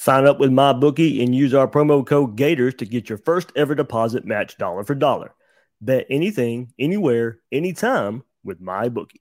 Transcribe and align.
Sign 0.00 0.24
up 0.24 0.40
with 0.40 0.50
MyBookie 0.50 1.22
and 1.22 1.34
use 1.34 1.52
our 1.52 1.68
promo 1.68 2.06
code 2.06 2.34
Gators 2.34 2.72
to 2.76 2.86
get 2.86 3.10
your 3.10 3.18
first 3.18 3.52
ever 3.54 3.74
deposit 3.74 4.24
match 4.24 4.56
dollar 4.56 4.82
for 4.82 4.94
dollar. 4.94 5.34
Bet 5.82 6.06
anything, 6.08 6.72
anywhere, 6.78 7.40
anytime 7.52 8.22
with 8.42 8.62
MyBookie. 8.62 9.20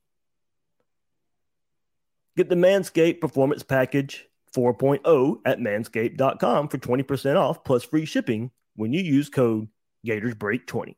Get 2.38 2.48
the 2.48 2.56
Manscaped 2.56 3.20
Performance 3.20 3.62
Package 3.62 4.26
4.0 4.56 5.42
at 5.44 5.60
manscaped.com 5.60 6.70
for 6.70 6.78
20% 6.78 7.36
off 7.36 7.62
plus 7.66 7.84
free 7.84 8.06
shipping 8.06 8.50
when 8.78 8.94
you 8.94 9.02
use 9.02 9.28
code 9.28 9.68
GatorsBreak20. 10.08 10.96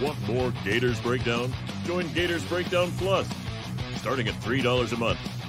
Want 0.00 0.28
more 0.28 0.52
Gators 0.62 1.00
Breakdown? 1.00 1.52
Join 1.84 2.06
Gators 2.12 2.44
Breakdown 2.44 2.92
Plus. 2.96 3.28
Starting 3.96 4.28
at 4.28 4.34
$3 4.34 4.92
a 4.92 4.96
month, 4.96 5.18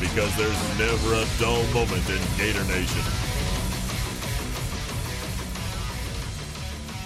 Because 0.00 0.34
there's 0.36 0.78
never 0.78 1.14
a 1.14 1.26
dull 1.38 1.62
moment 1.74 2.08
in 2.08 2.18
Gator 2.38 2.64
Nation. 2.64 3.02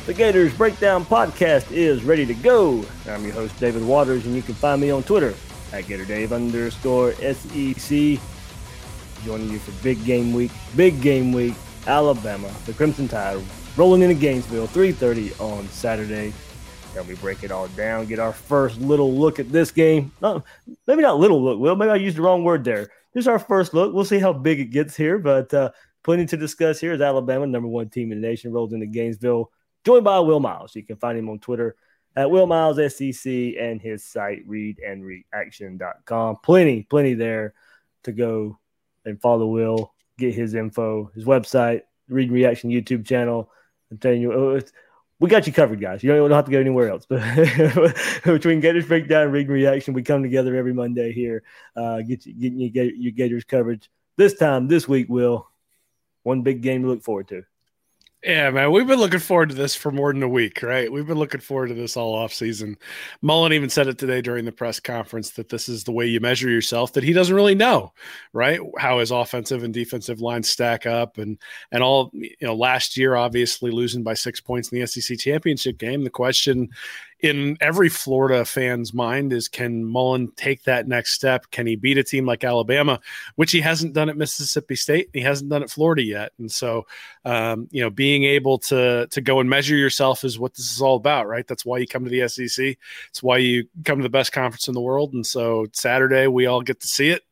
The 0.07 0.15
Gators 0.15 0.55
Breakdown 0.55 1.05
Podcast 1.05 1.73
is 1.73 2.05
ready 2.05 2.25
to 2.27 2.35
go. 2.35 2.85
I'm 3.09 3.25
your 3.25 3.33
host, 3.33 3.59
David 3.59 3.83
Waters, 3.83 4.27
and 4.27 4.37
you 4.37 4.43
can 4.43 4.55
find 4.55 4.81
me 4.81 4.91
on 4.91 5.03
Twitter 5.03 5.35
at 5.73 5.85
GatorDave 5.85 6.33
underscore 6.33 7.13
SEC. 7.15 8.21
Joining 9.25 9.51
you 9.51 9.59
for 9.59 9.73
big 9.83 10.05
game 10.05 10.33
week, 10.33 10.53
big 10.77 11.01
game 11.01 11.33
week, 11.33 11.55
Alabama, 11.87 12.51
the 12.67 12.75
Crimson 12.75 13.09
Tide 13.09 13.43
rolling 13.77 14.03
into 14.03 14.15
Gainesville, 14.15 14.69
3.30 14.69 15.41
on 15.41 15.69
Saturday. 15.69 16.33
And 16.97 17.09
we 17.09 17.15
break 17.17 17.43
it 17.43 17.51
all 17.51 17.69
down, 17.69 18.07
get 18.07 18.19
our 18.19 18.33
first 18.33 18.81
little 18.81 19.13
look 19.13 19.41
at 19.41 19.51
this 19.51 19.71
game. 19.71 20.13
No, 20.23 20.45
maybe 20.87 21.03
not 21.03 21.19
little 21.19 21.43
look, 21.43 21.59
Will. 21.59 21.75
Maybe 21.75 21.91
I 21.91 21.97
used 21.97 22.17
the 22.17 22.23
wrong 22.23 22.45
word 22.45 22.65
there. 22.65 22.89
This 23.13 23.25
is 23.25 23.29
our 23.29 23.39
first 23.39 23.75
look. 23.75 23.93
We'll 23.93 24.05
see 24.05 24.19
how 24.19 24.33
big 24.33 24.61
it 24.61 24.67
gets 24.67 24.97
here, 24.97 25.19
but 25.19 25.53
uh, 25.53 25.71
plenty 26.03 26.27
to 26.27 26.37
discuss 26.37 26.79
here 26.81 26.93
as 26.93 27.01
Alabama, 27.01 27.47
number 27.47 27.69
one 27.69 27.89
team 27.89 28.13
in 28.13 28.21
the 28.21 28.27
nation, 28.27 28.53
rolls 28.53 28.73
into 28.73 28.87
Gainesville, 28.87 29.51
joined 29.85 30.05
by 30.05 30.21
Will 30.21 30.41
Miles. 30.41 30.77
You 30.77 30.85
can 30.85 30.97
find 30.97 31.19
him 31.19 31.29
on 31.29 31.39
Twitter 31.41 31.77
at 32.17 32.31
Will 32.31 32.47
Miles 32.47 32.77
SEC 32.77 33.27
and 33.27 33.81
his 33.81 34.05
site, 34.05 34.49
readandreaction.com. 34.49 36.37
Plenty, 36.45 36.83
plenty 36.85 37.15
there 37.15 37.55
to 38.05 38.13
go 38.13 38.59
and 39.05 39.21
follow 39.21 39.47
Will, 39.47 39.93
get 40.19 40.35
his 40.35 40.55
info, 40.55 41.11
his 41.15 41.25
website, 41.25 41.83
Read 42.09 42.29
and 42.29 42.35
Reaction 42.35 42.71
YouTube 42.71 43.07
channel. 43.07 43.51
I'm 43.91 43.99
telling 43.99 44.23
you, 44.23 44.61
we 45.25 45.31
got 45.31 45.47
you 45.47 45.55
covered, 45.55 45.81
guys. 45.81 46.03
You 46.03 46.15
don't, 46.15 46.31
have 46.33 46.45
to 46.45 46.51
go 46.51 46.61
anywhere 46.61 46.91
else. 46.91 47.07
But 47.09 47.97
between 48.25 48.61
Gators 48.61 48.85
Breakdown 48.85 49.23
and 49.23 49.33
Read 49.33 49.49
Reaction, 49.49 49.95
we 49.95 50.03
come 50.03 50.23
together 50.23 50.55
every 50.55 50.75
Monday 50.75 51.15
here, 51.15 51.43
uh, 51.75 52.03
get 52.03 52.27
you, 52.27 52.35
getting 52.35 52.59
you 52.61 52.69
get 52.69 52.95
your 52.95 53.13
Gators 53.13 53.45
coverage. 53.45 53.91
This 54.19 54.35
time, 54.35 54.69
this 54.69 54.87
week, 54.87 55.09
Will, 55.09 55.49
one 56.25 56.43
big 56.43 56.61
game 56.61 56.83
to 56.83 56.89
look 56.89 57.03
forward 57.03 57.29
to. 57.29 57.43
Yeah, 58.25 58.49
man, 58.49 58.73
we've 58.73 58.87
been 58.87 58.99
looking 58.99 59.21
forward 59.21 59.51
to 59.51 59.55
this 59.55 59.75
for 59.75 59.93
more 59.93 60.11
than 60.11 60.23
a 60.23 60.29
week, 60.29 60.63
right? 60.63 60.91
We've 60.91 61.07
been 61.07 61.19
looking 61.19 61.43
forward 61.43 61.69
to 61.69 61.75
this 61.75 61.95
all 61.95 62.15
off 62.15 62.33
season. 62.33 62.79
Mullen 63.21 63.53
even 63.53 63.69
said 63.69 63.87
it 63.87 63.99
today 63.99 64.23
during 64.23 64.47
the 64.47 64.53
press 64.53 64.81
conference 64.81 65.33
that 65.33 65.51
this 65.51 65.69
is 65.69 65.85
the 65.85 65.93
way 65.93 66.07
you 66.07 66.21
measure 66.21 66.49
yourself. 66.49 66.95
That 66.95 67.05
he 67.05 67.13
doesn't 67.13 67.35
really 67.35 67.55
know, 67.55 67.93
right? 68.33 68.61
How 68.79 69.01
his 69.01 69.11
offensive 69.11 69.63
and 69.63 69.75
defensive 69.75 70.23
lines 70.23 70.49
stack 70.49 70.87
up, 70.87 71.19
and 71.19 71.37
and 71.71 71.83
all 71.83 72.11
you 72.15 72.31
know. 72.41 72.55
Last 72.55 72.97
year, 72.97 73.15
obviously 73.15 73.71
losing 73.71 74.03
by 74.03 74.15
six 74.15 74.41
points 74.41 74.73
in 74.73 74.81
the 74.81 74.87
SEC 74.87 75.19
championship 75.19 75.77
game. 75.77 76.03
The 76.03 76.09
question 76.09 76.71
in 77.25 77.57
every 77.63 77.89
Florida 77.89 78.45
fan's 78.45 78.93
mind 78.93 79.33
is 79.33 79.49
can 79.49 79.83
Mullen 79.83 80.31
take 80.37 80.63
that 80.65 80.87
next 80.87 81.15
step? 81.15 81.51
Can 81.51 81.67
he 81.67 81.75
beat 81.75 81.97
a 81.97 82.05
team 82.05 82.27
like 82.27 82.45
Alabama, 82.45 83.01
which 83.37 83.51
he 83.51 83.63
hasn't 83.63 83.95
done 83.95 84.11
at 84.11 84.17
Mississippi 84.19 84.77
State? 84.77 85.09
He 85.15 85.23
hasn't 85.23 85.49
done 85.49 85.63
at 85.63 85.71
Florida 85.71 86.03
yet. 86.03 86.33
And 86.39 86.53
so, 86.53 86.87
um, 87.25 87.67
you 87.71 87.81
know, 87.81 87.89
being 87.89 88.25
able 88.25 88.59
to 88.59 89.07
to 89.11 89.21
go 89.23 89.41
and 89.41 89.49
measure 89.49 89.75
yourself 89.75 90.23
is 90.23 90.39
what 90.39 90.53
this 90.53 90.71
is 90.71 90.83
all 90.83 90.97
about, 90.97 91.27
right? 91.27 91.47
That's 91.47 91.65
why 91.65 91.79
you 91.79 91.87
come 91.87 92.05
to 92.05 92.11
the 92.11 92.29
SEC. 92.29 92.77
It's 93.09 93.23
why 93.23 93.39
you 93.39 93.67
come 93.87 94.01
to 94.01 94.03
the 94.03 94.11
best 94.11 94.33
conference 94.33 94.69
in 94.69 94.75
the 94.75 94.83
world. 94.83 95.15
And 95.15 95.27
so 95.27 95.67
Saturday 95.73 96.27
we 96.27 96.45
all 96.45 96.61
get 96.61 96.81
to 96.81 96.87
see 96.87 97.09
it. 97.09 97.23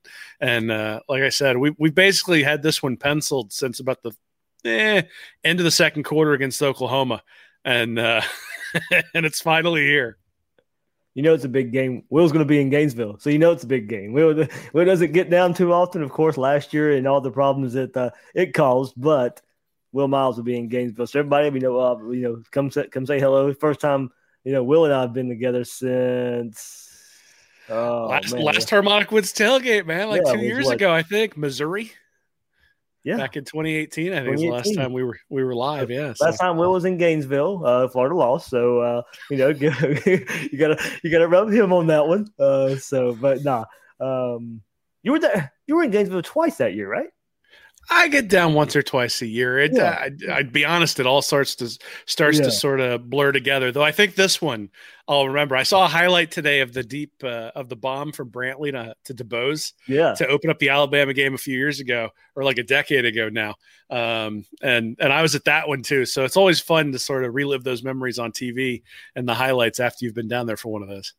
And 0.40 0.70
uh, 0.70 1.00
like 1.06 1.22
I 1.22 1.28
said, 1.28 1.58
we 1.58 1.74
we 1.78 1.90
basically 1.90 2.42
had 2.42 2.62
this 2.62 2.82
one 2.82 2.96
penciled 2.96 3.52
since 3.52 3.78
about 3.78 4.02
the 4.02 4.12
eh, 4.64 5.02
end 5.44 5.60
of 5.60 5.64
the 5.64 5.70
second 5.70 6.04
quarter 6.04 6.32
against 6.32 6.62
Oklahoma, 6.62 7.22
and. 7.62 7.98
Uh, 7.98 8.22
and 9.14 9.26
it's 9.26 9.40
finally 9.40 9.84
here. 9.84 10.18
You 11.14 11.22
know 11.22 11.34
it's 11.34 11.44
a 11.44 11.48
big 11.48 11.72
game. 11.72 12.04
Will's 12.08 12.32
going 12.32 12.44
to 12.44 12.48
be 12.48 12.60
in 12.60 12.70
Gainesville, 12.70 13.18
so 13.18 13.28
you 13.28 13.38
know 13.38 13.52
it's 13.52 13.64
a 13.64 13.66
big 13.66 13.88
game. 13.88 14.12
Will, 14.12 14.46
Will 14.72 14.84
doesn't 14.84 15.12
get 15.12 15.28
down 15.28 15.52
too 15.52 15.72
often, 15.72 16.02
of 16.02 16.10
course, 16.10 16.38
last 16.38 16.72
year 16.72 16.96
and 16.96 17.06
all 17.06 17.20
the 17.20 17.30
problems 17.30 17.74
that 17.74 17.94
uh, 17.96 18.10
it 18.34 18.54
caused, 18.54 18.94
but 18.96 19.42
Will 19.92 20.08
Miles 20.08 20.36
will 20.36 20.44
be 20.44 20.56
in 20.56 20.68
Gainesville. 20.68 21.06
So 21.06 21.18
everybody, 21.18 21.50
you 21.50 21.60
know, 21.60 21.78
uh, 21.78 22.10
you 22.10 22.22
know, 22.22 22.42
come 22.50 22.70
say, 22.70 22.88
come 22.88 23.04
say 23.04 23.20
hello. 23.20 23.52
First 23.52 23.80
time, 23.80 24.10
you 24.44 24.52
know, 24.52 24.64
Will 24.64 24.86
and 24.86 24.94
I 24.94 25.02
have 25.02 25.12
been 25.12 25.28
together 25.28 25.64
since 25.64 26.88
oh, 27.68 28.06
last, 28.08 28.32
last 28.32 28.70
Harmonic 28.70 29.12
Woods 29.12 29.34
tailgate, 29.34 29.84
man, 29.84 30.08
like 30.08 30.22
yeah, 30.24 30.32
two 30.32 30.40
years 30.40 30.66
what? 30.66 30.76
ago, 30.76 30.92
I 30.92 31.02
think, 31.02 31.36
Missouri. 31.36 31.92
Yeah, 33.04 33.16
back 33.16 33.36
in 33.36 33.44
2018, 33.44 34.12
I 34.12 34.16
think 34.16 34.26
2018. 34.26 34.32
was 34.32 34.40
the 34.42 34.50
last 34.50 34.76
time 34.76 34.92
we 34.92 35.02
were 35.02 35.18
we 35.28 35.42
were 35.42 35.54
live. 35.54 35.90
Yeah, 35.90 36.14
last 36.20 36.38
so. 36.38 36.44
time 36.44 36.56
Will 36.56 36.72
was 36.72 36.84
in 36.84 36.98
Gainesville, 36.98 37.62
uh, 37.64 37.88
Florida 37.88 38.14
lost. 38.14 38.48
So 38.48 38.78
uh, 38.80 39.02
you 39.28 39.38
know, 39.38 39.48
you 39.50 40.58
gotta 40.58 40.80
you 41.02 41.10
gotta 41.10 41.28
rub 41.28 41.50
him 41.50 41.72
on 41.72 41.88
that 41.88 42.06
one. 42.06 42.28
Uh, 42.38 42.76
so, 42.76 43.14
but 43.14 43.42
nah, 43.42 43.64
um, 44.00 44.62
you 45.02 45.12
were 45.12 45.18
there. 45.18 45.52
You 45.66 45.76
were 45.76 45.82
in 45.82 45.90
Gainesville 45.90 46.22
twice 46.22 46.58
that 46.58 46.74
year, 46.74 46.88
right? 46.88 47.08
I 47.90 48.08
get 48.08 48.28
down 48.28 48.54
once 48.54 48.76
or 48.76 48.82
twice 48.82 49.22
a 49.22 49.26
year. 49.26 49.58
It, 49.58 49.72
yeah. 49.74 49.98
I'd, 50.00 50.28
I'd, 50.28 50.52
be 50.52 50.64
honest, 50.64 51.00
it 51.00 51.06
all 51.06 51.22
starts 51.22 51.54
to 51.56 51.78
starts 52.06 52.38
yeah. 52.38 52.44
to 52.44 52.50
sort 52.50 52.80
of 52.80 53.10
blur 53.10 53.32
together. 53.32 53.72
Though 53.72 53.82
I 53.82 53.92
think 53.92 54.14
this 54.14 54.40
one 54.40 54.70
I'll 55.08 55.26
remember. 55.26 55.56
I 55.56 55.64
saw 55.64 55.84
a 55.84 55.88
highlight 55.88 56.30
today 56.30 56.60
of 56.60 56.72
the 56.72 56.82
deep 56.82 57.12
uh, 57.24 57.50
of 57.54 57.68
the 57.68 57.76
bomb 57.76 58.12
from 58.12 58.30
Brantley 58.30 58.70
to, 58.72 58.94
to 59.04 59.24
Debose, 59.24 59.72
yeah, 59.88 60.14
to 60.14 60.26
open 60.28 60.48
up 60.48 60.58
the 60.58 60.68
Alabama 60.68 61.12
game 61.12 61.34
a 61.34 61.38
few 61.38 61.56
years 61.56 61.80
ago 61.80 62.10
or 62.36 62.44
like 62.44 62.58
a 62.58 62.62
decade 62.62 63.04
ago 63.04 63.28
now. 63.28 63.56
Um, 63.90 64.44
and 64.62 64.96
and 65.00 65.12
I 65.12 65.22
was 65.22 65.34
at 65.34 65.44
that 65.44 65.66
one 65.66 65.82
too. 65.82 66.06
So 66.06 66.24
it's 66.24 66.36
always 66.36 66.60
fun 66.60 66.92
to 66.92 66.98
sort 66.98 67.24
of 67.24 67.34
relive 67.34 67.64
those 67.64 67.82
memories 67.82 68.18
on 68.18 68.32
TV 68.32 68.82
and 69.16 69.28
the 69.28 69.34
highlights 69.34 69.80
after 69.80 70.04
you've 70.04 70.14
been 70.14 70.28
down 70.28 70.46
there 70.46 70.56
for 70.56 70.72
one 70.72 70.82
of 70.82 70.88
those. 70.88 71.14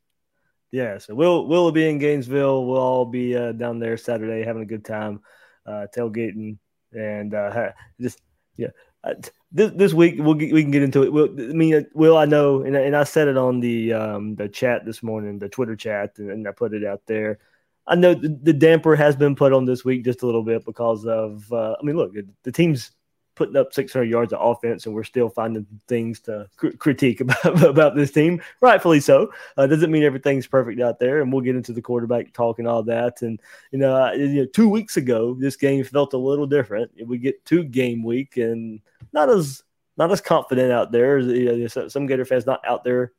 Yeah, 0.72 0.98
so 0.98 1.14
we'll 1.14 1.46
we'll 1.48 1.72
be 1.72 1.88
in 1.88 2.00
Gainesville. 2.00 2.66
We'll 2.66 2.80
all 2.80 3.06
be 3.06 3.36
uh, 3.36 3.52
down 3.52 3.80
there 3.80 3.98
Saturday 3.98 4.44
having 4.46 4.64
a 4.64 4.68
good 4.68 4.86
time 4.86 5.20
uh, 5.66 5.88
tailgating 5.96 6.58
and 6.92 7.34
uh, 7.34 7.72
just 8.00 8.22
Yeah. 8.58 8.70
Uh, 9.04 9.16
this 9.52 9.72
this 9.76 9.94
week 9.94 10.16
we'll 10.18 10.34
get, 10.34 10.54
we 10.54 10.62
can 10.62 10.72
get 10.72 10.84
into 10.84 11.04
it. 11.04 11.12
We'll, 11.12 11.30
I 11.30 11.54
mean, 11.54 11.86
Will, 11.94 12.18
I 12.18 12.26
know, 12.26 12.62
and, 12.62 12.76
and 12.76 12.96
I 12.96 13.04
said 13.04 13.28
it 13.28 13.38
on 13.38 13.60
the 13.60 13.94
um, 13.94 14.36
the 14.36 14.48
chat 14.48 14.86
this 14.86 15.04
morning, 15.04 15.40
the 15.40 15.50
Twitter 15.50 15.76
chat, 15.76 16.14
and, 16.18 16.32
and 16.32 16.48
I 16.48 16.52
put 16.52 16.74
it 16.74 16.86
out 16.86 17.02
there. 17.06 17.40
I 17.86 17.96
know 17.96 18.14
the, 18.14 18.30
the, 18.42 18.54
damper 18.54 18.96
has 18.96 19.18
been 19.18 19.36
put 19.36 19.52
on 19.52 19.66
this 19.66 19.84
week 19.84 20.06
just 20.06 20.22
a 20.22 20.26
little 20.26 20.44
bit 20.44 20.64
because 20.64 21.06
of. 21.06 21.52
Uh, 21.52 21.76
I 21.80 21.84
mean, 21.84 21.98
look, 21.98 22.14
the 22.44 22.52
team's 22.52 22.92
putting 23.36 23.56
up 23.56 23.74
600 23.74 24.06
yards 24.06 24.34
of 24.34 24.40
offense, 24.42 24.86
and 24.86 24.94
we're 24.94 25.04
still 25.04 25.30
finding 25.30 25.66
things 25.88 26.20
to 26.22 26.48
cr- 26.56 26.70
critique 26.78 27.22
about 27.22 27.64
about 27.64 27.96
this 27.96 28.12
team. 28.12 28.42
Rightfully 28.62 29.00
so. 29.00 29.32
Uh, 29.58 29.68
doesn't 29.68 29.92
mean 29.92 30.04
everything's 30.04 30.48
perfect 30.48 30.82
out 30.82 31.00
there, 31.00 31.22
and 31.22 31.32
we'll 31.32 31.42
get 31.42 31.56
into 31.56 31.74
the 31.74 31.82
quarterback 31.82 32.34
talk 32.34 32.60
and 32.60 32.68
all 32.68 32.84
that. 32.84 33.22
And 33.22 33.40
you 33.72 33.80
know, 33.80 33.96
uh, 33.96 34.12
you 34.14 34.42
know, 34.42 34.46
two 34.46 34.70
weeks 34.70 34.98
ago, 34.98 35.34
this 35.34 35.56
game 35.56 35.84
felt 35.84 36.14
a 36.14 36.18
little 36.18 36.48
different. 36.48 36.92
We 37.06 37.18
get 37.18 37.44
to 37.46 37.64
game 37.64 38.04
week, 38.04 38.38
and 38.38 38.80
not 39.12 39.30
as 39.30 39.64
not 39.98 40.12
as 40.12 40.22
confident 40.22 40.72
out 40.72 40.92
there. 40.92 41.20
You 41.20 41.68
know, 41.76 41.88
some 41.88 42.06
Gator 42.08 42.26
fans 42.26 42.46
not 42.46 42.62
out 42.68 42.84
there 42.84 43.14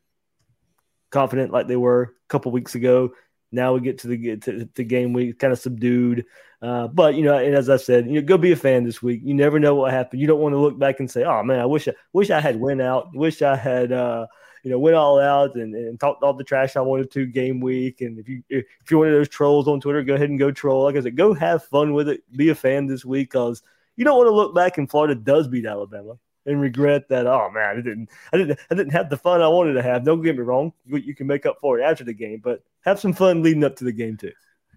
confident 1.14 1.52
like 1.52 1.68
they 1.68 1.76
were 1.76 2.02
a 2.02 2.28
couple 2.28 2.50
weeks 2.50 2.74
ago. 2.74 3.12
Now 3.54 3.72
we 3.72 3.80
get 3.80 3.98
to 3.98 4.08
the 4.08 4.36
to, 4.36 4.66
to 4.66 4.84
game 4.84 5.12
week, 5.12 5.38
kind 5.38 5.52
of 5.52 5.58
subdued. 5.58 6.26
Uh, 6.60 6.88
but 6.88 7.14
you 7.14 7.22
know, 7.22 7.36
and 7.36 7.54
as 7.54 7.68
I 7.68 7.76
said, 7.76 8.06
you 8.06 8.14
know, 8.14 8.22
go 8.22 8.36
be 8.36 8.52
a 8.52 8.56
fan 8.56 8.84
this 8.84 9.02
week. 9.02 9.20
You 9.22 9.34
never 9.34 9.58
know 9.58 9.74
what 9.74 9.92
happened. 9.92 10.20
You 10.20 10.26
don't 10.26 10.40
want 10.40 10.54
to 10.54 10.58
look 10.58 10.78
back 10.78 10.98
and 10.98 11.10
say, 11.10 11.24
"Oh 11.24 11.42
man, 11.42 11.60
I 11.60 11.66
wish 11.66 11.88
I 11.88 11.92
wish 12.12 12.30
I 12.30 12.40
had 12.40 12.58
went 12.58 12.82
out. 12.82 13.14
Wish 13.14 13.42
I 13.42 13.54
had 13.54 13.92
uh, 13.92 14.26
you 14.62 14.70
know 14.70 14.78
went 14.78 14.96
all 14.96 15.20
out 15.20 15.54
and, 15.56 15.74
and 15.74 16.00
talked 16.00 16.22
all 16.22 16.32
the 16.32 16.44
trash 16.44 16.76
I 16.76 16.80
wanted 16.80 17.10
to 17.12 17.26
game 17.26 17.60
week." 17.60 18.00
And 18.00 18.18
if 18.18 18.28
you 18.28 18.42
if 18.48 18.90
you're 18.90 19.00
one 19.00 19.08
of 19.08 19.14
those 19.14 19.28
trolls 19.28 19.68
on 19.68 19.80
Twitter, 19.80 20.02
go 20.02 20.14
ahead 20.14 20.30
and 20.30 20.38
go 20.38 20.50
troll. 20.50 20.84
Like 20.84 20.96
I 20.96 21.00
said, 21.00 21.16
go 21.16 21.34
have 21.34 21.64
fun 21.64 21.92
with 21.92 22.08
it. 22.08 22.22
Be 22.36 22.48
a 22.48 22.54
fan 22.54 22.86
this 22.86 23.04
week 23.04 23.30
because 23.30 23.62
you 23.96 24.04
don't 24.04 24.16
want 24.16 24.28
to 24.28 24.34
look 24.34 24.54
back 24.54 24.78
and 24.78 24.90
Florida 24.90 25.14
does 25.14 25.48
beat 25.48 25.66
Alabama 25.66 26.18
and 26.46 26.60
regret 26.60 27.08
that. 27.08 27.26
Oh 27.26 27.50
man, 27.52 27.70
I 27.70 27.80
didn't, 27.80 28.10
I 28.32 28.36
didn't, 28.38 28.58
I 28.70 28.74
didn't 28.74 28.92
have 28.92 29.10
the 29.10 29.16
fun 29.16 29.42
I 29.42 29.48
wanted 29.48 29.74
to 29.74 29.82
have. 29.82 30.04
Don't 30.04 30.22
get 30.22 30.36
me 30.36 30.42
wrong, 30.42 30.72
you, 30.86 30.98
you 30.98 31.14
can 31.14 31.26
make 31.26 31.46
up 31.46 31.58
for 31.60 31.78
it 31.78 31.82
after 31.82 32.04
the 32.04 32.14
game, 32.14 32.40
but 32.42 32.62
have 32.82 33.00
some 33.00 33.12
fun 33.12 33.42
leading 33.42 33.64
up 33.64 33.76
to 33.76 33.84
the 33.84 33.92
game 33.92 34.16
too. 34.16 34.32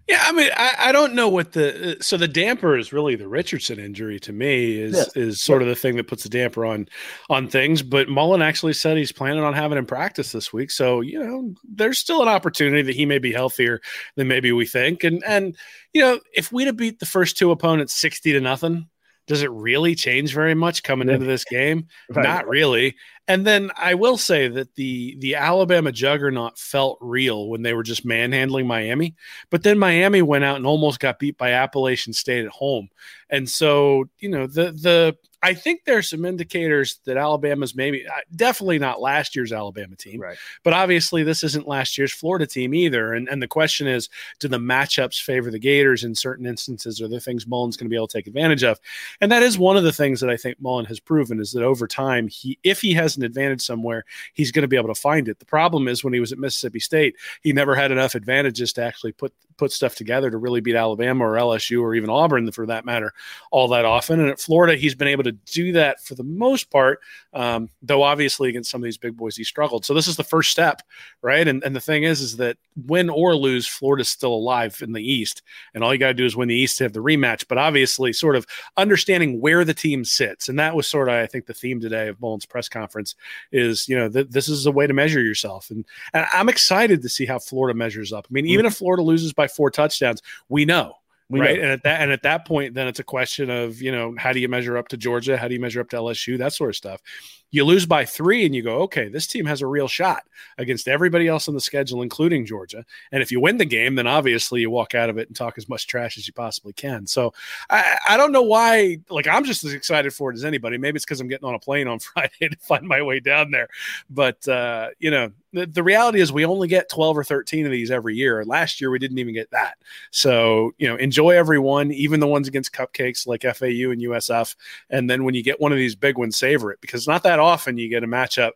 Yeah, 0.08 0.22
I 0.24 0.32
mean, 0.32 0.50
I, 0.56 0.74
I 0.78 0.92
don't 0.92 1.12
know 1.12 1.28
what 1.28 1.52
the 1.52 1.90
uh, 1.90 1.94
so 2.00 2.16
the 2.16 2.26
damper 2.26 2.78
is 2.78 2.94
really 2.94 3.14
the 3.14 3.28
Richardson 3.28 3.78
injury 3.78 4.18
to 4.20 4.32
me 4.32 4.80
is 4.80 4.94
yes. 4.94 5.14
is 5.14 5.42
sort 5.42 5.60
of 5.60 5.68
the 5.68 5.74
thing 5.74 5.96
that 5.96 6.08
puts 6.08 6.22
the 6.22 6.30
damper 6.30 6.64
on 6.64 6.88
on 7.28 7.46
things. 7.46 7.82
But 7.82 8.08
Mullen 8.08 8.40
actually 8.40 8.72
said 8.72 8.96
he's 8.96 9.12
planning 9.12 9.42
on 9.44 9.52
having 9.52 9.76
him 9.76 9.84
practice 9.84 10.32
this 10.32 10.50
week, 10.50 10.70
so 10.70 11.02
you 11.02 11.22
know 11.22 11.54
there's 11.62 11.98
still 11.98 12.22
an 12.22 12.28
opportunity 12.28 12.80
that 12.80 12.94
he 12.94 13.04
may 13.04 13.18
be 13.18 13.34
healthier 13.34 13.82
than 14.16 14.28
maybe 14.28 14.50
we 14.50 14.64
think. 14.64 15.04
And 15.04 15.22
and 15.24 15.54
you 15.92 16.00
know 16.00 16.20
if 16.34 16.50
we'd 16.50 16.68
have 16.68 16.78
beat 16.78 17.00
the 17.00 17.06
first 17.06 17.36
two 17.36 17.50
opponents 17.50 17.92
sixty 17.92 18.32
to 18.32 18.40
nothing, 18.40 18.88
does 19.28 19.42
it 19.42 19.50
really 19.52 19.94
change 19.94 20.34
very 20.34 20.54
much 20.54 20.82
coming 20.82 21.08
into 21.08 21.26
this 21.26 21.44
game? 21.44 21.86
Right. 22.10 22.22
Not 22.24 22.48
really. 22.48 22.96
And 23.28 23.46
then 23.46 23.70
I 23.76 23.92
will 23.92 24.16
say 24.16 24.48
that 24.48 24.74
the 24.74 25.14
the 25.18 25.34
Alabama 25.34 25.92
juggernaut 25.92 26.58
felt 26.58 26.96
real 27.02 27.48
when 27.48 27.62
they 27.62 27.74
were 27.74 27.82
just 27.82 28.06
manhandling 28.06 28.66
Miami, 28.66 29.14
but 29.50 29.62
then 29.62 29.78
Miami 29.78 30.22
went 30.22 30.44
out 30.44 30.56
and 30.56 30.66
almost 30.66 30.98
got 30.98 31.18
beat 31.18 31.36
by 31.36 31.52
Appalachian 31.52 32.14
State 32.14 32.46
at 32.46 32.50
home. 32.50 32.88
And 33.30 33.48
so, 33.48 34.06
you 34.18 34.30
know, 34.30 34.46
the 34.46 34.72
the 34.72 35.16
I 35.42 35.54
think 35.54 35.82
there's 35.84 36.10
some 36.10 36.24
indicators 36.24 36.98
that 37.04 37.16
Alabama's 37.16 37.76
maybe 37.76 38.04
uh, 38.06 38.12
definitely 38.34 38.78
not 38.78 39.00
last 39.00 39.36
year's 39.36 39.52
Alabama 39.52 39.94
team, 39.94 40.20
right. 40.20 40.36
but 40.64 40.72
obviously 40.72 41.22
this 41.22 41.44
isn't 41.44 41.68
last 41.68 41.96
year's 41.96 42.12
Florida 42.12 42.46
team 42.46 42.74
either. 42.74 43.12
And 43.12 43.28
and 43.28 43.42
the 43.42 43.46
question 43.46 43.86
is, 43.86 44.08
do 44.40 44.48
the 44.48 44.58
matchups 44.58 45.22
favor 45.22 45.50
the 45.50 45.58
Gators 45.58 46.04
in 46.04 46.14
certain 46.14 46.46
instances? 46.46 47.00
Are 47.00 47.08
there 47.08 47.20
things 47.20 47.46
Mullen's 47.46 47.76
going 47.76 47.86
to 47.86 47.90
be 47.90 47.96
able 47.96 48.08
to 48.08 48.18
take 48.18 48.26
advantage 48.26 48.64
of? 48.64 48.80
And 49.20 49.30
that 49.30 49.42
is 49.42 49.58
one 49.58 49.76
of 49.76 49.84
the 49.84 49.92
things 49.92 50.20
that 50.20 50.30
I 50.30 50.36
think 50.36 50.60
Mullen 50.60 50.86
has 50.86 50.98
proven 50.98 51.40
is 51.40 51.52
that 51.52 51.62
over 51.62 51.86
time, 51.86 52.28
he 52.28 52.58
if 52.64 52.80
he 52.80 52.94
has 52.94 53.17
an 53.18 53.24
advantage 53.24 53.60
somewhere, 53.60 54.04
he's 54.32 54.52
going 54.52 54.62
to 54.62 54.68
be 54.68 54.76
able 54.76 54.88
to 54.88 55.00
find 55.00 55.28
it. 55.28 55.38
The 55.38 55.44
problem 55.44 55.88
is 55.88 56.02
when 56.02 56.14
he 56.14 56.20
was 56.20 56.32
at 56.32 56.38
Mississippi 56.38 56.80
State, 56.80 57.16
he 57.42 57.52
never 57.52 57.74
had 57.74 57.92
enough 57.92 58.14
advantages 58.14 58.72
to 58.74 58.82
actually 58.82 59.12
put 59.12 59.34
put 59.58 59.72
stuff 59.72 59.94
together 59.94 60.30
to 60.30 60.38
really 60.38 60.60
beat 60.60 60.76
Alabama 60.76 61.24
or 61.24 61.34
LSU 61.34 61.82
or 61.82 61.94
even 61.94 62.08
Auburn 62.08 62.50
for 62.52 62.66
that 62.66 62.84
matter 62.84 63.12
all 63.50 63.68
that 63.68 63.84
often. 63.84 64.20
And 64.20 64.30
at 64.30 64.40
Florida, 64.40 64.76
he's 64.76 64.94
been 64.94 65.08
able 65.08 65.24
to 65.24 65.32
do 65.32 65.72
that 65.72 66.02
for 66.02 66.14
the 66.14 66.22
most 66.22 66.70
part, 66.70 67.00
um, 67.34 67.68
though 67.82 68.02
obviously 68.02 68.48
against 68.48 68.70
some 68.70 68.80
of 68.80 68.84
these 68.84 68.96
big 68.96 69.16
boys 69.16 69.36
he 69.36 69.44
struggled. 69.44 69.84
So 69.84 69.94
this 69.94 70.06
is 70.06 70.16
the 70.16 70.24
first 70.24 70.50
step, 70.50 70.82
right? 71.22 71.46
And 71.46 71.62
and 71.64 71.74
the 71.74 71.80
thing 71.80 72.04
is, 72.04 72.20
is 72.20 72.36
that 72.36 72.56
win 72.86 73.10
or 73.10 73.34
lose, 73.34 73.66
Florida's 73.66 74.08
still 74.08 74.34
alive 74.34 74.80
in 74.82 74.92
the 74.92 75.02
East, 75.02 75.42
and 75.74 75.82
all 75.82 75.92
you 75.92 75.98
got 75.98 76.08
to 76.08 76.14
do 76.14 76.24
is 76.24 76.36
win 76.36 76.48
the 76.48 76.54
East 76.54 76.78
to 76.78 76.84
have 76.84 76.92
the 76.92 77.02
rematch. 77.02 77.46
But 77.48 77.58
obviously, 77.58 78.12
sort 78.12 78.36
of 78.36 78.46
understanding 78.76 79.40
where 79.40 79.64
the 79.64 79.74
team 79.74 80.04
sits, 80.04 80.48
and 80.48 80.58
that 80.58 80.74
was 80.74 80.86
sort 80.86 81.08
of 81.08 81.14
I 81.14 81.26
think 81.26 81.46
the 81.46 81.54
theme 81.54 81.80
today 81.80 82.08
of 82.08 82.20
Mullen's 82.20 82.46
press 82.46 82.68
conference 82.68 83.14
is 83.52 83.88
you 83.88 83.96
know 83.96 84.08
th- 84.08 84.28
this 84.30 84.48
is 84.48 84.66
a 84.66 84.72
way 84.72 84.86
to 84.86 84.94
measure 84.94 85.20
yourself, 85.20 85.70
and 85.70 85.84
and 86.12 86.26
I'm 86.32 86.48
excited 86.48 87.02
to 87.02 87.08
see 87.08 87.26
how 87.26 87.38
Florida 87.38 87.76
measures 87.76 88.12
up. 88.12 88.26
I 88.28 88.32
mean, 88.32 88.46
even 88.46 88.66
if 88.66 88.76
Florida 88.76 89.02
loses 89.02 89.32
by 89.32 89.47
four 89.48 89.70
touchdowns, 89.70 90.22
we 90.48 90.64
know 90.64 90.97
we 91.30 91.40
right. 91.40 91.56
Know. 91.56 91.62
And 91.62 91.72
at 91.72 91.82
that 91.82 92.00
and 92.00 92.10
at 92.10 92.22
that 92.22 92.46
point, 92.46 92.74
then 92.74 92.88
it's 92.88 93.00
a 93.00 93.04
question 93.04 93.50
of, 93.50 93.80
you 93.82 93.92
know, 93.92 94.14
how 94.16 94.32
do 94.32 94.40
you 94.40 94.48
measure 94.48 94.76
up 94.76 94.88
to 94.88 94.96
Georgia? 94.96 95.36
How 95.36 95.48
do 95.48 95.54
you 95.54 95.60
measure 95.60 95.80
up 95.80 95.90
to 95.90 95.96
LSU? 95.96 96.38
That 96.38 96.52
sort 96.52 96.70
of 96.70 96.76
stuff 96.76 97.02
you 97.50 97.64
lose 97.64 97.86
by 97.86 98.04
three 98.04 98.44
and 98.44 98.54
you 98.54 98.62
go, 98.62 98.82
okay, 98.82 99.08
this 99.08 99.26
team 99.26 99.46
has 99.46 99.62
a 99.62 99.66
real 99.66 99.88
shot 99.88 100.24
against 100.58 100.86
everybody 100.86 101.26
else 101.26 101.48
on 101.48 101.54
the 101.54 101.60
schedule, 101.60 102.02
including 102.02 102.44
Georgia. 102.44 102.84
And 103.10 103.22
if 103.22 103.32
you 103.32 103.40
win 103.40 103.56
the 103.56 103.64
game, 103.64 103.94
then 103.94 104.06
obviously 104.06 104.60
you 104.60 104.70
walk 104.70 104.94
out 104.94 105.08
of 105.08 105.16
it 105.16 105.28
and 105.28 105.36
talk 105.36 105.56
as 105.56 105.68
much 105.68 105.86
trash 105.86 106.18
as 106.18 106.26
you 106.26 106.34
possibly 106.34 106.74
can. 106.74 107.06
So 107.06 107.32
I, 107.70 107.98
I 108.08 108.16
don't 108.18 108.32
know 108.32 108.42
why, 108.42 108.98
like, 109.08 109.26
I'm 109.26 109.44
just 109.44 109.64
as 109.64 109.72
excited 109.72 110.12
for 110.12 110.30
it 110.30 110.34
as 110.34 110.44
anybody. 110.44 110.76
Maybe 110.76 110.96
it's 110.96 111.06
because 111.06 111.20
I'm 111.20 111.28
getting 111.28 111.48
on 111.48 111.54
a 111.54 111.58
plane 111.58 111.88
on 111.88 111.98
Friday 112.00 112.48
to 112.50 112.56
find 112.60 112.86
my 112.86 113.00
way 113.00 113.20
down 113.20 113.50
there. 113.50 113.68
But, 114.10 114.46
uh, 114.46 114.88
you 114.98 115.10
know, 115.10 115.30
the, 115.54 115.64
the 115.64 115.82
reality 115.82 116.20
is 116.20 116.30
we 116.30 116.44
only 116.44 116.68
get 116.68 116.90
12 116.90 117.16
or 117.16 117.24
13 117.24 117.64
of 117.64 117.72
these 117.72 117.90
every 117.90 118.14
year. 118.14 118.44
Last 118.44 118.80
year, 118.80 118.90
we 118.90 118.98
didn't 118.98 119.18
even 119.18 119.32
get 119.32 119.50
that. 119.52 119.78
So, 120.10 120.72
you 120.76 120.86
know, 120.86 120.96
enjoy 120.96 121.17
every 121.26 121.58
one, 121.58 121.92
even 121.92 122.20
the 122.20 122.26
ones 122.26 122.48
against 122.48 122.72
cupcakes 122.72 123.26
like 123.26 123.42
FAU 123.42 123.90
and 123.90 124.00
USF. 124.00 124.56
And 124.90 125.08
then 125.08 125.24
when 125.24 125.34
you 125.34 125.42
get 125.42 125.60
one 125.60 125.72
of 125.72 125.78
these 125.78 125.94
big 125.94 126.18
ones, 126.18 126.36
savor 126.36 126.70
it 126.70 126.80
because 126.80 127.06
not 127.06 127.22
that 127.24 127.28
that 127.28 127.38
often 127.38 127.76
you 127.76 127.88
get 127.88 128.04
a 128.04 128.06
matchup 128.06 128.52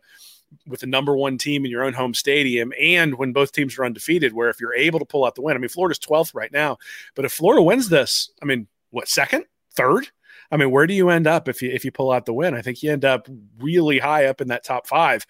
with 0.67 0.79
the 0.79 0.87
number 0.87 1.15
one 1.15 1.37
team 1.37 1.63
in 1.63 1.71
your 1.71 1.83
own 1.83 1.93
home 1.93 2.13
stadium 2.13 2.73
and 2.79 3.15
when 3.15 3.33
both 3.33 3.51
teams 3.51 3.77
are 3.77 3.85
undefeated 3.85 4.33
where 4.33 4.49
if 4.49 4.59
you're 4.59 4.73
able 4.73 4.99
to 4.99 5.05
pull 5.05 5.25
out 5.25 5.33
the 5.33 5.41
win 5.41 5.55
i 5.55 5.59
mean 5.59 5.69
florida's 5.69 5.97
12th 5.97 6.35
right 6.35 6.51
now 6.51 6.77
but 7.15 7.25
if 7.25 7.31
florida 7.33 7.61
wins 7.61 7.89
this 7.89 8.29
i 8.41 8.45
mean 8.45 8.67
what 8.91 9.07
second 9.07 9.45
third? 9.73 10.07
I 10.51 10.57
mean 10.57 10.71
where 10.71 10.87
do 10.87 10.93
you 10.93 11.09
end 11.09 11.27
up 11.27 11.49
if 11.49 11.61
you 11.61 11.71
if 11.71 11.83
you 11.83 11.91
pull 11.91 12.11
out 12.11 12.25
the 12.25 12.33
win? 12.33 12.53
I 12.53 12.61
think 12.61 12.83
you 12.83 12.91
end 12.91 13.05
up 13.05 13.27
really 13.59 13.99
high 13.99 14.25
up 14.25 14.39
in 14.39 14.49
that 14.49 14.63
top 14.63 14.87
five 14.87 15.25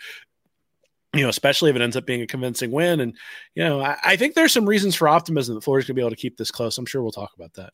you 1.14 1.24
know, 1.24 1.30
especially 1.30 1.70
if 1.70 1.76
it 1.76 1.82
ends 1.82 1.96
up 1.96 2.06
being 2.06 2.22
a 2.22 2.28
convincing 2.28 2.72
win. 2.72 3.00
And, 3.00 3.16
you 3.56 3.64
know, 3.64 3.82
I, 3.82 3.98
I 4.04 4.16
think 4.16 4.34
there's 4.34 4.54
some 4.54 4.66
reasons 4.66 4.96
for 4.96 5.08
optimism 5.08 5.56
that 5.56 5.64
Florida's 5.64 5.88
going 5.88 5.96
to 5.96 6.00
be 6.00 6.02
able 6.02 6.10
to 6.10 6.16
keep 6.16 6.38
this 6.38 6.52
close. 6.52 6.78
I'm 6.78 6.86
sure 6.86 7.04
we'll 7.04 7.12
talk 7.12 7.32
about 7.36 7.54
that. 7.54 7.74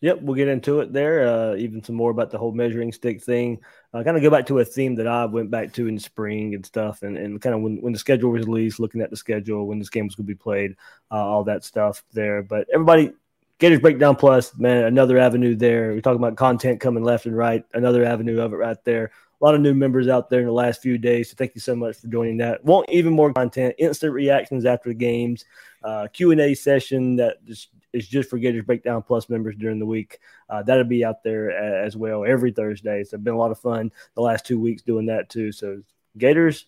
Yep, 0.00 0.20
we'll 0.20 0.36
get 0.36 0.48
into 0.48 0.80
it 0.80 0.92
there. 0.92 1.26
Uh, 1.26 1.56
even 1.56 1.82
some 1.82 1.96
more 1.96 2.10
about 2.10 2.30
the 2.30 2.36
whole 2.36 2.52
measuring 2.52 2.92
stick 2.92 3.22
thing. 3.22 3.60
Uh, 3.94 4.02
kind 4.02 4.16
of 4.16 4.22
go 4.22 4.28
back 4.28 4.44
to 4.46 4.58
a 4.58 4.64
theme 4.64 4.94
that 4.96 5.06
I 5.06 5.24
went 5.24 5.50
back 5.50 5.72
to 5.74 5.86
in 5.86 5.98
spring 5.98 6.54
and 6.54 6.66
stuff, 6.66 7.02
and, 7.02 7.16
and 7.16 7.40
kind 7.40 7.54
of 7.54 7.62
when, 7.62 7.78
when 7.80 7.94
the 7.94 7.98
schedule 7.98 8.30
was 8.30 8.46
released, 8.46 8.78
looking 8.78 9.00
at 9.00 9.08
the 9.08 9.16
schedule, 9.16 9.66
when 9.66 9.78
this 9.78 9.88
game 9.88 10.04
was 10.04 10.14
going 10.14 10.26
to 10.26 10.32
be 10.32 10.34
played, 10.34 10.76
uh, 11.10 11.14
all 11.14 11.44
that 11.44 11.64
stuff 11.64 12.04
there. 12.12 12.42
But 12.42 12.66
everybody, 12.72 13.12
Gators 13.58 13.80
Breakdown 13.80 14.16
Plus, 14.16 14.54
man, 14.58 14.84
another 14.84 15.16
avenue 15.16 15.54
there. 15.54 15.92
We're 15.92 16.02
talking 16.02 16.22
about 16.22 16.36
content 16.36 16.80
coming 16.80 17.04
left 17.04 17.24
and 17.24 17.36
right, 17.36 17.64
another 17.72 18.04
avenue 18.04 18.40
of 18.40 18.52
it 18.52 18.56
right 18.56 18.84
there. 18.84 19.10
A 19.40 19.44
lot 19.44 19.54
of 19.54 19.60
new 19.60 19.74
members 19.74 20.08
out 20.08 20.30
there 20.30 20.40
in 20.40 20.46
the 20.46 20.52
last 20.52 20.80
few 20.80 20.96
days, 20.96 21.30
so 21.30 21.34
thank 21.36 21.54
you 21.54 21.60
so 21.60 21.74
much 21.74 21.96
for 21.96 22.06
joining 22.06 22.36
that. 22.38 22.64
Want 22.64 22.88
even 22.88 23.12
more 23.12 23.32
content, 23.32 23.74
instant 23.78 24.12
reactions 24.12 24.64
after 24.64 24.90
the 24.90 24.94
games, 24.94 25.44
uh, 25.82 26.06
Q 26.12 26.30
and 26.30 26.40
A 26.40 26.54
session 26.54 27.16
that 27.16 27.44
just 27.44 27.68
is 27.94 28.08
just 28.08 28.28
for 28.28 28.38
Gators 28.38 28.64
Breakdown 28.64 29.02
Plus 29.02 29.28
members 29.28 29.54
during 29.56 29.78
the 29.78 29.86
week. 29.86 30.18
Uh, 30.50 30.62
that'll 30.62 30.84
be 30.84 31.04
out 31.04 31.22
there 31.22 31.50
as 31.50 31.96
well 31.96 32.24
every 32.24 32.50
Thursday. 32.50 33.04
So 33.04 33.16
it's 33.16 33.24
been 33.24 33.34
a 33.34 33.38
lot 33.38 33.52
of 33.52 33.58
fun 33.58 33.92
the 34.14 34.20
last 34.20 34.44
two 34.44 34.58
weeks 34.58 34.82
doing 34.82 35.06
that 35.06 35.30
too. 35.30 35.52
So 35.52 35.82
Gators 36.18 36.66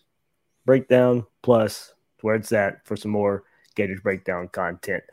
Breakdown 0.65 1.25
Plus, 1.43 1.93
where 2.21 2.35
it's 2.35 2.51
at 2.51 2.85
for 2.85 2.95
some 2.95 3.11
more 3.11 3.43
Gators 3.75 4.01
Breakdown 4.01 4.47
content. 4.47 5.03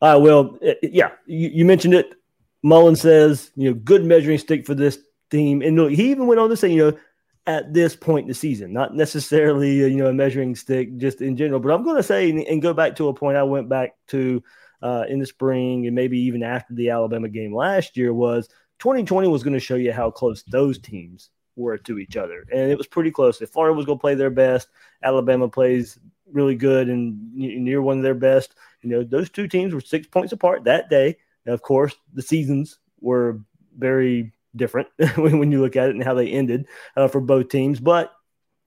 Uh, 0.00 0.18
well, 0.20 0.58
yeah, 0.82 1.10
you, 1.26 1.48
you, 1.48 1.64
mentioned 1.64 1.94
it. 1.94 2.14
Mullen 2.62 2.94
says, 2.94 3.50
you 3.56 3.70
know, 3.70 3.74
good 3.74 4.04
measuring 4.04 4.38
stick 4.38 4.64
for 4.64 4.74
this 4.74 4.98
team. 5.30 5.62
And 5.62 5.76
look, 5.76 5.92
he 5.92 6.10
even 6.10 6.26
went 6.26 6.40
on 6.40 6.48
to 6.50 6.56
say, 6.56 6.70
you 6.70 6.90
know, 6.90 6.98
at 7.46 7.72
this 7.72 7.96
point 7.96 8.24
in 8.24 8.28
the 8.28 8.34
season, 8.34 8.72
not 8.72 8.94
necessarily, 8.94 9.76
you 9.76 9.96
know, 9.96 10.08
a 10.08 10.12
measuring 10.12 10.54
stick 10.54 10.96
just 10.98 11.22
in 11.22 11.36
general. 11.36 11.60
But 11.60 11.72
I'm 11.72 11.82
going 11.82 11.96
to 11.96 12.02
say 12.02 12.30
and, 12.30 12.40
and 12.40 12.60
go 12.62 12.74
back 12.74 12.96
to 12.96 13.08
a 13.08 13.14
point 13.14 13.38
I 13.38 13.42
went 13.42 13.68
back 13.68 13.94
to 14.08 14.42
uh, 14.82 15.04
in 15.08 15.18
the 15.18 15.26
spring 15.26 15.86
and 15.86 15.94
maybe 15.94 16.18
even 16.18 16.42
after 16.42 16.74
the 16.74 16.90
Alabama 16.90 17.28
game 17.28 17.54
last 17.54 17.96
year 17.96 18.12
was 18.12 18.48
2020 18.78 19.28
was 19.28 19.42
going 19.42 19.54
to 19.54 19.60
show 19.60 19.74
you 19.74 19.92
how 19.92 20.10
close 20.10 20.42
those 20.44 20.78
teams 20.78 21.30
were 21.56 21.76
to 21.78 21.98
each 21.98 22.16
other. 22.16 22.44
And 22.52 22.70
it 22.70 22.78
was 22.78 22.86
pretty 22.86 23.10
close. 23.10 23.40
If 23.40 23.50
Florida 23.50 23.74
was 23.74 23.86
going 23.86 23.98
to 23.98 24.00
play 24.00 24.14
their 24.14 24.30
best, 24.30 24.68
Alabama 25.02 25.48
plays 25.48 25.98
really 26.30 26.54
good 26.54 26.88
and 26.88 27.34
near 27.34 27.82
one 27.82 27.96
of 27.96 28.04
their 28.04 28.14
best. 28.14 28.54
You 28.82 28.90
know, 28.90 29.02
those 29.02 29.30
two 29.30 29.48
teams 29.48 29.74
were 29.74 29.80
six 29.80 30.06
points 30.06 30.32
apart 30.32 30.64
that 30.64 30.88
day. 30.88 31.16
And 31.44 31.54
of 31.54 31.62
course, 31.62 31.94
the 32.12 32.22
seasons 32.22 32.78
were 33.00 33.40
very 33.76 34.32
different 34.56 34.88
when 35.16 35.52
you 35.52 35.60
look 35.60 35.76
at 35.76 35.88
it 35.88 35.94
and 35.94 36.04
how 36.04 36.14
they 36.14 36.28
ended 36.28 36.66
uh, 36.96 37.08
for 37.08 37.20
both 37.20 37.48
teams. 37.48 37.80
But 37.80 38.12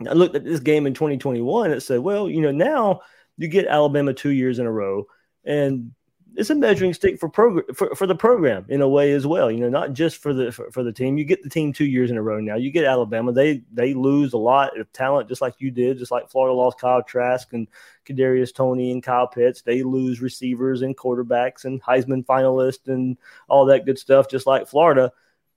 I 0.07 0.13
looked 0.13 0.35
at 0.35 0.43
this 0.43 0.59
game 0.59 0.87
in 0.87 0.93
2021 0.93 1.71
and 1.71 1.83
said, 1.83 1.99
well, 1.99 2.29
you 2.29 2.41
know, 2.41 2.51
now 2.51 3.01
you 3.37 3.47
get 3.47 3.67
Alabama 3.67 4.13
two 4.13 4.29
years 4.29 4.59
in 4.59 4.65
a 4.65 4.71
row, 4.71 5.05
and 5.43 5.91
it's 6.35 6.49
a 6.49 6.55
measuring 6.55 6.93
stick 6.93 7.19
for 7.19 7.27
program 7.27 7.65
for, 7.73 7.93
for 7.95 8.07
the 8.07 8.15
program 8.15 8.65
in 8.69 8.81
a 8.81 8.87
way 8.87 9.11
as 9.11 9.27
well. 9.27 9.51
You 9.51 9.59
know, 9.59 9.69
not 9.69 9.93
just 9.93 10.17
for 10.17 10.33
the 10.33 10.51
for, 10.51 10.71
for, 10.71 10.83
the 10.83 10.93
team. 10.93 11.17
You 11.17 11.25
get 11.25 11.43
the 11.43 11.49
team 11.49 11.73
two 11.73 11.85
years 11.85 12.09
in 12.09 12.17
a 12.17 12.21
row 12.21 12.39
now. 12.39 12.55
You 12.55 12.71
get 12.71 12.85
Alabama. 12.85 13.31
They 13.31 13.63
they 13.71 13.93
lose 13.93 14.33
a 14.33 14.37
lot 14.37 14.79
of 14.79 14.91
talent, 14.93 15.27
just 15.27 15.41
like 15.41 15.55
you 15.59 15.71
did, 15.71 15.97
just 15.97 16.11
like 16.11 16.29
Florida 16.29 16.53
lost 16.53 16.79
Kyle 16.79 17.03
Trask 17.03 17.51
and 17.53 17.67
Kadarius 18.05 18.53
Toney 18.53 18.91
and 18.91 19.03
Kyle 19.03 19.27
Pitts. 19.27 19.61
They 19.61 19.83
lose 19.83 20.21
receivers 20.21 20.81
and 20.81 20.95
quarterbacks 20.95 21.65
and 21.65 21.81
Heisman 21.81 22.25
finalists 22.25 22.87
and 22.87 23.17
all 23.49 23.65
that 23.65 23.85
good 23.85 23.99
stuff, 23.99 24.29
just 24.29 24.47
like 24.47 24.67
Florida. 24.67 25.11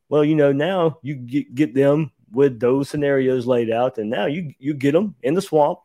Well, 0.09 0.25
you 0.25 0.35
know, 0.35 0.53
now 0.53 0.99
you 1.03 1.15
get, 1.15 1.55
get 1.55 1.75
them 1.75 2.13
with 2.31 2.61
those 2.61 2.89
scenarios 2.89 3.47
laid 3.47 3.71
out, 3.71 3.99
and 3.99 4.11
now 4.11 4.27
you 4.27 4.53
you 4.59 4.75
get 4.75 4.93
them 4.93 5.15
in 5.23 5.35
the 5.35 5.43
swamp 5.43 5.81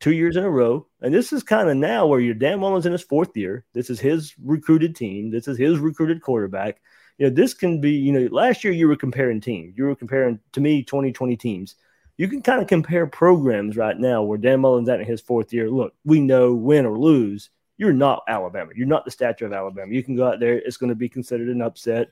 two 0.00 0.12
years 0.12 0.36
in 0.36 0.44
a 0.44 0.50
row. 0.50 0.86
And 1.02 1.14
this 1.14 1.32
is 1.32 1.42
kind 1.42 1.68
of 1.68 1.76
now 1.76 2.06
where 2.06 2.20
your 2.20 2.34
Dan 2.34 2.60
Mullen's 2.60 2.86
in 2.86 2.92
his 2.92 3.02
fourth 3.02 3.36
year. 3.36 3.64
This 3.74 3.90
is 3.90 4.00
his 4.00 4.34
recruited 4.42 4.96
team. 4.96 5.30
This 5.30 5.46
is 5.46 5.58
his 5.58 5.78
recruited 5.78 6.22
quarterback. 6.22 6.80
You 7.18 7.28
know, 7.28 7.34
this 7.34 7.52
can 7.52 7.80
be, 7.80 7.92
you 7.92 8.12
know, 8.12 8.28
last 8.34 8.64
year 8.64 8.72
you 8.72 8.88
were 8.88 8.96
comparing 8.96 9.40
teams. 9.40 9.76
You 9.76 9.84
were 9.84 9.94
comparing 9.94 10.40
to 10.52 10.60
me 10.60 10.82
2020 10.82 11.36
teams. 11.36 11.76
You 12.16 12.28
can 12.28 12.42
kind 12.42 12.60
of 12.60 12.66
compare 12.66 13.06
programs 13.06 13.76
right 13.76 13.98
now 13.98 14.22
where 14.22 14.38
Dan 14.38 14.60
Mullen's 14.60 14.88
at 14.88 15.00
in 15.00 15.06
his 15.06 15.20
fourth 15.20 15.52
year. 15.52 15.70
Look, 15.70 15.94
we 16.04 16.20
know 16.20 16.54
win 16.54 16.86
or 16.86 16.98
lose, 16.98 17.50
you're 17.76 17.92
not 17.92 18.24
Alabama. 18.28 18.72
You're 18.74 18.86
not 18.86 19.04
the 19.04 19.10
stature 19.10 19.46
of 19.46 19.52
Alabama. 19.52 19.92
You 19.92 20.02
can 20.02 20.16
go 20.16 20.28
out 20.28 20.40
there, 20.40 20.58
it's 20.58 20.76
going 20.76 20.90
to 20.90 20.96
be 20.96 21.08
considered 21.08 21.48
an 21.48 21.62
upset. 21.62 22.10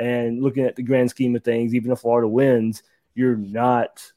And 0.00 0.42
looking 0.42 0.64
at 0.64 0.76
the 0.76 0.82
grand 0.82 1.10
scheme 1.10 1.36
of 1.36 1.44
things, 1.44 1.74
even 1.74 1.92
if 1.92 2.00
Florida 2.00 2.26
wins, 2.26 2.82
you're 3.14 3.36
not 3.36 4.10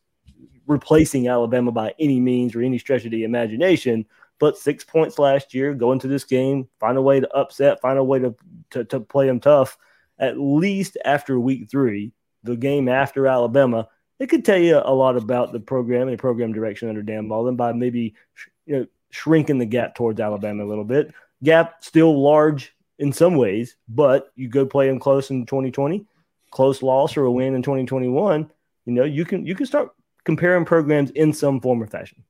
replacing 0.65 1.27
Alabama 1.27 1.73
by 1.73 1.93
any 1.99 2.21
means 2.21 2.55
or 2.55 2.61
any 2.61 2.77
stretch 2.77 3.03
of 3.03 3.11
the 3.11 3.25
imagination. 3.25 4.05
But 4.39 4.57
six 4.57 4.85
points 4.85 5.19
last 5.19 5.53
year, 5.53 5.73
go 5.73 5.91
into 5.91 6.07
this 6.07 6.23
game, 6.23 6.69
find 6.79 6.97
a 6.97 7.01
way 7.01 7.19
to 7.19 7.29
upset, 7.35 7.81
find 7.81 7.99
a 7.99 8.03
way 8.03 8.19
to, 8.19 8.33
to, 8.71 8.85
to 8.85 9.01
play 9.01 9.27
them 9.27 9.41
tough. 9.41 9.77
At 10.17 10.39
least 10.39 10.97
after 11.03 11.37
week 11.37 11.69
three, 11.69 12.13
the 12.43 12.55
game 12.55 12.87
after 12.87 13.27
Alabama, 13.27 13.89
it 14.19 14.27
could 14.27 14.45
tell 14.45 14.57
you 14.57 14.81
a 14.83 14.93
lot 14.93 15.17
about 15.17 15.51
the 15.51 15.59
program 15.59 16.03
and 16.03 16.13
the 16.13 16.21
program 16.21 16.53
direction 16.53 16.87
under 16.87 17.01
Dan 17.01 17.27
Mullen 17.27 17.57
by 17.57 17.73
maybe 17.73 18.15
you 18.65 18.77
know 18.77 18.85
shrinking 19.09 19.57
the 19.57 19.65
gap 19.65 19.95
towards 19.95 20.21
Alabama 20.21 20.63
a 20.63 20.67
little 20.67 20.85
bit. 20.85 21.13
Gap 21.43 21.83
still 21.83 22.21
large 22.21 22.73
in 22.99 23.11
some 23.11 23.35
ways, 23.35 23.75
but 23.87 24.31
you 24.35 24.47
go 24.47 24.65
play 24.65 24.87
them 24.87 24.99
close 24.99 25.29
in 25.29 25.45
2020, 25.45 26.05
close 26.51 26.81
loss 26.83 27.17
or 27.17 27.25
a 27.25 27.31
win 27.31 27.55
in 27.55 27.61
2021. 27.61 28.49
You 28.85 28.93
know 28.93 29.03
you 29.03 29.25
can 29.25 29.45
you 29.45 29.55
can 29.55 29.65
start 29.65 29.93
comparing 30.23 30.65
programs 30.65 31.11
in 31.11 31.33
some 31.33 31.59
form 31.59 31.81
or 31.81 31.87
fashion. 31.87 32.23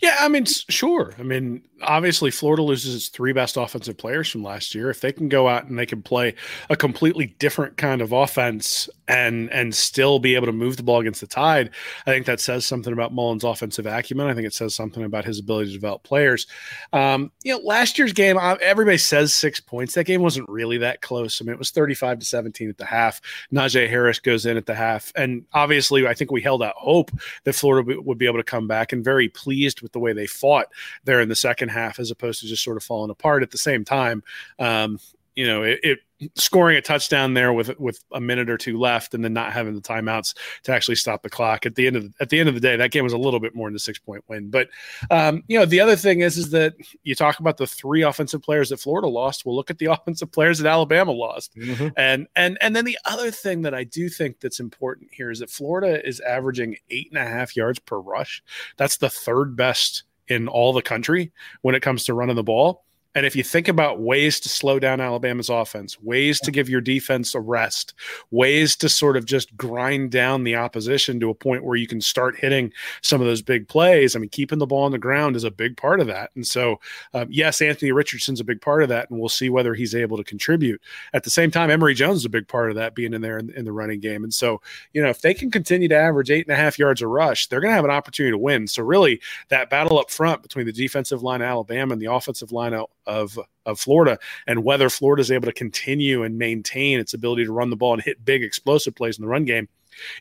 Yeah, 0.00 0.16
I 0.18 0.28
mean, 0.28 0.46
sure. 0.46 1.12
I 1.18 1.22
mean, 1.22 1.62
obviously, 1.82 2.30
Florida 2.30 2.62
loses 2.62 2.94
its 2.94 3.08
three 3.08 3.34
best 3.34 3.58
offensive 3.58 3.98
players 3.98 4.30
from 4.30 4.42
last 4.42 4.74
year. 4.74 4.88
If 4.88 5.02
they 5.02 5.12
can 5.12 5.28
go 5.28 5.46
out 5.46 5.66
and 5.66 5.78
they 5.78 5.84
can 5.84 6.00
play 6.00 6.34
a 6.70 6.76
completely 6.76 7.26
different 7.38 7.76
kind 7.76 8.00
of 8.00 8.12
offense 8.12 8.88
and 9.08 9.52
and 9.52 9.74
still 9.74 10.18
be 10.18 10.36
able 10.36 10.46
to 10.46 10.52
move 10.52 10.78
the 10.78 10.82
ball 10.82 11.00
against 11.00 11.20
the 11.20 11.26
Tide, 11.26 11.70
I 12.06 12.12
think 12.12 12.24
that 12.24 12.40
says 12.40 12.64
something 12.64 12.94
about 12.94 13.12
Mullen's 13.12 13.44
offensive 13.44 13.84
acumen. 13.84 14.26
I 14.26 14.32
think 14.32 14.46
it 14.46 14.54
says 14.54 14.74
something 14.74 15.04
about 15.04 15.26
his 15.26 15.38
ability 15.38 15.68
to 15.68 15.74
develop 15.74 16.02
players. 16.02 16.46
Um, 16.94 17.30
you 17.42 17.52
know, 17.52 17.60
last 17.62 17.98
year's 17.98 18.14
game, 18.14 18.38
uh, 18.38 18.56
everybody 18.62 18.96
says 18.98 19.34
six 19.34 19.60
points. 19.60 19.94
That 19.94 20.04
game 20.04 20.22
wasn't 20.22 20.48
really 20.48 20.78
that 20.78 21.02
close. 21.02 21.42
I 21.42 21.44
mean, 21.44 21.52
it 21.52 21.58
was 21.58 21.72
thirty-five 21.72 22.20
to 22.20 22.24
seventeen 22.24 22.70
at 22.70 22.78
the 22.78 22.86
half. 22.86 23.20
Najee 23.52 23.88
Harris 23.88 24.18
goes 24.18 24.46
in 24.46 24.56
at 24.56 24.64
the 24.64 24.74
half, 24.74 25.12
and 25.14 25.44
obviously, 25.52 26.06
I 26.06 26.14
think 26.14 26.30
we 26.30 26.40
held 26.40 26.62
out 26.62 26.74
hope 26.76 27.10
that 27.44 27.52
Florida 27.52 28.00
would 28.00 28.18
be 28.18 28.26
able 28.26 28.38
to 28.38 28.44
come 28.44 28.66
back, 28.66 28.94
and 28.94 29.04
very 29.04 29.28
pleased 29.28 29.82
with 29.82 29.89
with 29.90 29.94
the 29.94 30.00
way 30.00 30.12
they 30.12 30.26
fought 30.26 30.68
there 31.04 31.20
in 31.20 31.28
the 31.28 31.36
second 31.36 31.70
half, 31.70 31.98
as 31.98 32.10
opposed 32.10 32.40
to 32.40 32.46
just 32.46 32.62
sort 32.62 32.76
of 32.76 32.84
falling 32.84 33.10
apart 33.10 33.42
at 33.42 33.50
the 33.50 33.58
same 33.58 33.84
time. 33.84 34.22
Um, 34.58 34.98
you 35.34 35.46
know, 35.46 35.62
it, 35.62 35.80
it, 35.82 35.98
scoring 36.34 36.76
a 36.76 36.82
touchdown 36.82 37.34
there 37.34 37.52
with 37.52 37.78
with 37.78 38.02
a 38.12 38.20
minute 38.20 38.50
or 38.50 38.56
two 38.56 38.78
left, 38.78 39.14
and 39.14 39.24
then 39.24 39.32
not 39.32 39.52
having 39.52 39.74
the 39.74 39.80
timeouts 39.80 40.34
to 40.64 40.72
actually 40.72 40.94
stop 40.94 41.22
the 41.22 41.30
clock. 41.30 41.66
At 41.66 41.74
the 41.74 41.86
end 41.86 41.96
of 41.96 42.04
the, 42.04 42.12
at 42.20 42.30
the 42.30 42.38
end 42.38 42.48
of 42.48 42.54
the 42.54 42.60
day, 42.60 42.76
that 42.76 42.90
game 42.90 43.04
was 43.04 43.12
a 43.12 43.18
little 43.18 43.40
bit 43.40 43.54
more 43.54 43.68
than 43.68 43.76
a 43.76 43.80
six 43.80 43.98
point 43.98 44.24
win. 44.28 44.50
But 44.50 44.68
um, 45.10 45.42
you 45.48 45.58
know, 45.58 45.66
the 45.66 45.80
other 45.80 45.96
thing 45.96 46.20
is 46.20 46.36
is 46.36 46.50
that 46.50 46.74
you 47.02 47.14
talk 47.14 47.40
about 47.40 47.56
the 47.56 47.66
three 47.66 48.02
offensive 48.02 48.42
players 48.42 48.70
that 48.70 48.80
Florida 48.80 49.08
lost. 49.08 49.44
Well, 49.44 49.56
look 49.56 49.70
at 49.70 49.78
the 49.78 49.86
offensive 49.92 50.32
players 50.32 50.58
that 50.58 50.68
Alabama 50.68 51.12
lost, 51.12 51.54
mm-hmm. 51.56 51.88
and 51.96 52.26
and 52.36 52.58
and 52.60 52.74
then 52.74 52.84
the 52.84 52.98
other 53.04 53.30
thing 53.30 53.62
that 53.62 53.74
I 53.74 53.84
do 53.84 54.08
think 54.08 54.40
that's 54.40 54.60
important 54.60 55.10
here 55.12 55.30
is 55.30 55.40
that 55.40 55.50
Florida 55.50 56.06
is 56.06 56.20
averaging 56.20 56.76
eight 56.90 57.08
and 57.10 57.18
a 57.18 57.26
half 57.26 57.56
yards 57.56 57.78
per 57.78 57.98
rush. 57.98 58.42
That's 58.76 58.96
the 58.98 59.10
third 59.10 59.56
best 59.56 60.04
in 60.28 60.48
all 60.48 60.72
the 60.72 60.82
country 60.82 61.32
when 61.62 61.74
it 61.74 61.82
comes 61.82 62.04
to 62.04 62.14
running 62.14 62.36
the 62.36 62.42
ball. 62.42 62.84
And 63.14 63.26
if 63.26 63.34
you 63.34 63.42
think 63.42 63.66
about 63.66 64.00
ways 64.00 64.38
to 64.40 64.48
slow 64.48 64.78
down 64.78 65.00
Alabama's 65.00 65.48
offense, 65.48 66.00
ways 66.00 66.38
to 66.40 66.52
give 66.52 66.68
your 66.68 66.80
defense 66.80 67.34
a 67.34 67.40
rest, 67.40 67.92
ways 68.30 68.76
to 68.76 68.88
sort 68.88 69.16
of 69.16 69.24
just 69.24 69.56
grind 69.56 70.12
down 70.12 70.44
the 70.44 70.54
opposition 70.54 71.18
to 71.18 71.30
a 71.30 71.34
point 71.34 71.64
where 71.64 71.76
you 71.76 71.88
can 71.88 72.00
start 72.00 72.38
hitting 72.38 72.72
some 73.02 73.20
of 73.20 73.26
those 73.26 73.42
big 73.42 73.66
plays. 73.66 74.14
I 74.14 74.20
mean, 74.20 74.28
keeping 74.28 74.60
the 74.60 74.66
ball 74.66 74.84
on 74.84 74.92
the 74.92 74.98
ground 74.98 75.34
is 75.34 75.42
a 75.42 75.50
big 75.50 75.76
part 75.76 75.98
of 75.98 76.06
that. 76.06 76.30
And 76.36 76.46
so, 76.46 76.78
um, 77.12 77.26
yes, 77.30 77.60
Anthony 77.60 77.90
Richardson's 77.90 78.38
a 78.38 78.44
big 78.44 78.60
part 78.60 78.84
of 78.84 78.88
that, 78.90 79.10
and 79.10 79.18
we'll 79.18 79.28
see 79.28 79.50
whether 79.50 79.74
he's 79.74 79.94
able 79.94 80.16
to 80.16 80.24
contribute. 80.24 80.80
At 81.12 81.24
the 81.24 81.30
same 81.30 81.50
time, 81.50 81.68
Emory 81.68 81.94
Jones 81.94 82.18
is 82.18 82.24
a 82.24 82.30
big 82.30 82.46
part 82.46 82.70
of 82.70 82.76
that, 82.76 82.94
being 82.94 83.12
in 83.12 83.22
there 83.22 83.38
in, 83.38 83.50
in 83.50 83.64
the 83.64 83.72
running 83.72 83.98
game. 83.98 84.22
And 84.22 84.32
so, 84.32 84.60
you 84.92 85.02
know, 85.02 85.08
if 85.08 85.20
they 85.20 85.34
can 85.34 85.50
continue 85.50 85.88
to 85.88 85.96
average 85.96 86.30
eight 86.30 86.46
and 86.46 86.54
a 86.54 86.60
half 86.60 86.78
yards 86.78 87.02
a 87.02 87.08
rush, 87.08 87.48
they're 87.48 87.60
going 87.60 87.72
to 87.72 87.76
have 87.76 87.84
an 87.84 87.90
opportunity 87.90 88.32
to 88.32 88.38
win. 88.38 88.68
So, 88.68 88.84
really, 88.84 89.20
that 89.48 89.68
battle 89.68 89.98
up 89.98 90.12
front 90.12 90.42
between 90.42 90.66
the 90.66 90.72
defensive 90.72 91.24
line 91.24 91.42
of 91.42 91.48
Alabama 91.48 91.94
and 91.94 92.00
the 92.00 92.12
offensive 92.12 92.52
line 92.52 92.72
out 92.72 92.90
of 93.06 93.38
of 93.66 93.78
Florida 93.78 94.18
and 94.46 94.64
whether 94.64 94.90
Florida 94.90 95.20
is 95.20 95.30
able 95.30 95.46
to 95.46 95.52
continue 95.52 96.22
and 96.22 96.38
maintain 96.38 96.98
its 96.98 97.14
ability 97.14 97.44
to 97.44 97.52
run 97.52 97.70
the 97.70 97.76
ball 97.76 97.92
and 97.92 98.02
hit 98.02 98.24
big 98.24 98.42
explosive 98.42 98.94
plays 98.94 99.18
in 99.18 99.22
the 99.22 99.28
run 99.28 99.44
game 99.44 99.68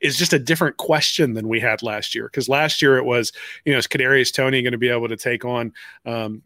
is 0.02 0.18
just 0.18 0.34
a 0.34 0.40
different 0.40 0.78
question 0.78 1.34
than 1.34 1.48
we 1.48 1.60
had 1.60 1.82
last 1.84 2.16
year. 2.16 2.26
Because 2.26 2.50
last 2.50 2.82
year 2.82 2.98
it 2.98 3.06
was, 3.06 3.32
you 3.66 3.72
know, 3.72 3.78
is 3.78 3.88
Kadarius 3.88 4.34
Toney 4.34 4.62
going 4.62 4.72
to 4.72 4.78
be 4.78 4.90
able 4.90 5.08
to 5.08 5.18
take 5.18 5.46
on 5.46 5.74
um, 6.06 6.42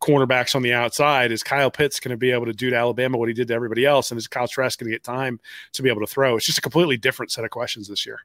cornerbacks 0.00 0.54
on 0.54 0.62
the 0.62 0.72
outside? 0.72 1.32
Is 1.32 1.42
Kyle 1.42 1.70
Pitts 1.70 2.00
going 2.00 2.10
to 2.10 2.16
be 2.16 2.30
able 2.30 2.46
to 2.46 2.52
do 2.52 2.70
to 2.70 2.76
Alabama 2.76 3.18
what 3.18 3.28
he 3.28 3.34
did 3.34 3.48
to 3.48 3.54
everybody 3.54 3.84
else? 3.84 4.10
And 4.10 4.18
is 4.18 4.28
Kyle 4.28 4.48
Trask 4.48 4.78
going 4.78 4.90
to 4.90 4.94
get 4.94 5.04
time 5.04 5.40
to 5.72 5.82
be 5.82 5.88
able 5.88 6.00
to 6.00 6.06
throw? 6.06 6.36
It's 6.36 6.46
just 6.46 6.58
a 6.58 6.62
completely 6.62 6.96
different 6.96 7.32
set 7.32 7.44
of 7.44 7.50
questions 7.50 7.88
this 7.88 8.06
year. 8.06 8.20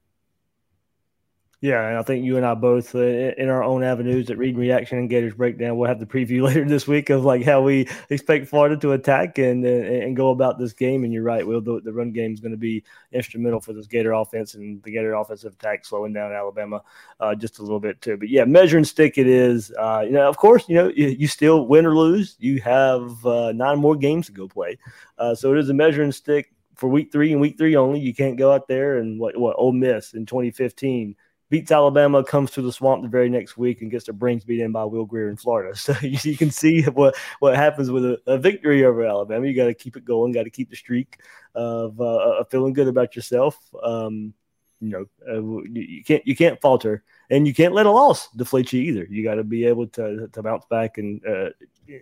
Yeah, 1.65 1.87
and 1.87 1.97
I 1.97 2.03
think 2.03 2.23
you 2.23 2.37
and 2.37 2.45
I 2.45 2.53
both, 2.53 2.93
uh, 2.93 2.99
in 2.99 3.49
our 3.49 3.63
own 3.63 3.83
avenues 3.83 4.29
at 4.29 4.37
Read 4.37 4.55
Reaction 4.55 4.99
and 4.99 5.09
Gators 5.09 5.33
Breakdown, 5.33 5.75
we'll 5.75 5.89
have 5.89 5.99
the 5.99 6.05
preview 6.05 6.43
later 6.47 6.63
this 6.63 6.87
week 6.87 7.09
of 7.09 7.25
like 7.25 7.43
how 7.43 7.63
we 7.63 7.89
expect 8.11 8.47
Florida 8.47 8.77
to 8.77 8.91
attack 8.91 9.39
and 9.39 9.65
and, 9.65 9.83
and 9.83 10.15
go 10.15 10.29
about 10.29 10.59
this 10.59 10.73
game. 10.73 11.03
And 11.03 11.11
you're 11.11 11.23
right, 11.23 11.45
Will 11.45 11.61
the, 11.61 11.81
the 11.81 11.91
run 11.91 12.11
game 12.11 12.35
is 12.35 12.39
going 12.39 12.51
to 12.51 12.57
be 12.57 12.83
instrumental 13.13 13.59
for 13.59 13.73
this 13.73 13.87
Gator 13.87 14.11
offense 14.11 14.53
and 14.53 14.83
the 14.83 14.91
Gator 14.91 15.15
offensive 15.15 15.53
attack 15.53 15.85
slowing 15.85 16.13
down 16.13 16.31
Alabama 16.31 16.83
uh, 17.19 17.33
just 17.33 17.57
a 17.57 17.63
little 17.63 17.79
bit 17.79 17.99
too. 17.99 18.15
But 18.15 18.29
yeah, 18.29 18.45
measuring 18.45 18.85
stick 18.85 19.17
it 19.17 19.25
is. 19.25 19.71
Uh, 19.71 20.03
you 20.05 20.11
know, 20.11 20.29
of 20.29 20.37
course, 20.37 20.69
you 20.69 20.75
know 20.75 20.91
you, 20.95 21.07
you 21.07 21.27
still 21.27 21.65
win 21.65 21.87
or 21.87 21.97
lose. 21.97 22.35
You 22.37 22.61
have 22.61 23.25
uh, 23.25 23.53
nine 23.53 23.79
more 23.79 23.95
games 23.95 24.27
to 24.27 24.33
go 24.33 24.47
play, 24.47 24.77
uh, 25.17 25.33
so 25.33 25.51
it 25.51 25.57
is 25.57 25.69
a 25.69 25.73
measuring 25.73 26.11
stick 26.11 26.53
for 26.75 26.89
week 26.89 27.11
three 27.11 27.31
and 27.31 27.41
week 27.41 27.57
three 27.57 27.75
only. 27.75 28.01
You 28.01 28.13
can't 28.13 28.37
go 28.37 28.51
out 28.51 28.67
there 28.67 28.99
and 28.99 29.19
what 29.19 29.35
what 29.35 29.55
Ole 29.57 29.71
Miss 29.71 30.13
in 30.13 30.27
2015 30.27 31.15
beats 31.49 31.71
Alabama, 31.71 32.23
comes 32.23 32.51
to 32.51 32.61
the 32.61 32.71
swamp 32.71 33.03
the 33.03 33.07
very 33.07 33.29
next 33.29 33.57
week 33.57 33.81
and 33.81 33.91
gets 33.91 34.05
their 34.05 34.13
brains 34.13 34.43
beat 34.43 34.61
in 34.61 34.71
by 34.71 34.83
Will 34.83 35.05
Grier 35.05 35.29
in 35.29 35.37
Florida. 35.37 35.75
So 35.85 35.95
you, 36.01 36.17
you 36.23 36.37
can 36.37 36.51
see 36.51 36.83
what 36.83 37.15
what 37.39 37.55
happens 37.55 37.91
with 37.91 38.05
a, 38.05 38.19
a 38.25 38.37
victory 38.37 38.83
over 38.85 39.05
Alabama. 39.05 39.45
You 39.45 39.55
got 39.55 39.65
to 39.65 39.73
keep 39.73 39.95
it 39.97 40.05
going, 40.05 40.31
got 40.31 40.43
to 40.43 40.49
keep 40.49 40.69
the 40.69 40.75
streak 40.75 41.19
of, 41.53 41.99
uh, 42.01 42.39
of 42.39 42.49
feeling 42.49 42.73
good 42.73 42.87
about 42.87 43.15
yourself. 43.15 43.57
Um, 43.83 44.33
you 44.81 44.89
know, 44.89 45.05
uh, 45.27 45.63
you 45.71 46.03
can't 46.03 46.25
you 46.27 46.35
can't 46.35 46.59
falter, 46.61 47.03
and 47.29 47.47
you 47.47 47.53
can't 47.53 47.73
let 47.73 47.85
a 47.85 47.91
loss 47.91 48.29
deflate 48.31 48.73
you 48.73 48.81
either. 48.81 49.05
You 49.09 49.23
got 49.23 49.35
to 49.35 49.43
be 49.43 49.65
able 49.65 49.87
to 49.87 50.27
to 50.27 50.43
bounce 50.43 50.65
back 50.65 50.97
and 50.97 51.21
uh, 51.25 51.49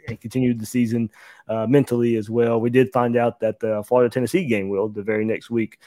and 0.07 0.19
continue 0.19 0.53
the 0.53 0.65
season 0.65 1.09
uh, 1.47 1.67
mentally 1.67 2.15
as 2.15 2.29
well. 2.29 2.59
We 2.59 2.69
did 2.69 2.91
find 2.91 3.15
out 3.15 3.39
that 3.41 3.59
the 3.59 3.83
Florida 3.83 4.12
Tennessee 4.12 4.45
game 4.45 4.69
will 4.69 4.89
the 4.89 5.03
very 5.03 5.25
next 5.25 5.50
week 5.50 5.79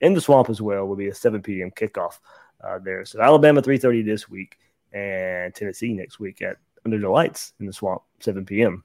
in 0.00 0.14
the 0.14 0.20
swamp 0.20 0.48
as 0.48 0.60
well 0.62 0.86
will 0.86 0.96
be 0.96 1.08
a 1.08 1.14
7 1.14 1.42
p.m. 1.42 1.70
kickoff 1.70 2.18
uh, 2.62 2.78
there. 2.78 3.04
So 3.04 3.20
Alabama 3.20 3.62
3:30 3.62 4.04
this 4.04 4.28
week, 4.28 4.58
and 4.92 5.54
Tennessee 5.54 5.92
next 5.92 6.18
week 6.18 6.42
at 6.42 6.56
Under 6.84 6.98
the 6.98 7.08
Lights 7.08 7.52
in 7.60 7.66
the 7.66 7.72
Swamp 7.72 8.02
7 8.20 8.44
p.m. 8.44 8.84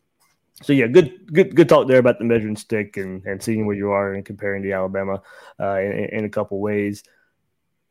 So 0.64 0.74
yeah, 0.74 0.88
good 0.88 1.34
good 1.34 1.56
good 1.56 1.68
talk 1.68 1.88
there 1.88 2.00
about 2.00 2.20
the 2.20 2.26
measuring 2.26 2.56
stick 2.56 2.98
and, 2.98 3.26
and 3.26 3.42
seeing 3.42 3.66
where 3.66 3.76
you 3.76 3.92
are 3.92 4.14
and 4.14 4.26
comparing 4.26 4.64
to 4.64 4.72
Alabama 4.72 5.22
uh, 5.60 5.80
in, 5.80 5.92
in, 6.12 6.26
a 6.26 6.30
couple 6.30 6.60
ways. 6.60 7.04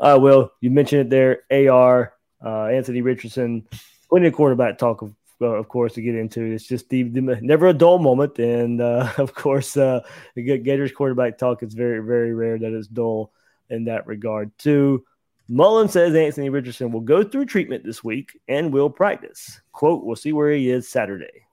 Uh, 0.01 0.19
well, 0.21 0.51
you 0.61 0.71
mentioned 0.71 1.03
it 1.03 1.11
there. 1.11 1.71
Ar 1.71 2.15
uh, 2.45 2.67
Anthony 2.67 3.03
Richardson, 3.03 3.67
plenty 4.09 4.29
of 4.29 4.35
quarterback 4.35 4.79
talk 4.79 5.03
uh, 5.41 5.47
of 5.47 5.69
course, 5.69 5.95
to 5.95 6.03
get 6.03 6.15
into. 6.15 6.43
It's 6.43 6.67
just 6.67 6.89
the, 6.89 7.03
the 7.03 7.21
never 7.21 7.69
a 7.69 7.73
dull 7.73 7.99
moment, 7.99 8.39
and 8.39 8.81
uh, 8.81 9.13
of 9.19 9.35
course, 9.35 9.77
uh, 9.77 10.01
the 10.35 10.59
Gators 10.59 10.93
quarterback 10.93 11.39
talk 11.39 11.63
is 11.63 11.75
very, 11.75 12.01
very 12.01 12.33
rare 12.35 12.59
that 12.59 12.73
it's 12.73 12.89
dull 12.89 13.33
in 13.71 13.85
that 13.85 14.07
regard 14.07 14.57
too. 14.59 15.05
Mullen 15.49 15.89
says 15.89 16.15
Anthony 16.15 16.49
Richardson 16.49 16.91
will 16.91 17.01
go 17.01 17.23
through 17.23 17.47
treatment 17.47 17.85
this 17.85 18.03
week 18.03 18.39
and 18.49 18.73
will 18.73 18.89
practice. 18.89 19.61
Quote, 19.73 20.05
we'll 20.05 20.17
see 20.17 20.33
where 20.33 20.51
he 20.51 20.71
is 20.71 20.89
Saturday. 20.89 21.47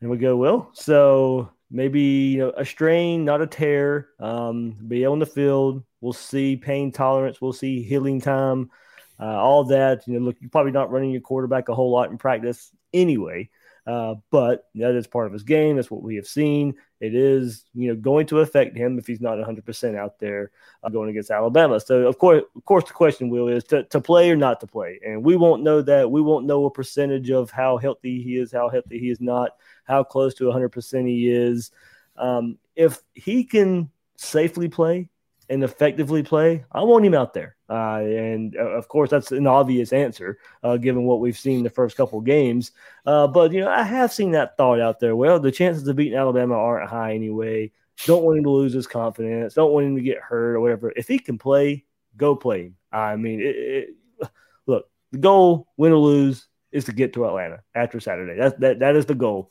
And 0.00 0.10
we 0.10 0.18
go, 0.18 0.36
Will. 0.36 0.70
So 0.74 1.50
maybe 1.70 2.00
you 2.00 2.38
know 2.38 2.52
a 2.56 2.64
strain, 2.64 3.24
not 3.24 3.40
a 3.40 3.46
tear. 3.46 4.08
Um, 4.20 4.76
be 4.86 5.06
on 5.06 5.18
the 5.18 5.26
field. 5.26 5.82
We'll 6.02 6.12
see 6.12 6.56
pain 6.56 6.92
tolerance. 6.92 7.40
We'll 7.40 7.54
see 7.54 7.82
healing 7.82 8.20
time. 8.20 8.70
Uh, 9.18 9.36
all 9.40 9.64
that. 9.64 10.06
You 10.06 10.14
know, 10.18 10.26
look, 10.26 10.36
you're 10.40 10.50
probably 10.50 10.72
not 10.72 10.90
running 10.90 11.10
your 11.10 11.22
quarterback 11.22 11.70
a 11.70 11.74
whole 11.74 11.90
lot 11.90 12.10
in 12.10 12.18
practice 12.18 12.70
anyway. 12.92 13.48
Uh, 13.86 14.14
but 14.30 14.68
that 14.74 14.94
is 14.94 15.06
part 15.06 15.26
of 15.26 15.32
his 15.32 15.42
game. 15.42 15.76
That's 15.76 15.90
what 15.90 16.02
we 16.02 16.16
have 16.16 16.26
seen. 16.26 16.74
It 17.00 17.14
is, 17.14 17.64
you 17.74 17.88
know, 17.88 18.00
going 18.00 18.26
to 18.28 18.40
affect 18.40 18.76
him 18.76 18.98
if 18.98 19.06
he's 19.06 19.20
not 19.20 19.36
100% 19.36 19.96
out 19.96 20.18
there 20.18 20.52
uh, 20.82 20.88
going 20.88 21.10
against 21.10 21.30
Alabama. 21.30 21.78
So, 21.78 22.06
of 22.06 22.18
course, 22.18 22.42
of 22.56 22.64
course, 22.64 22.84
the 22.84 22.94
question 22.94 23.28
will 23.28 23.48
is 23.48 23.62
to, 23.64 23.82
to 23.84 24.00
play 24.00 24.30
or 24.30 24.36
not 24.36 24.60
to 24.60 24.66
play, 24.66 24.98
and 25.04 25.22
we 25.22 25.36
won't 25.36 25.62
know 25.62 25.82
that. 25.82 26.10
We 26.10 26.22
won't 26.22 26.46
know 26.46 26.64
a 26.64 26.70
percentage 26.70 27.30
of 27.30 27.50
how 27.50 27.76
healthy 27.76 28.22
he 28.22 28.38
is, 28.38 28.52
how 28.52 28.70
healthy 28.70 28.98
he 28.98 29.10
is 29.10 29.20
not, 29.20 29.50
how 29.84 30.02
close 30.02 30.34
to 30.36 30.44
100% 30.44 31.06
he 31.06 31.30
is. 31.30 31.70
Um, 32.16 32.58
if 32.76 33.02
he 33.12 33.44
can 33.44 33.90
safely 34.16 34.68
play 34.68 35.08
and 35.48 35.62
effectively 35.62 36.22
play, 36.22 36.64
I 36.72 36.82
want 36.82 37.04
him 37.04 37.14
out 37.14 37.34
there. 37.34 37.56
Uh, 37.68 38.00
and 38.00 38.56
uh, 38.56 38.70
of 38.70 38.88
course, 38.88 39.10
that's 39.10 39.32
an 39.32 39.46
obvious 39.46 39.92
answer 39.92 40.38
uh, 40.62 40.76
given 40.76 41.04
what 41.04 41.20
we've 41.20 41.38
seen 41.38 41.62
the 41.62 41.70
first 41.70 41.96
couple 41.96 42.20
games. 42.20 42.72
Uh, 43.06 43.26
but 43.26 43.52
you 43.52 43.60
know, 43.60 43.68
I 43.68 43.82
have 43.82 44.12
seen 44.12 44.32
that 44.32 44.56
thought 44.56 44.80
out 44.80 45.00
there. 45.00 45.16
Well, 45.16 45.40
the 45.40 45.52
chances 45.52 45.86
of 45.86 45.96
beating 45.96 46.18
Alabama 46.18 46.54
aren't 46.54 46.90
high 46.90 47.14
anyway. 47.14 47.72
Don't 48.06 48.24
want 48.24 48.38
him 48.38 48.44
to 48.44 48.50
lose 48.50 48.72
his 48.72 48.86
confidence. 48.86 49.54
Don't 49.54 49.72
want 49.72 49.86
him 49.86 49.96
to 49.96 50.02
get 50.02 50.18
hurt 50.18 50.56
or 50.56 50.60
whatever. 50.60 50.92
If 50.96 51.08
he 51.08 51.18
can 51.18 51.38
play, 51.38 51.84
go 52.16 52.34
play 52.34 52.64
him. 52.64 52.76
I 52.92 53.16
mean, 53.16 53.40
it, 53.40 53.56
it, 53.56 54.28
look, 54.66 54.88
the 55.12 55.18
goal, 55.18 55.68
win 55.76 55.92
or 55.92 55.98
lose, 55.98 56.48
is 56.72 56.84
to 56.86 56.92
get 56.92 57.12
to 57.12 57.26
Atlanta 57.26 57.60
after 57.74 58.00
Saturday. 58.00 58.36
That's 58.36 58.58
that. 58.58 58.80
That 58.80 58.96
is 58.96 59.06
the 59.06 59.14
goal. 59.14 59.50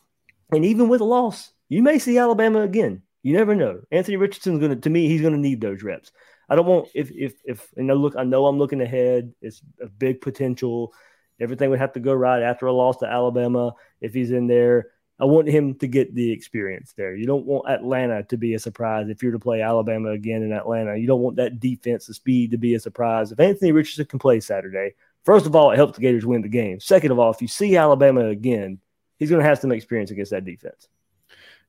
And 0.51 0.65
even 0.65 0.89
with 0.89 1.01
a 1.01 1.05
loss, 1.05 1.51
you 1.69 1.81
may 1.81 1.99
see 1.99 2.17
Alabama 2.17 2.61
again. 2.61 3.01
You 3.23 3.33
never 3.33 3.55
know. 3.55 3.81
Anthony 3.91 4.17
Richardson's 4.17 4.59
going 4.59 4.79
to, 4.79 4.89
me, 4.89 5.07
he's 5.07 5.21
to 5.21 5.31
need 5.31 5.61
those 5.61 5.81
reps. 5.81 6.11
I 6.49 6.55
don't 6.55 6.65
want 6.65 6.89
if 6.93 7.09
if 7.11 7.33
if 7.45 7.67
you 7.75 7.83
know 7.83 7.95
look 7.95 8.15
I 8.15 8.23
know 8.23 8.45
I'm 8.45 8.59
looking 8.59 8.81
ahead. 8.81 9.33
It's 9.41 9.61
a 9.81 9.87
big 9.87 10.21
potential. 10.21 10.93
Everything 11.39 11.69
would 11.69 11.79
have 11.79 11.93
to 11.93 11.99
go 11.99 12.13
right 12.13 12.43
after 12.43 12.67
a 12.67 12.73
loss 12.73 12.97
to 12.97 13.07
Alabama 13.07 13.73
if 14.01 14.13
he's 14.13 14.31
in 14.31 14.47
there. 14.47 14.91
I 15.19 15.25
want 15.25 15.47
him 15.47 15.75
to 15.75 15.87
get 15.87 16.13
the 16.13 16.31
experience 16.31 16.93
there. 16.97 17.15
You 17.15 17.25
don't 17.25 17.45
want 17.45 17.69
Atlanta 17.69 18.23
to 18.23 18.37
be 18.37 18.55
a 18.55 18.59
surprise 18.59 19.09
if 19.09 19.23
you're 19.23 19.31
to 19.31 19.39
play 19.39 19.61
Alabama 19.61 20.09
again 20.09 20.43
in 20.43 20.51
Atlanta. 20.51 20.97
You 20.97 21.07
don't 21.07 21.21
want 21.21 21.37
that 21.37 21.59
defense, 21.59 22.07
the 22.07 22.13
speed 22.13 22.51
to 22.51 22.57
be 22.57 22.75
a 22.75 22.79
surprise. 22.79 23.31
If 23.31 23.39
Anthony 23.39 23.71
Richardson 23.71 24.05
can 24.05 24.19
play 24.19 24.39
Saturday, 24.39 24.95
first 25.23 25.45
of 25.45 25.55
all, 25.55 25.71
it 25.71 25.77
helps 25.77 25.95
the 25.95 26.01
Gators 26.01 26.25
win 26.25 26.41
the 26.41 26.49
game. 26.49 26.79
Second 26.79 27.11
of 27.11 27.19
all, 27.19 27.31
if 27.31 27.41
you 27.41 27.47
see 27.47 27.77
Alabama 27.77 28.25
again, 28.25 28.79
he's 29.17 29.29
going 29.29 29.41
to 29.41 29.47
have 29.47 29.59
some 29.59 29.71
experience 29.71 30.11
against 30.11 30.31
that 30.31 30.45
defense. 30.45 30.87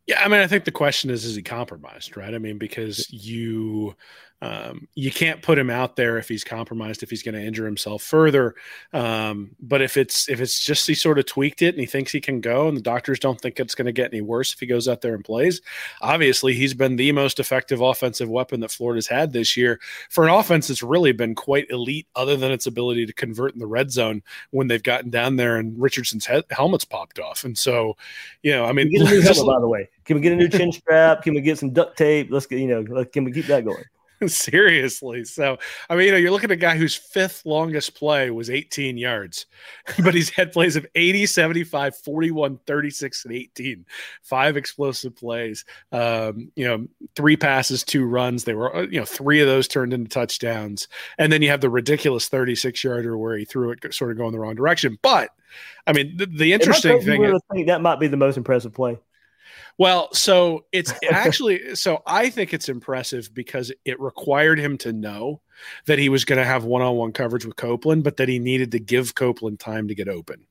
Yeah, 0.07 0.23
I 0.23 0.29
mean, 0.29 0.41
I 0.41 0.47
think 0.47 0.65
the 0.65 0.71
question 0.73 1.11
is, 1.11 1.25
is 1.25 1.35
he 1.35 1.43
compromised, 1.43 2.17
right? 2.17 2.35
I 2.35 2.39
mean, 2.39 2.59
because 2.59 3.07
you 3.11 3.97
um, 4.43 4.89
you 4.95 5.11
can't 5.11 5.41
put 5.41 5.59
him 5.59 5.71
out 5.71 5.97
there 5.97 6.19
if 6.19 6.29
he's 6.29 6.45
compromised, 6.45 7.03
if 7.03 7.09
he's 7.09 7.23
going 7.23 7.35
to 7.35 7.41
injure 7.41 7.65
himself 7.65 8.03
further. 8.03 8.55
Um, 8.93 9.53
but 9.59 9.81
if 9.81 9.97
it's 9.97 10.29
if 10.29 10.41
it's 10.41 10.61
just 10.63 10.87
he 10.87 10.95
sort 10.95 11.19
of 11.19 11.27
tweaked 11.27 11.63
it 11.63 11.75
and 11.75 11.81
he 11.81 11.87
thinks 11.87 12.13
he 12.13 12.21
can 12.21 12.41
go, 12.41 12.69
and 12.69 12.77
the 12.77 12.83
doctors 12.83 13.19
don't 13.19 13.41
think 13.41 13.59
it's 13.59 13.75
going 13.75 13.87
to 13.87 13.93
get 13.93 14.13
any 14.13 14.21
worse 14.21 14.53
if 14.53 14.61
he 14.61 14.67
goes 14.67 14.87
out 14.87 15.01
there 15.01 15.15
and 15.15 15.25
plays, 15.25 15.63
obviously 16.03 16.53
he's 16.53 16.75
been 16.75 16.97
the 16.97 17.13
most 17.13 17.41
effective 17.41 17.81
offensive 17.81 18.29
weapon 18.29 18.61
that 18.61 18.71
Florida's 18.71 19.07
had 19.07 19.33
this 19.33 19.57
year 19.57 19.81
for 20.11 20.25
an 20.25 20.31
offense 20.31 20.69
that's 20.69 20.83
really 20.83 21.13
been 21.13 21.35
quite 21.35 21.71
elite, 21.71 22.07
other 22.15 22.37
than 22.37 22.53
its 22.53 22.67
ability 22.67 23.07
to 23.07 23.13
convert 23.15 23.55
in 23.55 23.61
the 23.61 23.67
red 23.67 23.91
zone 23.91 24.23
when 24.51 24.69
they've 24.69 24.83
gotten 24.83 25.11
down 25.11 25.37
there 25.37 25.57
and 25.57 25.81
Richardson's 25.81 26.27
he- 26.27 26.43
helmet's 26.51 26.85
popped 26.85 27.19
off. 27.19 27.45
And 27.45 27.57
so, 27.57 27.97
you 28.43 28.53
know, 28.53 28.67
I 28.67 28.73
mean, 28.73 28.91
get 28.91 29.03
a 29.03 29.05
new 29.05 29.21
helmet, 29.23 29.47
by 29.47 29.61
the 29.61 29.69
way. 29.69 29.89
Can 30.05 30.17
we 30.17 30.21
get 30.21 30.33
a 30.33 30.37
new 30.37 30.49
chin 30.49 30.71
strap? 30.71 31.23
Can 31.23 31.35
we 31.35 31.41
get 31.41 31.59
some 31.59 31.71
duct 31.71 31.97
tape? 31.97 32.29
Let's 32.31 32.45
get 32.45 32.59
you 32.59 32.67
know. 32.67 33.05
Can 33.07 33.25
we 33.25 33.33
keep 33.33 33.47
that 33.47 33.65
going? 33.65 33.85
Seriously. 34.29 35.25
So, 35.25 35.59
I 35.89 35.95
mean, 35.95 36.07
you 36.07 36.13
know, 36.13 36.19
you're 36.19 36.31
looking 36.31 36.51
at 36.51 36.55
a 36.55 36.57
guy 36.57 36.77
whose 36.77 36.95
fifth 36.95 37.45
longest 37.45 37.95
play 37.95 38.31
was 38.31 38.51
18 38.51 38.97
yards, 38.97 39.47
but 40.03 40.15
he's 40.15 40.31
had 40.31 40.53
plays 40.53 40.77
of 40.77 40.87
80, 40.95 41.27
75, 41.27 41.97
41, 41.97 42.59
36, 42.67 43.25
and 43.25 43.35
18. 43.35 43.87
Five 44.23 44.57
explosive 44.57 45.17
plays. 45.17 45.65
Um, 45.93 46.51
you 46.57 46.67
know, 46.67 46.87
three 47.15 47.37
passes, 47.37 47.85
two 47.85 48.05
runs. 48.05 48.45
They 48.45 48.55
were, 48.55 48.75
uh, 48.75 48.83
you 48.83 49.01
know, 49.01 49.07
three 49.07 49.41
of 49.41 49.47
those 49.47 49.69
turned 49.69 49.93
into 49.93 50.09
touchdowns. 50.09 50.89
And 51.19 51.33
then 51.33 51.43
you 51.43 51.51
have 51.51 51.61
the 51.61 51.71
ridiculous 51.71 52.29
36 52.29 52.83
yarder 52.83 53.17
where 53.17 53.37
he 53.37 53.45
threw 53.45 53.71
it 53.71 53.95
sort 53.95 54.11
of 54.11 54.17
going 54.17 54.33
the 54.33 54.41
wrong 54.41 54.55
direction. 54.55 54.99
But, 55.03 55.31
I 55.87 55.93
mean, 55.93 56.17
the, 56.17 56.27
the 56.27 56.53
interesting 56.53 57.01
thing 57.01 57.25
is, 57.25 57.41
that 57.67 57.81
might 57.81 58.01
be 58.01 58.09
the 58.09 58.17
most 58.17 58.37
impressive 58.37 58.75
play. 58.75 58.99
Well, 59.79 60.13
so 60.13 60.65
it's 60.73 60.93
actually 61.11 61.75
so 61.75 62.03
I 62.07 62.31
think 62.31 62.55
it's 62.55 62.69
impressive 62.69 63.33
because 63.35 63.73
it 63.85 64.01
required 64.01 64.59
him 64.59 64.79
to 64.79 64.93
know 64.93 65.41
that 65.87 65.99
he 65.99 66.09
was 66.09 66.25
going 66.25 66.39
to 66.39 66.45
have 66.45 66.65
one-on-one 66.65 67.13
coverage 67.13 67.45
with 67.45 67.57
Copeland, 67.57 68.05
but 68.05 68.17
that 68.17 68.29
he 68.29 68.39
needed 68.39 68.73
to 68.73 68.79
give 68.79 69.15
Copeland 69.15 69.61
time 69.61 69.89
to 69.89 69.95
get 69.95 70.09
open. 70.09 70.47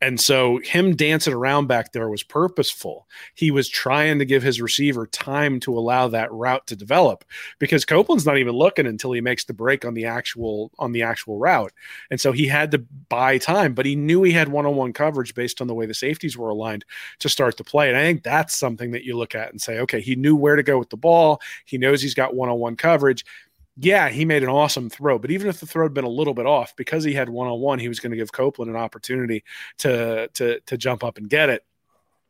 And 0.00 0.20
so 0.20 0.60
him 0.64 0.96
dancing 0.96 1.34
around 1.34 1.66
back 1.66 1.92
there 1.92 2.08
was 2.08 2.22
purposeful. 2.22 3.06
He 3.34 3.50
was 3.50 3.68
trying 3.68 4.18
to 4.18 4.24
give 4.24 4.42
his 4.42 4.60
receiver 4.60 5.06
time 5.06 5.60
to 5.60 5.76
allow 5.76 6.08
that 6.08 6.32
route 6.32 6.66
to 6.68 6.76
develop 6.76 7.24
because 7.58 7.84
Copeland's 7.84 8.26
not 8.26 8.38
even 8.38 8.54
looking 8.54 8.86
until 8.86 9.12
he 9.12 9.20
makes 9.20 9.44
the 9.44 9.54
break 9.54 9.84
on 9.84 9.94
the 9.94 10.06
actual 10.06 10.70
on 10.78 10.92
the 10.92 11.02
actual 11.02 11.38
route. 11.38 11.72
And 12.10 12.20
so 12.20 12.32
he 12.32 12.46
had 12.46 12.70
to 12.72 12.78
buy 13.08 13.38
time, 13.38 13.74
but 13.74 13.86
he 13.86 13.96
knew 13.96 14.22
he 14.22 14.32
had 14.32 14.48
one-on-one 14.48 14.92
coverage 14.92 15.34
based 15.34 15.60
on 15.60 15.66
the 15.66 15.74
way 15.74 15.86
the 15.86 15.94
safeties 15.94 16.36
were 16.36 16.50
aligned 16.50 16.84
to 17.20 17.28
start 17.28 17.56
the 17.56 17.64
play. 17.64 17.88
And 17.88 17.96
I 17.96 18.02
think 18.02 18.22
that's 18.22 18.56
something 18.68 18.90
that 18.92 19.04
you 19.04 19.16
look 19.16 19.34
at 19.34 19.50
and 19.50 19.60
say, 19.60 19.78
okay, 19.80 20.00
he 20.00 20.14
knew 20.14 20.36
where 20.36 20.56
to 20.56 20.62
go 20.62 20.78
with 20.78 20.90
the 20.90 20.96
ball. 20.96 21.40
He 21.64 21.78
knows 21.78 22.02
he's 22.02 22.14
got 22.14 22.34
one-on-one 22.34 22.76
coverage 22.76 23.24
yeah, 23.80 24.08
he 24.08 24.24
made 24.24 24.42
an 24.42 24.48
awesome 24.48 24.90
throw, 24.90 25.20
but 25.20 25.30
even 25.30 25.46
if 25.46 25.60
the 25.60 25.66
throw 25.66 25.84
had 25.84 25.94
been 25.94 26.04
a 26.04 26.08
little 26.08 26.34
bit 26.34 26.46
off, 26.46 26.74
because 26.74 27.04
he 27.04 27.14
had 27.14 27.28
one 27.28 27.46
on 27.46 27.60
one, 27.60 27.78
he 27.78 27.86
was 27.86 28.00
going 28.00 28.10
to 28.10 28.16
give 28.16 28.32
Copeland 28.32 28.70
an 28.70 28.76
opportunity 28.76 29.44
to 29.78 30.28
to 30.34 30.58
to 30.60 30.76
jump 30.76 31.04
up 31.04 31.16
and 31.16 31.30
get 31.30 31.48
it. 31.48 31.64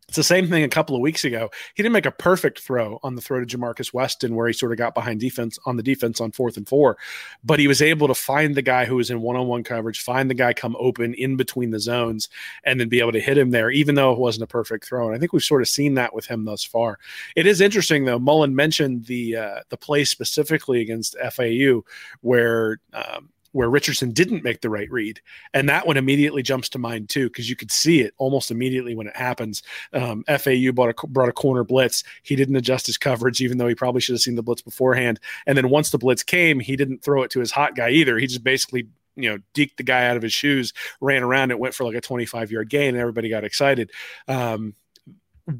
It's 0.09 0.16
the 0.16 0.23
same 0.23 0.49
thing 0.49 0.64
a 0.64 0.68
couple 0.68 0.97
of 0.97 1.03
weeks 1.03 1.25
ago. 1.25 1.51
He 1.75 1.83
didn't 1.83 1.92
make 1.92 2.07
a 2.07 2.11
perfect 2.11 2.61
throw 2.61 2.99
on 3.03 3.14
the 3.14 3.21
throw 3.21 3.44
to 3.44 3.59
Ja'Markis 3.59 3.92
Weston 3.92 4.35
where 4.35 4.47
he 4.47 4.55
sort 4.55 4.73
of 4.73 4.79
got 4.79 4.94
behind 4.94 5.21
defense 5.21 5.59
on 5.66 5.77
the 5.77 5.83
defense 5.83 6.18
on 6.18 6.33
fourth 6.33 6.57
and 6.57 6.66
four, 6.66 6.97
but 7.44 7.59
he 7.59 7.68
was 7.68 7.83
able 7.83 8.09
to 8.09 8.14
find 8.14 8.55
the 8.55 8.62
guy 8.62 8.87
who 8.87 8.97
was 8.97 9.11
in 9.11 9.21
one 9.21 9.37
on 9.37 9.47
one 9.47 9.62
coverage, 9.62 10.01
find 10.01 10.31
the 10.31 10.35
guy 10.35 10.55
come 10.55 10.75
open 10.81 11.12
in 11.12 11.37
between 11.37 11.71
the 11.71 11.79
zones, 11.79 12.31
and 12.64 12.81
then 12.81 12.88
be 12.88 13.01
able 13.01 13.12
to 13.12 13.21
hit 13.21 13.37
him 13.37 13.51
there, 13.51 13.71
even 13.71 13.97
though 13.97 14.11
it 14.11 14.18
wasn't 14.18 14.42
a 14.44 14.47
perfect 14.47 14.87
throw. 14.87 15.09
And 15.09 15.14
I 15.14 15.18
think 15.18 15.35
we've 15.35 15.42
sort 15.42 15.61
of 15.61 15.68
seen 15.68 15.92
that 15.94 16.14
with 16.14 16.25
him 16.25 16.47
thus 16.47 16.64
far. 16.64 16.99
It 17.37 17.47
is 17.47 17.61
interesting 17.61 18.07
though. 18.07 18.18
Mullen 18.18 18.57
mentioned 18.57 19.05
the 19.05 19.37
uh, 19.37 19.61
the 19.68 19.77
play 19.77 20.05
specifically 20.05 20.81
against 20.81 21.18
FAU 21.18 21.85
where 22.23 22.81
um, 22.94 23.29
where 23.52 23.70
Richardson 23.70 24.12
didn't 24.12 24.44
make 24.44 24.61
the 24.61 24.70
right 24.70 24.90
read. 24.90 25.20
And 25.54 25.68
that 25.68 25.87
one 25.87 25.96
immediately 25.96 26.42
jumps 26.42 26.68
to 26.70 26.78
mind 26.78 27.08
too, 27.08 27.28
because 27.28 27.48
you 27.48 27.56
could 27.56 27.70
see 27.70 28.00
it 28.00 28.14
almost 28.18 28.50
immediately 28.50 28.94
when 28.94 29.06
it 29.06 29.16
happens. 29.16 29.62
Um, 29.92 30.24
FAU 30.24 30.72
brought 30.72 30.90
a, 30.90 31.06
brought 31.06 31.28
a 31.28 31.32
corner 31.32 31.64
blitz. 31.64 32.04
He 32.22 32.37
didn't 32.37 32.56
adjust 32.56 32.87
his 32.87 32.98
coverage, 32.98 33.40
even 33.40 33.58
though 33.58 33.68
he 33.68 33.74
probably 33.74 34.00
should 34.00 34.14
have 34.14 34.20
seen 34.20 34.37
the 34.37 34.42
blitz 34.42 34.62
beforehand. 34.62 35.20
And 35.46 35.56
then 35.56 35.70
once 35.70 35.90
the 35.90 35.98
blitz 35.98 36.22
came, 36.22 36.61
he 36.61 36.76
didn't 36.76 37.02
throw 37.02 37.22
it 37.22 37.30
to 37.32 37.40
his 37.40 37.50
hot 37.50 37.74
guy 37.74 37.90
either. 37.90 38.18
He 38.18 38.26
just 38.26 38.44
basically 38.44 38.88
you 39.16 39.28
know, 39.28 39.38
deked 39.52 39.76
the 39.76 39.82
guy 39.82 40.06
out 40.06 40.16
of 40.16 40.22
his 40.22 40.32
shoes, 40.32 40.72
ran 41.00 41.24
around 41.24 41.50
it, 41.50 41.58
went 41.58 41.74
for 41.74 41.84
like 41.84 41.96
a 41.96 42.00
25 42.00 42.52
yard 42.52 42.68
gain, 42.68 42.90
and 42.90 42.98
everybody 42.98 43.28
got 43.28 43.44
excited. 43.44 43.90
Um, 44.28 44.74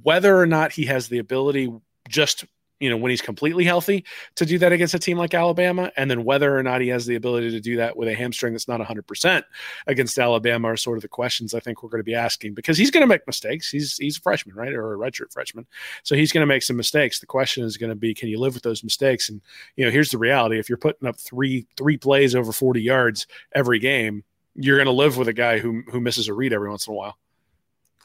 whether 0.03 0.39
or 0.39 0.47
not 0.47 0.73
he 0.73 0.85
has 0.87 1.09
the 1.09 1.19
ability 1.19 1.73
just 2.09 2.45
you 2.81 2.89
know, 2.89 2.97
when 2.97 3.11
he's 3.11 3.23
completely 3.23 3.65
healthy 3.65 4.05
to 4.37 4.47
do 4.47 4.59
that 4.59 4.73
against 4.73 4.95
a 4.95 4.99
team 4.99 5.19
like 5.19 5.35
Alabama. 5.35 5.91
And 5.97 6.11
then 6.11 6.25
whether 6.25 6.57
or 6.57 6.63
not 6.63 6.81
he 6.81 6.89
has 6.89 7.07
the 7.07 7.17
ability 7.17 7.51
to 7.51 7.61
do 7.61 7.77
that 7.77 7.97
with 7.97 8.09
a 8.09 8.15
hamstring 8.15 8.53
that's 8.53 8.69
not 8.69 8.81
100% 8.81 9.43
against 9.87 10.19
Alabama 10.19 10.69
are 10.69 10.77
sort 10.77 10.99
of 10.99 11.03
the 11.03 11.09
questions 11.09 11.55
I 11.55 11.61
think 11.61 11.83
we're 11.83 11.89
going 11.89 12.01
to 12.01 12.05
be 12.05 12.15
asking 12.15 12.55
because 12.55 12.79
he's 12.79 12.91
going 12.91 13.03
to 13.03 13.07
make 13.07 13.27
mistakes. 13.27 13.71
He's, 13.71 13.97
he's 13.97 14.19
a 14.19 14.21
freshman, 14.21 14.55
right? 14.55 14.73
Or 14.73 14.95
a 14.95 14.97
redshirt 14.97 15.33
freshman. 15.33 15.67
So 16.03 16.15
he's 16.15 16.33
going 16.33 16.43
to 16.43 16.47
make 16.47 16.63
some 16.63 16.77
mistakes. 16.77 17.19
The 17.19 17.27
question 17.27 17.65
is 17.65 17.77
going 17.77 17.91
to 17.91 17.97
be, 17.97 18.15
can 18.15 18.29
you 18.29 18.39
live 18.39 18.55
with 18.55 18.63
those 18.63 18.85
mistakes? 18.85 19.29
And, 19.29 19.41
you 19.77 19.85
know, 19.85 19.91
here's 19.91 20.11
the 20.11 20.19
reality. 20.19 20.59
If 20.59 20.69
you're 20.69 20.79
putting 20.79 21.09
up 21.09 21.19
three, 21.19 21.67
three 21.77 21.97
plays 21.97 22.35
over 22.35 22.53
40 22.53 22.81
yards 22.81 23.27
every 23.55 23.79
game, 23.79 24.23
you're 24.55 24.77
going 24.77 24.87
to 24.87 24.93
live 24.93 25.17
with 25.17 25.29
a 25.29 25.33
guy 25.33 25.59
who, 25.59 25.83
who 25.91 26.01
misses 26.01 26.29
a 26.29 26.35
read 26.35 26.53
every 26.53 26.69
once 26.69 26.87
in 26.87 26.93
a 26.93 26.97
while. 26.97 27.17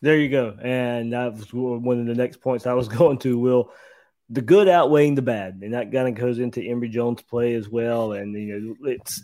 There 0.02 0.20
you 0.20 0.30
go. 0.30 0.58
And 0.62 1.14
that 1.14 1.34
was 1.34 1.54
one 1.54 2.00
of 2.00 2.06
the 2.06 2.14
next 2.14 2.42
points 2.42 2.68
I 2.68 2.74
was 2.74 2.88
going 2.90 3.20
to, 3.20 3.38
Will 3.38 3.72
the 4.30 4.42
good 4.42 4.68
outweighing 4.68 5.16
the 5.16 5.22
bad, 5.22 5.60
and 5.62 5.74
that 5.74 5.92
kind 5.92 6.08
of 6.08 6.16
goes 6.16 6.40
into 6.40 6.62
Emory 6.62 6.90
Jones' 6.90 7.22
play 7.22 7.54
as 7.56 7.70
well. 7.70 8.14
And 8.14 8.34
you 8.34 8.76
know, 8.82 8.90
it's 8.90 9.24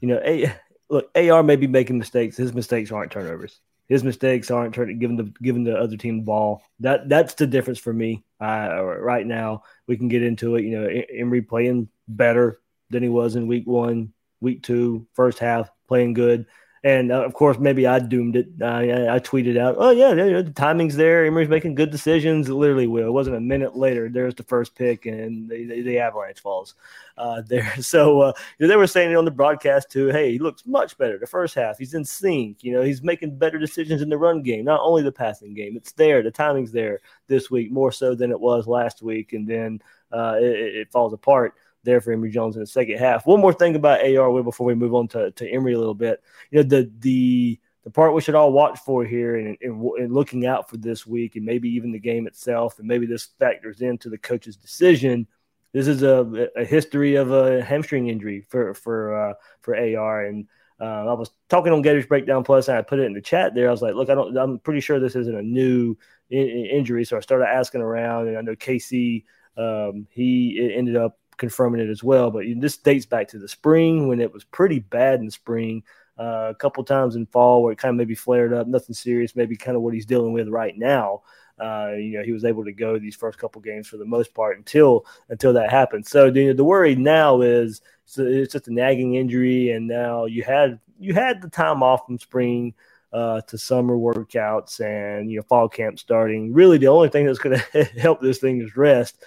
you 0.00 0.08
know, 0.08 0.20
a, 0.24 0.54
look, 0.90 1.10
AR 1.16 1.42
may 1.42 1.56
be 1.56 1.66
making 1.66 1.98
mistakes. 1.98 2.36
His 2.36 2.52
mistakes 2.52 2.92
aren't 2.92 3.10
turnovers. 3.10 3.60
His 3.88 4.04
mistakes 4.04 4.50
aren't 4.50 4.74
turning 4.74 4.98
giving 4.98 5.16
the 5.16 5.32
giving 5.42 5.64
the 5.64 5.76
other 5.76 5.96
team 5.96 6.18
the 6.18 6.24
ball. 6.24 6.62
That 6.80 7.08
that's 7.08 7.34
the 7.34 7.46
difference 7.46 7.78
for 7.78 7.92
me. 7.92 8.24
Uh, 8.40 8.82
right 8.82 9.26
now, 9.26 9.62
we 9.86 9.96
can 9.96 10.08
get 10.08 10.22
into 10.22 10.56
it. 10.56 10.64
You 10.64 10.80
know, 10.80 11.02
Emory 11.12 11.42
playing 11.42 11.88
better 12.08 12.60
than 12.90 13.02
he 13.02 13.08
was 13.08 13.34
in 13.36 13.46
week 13.46 13.66
one, 13.66 14.12
week 14.40 14.62
two, 14.62 15.06
first 15.14 15.38
half, 15.38 15.70
playing 15.88 16.14
good. 16.14 16.46
And 16.84 17.10
uh, 17.10 17.24
of 17.24 17.32
course, 17.32 17.58
maybe 17.58 17.86
I 17.86 17.98
doomed 17.98 18.36
it. 18.36 18.46
I, 18.60 19.14
I 19.14 19.18
tweeted 19.18 19.56
out, 19.56 19.76
"Oh 19.78 19.88
yeah, 19.90 20.12
the 20.12 20.52
timing's 20.54 20.96
there. 20.96 21.24
Emory's 21.24 21.48
making 21.48 21.76
good 21.76 21.90
decisions." 21.90 22.50
It 22.50 22.52
Literally, 22.52 22.86
will. 22.86 23.06
It 23.06 23.12
wasn't 23.12 23.36
a 23.36 23.40
minute 23.40 23.74
later. 23.74 24.10
There's 24.10 24.34
the 24.34 24.42
first 24.42 24.74
pick, 24.74 25.06
and 25.06 25.48
the, 25.48 25.64
the, 25.64 25.80
the 25.80 25.98
avalanche 25.98 26.40
falls 26.40 26.74
uh, 27.16 27.40
there. 27.48 27.74
So 27.80 28.20
uh, 28.20 28.32
they 28.58 28.76
were 28.76 28.86
saying 28.86 29.12
it 29.12 29.16
on 29.16 29.24
the 29.24 29.30
broadcast 29.30 29.90
too. 29.90 30.08
Hey, 30.08 30.32
he 30.32 30.38
looks 30.38 30.66
much 30.66 30.98
better. 30.98 31.16
The 31.16 31.26
first 31.26 31.54
half, 31.54 31.78
he's 31.78 31.94
in 31.94 32.04
sync. 32.04 32.62
You 32.62 32.74
know, 32.74 32.82
he's 32.82 33.02
making 33.02 33.38
better 33.38 33.58
decisions 33.58 34.02
in 34.02 34.10
the 34.10 34.18
run 34.18 34.42
game, 34.42 34.66
not 34.66 34.80
only 34.82 35.02
the 35.02 35.10
passing 35.10 35.54
game. 35.54 35.78
It's 35.78 35.92
there. 35.92 36.22
The 36.22 36.30
timing's 36.30 36.70
there 36.70 37.00
this 37.28 37.50
week 37.50 37.72
more 37.72 37.92
so 37.92 38.14
than 38.14 38.30
it 38.30 38.38
was 38.38 38.66
last 38.66 39.00
week, 39.00 39.32
and 39.32 39.48
then 39.48 39.80
uh, 40.12 40.36
it, 40.38 40.76
it 40.76 40.92
falls 40.92 41.14
apart 41.14 41.54
there 41.84 42.00
for 42.00 42.12
Emory 42.12 42.30
Jones 42.30 42.56
in 42.56 42.60
the 42.60 42.66
second 42.66 42.98
half. 42.98 43.26
One 43.26 43.40
more 43.40 43.52
thing 43.52 43.76
about 43.76 44.04
AR 44.04 44.42
before 44.42 44.66
we 44.66 44.74
move 44.74 44.94
on 44.94 45.08
to, 45.08 45.30
to 45.30 45.48
Emory 45.48 45.74
a 45.74 45.78
little 45.78 45.94
bit. 45.94 46.22
You 46.50 46.62
know, 46.62 46.68
the 46.68 46.90
the 47.00 47.60
the 47.84 47.90
part 47.90 48.14
we 48.14 48.22
should 48.22 48.34
all 48.34 48.52
watch 48.52 48.78
for 48.80 49.04
here 49.04 49.36
and, 49.36 49.58
and, 49.60 49.82
and, 49.98 50.12
looking 50.12 50.46
out 50.46 50.70
for 50.70 50.78
this 50.78 51.06
week 51.06 51.36
and 51.36 51.44
maybe 51.44 51.68
even 51.68 51.92
the 51.92 51.98
game 51.98 52.26
itself, 52.26 52.78
and 52.78 52.88
maybe 52.88 53.04
this 53.04 53.28
factors 53.38 53.82
into 53.82 54.08
the 54.08 54.16
coach's 54.16 54.56
decision. 54.56 55.26
This 55.72 55.86
is 55.86 56.02
a, 56.02 56.48
a 56.56 56.64
history 56.64 57.16
of 57.16 57.30
a 57.30 57.62
hamstring 57.62 58.08
injury 58.08 58.40
for 58.48 58.74
for 58.74 59.30
uh, 59.30 59.34
for 59.60 59.76
AR, 59.76 60.24
and 60.24 60.46
uh, 60.80 61.06
I 61.06 61.12
was 61.12 61.30
talking 61.48 61.72
on 61.72 61.82
Gators 61.82 62.06
Breakdown 62.06 62.42
Plus, 62.42 62.68
and 62.68 62.78
I 62.78 62.82
put 62.82 62.98
it 62.98 63.04
in 63.04 63.12
the 63.12 63.20
chat 63.20 63.54
there. 63.54 63.68
I 63.68 63.72
was 63.72 63.82
like, 63.82 63.94
"Look, 63.94 64.08
I 64.08 64.14
don't. 64.14 64.36
I'm 64.36 64.58
pretty 64.60 64.80
sure 64.80 64.98
this 64.98 65.16
isn't 65.16 65.36
a 65.36 65.42
new 65.42 65.96
in, 66.30 66.48
in 66.48 66.66
injury." 66.66 67.04
So 67.04 67.16
I 67.16 67.20
started 67.20 67.48
asking 67.48 67.82
around, 67.82 68.28
and 68.28 68.38
I 68.38 68.40
know 68.40 68.56
Casey 68.56 69.26
um, 69.56 70.06
he 70.10 70.72
ended 70.74 70.96
up 70.96 71.18
confirming 71.36 71.80
it 71.80 71.90
as 71.90 72.02
well. 72.02 72.30
But 72.30 72.44
this 72.56 72.76
dates 72.76 73.06
back 73.06 73.28
to 73.28 73.38
the 73.38 73.48
spring 73.48 74.08
when 74.08 74.20
it 74.20 74.32
was 74.32 74.44
pretty 74.44 74.78
bad 74.78 75.20
in 75.20 75.30
spring. 75.30 75.82
Uh, 76.16 76.48
a 76.50 76.54
couple 76.54 76.84
times 76.84 77.16
in 77.16 77.26
fall 77.26 77.60
where 77.62 77.72
it 77.72 77.78
kind 77.78 77.90
of 77.90 77.96
maybe 77.96 78.14
flared 78.14 78.52
up, 78.52 78.68
nothing 78.68 78.94
serious, 78.94 79.34
maybe 79.34 79.56
kind 79.56 79.76
of 79.76 79.82
what 79.82 79.94
he's 79.94 80.06
dealing 80.06 80.32
with 80.32 80.48
right 80.48 80.78
now. 80.78 81.22
Uh, 81.58 81.92
you 81.96 82.18
know, 82.18 82.24
he 82.24 82.32
was 82.32 82.44
able 82.44 82.64
to 82.64 82.72
go 82.72 82.98
these 82.98 83.16
first 83.16 83.38
couple 83.38 83.60
games 83.60 83.86
for 83.88 83.96
the 83.96 84.04
most 84.04 84.34
part 84.34 84.56
until 84.56 85.06
until 85.28 85.52
that 85.52 85.70
happened. 85.70 86.06
So 86.06 86.30
the, 86.30 86.52
the 86.52 86.64
worry 86.64 86.94
now 86.94 87.40
is 87.40 87.80
so 88.04 88.24
it's 88.24 88.52
just 88.52 88.68
a 88.68 88.72
nagging 88.72 89.14
injury, 89.14 89.70
and 89.70 89.86
now 89.86 90.24
you 90.26 90.42
had 90.42 90.80
you 90.98 91.14
had 91.14 91.42
the 91.42 91.48
time 91.48 91.82
off 91.82 92.06
from 92.06 92.18
spring. 92.18 92.74
Uh, 93.12 93.40
to 93.42 93.56
summer 93.56 93.94
workouts 93.94 94.80
and 94.80 95.30
you 95.30 95.36
know 95.36 95.44
fall 95.44 95.68
camp 95.68 96.00
starting. 96.00 96.52
Really, 96.52 96.78
the 96.78 96.88
only 96.88 97.08
thing 97.08 97.26
that's 97.26 97.38
going 97.38 97.60
to 97.72 97.84
help 97.84 98.20
this 98.20 98.38
thing 98.38 98.60
is 98.60 98.76
rest 98.76 99.22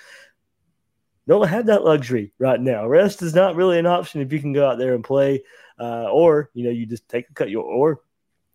don't 1.27 1.47
have 1.47 1.65
that 1.65 1.83
luxury 1.83 2.33
right 2.39 2.59
now. 2.59 2.87
Rest 2.87 3.21
is 3.21 3.35
not 3.35 3.55
really 3.55 3.77
an 3.77 3.85
option 3.85 4.21
if 4.21 4.31
you 4.31 4.39
can 4.39 4.53
go 4.53 4.67
out 4.67 4.77
there 4.77 4.95
and 4.95 5.03
play, 5.03 5.43
uh, 5.79 6.09
or 6.11 6.49
you 6.53 6.63
know 6.63 6.69
you 6.69 6.85
just 6.85 7.07
take 7.09 7.29
a 7.29 7.33
cut 7.33 7.49
your 7.49 7.63
or 7.63 8.01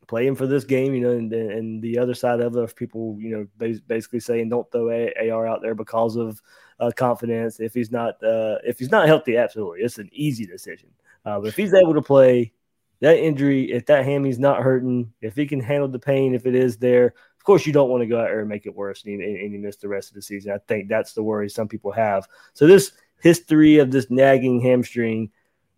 play 0.09 0.27
him 0.27 0.35
for 0.35 0.47
this 0.47 0.65
game. 0.65 0.95
You 0.95 1.01
know, 1.03 1.11
and, 1.13 1.33
and 1.33 1.83
the 1.83 1.99
other 1.99 2.15
side 2.15 2.41
of 2.41 2.57
it, 2.57 2.77
people 2.77 3.17
you 3.21 3.49
know 3.61 3.73
basically 3.87 4.21
saying 4.21 4.49
don't 4.49 4.71
throw 4.73 4.91
a 4.91 5.31
AR 5.31 5.47
out 5.47 5.61
there 5.63 5.75
because 5.75 6.17
of 6.17 6.41
uh, 6.81 6.91
confidence. 6.97 7.61
If 7.61 7.75
he's 7.75 7.93
not 7.93 8.15
uh, 8.23 8.59
if 8.65 8.79
he's 8.79 8.91
not 8.91 9.07
healthy, 9.07 9.37
absolutely, 9.37 9.81
it's 9.81 9.99
an 9.99 10.09
easy 10.13 10.47
decision. 10.47 10.91
Uh, 11.25 11.41
but 11.41 11.49
if 11.49 11.57
he's 11.57 11.75
able 11.75 11.95
to 11.95 12.03
play, 12.03 12.53
that 13.01 13.19
injury, 13.19 13.71
if 13.71 13.87
that 13.87 14.05
hammy's 14.05 14.39
not 14.39 14.63
hurting, 14.63 15.13
if 15.21 15.37
he 15.37 15.47
can 15.47 15.61
handle 15.61 15.89
the 15.89 15.99
pain, 15.99 16.35
if 16.35 16.47
it 16.47 16.55
is 16.55 16.79
there, 16.79 17.15
of 17.42 17.44
course, 17.44 17.66
you 17.66 17.72
don't 17.72 17.90
want 17.90 18.02
to 18.02 18.07
go 18.07 18.20
out 18.20 18.28
there 18.28 18.38
and 18.38 18.48
make 18.48 18.66
it 18.66 18.76
worse 18.76 19.02
and, 19.05 19.20
and 19.20 19.52
you 19.52 19.59
miss 19.59 19.74
the 19.74 19.88
rest 19.88 20.11
of 20.11 20.14
the 20.14 20.22
season. 20.22 20.52
I 20.52 20.59
think 20.68 20.88
that's 20.88 21.12
the 21.12 21.24
worry 21.24 21.50
some 21.50 21.66
people 21.66 21.90
have. 21.90 22.28
So 22.52 22.68
this 22.68 22.92
history 23.20 23.78
of 23.78 23.90
this 23.90 24.09
nagging 24.12 24.61
hamstring, 24.61 25.28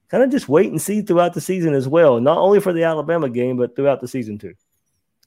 kind 0.08 0.22
of 0.22 0.30
just 0.30 0.46
wait 0.46 0.70
and 0.70 0.82
see 0.82 1.00
throughout 1.00 1.32
the 1.32 1.40
season 1.40 1.72
as 1.72 1.88
well, 1.88 2.20
not 2.20 2.36
only 2.36 2.60
for 2.60 2.74
the 2.74 2.82
Alabama 2.82 3.30
game, 3.30 3.56
but 3.56 3.74
throughout 3.74 4.02
the 4.02 4.06
season 4.06 4.36
too. 4.36 4.52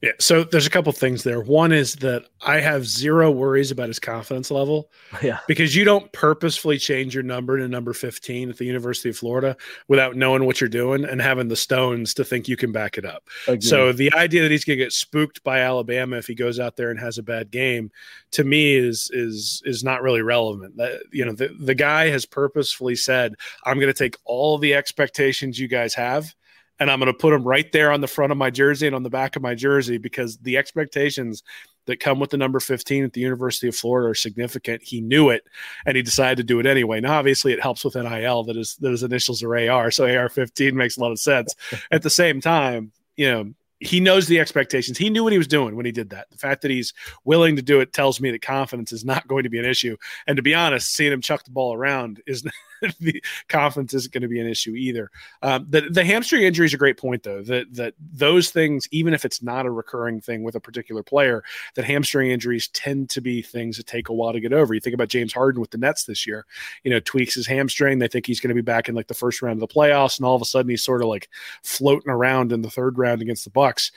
Yeah, 0.00 0.12
so 0.20 0.44
there's 0.44 0.66
a 0.66 0.70
couple 0.70 0.92
things 0.92 1.24
there. 1.24 1.40
One 1.40 1.72
is 1.72 1.96
that 1.96 2.24
I 2.42 2.60
have 2.60 2.86
zero 2.86 3.32
worries 3.32 3.72
about 3.72 3.88
his 3.88 3.98
confidence 3.98 4.50
level. 4.50 4.90
Yeah. 5.20 5.38
Because 5.48 5.74
you 5.74 5.84
don't 5.84 6.12
purposefully 6.12 6.78
change 6.78 7.12
your 7.12 7.24
number 7.24 7.58
to 7.58 7.66
number 7.66 7.92
15 7.92 8.50
at 8.50 8.56
the 8.56 8.64
University 8.64 9.08
of 9.08 9.16
Florida 9.16 9.56
without 9.88 10.14
knowing 10.16 10.44
what 10.44 10.60
you're 10.60 10.68
doing 10.68 11.04
and 11.04 11.20
having 11.20 11.48
the 11.48 11.56
stones 11.56 12.14
to 12.14 12.24
think 12.24 12.46
you 12.46 12.56
can 12.56 12.70
back 12.70 12.98
it 12.98 13.04
up. 13.04 13.24
Again. 13.48 13.60
So 13.62 13.92
the 13.92 14.12
idea 14.14 14.42
that 14.42 14.50
he's 14.50 14.64
going 14.64 14.78
to 14.78 14.84
get 14.84 14.92
spooked 14.92 15.42
by 15.42 15.60
Alabama 15.60 16.18
if 16.18 16.26
he 16.26 16.36
goes 16.36 16.60
out 16.60 16.76
there 16.76 16.90
and 16.90 17.00
has 17.00 17.18
a 17.18 17.22
bad 17.22 17.50
game 17.50 17.90
to 18.32 18.44
me 18.44 18.76
is 18.76 19.10
is 19.12 19.60
is 19.64 19.82
not 19.82 20.02
really 20.02 20.22
relevant. 20.22 20.76
That 20.76 21.02
you 21.10 21.24
know, 21.24 21.32
the, 21.32 21.48
the 21.58 21.74
guy 21.74 22.08
has 22.10 22.24
purposefully 22.24 22.94
said, 22.94 23.34
"I'm 23.64 23.80
going 23.80 23.92
to 23.92 23.98
take 23.98 24.16
all 24.24 24.58
the 24.58 24.74
expectations 24.74 25.58
you 25.58 25.68
guys 25.68 25.94
have 25.94 26.32
and 26.80 26.90
I'm 26.90 26.98
going 26.98 27.12
to 27.12 27.18
put 27.18 27.30
them 27.30 27.44
right 27.44 27.70
there 27.72 27.90
on 27.90 28.00
the 28.00 28.06
front 28.06 28.32
of 28.32 28.38
my 28.38 28.50
jersey 28.50 28.86
and 28.86 28.94
on 28.94 29.02
the 29.02 29.10
back 29.10 29.36
of 29.36 29.42
my 29.42 29.54
jersey 29.54 29.98
because 29.98 30.36
the 30.38 30.56
expectations 30.56 31.42
that 31.86 32.00
come 32.00 32.20
with 32.20 32.30
the 32.30 32.36
number 32.36 32.60
15 32.60 33.04
at 33.04 33.12
the 33.14 33.20
University 33.20 33.66
of 33.66 33.74
Florida 33.74 34.10
are 34.10 34.14
significant. 34.14 34.82
He 34.82 35.00
knew 35.00 35.30
it 35.30 35.44
and 35.86 35.96
he 35.96 36.02
decided 36.02 36.36
to 36.36 36.42
do 36.44 36.60
it 36.60 36.66
anyway. 36.66 37.00
Now, 37.00 37.18
obviously, 37.18 37.52
it 37.52 37.62
helps 37.62 37.82
with 37.82 37.96
NIL 37.96 38.44
that 38.44 38.56
his, 38.56 38.76
that 38.76 38.90
his 38.90 39.02
initials 39.02 39.42
are 39.42 39.56
AR, 39.56 39.90
so 39.90 40.06
AR 40.06 40.28
15 40.28 40.76
makes 40.76 40.96
a 40.96 41.00
lot 41.00 41.12
of 41.12 41.18
sense. 41.18 41.54
At 41.90 42.02
the 42.02 42.10
same 42.10 42.40
time, 42.40 42.92
you 43.16 43.30
know, 43.30 43.52
he 43.80 44.00
knows 44.00 44.26
the 44.26 44.40
expectations. 44.40 44.98
He 44.98 45.08
knew 45.08 45.22
what 45.22 45.32
he 45.32 45.38
was 45.38 45.46
doing 45.46 45.76
when 45.76 45.86
he 45.86 45.92
did 45.92 46.10
that. 46.10 46.28
The 46.30 46.36
fact 46.36 46.62
that 46.62 46.70
he's 46.70 46.92
willing 47.24 47.56
to 47.56 47.62
do 47.62 47.80
it 47.80 47.92
tells 47.92 48.20
me 48.20 48.30
that 48.32 48.42
confidence 48.42 48.92
is 48.92 49.04
not 49.04 49.28
going 49.28 49.44
to 49.44 49.48
be 49.48 49.58
an 49.58 49.64
issue. 49.64 49.96
And 50.26 50.36
to 50.36 50.42
be 50.42 50.54
honest, 50.54 50.92
seeing 50.92 51.12
him 51.12 51.20
chuck 51.20 51.44
the 51.44 51.52
ball 51.52 51.74
around 51.74 52.20
is 52.26 52.44
the 53.00 53.22
confidence 53.48 53.94
isn't 53.94 54.12
going 54.12 54.22
to 54.22 54.28
be 54.28 54.40
an 54.40 54.46
issue 54.46 54.74
either. 54.74 55.10
Um, 55.42 55.66
the 55.68 55.82
the 55.82 56.04
hamstring 56.04 56.42
injury 56.42 56.66
is 56.66 56.74
a 56.74 56.78
great 56.78 56.98
point 56.98 57.22
though. 57.22 57.42
That 57.42 57.72
that 57.74 57.94
those 57.98 58.50
things, 58.50 58.88
even 58.90 59.14
if 59.14 59.24
it's 59.24 59.42
not 59.42 59.66
a 59.66 59.70
recurring 59.70 60.20
thing 60.20 60.42
with 60.42 60.54
a 60.54 60.60
particular 60.60 61.02
player, 61.02 61.42
that 61.74 61.84
hamstring 61.84 62.30
injuries 62.30 62.68
tend 62.68 63.10
to 63.10 63.20
be 63.20 63.42
things 63.42 63.76
that 63.76 63.86
take 63.86 64.08
a 64.08 64.12
while 64.12 64.32
to 64.32 64.40
get 64.40 64.52
over. 64.52 64.74
You 64.74 64.80
think 64.80 64.94
about 64.94 65.08
James 65.08 65.32
Harden 65.32 65.60
with 65.60 65.70
the 65.70 65.78
Nets 65.78 66.04
this 66.04 66.26
year. 66.26 66.46
You 66.84 66.90
know, 66.90 67.00
tweaks 67.00 67.34
his 67.34 67.46
hamstring. 67.46 67.98
They 67.98 68.08
think 68.08 68.26
he's 68.26 68.40
going 68.40 68.48
to 68.48 68.54
be 68.54 68.60
back 68.60 68.88
in 68.88 68.94
like 68.94 69.08
the 69.08 69.14
first 69.14 69.42
round 69.42 69.60
of 69.62 69.68
the 69.68 69.74
playoffs, 69.74 70.18
and 70.18 70.26
all 70.26 70.36
of 70.36 70.42
a 70.42 70.46
sudden 70.46 70.70
he's 70.70 70.84
sort 70.84 71.02
of 71.02 71.08
like 71.08 71.28
floating 71.62 72.10
around 72.10 72.52
in 72.52 72.62
the 72.62 72.70
third 72.70 72.98
round 72.98 73.22
against 73.22 73.44
the 73.44 73.50
Bucks 73.50 73.92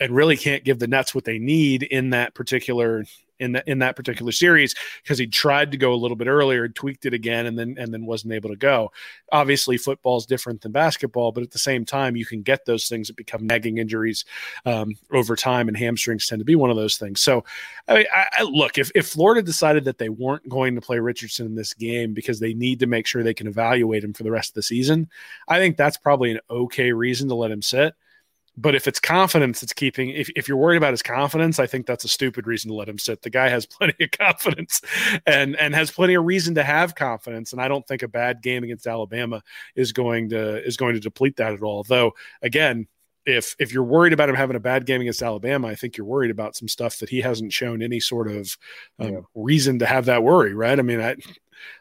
and 0.00 0.14
really 0.14 0.36
can't 0.36 0.64
give 0.64 0.78
the 0.78 0.86
Nets 0.86 1.14
what 1.14 1.24
they 1.24 1.38
need 1.38 1.82
in 1.82 2.10
that 2.10 2.34
particular 2.34 3.04
in 3.38 3.52
that 3.52 3.66
in 3.66 3.78
that 3.80 3.96
particular 3.96 4.32
series 4.32 4.74
because 5.02 5.18
he 5.18 5.26
tried 5.26 5.72
to 5.72 5.76
go 5.76 5.92
a 5.92 5.96
little 5.96 6.16
bit 6.16 6.28
earlier, 6.28 6.68
tweaked 6.68 7.06
it 7.06 7.14
again, 7.14 7.46
and 7.46 7.58
then 7.58 7.76
and 7.78 7.92
then 7.92 8.06
wasn't 8.06 8.32
able 8.32 8.50
to 8.50 8.56
go. 8.56 8.92
Obviously, 9.32 9.76
football 9.76 10.16
is 10.16 10.26
different 10.26 10.60
than 10.60 10.72
basketball, 10.72 11.32
but 11.32 11.42
at 11.42 11.50
the 11.50 11.58
same 11.58 11.84
time, 11.84 12.16
you 12.16 12.26
can 12.26 12.42
get 12.42 12.64
those 12.64 12.88
things 12.88 13.08
that 13.08 13.16
become 13.16 13.46
nagging 13.46 13.78
injuries 13.78 14.24
um, 14.66 14.96
over 15.12 15.36
time, 15.36 15.68
and 15.68 15.76
hamstrings 15.76 16.26
tend 16.26 16.40
to 16.40 16.44
be 16.44 16.56
one 16.56 16.70
of 16.70 16.76
those 16.76 16.96
things. 16.96 17.20
So, 17.20 17.44
I, 17.88 17.94
mean, 17.94 18.06
I, 18.14 18.26
I 18.38 18.42
look 18.42 18.78
if 18.78 18.90
if 18.94 19.06
Florida 19.06 19.42
decided 19.42 19.84
that 19.84 19.98
they 19.98 20.08
weren't 20.08 20.48
going 20.48 20.74
to 20.74 20.80
play 20.80 20.98
Richardson 20.98 21.46
in 21.46 21.54
this 21.54 21.74
game 21.74 22.14
because 22.14 22.40
they 22.40 22.54
need 22.54 22.80
to 22.80 22.86
make 22.86 23.06
sure 23.06 23.22
they 23.22 23.34
can 23.34 23.46
evaluate 23.46 24.04
him 24.04 24.12
for 24.12 24.22
the 24.22 24.30
rest 24.30 24.50
of 24.50 24.54
the 24.54 24.62
season, 24.62 25.08
I 25.48 25.58
think 25.58 25.76
that's 25.76 25.96
probably 25.96 26.32
an 26.32 26.40
okay 26.50 26.92
reason 26.92 27.28
to 27.28 27.34
let 27.34 27.50
him 27.50 27.62
sit. 27.62 27.94
But 28.56 28.74
if 28.74 28.86
it's 28.86 29.00
confidence 29.00 29.60
that's 29.60 29.72
keeping, 29.72 30.10
if, 30.10 30.30
if 30.36 30.46
you're 30.46 30.56
worried 30.56 30.76
about 30.76 30.92
his 30.92 31.02
confidence, 31.02 31.58
I 31.58 31.66
think 31.66 31.86
that's 31.86 32.04
a 32.04 32.08
stupid 32.08 32.46
reason 32.46 32.70
to 32.70 32.74
let 32.74 32.88
him 32.88 32.98
sit. 32.98 33.22
The 33.22 33.30
guy 33.30 33.48
has 33.48 33.66
plenty 33.66 34.04
of 34.04 34.10
confidence 34.12 34.80
and 35.26 35.56
and 35.56 35.74
has 35.74 35.90
plenty 35.90 36.14
of 36.14 36.24
reason 36.24 36.54
to 36.54 36.62
have 36.62 36.94
confidence. 36.94 37.52
And 37.52 37.60
I 37.60 37.68
don't 37.68 37.86
think 37.86 38.02
a 38.02 38.08
bad 38.08 38.42
game 38.42 38.64
against 38.64 38.86
Alabama 38.86 39.42
is 39.74 39.92
going 39.92 40.30
to 40.30 40.64
is 40.64 40.76
going 40.76 40.94
to 40.94 41.00
deplete 41.00 41.36
that 41.36 41.52
at 41.52 41.62
all. 41.62 41.82
Though 41.82 42.12
again, 42.42 42.86
if 43.26 43.56
if 43.58 43.72
you're 43.72 43.84
worried 43.84 44.12
about 44.12 44.28
him 44.28 44.34
having 44.34 44.56
a 44.56 44.60
bad 44.60 44.86
game 44.86 45.00
against 45.00 45.22
Alabama, 45.22 45.68
I 45.68 45.74
think 45.74 45.96
you're 45.96 46.06
worried 46.06 46.30
about 46.30 46.56
some 46.56 46.68
stuff 46.68 46.98
that 46.98 47.08
he 47.08 47.20
hasn't 47.20 47.52
shown 47.52 47.82
any 47.82 48.00
sort 48.00 48.30
of 48.30 48.56
um, 48.98 49.12
yeah. 49.12 49.20
reason 49.34 49.78
to 49.78 49.86
have 49.86 50.04
that 50.06 50.22
worry, 50.22 50.54
right? 50.54 50.78
I 50.78 50.82
mean, 50.82 51.00
I, 51.00 51.16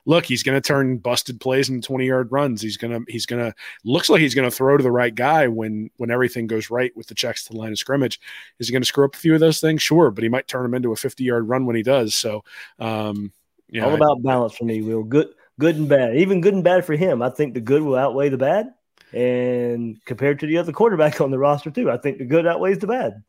look, 0.05 0.25
he's 0.25 0.43
going 0.43 0.59
to 0.59 0.65
turn 0.65 0.97
busted 0.97 1.39
plays 1.39 1.69
into 1.69 1.85
20 1.85 2.05
yard 2.05 2.31
runs. 2.31 2.61
He's 2.61 2.77
going 2.77 2.91
to, 2.93 3.11
he's 3.11 3.25
going 3.25 3.43
to, 3.43 3.55
looks 3.83 4.09
like 4.09 4.21
he's 4.21 4.35
going 4.35 4.49
to 4.49 4.55
throw 4.55 4.77
to 4.77 4.83
the 4.83 4.91
right 4.91 5.13
guy 5.13 5.47
when, 5.47 5.89
when 5.97 6.11
everything 6.11 6.47
goes 6.47 6.69
right 6.69 6.95
with 6.95 7.07
the 7.07 7.15
checks 7.15 7.45
to 7.45 7.53
the 7.53 7.59
line 7.59 7.71
of 7.71 7.79
scrimmage. 7.79 8.19
Is 8.59 8.67
he 8.67 8.71
going 8.71 8.81
to 8.81 8.87
screw 8.87 9.05
up 9.05 9.15
a 9.15 9.19
few 9.19 9.33
of 9.33 9.39
those 9.39 9.59
things? 9.59 9.81
Sure. 9.81 10.11
But 10.11 10.23
he 10.23 10.29
might 10.29 10.47
turn 10.47 10.63
them 10.63 10.73
into 10.73 10.91
a 10.91 10.95
50 10.95 11.23
yard 11.23 11.47
run 11.47 11.65
when 11.65 11.75
he 11.75 11.83
does. 11.83 12.15
So, 12.15 12.43
um, 12.79 13.31
yeah, 13.69 13.85
all 13.85 13.95
about 13.95 14.21
balance 14.21 14.55
for 14.55 14.65
me, 14.65 14.81
Will. 14.81 15.03
Good, 15.03 15.29
good 15.59 15.75
and 15.75 15.89
bad. 15.89 16.15
Even 16.15 16.41
good 16.41 16.53
and 16.53 16.63
bad 16.63 16.85
for 16.85 16.95
him. 16.95 17.21
I 17.21 17.29
think 17.29 17.53
the 17.53 17.61
good 17.61 17.81
will 17.81 17.95
outweigh 17.95 18.29
the 18.29 18.37
bad. 18.37 18.73
And 19.13 20.03
compared 20.05 20.39
to 20.39 20.47
the 20.47 20.57
other 20.57 20.71
quarterback 20.71 21.21
on 21.21 21.31
the 21.31 21.37
roster, 21.37 21.71
too, 21.71 21.91
I 21.91 21.97
think 21.97 22.17
the 22.17 22.25
good 22.25 22.47
outweighs 22.47 22.79
the 22.79 22.87
bad. 22.87 23.23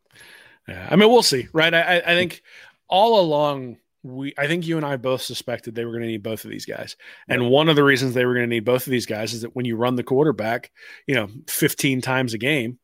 Yeah, 0.67 0.87
I 0.89 0.95
mean, 0.95 1.09
we'll 1.09 1.21
see, 1.21 1.47
right? 1.53 1.73
I, 1.73 1.97
I 1.97 2.15
think 2.15 2.41
all 2.87 3.19
along 3.19 3.77
we 4.05 4.33
I 4.37 4.47
think 4.47 4.67
you 4.67 4.77
and 4.77 4.85
I 4.85 4.97
both 4.97 5.21
suspected 5.21 5.73
they 5.73 5.83
were 5.83 5.91
going 5.91 6.03
to 6.03 6.07
need 6.07 6.23
both 6.23 6.45
of 6.45 6.51
these 6.51 6.65
guys. 6.65 6.95
And 7.27 7.49
one 7.49 7.69
of 7.69 7.75
the 7.75 7.83
reasons 7.83 8.13
they 8.13 8.25
were 8.25 8.33
going 8.33 8.47
to 8.47 8.55
need 8.55 8.65
both 8.65 8.85
of 8.85 8.91
these 8.91 9.05
guys 9.05 9.33
is 9.33 9.41
that 9.41 9.55
when 9.55 9.65
you 9.65 9.75
run 9.75 9.95
the 9.95 10.03
quarterback, 10.03 10.71
you 11.07 11.15
know, 11.15 11.27
15 11.47 12.01
times 12.01 12.33
a 12.33 12.37
game, 12.37 12.77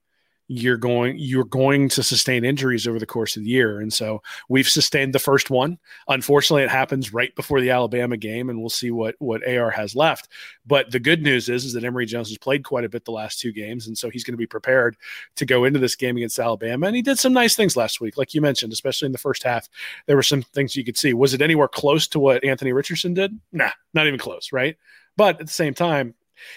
you're 0.52 0.76
going 0.76 1.16
you're 1.18 1.46
going 1.46 1.88
to 1.88 2.04
sustain 2.04 2.44
injuries 2.44 2.86
over 2.86 3.00
the 3.00 3.06
course 3.06 3.38
of 3.38 3.44
the 3.44 3.50
year. 3.50 3.80
And 3.80 3.92
so 3.92 4.22
we've 4.50 4.68
sustained 4.68 5.16
the 5.16 5.20
first 5.20 5.50
one. 5.50 5.80
Unfortunately 6.10 6.64
it 6.64 6.70
happens 6.70 7.14
right 7.14 7.34
before 7.36 7.62
the 7.62 7.70
alabama 7.70 8.18
game 8.18 8.50
and 8.50 8.60
we'll 8.60 8.70
see 8.70 8.92
what 8.92 9.16
what 9.20 9.48
ar 9.48 9.72
has 9.72 9.96
left. 9.96 10.28
But 10.66 10.92
the 10.92 11.00
good 11.00 11.22
news 11.22 11.48
is 11.48 11.64
is 11.64 11.74
that 11.74 11.86
emory 11.86 12.06
jones 12.06 12.28
has 12.28 12.38
played 12.38 12.66
quite 12.66 12.84
a 12.84 12.90
bit 12.90 13.06
the 13.06 13.12
last 13.12 13.40
two 13.40 13.54
games 13.54 13.88
and 13.88 13.98
so 13.98 14.10
he's 14.10 14.26
going 14.26 14.34
to 14.34 14.38
be 14.38 14.46
prepared 14.46 14.98
to 15.38 15.46
go 15.46 15.64
into 15.64 15.80
this 15.80 15.96
game 15.96 16.18
against 16.18 16.38
alabama. 16.38 16.88
And 16.88 16.98
he 16.98 17.02
did 17.02 17.18
some 17.18 17.32
nice 17.32 17.56
things 17.56 17.78
last 17.78 18.02
week 18.02 18.18
like 18.18 18.34
you 18.34 18.42
mentioned 18.42 18.74
especially 18.74 19.06
in 19.06 19.14
the 19.14 19.18
first 19.18 19.44
half. 19.44 19.70
There 20.06 20.18
were 20.18 20.24
some 20.24 20.42
things 20.42 20.76
you 20.76 20.84
could 20.84 20.98
see. 20.98 21.14
Was 21.14 21.34
it 21.34 21.42
anywhere 21.42 21.70
close 21.70 22.08
to 22.10 22.20
what 22.20 22.44
anthony 22.44 22.74
richardson 22.74 23.14
did? 23.14 23.40
Nah 23.54 23.72
not 23.94 24.08
even 24.08 24.20
close 24.20 24.52
right? 24.52 24.76
But 25.16 25.40
at 25.40 25.48
the 25.48 25.54
same 25.54 25.74
time 25.74 26.14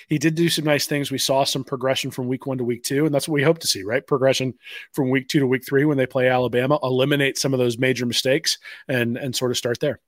he 0.08 0.18
did 0.18 0.34
do 0.34 0.48
some 0.48 0.64
nice 0.64 0.86
things. 0.86 1.10
We 1.10 1.18
saw 1.18 1.44
some 1.44 1.64
progression 1.64 2.10
from 2.10 2.28
week 2.28 2.46
one 2.46 2.58
to 2.58 2.64
week 2.64 2.82
two, 2.82 3.06
and 3.06 3.14
that's 3.14 3.28
what 3.28 3.34
we 3.34 3.42
hope 3.42 3.58
to 3.60 3.66
see, 3.66 3.82
right? 3.82 4.06
Progression 4.06 4.54
from 4.92 5.10
week 5.10 5.28
two 5.28 5.40
to 5.40 5.46
week 5.46 5.64
three 5.66 5.84
when 5.84 5.98
they 5.98 6.06
play 6.06 6.28
Alabama, 6.28 6.78
eliminate 6.82 7.38
some 7.38 7.52
of 7.52 7.58
those 7.58 7.78
major 7.78 8.06
mistakes 8.06 8.58
and 8.88 9.16
and 9.16 9.34
sort 9.34 9.50
of 9.50 9.56
start 9.56 9.80
there. 9.80 10.00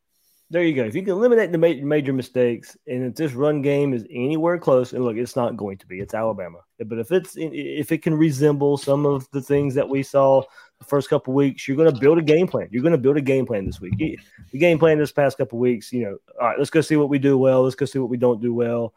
There 0.48 0.62
you 0.62 0.74
go. 0.74 0.84
If 0.84 0.94
you 0.94 1.02
can 1.02 1.10
eliminate 1.10 1.50
the 1.50 1.58
major, 1.58 1.84
major 1.84 2.12
mistakes, 2.12 2.76
and 2.86 3.04
if 3.04 3.16
this 3.16 3.32
run 3.32 3.62
game 3.62 3.92
is 3.92 4.04
anywhere 4.10 4.58
close, 4.58 4.92
and 4.92 5.04
look, 5.04 5.16
it's 5.16 5.34
not 5.34 5.56
going 5.56 5.76
to 5.78 5.86
be. 5.88 5.98
It's 5.98 6.14
Alabama, 6.14 6.58
but 6.78 6.98
if 7.00 7.10
it's 7.10 7.34
if 7.36 7.90
it 7.90 8.02
can 8.02 8.14
resemble 8.14 8.76
some 8.76 9.06
of 9.06 9.28
the 9.32 9.42
things 9.42 9.74
that 9.74 9.88
we 9.88 10.04
saw 10.04 10.42
the 10.78 10.84
first 10.84 11.10
couple 11.10 11.34
weeks, 11.34 11.66
you're 11.66 11.76
going 11.76 11.92
to 11.92 12.00
build 12.00 12.18
a 12.18 12.22
game 12.22 12.46
plan. 12.46 12.68
You're 12.70 12.82
going 12.82 12.92
to 12.92 12.98
build 12.98 13.16
a 13.16 13.22
game 13.22 13.44
plan 13.44 13.66
this 13.66 13.80
week. 13.80 13.98
The 13.98 14.58
game 14.58 14.78
plan 14.78 14.98
this 14.98 15.10
past 15.10 15.36
couple 15.36 15.58
weeks, 15.58 15.92
you 15.92 16.04
know, 16.04 16.18
all 16.40 16.46
right, 16.46 16.58
let's 16.58 16.70
go 16.70 16.80
see 16.80 16.94
what 16.94 17.08
we 17.08 17.18
do 17.18 17.36
well. 17.36 17.64
Let's 17.64 17.74
go 17.74 17.86
see 17.86 17.98
what 17.98 18.10
we 18.10 18.16
don't 18.16 18.40
do 18.40 18.54
well 18.54 18.94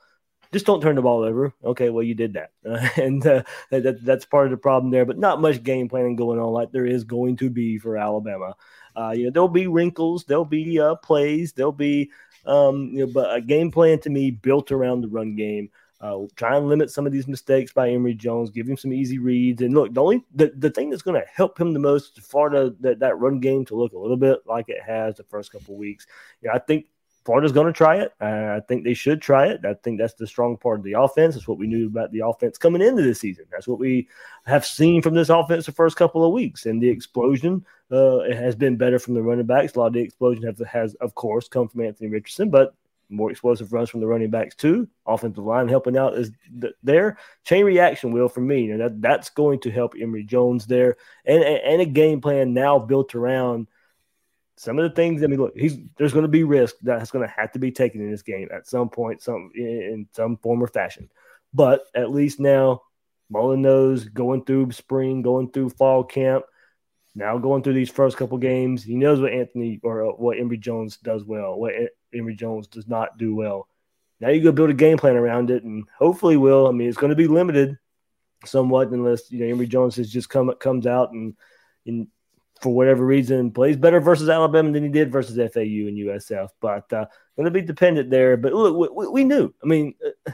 just 0.52 0.66
don't 0.66 0.82
turn 0.82 0.96
the 0.96 1.02
ball 1.02 1.24
over. 1.24 1.54
Okay, 1.64 1.90
well 1.90 2.04
you 2.04 2.16
did 2.16 2.34
that, 2.34 2.52
uh, 2.68 2.88
and 3.02 3.26
uh, 3.26 3.44
that, 3.72 4.04
that's 4.04 4.26
part 4.26 4.46
of 4.46 4.52
the 4.52 4.58
problem 4.58 4.92
there. 4.92 5.06
But 5.06 5.18
not 5.18 5.42
much 5.42 5.64
game 5.64 5.90
planning 5.90 6.16
going 6.16 6.40
on 6.40 6.52
like 6.52 6.72
there 6.72 6.86
is 6.86 7.04
going 7.04 7.38
to 7.38 7.50
be 7.50 7.78
for 7.78 7.98
Alabama. 7.98 8.56
Uh, 8.96 9.12
you 9.16 9.26
know, 9.26 9.32
there'll 9.32 9.48
be 9.48 9.68
wrinkles, 9.68 10.26
there'll 10.26 10.46
be 10.46 10.80
uh, 10.80 10.96
plays, 10.96 11.54
there'll 11.54 11.72
be 11.72 12.10
um, 12.46 12.92
you 12.94 13.06
know, 13.06 13.12
but 13.12 13.34
a 13.34 13.42
game 13.42 13.72
plan 13.72 14.00
to 14.00 14.10
me 14.10 14.32
built 14.32 14.72
around 14.72 15.02
the 15.02 15.08
run 15.08 15.36
game. 15.36 15.70
Uh, 16.02 16.20
try 16.38 16.56
and 16.56 16.70
limit 16.70 16.90
some 16.90 17.06
of 17.06 17.12
these 17.12 17.28
mistakes 17.28 17.74
by 17.74 17.90
Emory 17.90 18.14
Jones. 18.14 18.50
Give 18.50 18.68
him 18.68 18.78
some 18.78 18.94
easy 18.94 19.20
reads. 19.20 19.62
And 19.62 19.74
look, 19.74 19.94
the 19.94 20.02
only 20.02 20.24
the, 20.34 20.54
the 20.58 20.70
thing 20.70 20.90
that's 20.90 21.02
going 21.02 21.20
to 21.22 21.28
help 21.34 21.60
him 21.60 21.74
the 21.74 21.80
most 21.80 22.22
for 22.22 22.50
the, 22.50 22.76
that 22.80 23.00
that 23.00 23.20
run 23.20 23.42
game 23.42 23.66
to 23.66 23.76
look 23.76 23.92
a 23.92 24.00
little 24.00 24.18
bit 24.18 24.40
like 24.46 24.70
it 24.70 24.82
has 24.82 25.16
the 25.16 25.26
first 25.26 25.52
couple 25.52 25.76
weeks. 25.76 26.08
Yeah, 26.42 26.54
I 26.54 26.60
think 26.60 26.86
Florida's 27.26 27.52
going 27.52 27.68
to 27.68 27.74
try 27.74 27.98
it. 27.98 28.14
Uh, 28.22 28.58
I 28.58 28.62
think 28.68 28.84
they 28.84 28.94
should 28.94 29.22
try 29.22 29.48
it. 29.48 29.66
I 29.66 29.74
think 29.76 30.00
that's 30.00 30.14
the 30.14 30.26
strong 30.26 30.58
part 30.58 30.80
of 30.80 30.86
the 30.86 30.94
offense. 30.94 31.36
That's 31.36 31.48
what 31.48 31.58
we 31.58 31.68
knew 31.68 31.88
about 31.88 32.12
the 32.12 32.26
offense 32.26 32.58
coming 32.58 32.82
into 32.82 33.02
this 33.02 33.20
season. 33.20 33.46
That's 33.52 33.68
what 33.68 33.80
we 33.80 34.08
have 34.46 34.66
seen 34.66 35.02
from 35.02 35.16
this 35.16 35.30
offense 35.30 35.66
the 35.66 35.72
first 35.72 35.98
couple 35.98 36.26
of 36.26 36.34
weeks. 36.34 36.66
And 36.66 36.82
the 36.82 36.90
explosion 36.90 37.66
uh, 37.92 38.22
has 38.32 38.56
been 38.56 38.78
better 38.78 39.00
from 39.00 39.14
the 39.14 39.22
running 39.22 39.46
backs. 39.46 39.76
A 39.76 39.80
lot 39.80 39.88
of 39.88 39.94
the 39.94 40.02
explosion 40.02 40.44
has, 40.44 40.62
has, 40.68 40.96
of 40.96 41.14
course, 41.16 41.48
come 41.48 41.68
from 41.68 41.82
Anthony 41.82 42.10
Richardson, 42.10 42.50
but 42.50 42.74
more 43.10 43.32
explosive 43.32 43.74
runs 43.74 43.90
from 43.90 44.00
the 44.00 44.08
running 44.08 44.30
backs 44.30 44.56
too. 44.56 44.88
Offensive 45.06 45.44
line 45.44 45.68
helping 45.68 45.98
out 45.98 46.16
is 46.16 46.32
th- 46.62 46.74
there. 46.84 47.18
Chain 47.44 47.66
reaction 47.66 48.12
will 48.12 48.30
for 48.30 48.42
me. 48.42 48.70
And 48.72 48.80
that 48.80 49.02
that's 49.02 49.30
going 49.30 49.60
to 49.62 49.72
help 49.72 49.96
Emory 50.00 50.24
Jones 50.24 50.68
there, 50.68 50.98
and 51.26 51.44
and 51.44 51.82
a 51.82 51.86
game 51.86 52.22
plan 52.22 52.54
now 52.54 52.78
built 52.78 53.16
around 53.16 53.68
some 54.60 54.78
of 54.78 54.84
the 54.84 54.94
things. 54.94 55.24
I 55.24 55.28
mean, 55.28 55.40
look, 55.40 55.54
he's 55.56 55.78
there's 55.98 56.12
going 56.12 56.24
to 56.24 56.28
be 56.28 56.44
risk 56.44 56.76
that's 56.82 57.12
going 57.12 57.26
to 57.26 57.34
have 57.34 57.50
to 57.54 57.60
be 57.60 57.72
taken 57.72 58.02
in 58.02 58.12
this 58.12 58.24
game 58.24 58.50
at 58.54 58.68
some 58.68 58.90
point, 58.90 59.22
some 59.22 59.52
in 59.56 60.06
some 60.12 60.36
form 60.36 60.62
or 60.62 60.68
fashion. 60.68 61.10
But 61.54 61.84
at 61.96 62.12
least 62.12 62.42
now, 62.42 62.82
Mullen 63.30 63.62
knows 63.62 64.04
going 64.04 64.44
through 64.44 64.74
spring, 64.74 65.22
going 65.22 65.50
through 65.52 65.70
fall 65.70 66.04
camp, 66.04 66.44
now 67.16 67.38
going 67.38 67.64
through 67.64 67.76
these 67.76 67.90
first 67.90 68.18
couple 68.18 68.38
games, 68.38 68.84
he 68.84 68.96
knows 68.96 69.22
what 69.22 69.32
Anthony 69.32 69.80
or 69.82 70.10
uh, 70.10 70.12
what 70.12 70.38
Emory 70.38 70.58
Jones 70.58 70.98
does 70.98 71.24
well, 71.24 71.58
what 71.58 71.74
Emory 72.14 72.36
Jones 72.36 72.68
does 72.68 72.86
not 72.86 73.18
do 73.18 73.34
well. 73.34 73.66
Now 74.20 74.28
you 74.28 74.44
go 74.44 74.52
build 74.52 74.72
a 74.72 74.74
game 74.74 74.98
plan 74.98 75.16
around 75.16 75.52
it, 75.52 75.64
and 75.64 75.86
hopefully, 75.98 76.36
will. 76.36 76.68
I 76.68 76.72
mean, 76.72 76.90
it's 76.90 76.98
going 76.98 77.12
to 77.12 77.16
be 77.16 77.28
limited 77.28 77.78
somewhat 78.44 78.90
unless 78.90 79.32
you 79.32 79.40
know 79.40 79.46
Emory 79.46 79.68
Jones 79.68 79.96
has 79.96 80.12
just 80.12 80.30
come 80.30 80.54
comes 80.60 80.86
out 80.86 81.14
and 81.14 81.38
and 81.86 82.10
for 82.62 82.74
whatever 82.74 83.06
reason, 83.06 83.52
plays 83.52 83.78
better 83.78 84.00
versus 84.00 84.30
Alabama 84.30 84.72
than 84.72 84.84
he 84.84 84.90
did 84.90 85.12
versus 85.12 85.36
FAU 85.36 85.88
and 85.88 85.98
USF. 85.98 86.50
But 86.60 86.92
uh, 86.92 87.06
going 87.36 87.46
to 87.46 87.52
be 87.52 87.62
dependent 87.62 88.10
there. 88.10 88.38
But 88.38 88.54
look, 88.54 88.96
we, 88.96 89.08
we 89.08 89.24
knew. 89.24 89.54
I 89.64 89.68
mean, 89.68 89.96
uh, 90.06 90.32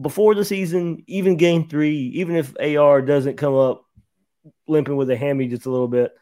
before 0.00 0.34
the 0.34 0.44
season, 0.44 1.02
even 1.06 1.36
game 1.36 1.68
three, 1.68 2.12
even 2.14 2.36
if 2.36 2.54
AR 2.58 3.02
doesn't 3.02 3.36
come 3.36 3.54
up 3.54 3.84
limping 4.66 4.96
with 4.96 5.10
a 5.10 5.16
hammy 5.16 5.46
just 5.46 5.66
a 5.66 5.70
little 5.70 5.88
bit, 5.88 6.12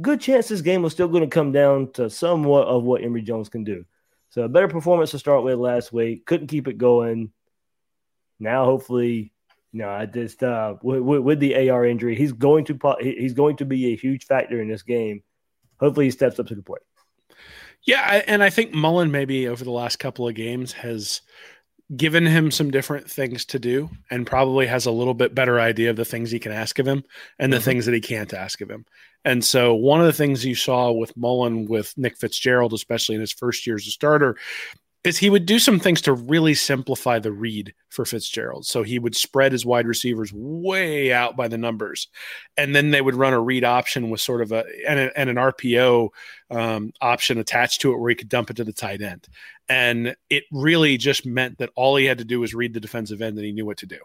good 0.00 0.20
chance 0.20 0.48
this 0.48 0.62
game 0.62 0.82
was 0.82 0.92
still 0.92 1.08
going 1.08 1.22
to 1.22 1.28
come 1.28 1.52
down 1.52 1.92
to 1.92 2.08
somewhat 2.08 2.66
of 2.66 2.82
what 2.84 3.02
Emory 3.02 3.22
Jones 3.22 3.48
can 3.48 3.64
do. 3.64 3.84
So 4.30 4.42
a 4.42 4.48
better 4.48 4.68
performance 4.68 5.10
to 5.10 5.18
start 5.18 5.44
with 5.44 5.58
last 5.58 5.92
week. 5.92 6.24
Couldn't 6.24 6.46
keep 6.46 6.68
it 6.68 6.78
going. 6.78 7.32
Now, 8.38 8.64
hopefully, 8.64 9.32
no, 9.72 9.88
I 9.88 10.06
just 10.06 10.42
uh, 10.42 10.74
with, 10.82 11.22
with, 11.22 11.40
the 11.40 11.70
AR 11.70 11.86
injury, 11.86 12.16
he's 12.16 12.32
going 12.32 12.64
to 12.66 12.96
he's 13.00 13.34
going 13.34 13.56
to 13.58 13.64
be 13.64 13.92
a 13.92 13.96
huge 13.96 14.26
factor 14.26 14.60
in 14.60 14.68
this 14.68 14.82
game. 14.82 15.22
Hopefully, 15.78 16.06
he 16.06 16.10
steps 16.10 16.38
up 16.38 16.46
to 16.48 16.54
the 16.54 16.62
plate. 16.62 16.82
Yeah, 17.84 18.22
and 18.26 18.42
I 18.42 18.50
think 18.50 18.74
Mullen 18.74 19.10
maybe 19.10 19.48
over 19.48 19.64
the 19.64 19.70
last 19.70 19.98
couple 19.98 20.28
of 20.28 20.34
games 20.34 20.72
has 20.72 21.22
given 21.96 22.26
him 22.26 22.50
some 22.50 22.70
different 22.70 23.10
things 23.10 23.44
to 23.46 23.58
do, 23.58 23.90
and 24.10 24.26
probably 24.26 24.66
has 24.66 24.86
a 24.86 24.92
little 24.92 25.14
bit 25.14 25.34
better 25.34 25.60
idea 25.60 25.90
of 25.90 25.96
the 25.96 26.04
things 26.04 26.30
he 26.30 26.38
can 26.38 26.52
ask 26.52 26.78
of 26.78 26.86
him 26.86 27.04
and 27.38 27.52
the 27.52 27.56
mm-hmm. 27.56 27.64
things 27.64 27.86
that 27.86 27.94
he 27.94 28.00
can't 28.00 28.34
ask 28.34 28.60
of 28.60 28.70
him. 28.70 28.84
And 29.24 29.44
so, 29.44 29.74
one 29.74 30.00
of 30.00 30.06
the 30.06 30.12
things 30.12 30.44
you 30.44 30.54
saw 30.54 30.90
with 30.90 31.16
Mullen 31.16 31.66
with 31.66 31.96
Nick 31.96 32.16
Fitzgerald, 32.16 32.72
especially 32.72 33.14
in 33.14 33.20
his 33.20 33.32
first 33.32 33.66
year 33.66 33.76
as 33.76 33.86
a 33.86 33.90
starter, 33.90 34.36
is 35.02 35.16
he 35.16 35.30
would 35.30 35.46
do 35.46 35.58
some 35.58 35.80
things 35.80 36.02
to 36.02 36.12
really 36.12 36.52
simplify 36.52 37.18
the 37.18 37.32
read 37.32 37.72
for 37.88 38.04
Fitzgerald. 38.04 38.66
So 38.66 38.82
he 38.82 38.98
would 38.98 39.16
spread 39.16 39.52
his 39.52 39.64
wide 39.64 39.86
receivers 39.86 40.30
way 40.34 41.10
out 41.12 41.36
by 41.36 41.48
the 41.48 41.56
numbers, 41.56 42.08
and 42.56 42.76
then 42.76 42.90
they 42.90 43.00
would 43.00 43.14
run 43.14 43.32
a 43.32 43.40
read 43.40 43.64
option 43.64 44.10
with 44.10 44.20
sort 44.20 44.42
of 44.42 44.52
a 44.52 44.64
and, 44.86 45.00
a, 45.00 45.18
and 45.18 45.30
an 45.30 45.36
RPO 45.36 46.10
um, 46.50 46.92
option 47.00 47.38
attached 47.38 47.80
to 47.80 47.92
it 47.92 47.98
where 47.98 48.10
he 48.10 48.16
could 48.16 48.28
dump 48.28 48.50
it 48.50 48.56
to 48.56 48.64
the 48.64 48.72
tight 48.72 49.00
end. 49.00 49.26
And 49.68 50.16
it 50.28 50.44
really 50.50 50.96
just 50.96 51.24
meant 51.24 51.58
that 51.58 51.70
all 51.76 51.96
he 51.96 52.04
had 52.04 52.18
to 52.18 52.24
do 52.24 52.40
was 52.40 52.54
read 52.54 52.74
the 52.74 52.80
defensive 52.80 53.22
end 53.22 53.36
and 53.38 53.46
he 53.46 53.52
knew 53.52 53.64
what 53.64 53.78
to 53.78 53.86
do. 53.86 53.98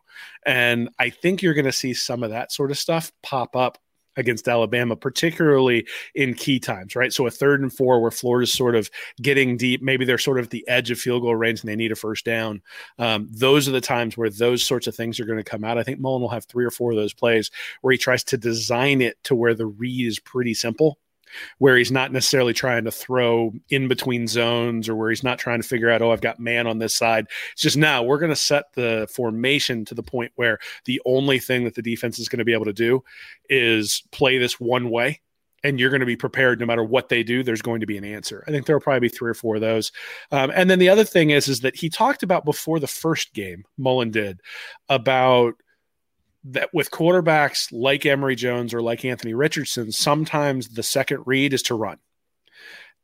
And 0.46 0.90
I 1.00 1.10
think 1.10 1.42
you're 1.42 1.56
going 1.56 1.66
to 1.66 1.72
see 1.72 1.94
some 1.94 2.24
of 2.24 2.30
that 2.30 2.52
sort 2.52 2.72
of 2.72 2.78
stuff 2.78 3.12
pop 3.24 3.56
up 3.56 3.80
against 4.18 4.48
Alabama, 4.48 4.96
particularly 4.96 5.88
in 6.14 6.34
key 6.34 6.60
times, 6.60 6.96
right? 6.96 7.12
So 7.12 7.28
a 7.28 7.32
third 7.32 7.62
and 7.62 7.72
four 7.72 8.02
where 8.02 8.12
Florida's 8.12 8.54
sort 8.54 8.76
of 8.76 8.90
getting 9.22 9.58
deep, 9.58 9.82
maybe 9.82 10.06
they're 10.06 10.18
sort 10.18 10.40
of 10.40 10.46
at 10.46 10.52
the 10.52 10.68
edge 10.68 10.92
of 10.92 11.00
field 11.00 11.22
goal 11.22 11.36
range 11.36 11.62
and 11.62 11.70
they 11.70 11.76
need 11.76 11.92
a 11.92 11.96
first 11.96 12.26
down. 12.26 12.62
Um, 13.00 13.28
those 13.32 13.68
are 13.68 13.72
the 13.72 13.82
times 13.82 14.18
where 14.18 14.30
those 14.30 14.66
sorts 14.66 14.88
of 14.88 14.96
things 14.96 15.20
are 15.20 15.26
going 15.26 15.38
to 15.38 15.44
come 15.44 15.64
out. 15.64 15.78
I 15.78 15.84
think 15.84 16.00
Mullen 16.00 16.22
will 16.22 16.30
have 16.30 16.46
three 16.46 16.66
or 16.66 16.72
four 16.72 16.92
of 16.92 16.98
those 16.98 17.14
plays 17.14 17.52
where 17.82 17.92
he 17.92 17.98
tries 17.98 18.24
to 18.26 18.38
design 18.38 19.02
it 19.02 19.18
to 19.24 19.36
where 19.36 19.54
the 19.54 19.66
read 19.66 20.08
is 20.08 20.20
pretty 20.20 20.54
simple 20.54 20.98
where 21.58 21.78
he's 21.78 21.92
not 21.92 22.12
necessarily 22.12 22.54
trying 22.54 22.84
to 22.86 22.92
throw 22.92 23.54
in 23.70 23.88
between 23.88 24.28
zones 24.28 24.90
or 24.90 24.96
where 24.96 25.10
he's 25.10 25.24
not 25.24 25.40
trying 25.40 25.62
to 25.62 25.68
figure 25.68 25.90
out, 25.90 26.02
oh, 26.02 26.12
I've 26.12 26.22
got 26.22 26.40
man 26.40 26.68
on 26.68 26.80
this 26.80 26.96
side. 26.96 27.28
It's 27.54 27.62
just 27.62 27.78
now 27.78 28.04
we're 28.04 28.20
going 28.20 28.30
to 28.30 28.36
set 28.36 28.74
the 28.74 29.08
formation 29.14 29.86
to 29.86 29.96
the 29.96 30.04
point 30.04 30.32
where 30.36 30.60
the 30.86 31.02
only 31.06 31.40
thing 31.40 31.64
that 31.66 31.76
the 31.76 31.82
defense 31.82 32.20
is 32.20 32.30
going 32.30 32.40
to 32.40 32.46
be 32.46 32.54
able 32.54 32.66
to 32.66 32.74
do 32.74 33.04
is 33.50 34.04
play 34.12 34.38
this 34.38 34.60
one 34.60 34.90
way. 34.90 35.22
And 35.64 35.80
you're 35.80 35.90
going 35.90 36.02
to 36.02 36.06
be 36.06 36.16
prepared 36.16 36.60
no 36.60 36.68
matter 36.68 36.84
what 36.84 37.10
they 37.10 37.24
do. 37.24 37.42
There's 37.42 37.64
going 37.64 37.80
to 37.80 37.88
be 37.88 37.98
an 37.98 38.06
answer. 38.06 38.44
I 38.48 38.52
think 38.52 38.68
there'll 38.68 38.80
probably 38.80 39.00
be 39.00 39.10
three 39.10 39.32
or 39.32 39.34
four 39.34 39.56
of 39.56 39.62
those. 39.62 39.92
Um, 40.32 40.52
and 40.54 40.70
then 40.70 40.78
the 40.78 40.90
other 40.90 41.04
thing 41.04 41.32
is, 41.32 41.48
is 41.48 41.62
that 41.62 41.76
he 41.76 41.90
talked 41.90 42.22
about 42.22 42.46
before 42.46 42.80
the 42.80 42.86
first 42.86 43.34
game, 43.34 43.66
Mullen 43.76 44.12
did, 44.12 44.42
about 44.90 45.56
that 46.46 46.74
with 46.74 46.92
quarterbacks 46.92 47.68
like 47.72 48.06
Emory 48.06 48.36
Jones 48.36 48.74
or 48.74 48.82
like 48.82 49.04
Anthony 49.04 49.34
Richardson, 49.34 49.92
sometimes 49.92 50.70
the 50.70 50.84
second 50.84 51.24
read 51.26 51.54
is 51.54 51.64
to 51.64 51.76
run. 51.76 51.98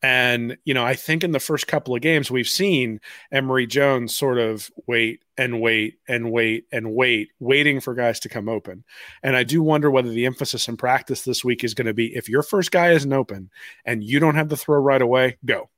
And, 0.04 0.58
you 0.66 0.74
know, 0.74 0.84
I 0.84 0.96
think 0.96 1.24
in 1.24 1.32
the 1.32 1.40
first 1.40 1.68
couple 1.68 1.94
of 1.94 2.02
games, 2.02 2.32
we've 2.32 2.48
seen 2.48 3.00
Emory 3.32 3.68
Jones 3.68 4.16
sort 4.16 4.40
of 4.40 4.72
wait 4.88 5.24
and 5.38 5.62
wait 5.62 6.00
and 6.08 6.32
wait 6.32 6.66
and 6.72 6.94
wait, 6.96 7.30
waiting 7.40 7.80
for 7.80 7.94
guys 7.94 8.20
to 8.22 8.30
come 8.30 8.50
open. 8.50 8.84
And 9.22 9.36
I 9.36 9.44
do 9.44 9.62
wonder 9.62 9.92
whether 9.92 10.10
the 10.10 10.26
emphasis 10.26 10.68
in 10.68 10.78
practice 10.78 11.22
this 11.22 11.44
week 11.44 11.64
is 11.64 11.76
going 11.76 11.86
to 11.86 11.94
be 11.94 12.16
if 12.16 12.30
your 12.30 12.42
first 12.42 12.72
guy 12.72 12.92
isn't 12.92 13.14
open 13.14 13.52
and 13.86 14.04
you 14.04 14.20
don't 14.20 14.36
have 14.36 14.50
the 14.50 14.58
throw 14.58 14.80
right 14.80 15.02
away, 15.02 15.38
go. 15.46 15.70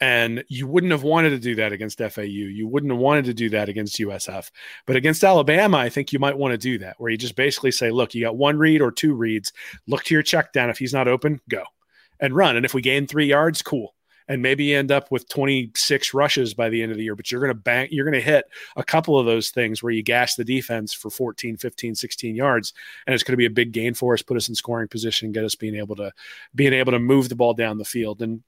And 0.00 0.42
you 0.48 0.66
wouldn't 0.66 0.90
have 0.90 1.04
wanted 1.04 1.30
to 1.30 1.38
do 1.38 1.54
that 1.56 1.72
against 1.72 1.98
FAU. 1.98 2.22
You 2.22 2.66
wouldn't 2.66 2.92
have 2.92 3.00
wanted 3.00 3.24
to 3.26 3.34
do 3.34 3.50
that 3.50 3.68
against 3.68 4.00
USF. 4.00 4.50
But 4.84 4.96
against 4.96 5.22
Alabama, 5.22 5.78
I 5.78 5.88
think 5.88 6.12
you 6.12 6.18
might 6.18 6.36
want 6.36 6.52
to 6.52 6.58
do 6.58 6.78
that, 6.78 6.96
where 6.98 7.10
you 7.10 7.16
just 7.16 7.36
basically 7.36 7.70
say, 7.70 7.90
look, 7.90 8.12
you 8.12 8.24
got 8.24 8.36
one 8.36 8.58
read 8.58 8.80
or 8.80 8.90
two 8.90 9.14
reads. 9.14 9.52
Look 9.86 10.02
to 10.04 10.14
your 10.14 10.24
check 10.24 10.52
down. 10.52 10.70
If 10.70 10.78
he's 10.78 10.94
not 10.94 11.06
open, 11.06 11.40
go. 11.48 11.62
and 12.18 12.34
run. 12.34 12.56
And 12.56 12.66
if 12.66 12.74
we 12.74 12.82
gain 12.82 13.06
three 13.06 13.26
yards, 13.26 13.62
cool 13.62 13.94
and 14.28 14.42
maybe 14.42 14.64
you 14.64 14.78
end 14.78 14.92
up 14.92 15.10
with 15.10 15.28
26 15.28 16.14
rushes 16.14 16.54
by 16.54 16.68
the 16.68 16.82
end 16.82 16.90
of 16.92 16.98
the 16.98 17.04
year 17.04 17.16
but 17.16 17.30
you're 17.30 17.40
going 17.40 17.54
to 17.54 17.54
bank 17.54 17.90
you're 17.92 18.04
going 18.04 18.14
to 18.14 18.20
hit 18.20 18.46
a 18.76 18.84
couple 18.84 19.18
of 19.18 19.26
those 19.26 19.50
things 19.50 19.82
where 19.82 19.92
you 19.92 20.02
gash 20.02 20.34
the 20.34 20.44
defense 20.44 20.92
for 20.92 21.10
14 21.10 21.56
15 21.56 21.94
16 21.94 22.34
yards 22.34 22.72
and 23.06 23.14
it's 23.14 23.22
going 23.22 23.32
to 23.32 23.38
be 23.38 23.46
a 23.46 23.50
big 23.50 23.72
gain 23.72 23.94
for 23.94 24.14
us 24.14 24.22
put 24.22 24.36
us 24.36 24.48
in 24.48 24.54
scoring 24.54 24.88
position 24.88 25.32
get 25.32 25.44
us 25.44 25.54
being 25.54 25.74
able 25.74 25.96
to 25.96 26.12
being 26.54 26.72
able 26.72 26.92
to 26.92 26.98
move 26.98 27.28
the 27.28 27.36
ball 27.36 27.54
down 27.54 27.78
the 27.78 27.84
field 27.84 28.22
and 28.22 28.42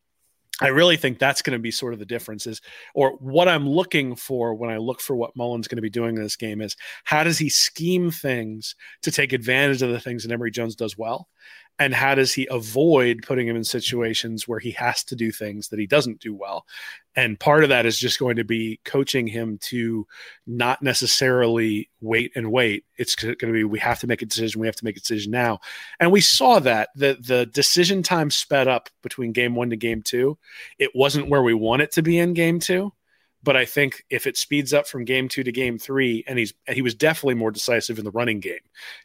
I 0.61 0.69
really 0.69 0.97
think 0.97 1.19
that's 1.19 1.43
going 1.43 1.59
to 1.59 1.63
be 1.63 1.73
sort 1.73 1.95
of 1.95 1.99
the 1.99 2.07
difference 2.07 2.47
is, 2.47 2.61
or 2.95 3.13
what 3.19 3.49
I'm 3.49 3.69
looking 3.69 4.15
for 4.15 4.55
when 4.55 4.71
I 4.71 4.77
look 4.77 5.01
for 5.01 5.17
what 5.17 5.37
Mullen's 5.37 5.67
going 5.67 5.77
to 5.77 5.83
be 5.83 5.91
doing 5.91 6.17
in 6.17 6.23
this 6.23 6.37
game 6.37 6.61
is 6.61 6.77
how 7.03 7.25
does 7.25 7.39
he 7.39 7.49
scheme 7.49 8.11
things 8.11 8.77
to 9.03 9.11
take 9.11 9.33
advantage 9.33 9.83
of 9.83 9.91
the 9.91 10.01
things 10.01 10.23
that 10.23 10.33
Emory 10.33 10.53
Jones 10.53 10.77
does 10.77 10.97
well? 10.97 11.29
And 11.79 11.93
how 11.93 12.15
does 12.15 12.33
he 12.33 12.47
avoid 12.51 13.25
putting 13.27 13.49
him 13.49 13.57
in 13.57 13.65
situations 13.65 14.47
where 14.47 14.61
he 14.61 14.71
has 14.73 15.03
to 15.05 15.17
do 15.17 15.33
things 15.33 15.69
that 15.69 15.81
he 15.81 15.87
doesn't 15.87 16.21
do 16.21 16.33
well? 16.33 16.67
And 17.17 17.39
part 17.39 17.63
of 17.65 17.71
that 17.71 17.87
is 17.87 17.99
just 17.99 18.19
going 18.19 18.37
to 18.37 18.45
be 18.45 18.81
coaching 18.85 19.27
him 19.27 19.59
to 19.63 20.07
not 20.47 20.83
necessarily 20.83 21.91
wait 22.01 22.33
and 22.37 22.53
wait. 22.53 22.85
It's 22.97 23.15
going 23.17 23.37
to 23.39 23.53
be 23.53 23.65
we 23.65 23.81
have 23.81 24.01
to 24.01 24.07
make 24.07 24.23
a 24.23 24.27
decision 24.27 24.61
we 24.61 24.69
have 24.69 24.77
to 24.77 24.85
make 24.85 24.97
a 24.97 25.01
decision 25.01 25.33
now. 25.33 25.61
And 25.99 26.13
we 26.13 26.21
saw 26.21 26.61
that 26.61 26.91
the 26.95 27.19
the 27.21 27.47
decision 27.47 28.03
time 28.03 28.31
sped 28.31 28.69
up 28.69 28.89
between 29.03 29.33
game 29.33 29.55
1 29.55 29.71
to 29.71 29.77
game 29.77 30.03
2 30.03 30.37
it 30.79 30.91
wasn't 30.95 31.29
where 31.29 31.43
we 31.43 31.55
want 31.55 31.83
it 31.83 31.93
to 31.93 32.03
be 32.03 32.19
in 32.19 32.35
game 32.35 32.59
2 32.59 32.93
but 33.45 33.57
I 33.57 33.67
think 33.67 34.05
if 34.11 34.27
it 34.27 34.37
speeds 34.37 34.73
up 34.73 34.87
from 34.87 35.05
game 35.05 35.29
two 35.29 35.45
to 35.45 35.53
game 35.53 35.79
three, 35.79 36.25
and 36.27 36.39
he's 36.39 36.55
he 36.69 36.83
was 36.83 36.95
definitely 36.95 37.35
more 37.35 37.51
decisive 37.51 37.99
in 37.99 38.05
the 38.05 38.11
running 38.11 38.41
game 38.41 38.59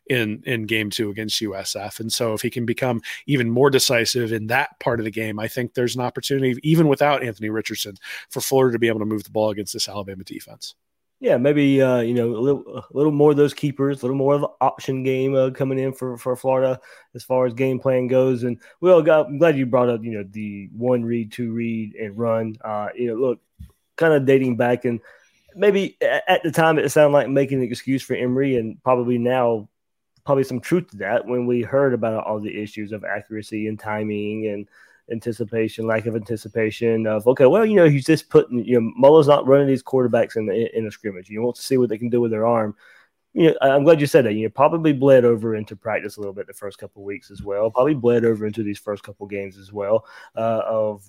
in 0.08 0.42
in 0.46 0.64
game 0.64 0.90
two 0.90 1.10
against 1.10 1.42
USF, 1.42 2.00
and 2.00 2.12
so 2.12 2.34
if 2.34 2.42
he 2.42 2.50
can 2.50 2.66
become 2.66 3.02
even 3.28 3.50
more 3.50 3.70
decisive 3.70 4.32
in 4.32 4.48
that 4.48 4.80
part 4.80 5.00
of 5.00 5.04
the 5.04 5.12
game, 5.12 5.40
I 5.40 5.48
think 5.48 5.74
there's 5.74 5.96
an 5.96 6.02
opportunity 6.02 6.58
even 6.64 6.88
without 6.88 7.22
Anthony 7.22 7.50
Richardson 7.50 7.96
for 8.30 8.42
Florida 8.42 8.74
to 8.74 8.80
be 8.80 8.88
able 8.88 9.00
to 9.00 9.06
move 9.06 9.26
the 9.26 9.32
ball 9.32 9.50
against 9.50 9.74
this 9.74 9.90
Alabama 9.90 10.24
defense. 10.24 10.76
Yeah, 11.22 11.36
maybe 11.36 11.82
uh, 11.82 12.00
you 12.00 12.14
know 12.14 12.30
a 12.30 12.40
little, 12.40 12.78
a 12.78 12.86
little 12.94 13.12
more 13.12 13.32
of 13.32 13.38
those 13.38 13.54
keepers, 13.54 14.00
a 14.00 14.06
little 14.06 14.16
more 14.16 14.36
of 14.36 14.44
an 14.44 14.50
option 14.62 15.04
game 15.04 15.36
uh, 15.36 15.50
coming 15.50 15.78
in 15.78 15.92
for, 15.92 16.18
for 16.18 16.34
Florida 16.38 16.80
as 17.14 17.24
far 17.26 17.46
as 17.46 17.54
game 17.54 17.78
plan 17.78 18.08
goes. 18.08 18.44
And 18.44 18.58
well, 18.80 19.00
I'm 19.00 19.38
glad 19.38 19.58
you 19.58 19.66
brought 19.66 19.90
up 19.90 20.02
you 20.02 20.12
know 20.12 20.24
the 20.30 20.70
one 20.72 21.04
read, 21.04 21.34
two 21.34 21.52
read, 21.52 21.96
and 21.96 22.18
run. 22.18 22.56
Uh, 22.64 22.88
you 22.96 23.08
know, 23.08 23.16
look, 23.16 23.42
kind 24.00 24.14
of 24.14 24.26
dating 24.26 24.58
back 24.58 24.86
and 24.86 25.00
maybe 25.56 25.98
at 26.02 26.42
the 26.44 26.52
time 26.52 26.80
it 26.80 26.90
sounded 26.90 27.14
like 27.16 27.30
making 27.30 27.60
an 27.60 27.64
excuse 27.66 28.02
for 28.02 28.16
Emory, 28.16 28.58
and 28.58 28.82
probably 28.84 29.18
now, 29.18 29.68
probably 30.26 30.44
some 30.44 30.60
truth 30.60 30.90
to 30.92 30.98
that 30.98 31.26
when 31.26 31.46
we 31.46 31.62
heard 31.62 31.94
about 31.94 32.26
all 32.26 32.40
the 32.40 32.62
issues 32.62 32.92
of 32.92 33.04
accuracy 33.04 33.68
and 33.68 33.80
timing 33.80 34.48
and 34.48 34.68
anticipation, 35.12 35.88
lack 35.88 36.06
of 36.06 36.16
anticipation 36.16 37.08
of 37.08 37.28
okay, 37.28 37.46
well, 37.46 37.66
you 37.66 37.76
know, 37.76 37.90
he's 37.90 38.06
just 38.06 38.30
putting 38.30 38.64
you 38.66 38.80
know 38.80 38.92
Mullen's 38.96 39.28
not 39.28 39.48
running 39.48 39.68
these 39.68 39.84
quarterbacks 39.84 40.36
in 40.36 40.46
the, 40.46 40.78
in 40.78 40.88
a 40.88 40.92
scrimmage. 40.92 41.30
You 41.30 41.42
want 41.42 41.56
to 41.58 41.62
see 41.62 41.78
what 41.78 41.90
they 41.90 41.98
can 41.98 42.10
do 42.10 42.22
with 42.22 42.32
their 42.32 42.46
arm. 42.46 42.76
You 43.34 43.50
know, 43.50 43.58
I'm 43.62 43.84
glad 43.84 44.02
you 44.02 44.08
said 44.08 44.26
that. 44.26 44.34
You 44.34 44.44
know, 44.44 44.50
probably 44.50 44.92
bled 44.92 45.24
over 45.24 45.56
into 45.56 45.76
practice 45.76 46.18
a 46.18 46.20
little 46.20 46.34
bit 46.34 46.48
the 46.48 46.54
first 46.54 46.80
couple 46.80 47.04
weeks 47.04 47.30
as 47.30 47.44
well. 47.44 47.70
Probably 47.70 47.94
bled 47.94 48.26
over 48.26 48.46
into 48.46 48.64
these 48.64 48.80
first 48.80 49.04
couple 49.04 49.28
games 49.28 49.58
as 49.58 49.72
well 49.72 50.06
uh, 50.36 50.62
of 50.66 51.04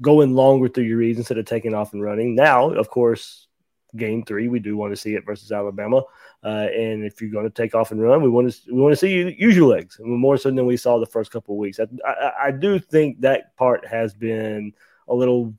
going 0.00 0.34
longer 0.34 0.68
through 0.68 0.84
your 0.84 0.98
reads 0.98 1.18
instead 1.18 1.38
of 1.38 1.46
taking 1.46 1.74
off 1.74 1.92
and 1.92 2.02
running. 2.02 2.34
Now, 2.34 2.70
of 2.70 2.90
course, 2.90 3.46
game 3.96 4.22
three, 4.24 4.48
we 4.48 4.58
do 4.58 4.76
want 4.76 4.92
to 4.92 4.96
see 4.96 5.14
it 5.14 5.24
versus 5.24 5.52
Alabama. 5.52 6.02
Uh, 6.44 6.68
and 6.74 7.04
if 7.04 7.20
you're 7.20 7.30
going 7.30 7.48
to 7.48 7.50
take 7.50 7.74
off 7.74 7.92
and 7.92 8.02
run, 8.02 8.22
we 8.22 8.28
want 8.28 8.52
to 8.52 8.72
we 8.72 8.80
want 8.80 8.92
to 8.92 8.96
see 8.96 9.12
you 9.12 9.34
use 9.36 9.56
your 9.56 9.68
legs 9.68 9.98
more 10.00 10.36
so 10.36 10.50
than 10.50 10.66
we 10.66 10.76
saw 10.76 10.98
the 10.98 11.06
first 11.06 11.30
couple 11.30 11.54
of 11.54 11.58
weeks. 11.58 11.80
I, 11.80 11.86
I, 12.06 12.32
I 12.46 12.50
do 12.50 12.78
think 12.78 13.20
that 13.20 13.56
part 13.56 13.86
has 13.86 14.14
been 14.14 14.72
a 15.08 15.14
little 15.14 15.54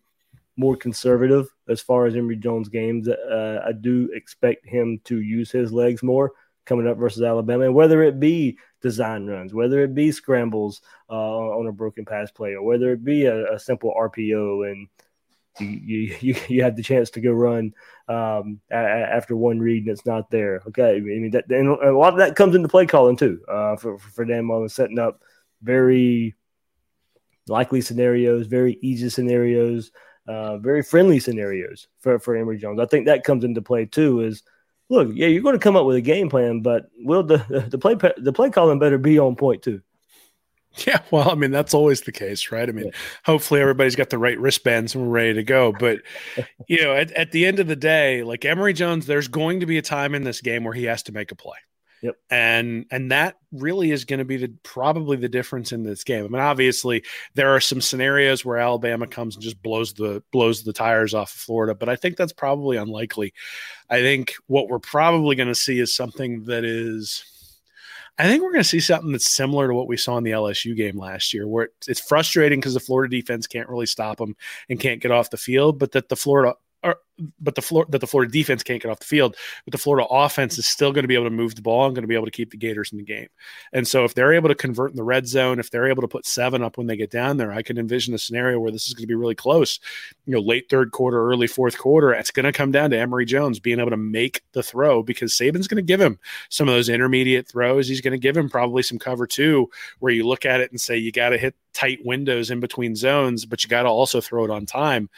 more 0.56 0.76
conservative 0.76 1.47
as 1.67 1.82
far 1.82 2.06
as 2.06 2.15
Emory 2.15 2.36
Jones 2.36 2.69
games. 2.69 3.08
Uh, 3.08 3.63
I 3.65 3.71
do 3.71 4.10
expect 4.13 4.65
him 4.65 5.00
to 5.06 5.21
use 5.21 5.52
his 5.52 5.71
legs 5.71 6.04
more 6.04 6.32
coming 6.67 6.88
up 6.88 6.97
versus 6.97 7.23
Alabama, 7.23 7.65
and 7.65 7.73
whether 7.73 8.03
it 8.03 8.19
be 8.19 8.58
design 8.82 9.25
runs, 9.25 9.53
whether 9.53 9.84
it 9.84 9.95
be 9.95 10.12
scrambles 10.12 10.82
uh, 11.10 11.13
on 11.13 11.65
a 11.67 11.71
broken 11.71 12.06
pass 12.06 12.30
play, 12.30 12.53
or 12.53 12.62
whether 12.62 12.91
it 12.91 13.03
be 13.03 13.25
a, 13.25 13.53
a 13.53 13.60
simple 13.60 13.93
RPO, 13.97 14.71
and 14.71 14.88
you, 15.60 16.15
you 16.19 16.36
you 16.47 16.63
have 16.63 16.75
the 16.75 16.84
chance 16.84 17.10
to 17.12 17.21
go 17.21 17.32
run 17.32 17.73
um, 18.08 18.60
a, 18.71 18.75
after 18.75 19.36
one 19.36 19.60
read 19.60 19.84
and 19.84 19.91
it's 19.91 20.06
not 20.06 20.30
there. 20.30 20.62
Okay, 20.67 20.97
I 20.97 20.99
mean 20.99 21.32
that 21.32 21.49
and 21.49 21.67
a 21.67 21.97
lot 21.97 22.13
of 22.13 22.19
that 22.19 22.36
comes 22.36 22.56
into 22.56 22.67
play 22.67 22.86
calling 22.86 23.17
too 23.17 23.41
uh, 23.47 23.75
for 23.77 23.97
for 23.97 24.25
Dan 24.25 24.45
Mullen 24.45 24.69
setting 24.69 24.99
up 24.99 25.21
very 25.62 26.36
likely 27.47 27.82
scenarios, 27.82 28.47
very 28.47 28.77
easy 28.82 29.10
scenarios, 29.10 29.91
uh, 30.27 30.58
very 30.58 30.84
friendly 30.84 31.19
scenarios 31.19 31.88
for 31.99 32.19
for 32.19 32.36
Emory 32.36 32.58
Jones. 32.58 32.80
I 32.80 32.86
think 32.86 33.06
that 33.06 33.23
comes 33.23 33.43
into 33.43 33.62
play 33.62 33.86
too. 33.86 34.21
Is 34.21 34.43
look, 34.89 35.10
yeah, 35.13 35.28
you're 35.28 35.41
going 35.41 35.56
to 35.56 35.60
come 35.60 35.76
up 35.76 35.86
with 35.86 35.95
a 35.95 36.02
game 36.02 36.30
plan, 36.30 36.62
but 36.62 36.89
will 37.00 37.23
the 37.23 37.38
the 37.69 37.78
play 37.78 37.95
the 38.17 38.34
play 38.34 38.50
calling 38.50 38.80
better 38.80 38.97
be 38.97 39.19
on 39.19 39.36
point 39.36 39.63
too? 39.63 39.82
Yeah, 40.86 41.02
well, 41.10 41.32
I 41.32 41.36
mean 41.36 41.52
that's 41.52 41.73
always 41.73 42.02
the 42.02 42.12
case, 42.12 42.52
right? 42.52 42.69
I 42.69 42.71
mean, 42.71 42.86
yeah. 42.86 42.91
hopefully 43.26 43.62
everybody's 43.62 43.95
got 43.95 44.12
the 44.12 44.17
right 44.17 44.39
wristbands 44.39 44.93
and 44.93 45.06
we're 45.06 45.10
ready 45.10 45.34
to 45.34 45.43
go. 45.43 45.71
But 45.71 46.02
you 46.67 46.84
know, 46.84 46.93
at, 46.93 47.12
at 47.13 47.32
the 47.32 47.45
end 47.45 47.60
of 47.60 47.67
the 47.67 47.76
day, 47.76 48.23
like 48.23 48.45
Emory 48.45 48.73
Jones, 48.73 49.06
there's 49.06 49.28
going 49.28 49.62
to 49.62 49.65
be 49.65 49.78
a 49.78 49.82
time 49.82 50.13
in 50.13 50.23
this 50.23 50.41
game 50.41 50.63
where 50.63 50.73
he 50.73 50.84
has 50.84 51.04
to 51.04 51.12
make 51.12 51.32
a 51.32 51.36
play. 51.36 51.58
Yep. 52.02 52.16
And 52.30 52.86
and 52.92 53.12
that 53.12 53.38
really 53.52 53.92
is 53.92 54.06
going 54.06 54.20
to 54.20 54.26
be 54.26 54.38
the 54.38 54.54
probably 54.64 55.18
the 55.18 55.30
difference 55.30 55.72
in 55.72 55.84
this 55.84 56.04
game. 56.04 56.26
I 56.26 56.28
mean, 56.28 56.42
obviously 56.42 57.04
there 57.34 57.56
are 57.56 57.60
some 57.60 57.82
scenarios 57.82 58.46
where 58.46 58.58
Alabama 58.58 59.08
comes 59.08 59.36
and 59.36 59.44
just 59.44 59.62
blows 59.64 59.94
the 59.94 60.22
blows 60.32 60.64
the 60.64 60.74
tires 60.74 61.14
off 61.14 61.34
of 61.34 61.40
Florida, 61.40 61.74
but 61.74 61.90
I 61.90 61.96
think 61.96 62.16
that's 62.16 62.34
probably 62.34 62.78
unlikely. 62.78 63.34
I 63.90 64.02
think 64.02 64.36
what 64.46 64.70
we're 64.70 64.80
probably 64.80 65.36
going 65.36 65.48
to 65.48 65.56
see 65.56 65.80
is 65.80 65.96
something 65.96 66.44
that 66.46 66.64
is 66.64 67.26
I 68.20 68.28
think 68.28 68.42
we're 68.42 68.52
going 68.52 68.64
to 68.64 68.70
see 68.70 68.80
something 68.80 69.12
that's 69.12 69.30
similar 69.30 69.68
to 69.68 69.76
what 69.76 69.88
we 69.88 69.96
saw 69.96 70.18
in 70.18 70.24
the 70.24 70.32
LSU 70.32 70.76
game 70.76 70.98
last 70.98 71.34
year, 71.34 71.48
where 71.48 71.70
it's 71.88 72.00
frustrating 72.00 72.60
because 72.60 72.74
the 72.74 72.80
Florida 72.80 73.16
defense 73.16 73.46
can't 73.46 73.70
really 73.70 73.86
stop 73.86 74.18
them 74.18 74.36
and 74.70 74.80
can't 74.80 75.02
get 75.02 75.12
off 75.12 75.30
the 75.30 75.38
field, 75.38 75.78
but 75.78 75.92
that 75.92 76.10
the 76.10 76.16
Florida 76.16 76.56
but 77.39 77.56
the 77.56 77.62
floor 77.62 77.86
that 77.89 78.00
the 78.00 78.08
Florida 78.08 78.32
defense 78.32 78.63
can't 78.63 78.82
get 78.82 78.91
off 78.91 79.00
the 79.00 79.06
field, 79.06 79.36
but 79.65 79.71
the 79.71 79.78
Florida 79.78 80.08
offense 80.10 80.58
is 80.58 80.67
still 80.67 80.91
going 80.91 81.04
to 81.04 81.08
be 81.08 81.15
able 81.15 81.26
to 81.26 81.32
move 81.32 81.56
the 81.56 81.62
ball 81.62 81.86
and 81.86 81.95
going 81.95 82.04
to 82.04 82.08
be 82.08 82.15
able 82.15 82.26
to 82.26 82.32
keep 82.32 82.52
the 82.52 82.58
Gators 82.58 82.91
in 82.91 82.97
the 82.97 83.04
game. 83.04 83.28
And 83.73 83.88
so 83.88 84.04
if 84.04 84.13
they're 84.13 84.34
able 84.34 84.50
to 84.50 84.56
convert 84.56 84.91
in 84.91 84.97
the 84.97 85.04
red 85.04 85.28
zone, 85.28 85.60
if 85.60 85.71
they're 85.71 85.88
able 85.88 86.02
to 86.02 86.08
put 86.08 86.26
seven 86.26 86.62
up 86.62 86.78
when 86.78 86.88
they 86.88 86.95
get 86.95 87.10
down 87.10 87.38
there, 87.38 87.52
I 87.52 87.63
can 87.63 87.78
envision 87.78 88.13
a 88.13 88.17
scenario 88.17 88.60
where 88.60 88.71
this 88.71 88.88
is 88.88 88.93
going 88.93 89.04
to 89.04 89.08
be 89.08 89.15
really 89.15 89.36
close. 89.36 89.80
You 90.26 90.34
know, 90.34 90.41
late 90.41 90.69
third 90.69 90.91
quarter, 90.91 91.28
early 91.28 91.47
fourth 91.47 91.78
quarter, 91.78 92.13
it's 92.13 92.32
going 92.32 92.45
to 92.45 92.52
come 92.52 92.71
down 92.71 92.91
to 92.91 93.00
Emory 93.00 93.26
Jones 93.26 93.60
being 93.60 93.80
able 93.80 93.91
to 93.91 93.97
make 93.97 94.43
the 94.52 94.63
throw 94.63 95.02
because 95.02 95.34
Saban's 95.34 95.67
going 95.67 95.78
to 95.78 95.82
give 95.82 96.02
him 96.02 96.19
some 96.50 96.67
of 96.67 96.76
those 96.76 96.89
intermediate 96.89 97.47
throws. 97.47 97.88
He's 97.88 98.02
going 98.02 98.12
to 98.12 98.17
give 98.19 98.38
him 98.38 98.50
probably 98.50 98.84
some 98.84 99.00
cover 99.00 99.26
two, 99.26 99.69
where 100.00 100.13
you 100.13 100.28
look 100.28 100.45
at 100.45 100.62
it 100.62 100.71
and 100.71 100.80
say 100.80 100.97
you 100.97 101.12
got 101.12 101.30
to 101.30 101.38
hit 101.38 101.56
tight 101.73 102.00
windows 102.06 102.52
in 102.52 102.60
between 102.60 102.95
zones, 102.95 103.45
but 103.45 103.63
you 103.63 103.69
got 103.69 103.84
to 103.84 103.89
also 103.89 104.21
throw 104.21 104.43
it 104.43 104.52
on 104.52 104.65
time 104.65 105.10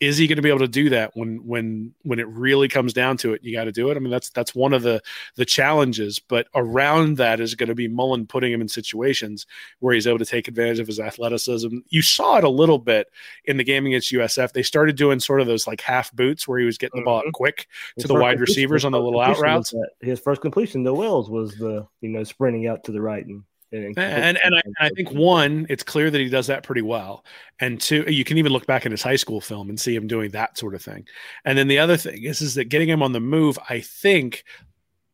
is 0.00 0.16
he 0.16 0.26
going 0.26 0.36
to 0.36 0.42
be 0.42 0.48
able 0.48 0.60
to 0.60 0.68
do 0.68 0.90
that 0.90 1.16
when 1.16 1.38
when 1.46 1.92
when 2.02 2.18
it 2.18 2.28
really 2.28 2.68
comes 2.68 2.92
down 2.92 3.16
to 3.18 3.32
it? 3.32 3.42
You 3.42 3.56
got 3.56 3.64
to 3.64 3.72
do 3.72 3.90
it? 3.90 3.96
I 3.96 4.00
mean 4.00 4.10
that's 4.10 4.30
that's 4.30 4.54
one 4.54 4.72
of 4.72 4.82
the 4.82 5.02
the 5.36 5.44
challenges 5.44 6.18
but 6.18 6.46
around 6.54 7.16
that 7.16 7.40
is 7.40 7.54
going 7.54 7.68
to 7.68 7.74
be 7.74 7.88
mullen 7.88 8.26
putting 8.26 8.52
him 8.52 8.60
in 8.60 8.68
situations 8.68 9.46
where 9.80 9.94
he's 9.94 10.06
able 10.06 10.18
to 10.18 10.24
take 10.24 10.48
advantage 10.48 10.78
of 10.78 10.86
his 10.86 11.00
athleticism. 11.00 11.78
You 11.88 12.02
saw 12.02 12.36
it 12.38 12.44
a 12.44 12.48
little 12.48 12.78
bit 12.78 13.08
in 13.44 13.56
the 13.56 13.64
game 13.64 13.86
against 13.86 14.12
usf 14.12 14.52
they 14.52 14.62
started 14.62 14.96
doing 14.96 15.20
sort 15.20 15.40
of 15.40 15.46
those 15.46 15.66
like 15.66 15.80
half 15.80 16.12
boots 16.12 16.46
where 16.46 16.58
he 16.58 16.66
was 16.66 16.78
getting 16.78 17.00
the 17.00 17.04
ball 17.04 17.20
mm-hmm. 17.20 17.30
quick 17.30 17.66
his 17.96 18.02
to 18.02 18.08
the 18.08 18.14
wide 18.14 18.40
receivers 18.40 18.84
on 18.84 18.92
the 18.92 19.00
little 19.00 19.20
out 19.20 19.38
routes. 19.38 19.74
his 20.00 20.20
first 20.20 20.40
completion 20.40 20.84
to 20.84 20.94
wells 20.94 21.28
was 21.28 21.56
the 21.56 21.86
you 22.00 22.08
know 22.08 22.24
sprinting 22.24 22.66
out 22.66 22.84
to 22.84 22.92
the 22.92 23.00
right 23.00 23.26
and 23.26 23.42
and 23.72 23.98
and, 23.98 24.38
and 24.42 24.54
I, 24.54 24.86
I, 24.86 24.88
think 24.90 25.12
one, 25.12 25.66
it's 25.68 25.82
clear 25.82 26.10
that 26.10 26.20
he 26.20 26.28
does 26.28 26.46
that 26.46 26.62
pretty 26.62 26.82
well, 26.82 27.24
and 27.60 27.80
two, 27.80 28.04
you 28.08 28.24
can 28.24 28.38
even 28.38 28.52
look 28.52 28.66
back 28.66 28.86
at 28.86 28.92
his 28.92 29.02
high 29.02 29.16
school 29.16 29.40
film 29.40 29.68
and 29.68 29.78
see 29.78 29.94
him 29.94 30.06
doing 30.06 30.30
that 30.30 30.56
sort 30.56 30.74
of 30.74 30.82
thing. 30.82 31.06
And 31.44 31.58
then 31.58 31.68
the 31.68 31.78
other 31.78 31.96
thing 31.96 32.24
is, 32.24 32.40
is 32.40 32.54
that 32.54 32.66
getting 32.66 32.88
him 32.88 33.02
on 33.02 33.12
the 33.12 33.20
move, 33.20 33.58
I 33.68 33.80
think, 33.80 34.44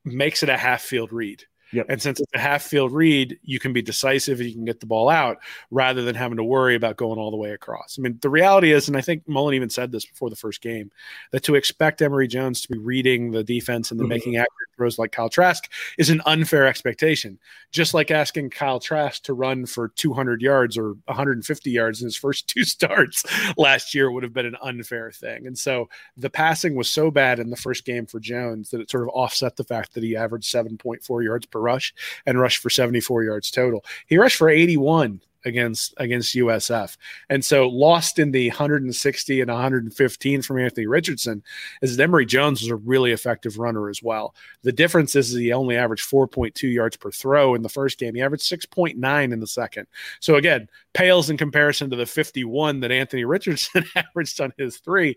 makes 0.05 0.43
it 0.43 0.49
a 0.49 0.57
half 0.57 0.83
field 0.83 1.12
read. 1.12 1.45
Yep. 1.72 1.87
And 1.88 2.00
since 2.00 2.20
it's 2.20 2.33
a 2.35 2.38
half 2.38 2.62
field 2.62 2.92
read, 2.92 3.38
you 3.42 3.59
can 3.59 3.72
be 3.72 3.83
decisive 3.83 4.38
and 4.38 4.48
you 4.48 4.55
can 4.55 4.64
get 4.64 4.81
the 4.81 4.87
ball 4.87 5.09
out 5.09 5.38
rather 5.71 6.02
than 6.02 6.15
having 6.15 6.37
to 6.37 6.44
worry 6.44 6.75
about 6.75 6.96
going 6.96 7.19
all 7.19 7.31
the 7.31 7.37
way 7.37 7.50
across. 7.50 7.96
I 7.98 8.02
mean, 8.02 8.19
the 8.23 8.31
reality 8.31 8.73
is, 8.73 8.88
and 8.88 8.96
I 8.96 9.00
think 9.00 9.27
Mullen 9.29 9.54
even 9.54 9.71
said 9.71 9.90
this 9.90 10.04
before 10.04 10.31
the 10.31 10.37
first 10.37 10.60
game, 10.60 10.90
that 11.33 11.42
to 11.44 11.54
expect 11.54 12.02
Emory 12.02 12.29
Jones 12.29 12.60
to 12.62 12.69
be 12.69 12.79
reading 12.79 13.33
the 13.33 13.42
defense 13.42 13.90
and 13.90 13.98
then 13.98 14.04
mm-hmm. 14.04 14.15
making 14.15 14.37
accurate 14.37 14.71
throws 14.77 14.98
like 14.98 15.12
Kyle 15.12 15.29
Trask 15.29 15.71
is 15.98 16.10
an 16.10 16.23
unfair 16.27 16.67
expectation. 16.67 17.38
Just 17.73 17.94
like 17.94 18.10
asking 18.10 18.50
Kyle 18.50 18.81
Trask 18.81 19.23
to 19.25 19.35
run 19.35 19.67
for 19.67 19.88
200 19.88 20.42
yards 20.42 20.79
or 20.79 20.94
150 21.06 21.71
yards 21.71 22.00
in 22.00 22.06
his 22.06 22.17
first 22.17 22.48
two 22.54 22.65
starts 22.65 23.25
last 23.56 23.94
year 23.94 24.10
would 24.10 24.23
have 24.23 24.33
been 24.33 24.46
an 24.46 24.56
unfair 24.62 25.10
thing. 25.10 25.46
And 25.46 25.58
so 25.58 25.88
the 26.17 26.31
passing 26.31 26.75
was 26.75 26.90
so 26.90 27.10
bad 27.10 27.38
in 27.38 27.50
the 27.50 27.56
first 27.56 27.85
game 27.85 28.06
for 28.06 28.21
Jones 28.21 28.71
that 28.71 28.81
it 28.81 28.90
sort 28.90 29.04
of 29.04 29.10
offset 29.10 29.56
the 29.56 29.65
fact 29.65 29.94
that 29.94 30.02
he 30.02 30.17
averaged 30.17 30.52
7.4 30.52 31.25
yards 31.25 31.46
per 31.55 31.61
rush 31.61 31.94
and 32.27 32.38
rushed 32.38 32.59
for 32.59 32.69
74 32.69 33.25
yards 33.25 33.50
total. 33.50 33.85
He 34.07 34.19
rushed 34.19 34.37
for 34.37 34.48
81 34.48 35.21
against 35.44 35.94
against 35.98 36.35
USF. 36.35 36.96
And 37.29 37.44
so 37.44 37.69
lost 37.69 38.19
in 38.19 38.31
the 38.31 38.48
160 38.48 39.40
and 39.40 39.50
115 39.50 40.42
from 40.42 40.59
Anthony 40.59 40.87
Richardson 40.87 41.42
is 41.83 41.96
that 41.96 42.02
Emory 42.02 42.27
Jones 42.27 42.63
was 42.63 42.71
a 42.71 42.77
really 42.77 43.13
effective 43.13 43.59
runner 43.59 43.88
as 43.88 44.02
well. 44.02 44.35
The 44.63 44.73
difference 44.73 45.15
is 45.15 45.33
he 45.33 45.52
only 45.52 45.77
averaged 45.77 46.11
4.2 46.11 46.73
yards 46.73 46.96
per 46.96 47.11
throw 47.11 47.55
in 47.55 47.63
the 47.63 47.69
first 47.69 47.98
game. 47.98 48.15
He 48.15 48.23
averaged 48.23 48.50
6.9 48.50 49.33
in 49.33 49.40
the 49.40 49.46
second. 49.46 49.87
So 50.21 50.37
again, 50.37 50.69
pales 50.92 51.31
in 51.31 51.37
comparison 51.37 51.90
to 51.90 51.96
the 51.96 52.07
51 52.07 52.81
that 52.81 52.92
Anthony 52.92 53.25
Richardson 53.25 53.85
averaged 53.94 54.40
on 54.40 54.52
his 54.57 54.79
three. 54.79 55.17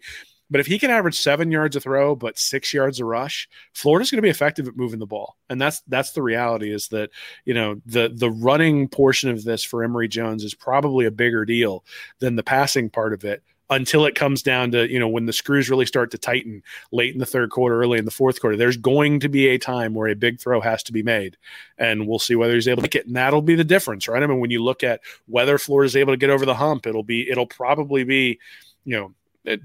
But 0.49 0.61
if 0.61 0.67
he 0.67 0.79
can 0.79 0.91
average 0.91 1.19
seven 1.19 1.51
yards 1.51 1.75
a 1.75 1.79
throw, 1.79 2.15
but 2.15 2.37
six 2.37 2.73
yards 2.73 2.99
a 2.99 3.05
rush, 3.05 3.49
Florida's 3.73 4.11
going 4.11 4.19
to 4.19 4.25
be 4.25 4.29
effective 4.29 4.67
at 4.67 4.77
moving 4.77 4.99
the 4.99 5.05
ball, 5.05 5.35
and 5.49 5.59
that's 5.61 5.81
that's 5.87 6.11
the 6.11 6.23
reality. 6.23 6.73
Is 6.73 6.87
that 6.89 7.09
you 7.45 7.53
know 7.53 7.81
the 7.85 8.11
the 8.13 8.31
running 8.31 8.87
portion 8.87 9.29
of 9.29 9.43
this 9.43 9.63
for 9.63 9.83
Emory 9.83 10.07
Jones 10.07 10.43
is 10.43 10.53
probably 10.53 11.05
a 11.05 11.11
bigger 11.11 11.45
deal 11.45 11.83
than 12.19 12.35
the 12.35 12.43
passing 12.43 12.89
part 12.89 13.13
of 13.13 13.25
it 13.25 13.43
until 13.69 14.05
it 14.05 14.15
comes 14.15 14.41
down 14.41 14.71
to 14.71 14.89
you 14.89 14.99
know 14.99 15.09
when 15.09 15.25
the 15.25 15.33
screws 15.33 15.69
really 15.69 15.85
start 15.85 16.11
to 16.11 16.17
tighten 16.17 16.63
late 16.91 17.13
in 17.13 17.19
the 17.19 17.25
third 17.25 17.49
quarter 17.49 17.81
early 17.81 17.99
in 17.99 18.05
the 18.05 18.11
fourth 18.11 18.39
quarter. 18.39 18.55
There's 18.55 18.77
going 18.77 19.19
to 19.21 19.29
be 19.29 19.47
a 19.49 19.57
time 19.57 19.93
where 19.93 20.07
a 20.07 20.15
big 20.15 20.39
throw 20.39 20.61
has 20.61 20.83
to 20.83 20.93
be 20.93 21.03
made 21.03 21.37
and 21.77 22.07
we'll 22.07 22.19
see 22.19 22.35
whether 22.35 22.53
he's 22.53 22.67
able 22.67 22.83
to 22.83 22.87
get 22.87 23.01
it. 23.01 23.07
And 23.07 23.15
that'll 23.15 23.41
be 23.41 23.55
the 23.55 23.63
difference 23.63 24.07
right? 24.07 24.23
I 24.23 24.27
mean 24.27 24.39
when 24.39 24.51
you 24.51 24.63
look 24.63 24.83
at 24.83 25.01
whether 25.25 25.57
florida's 25.57 25.95
able 25.95 26.13
to 26.13 26.17
get 26.17 26.29
over 26.29 26.45
the 26.45 26.55
hump 26.55 26.87
it'll 26.87 27.03
be 27.03 27.29
it'll 27.29 27.47
probably 27.47 28.03
be 28.03 28.39
you 28.85 28.95
know 28.95 29.13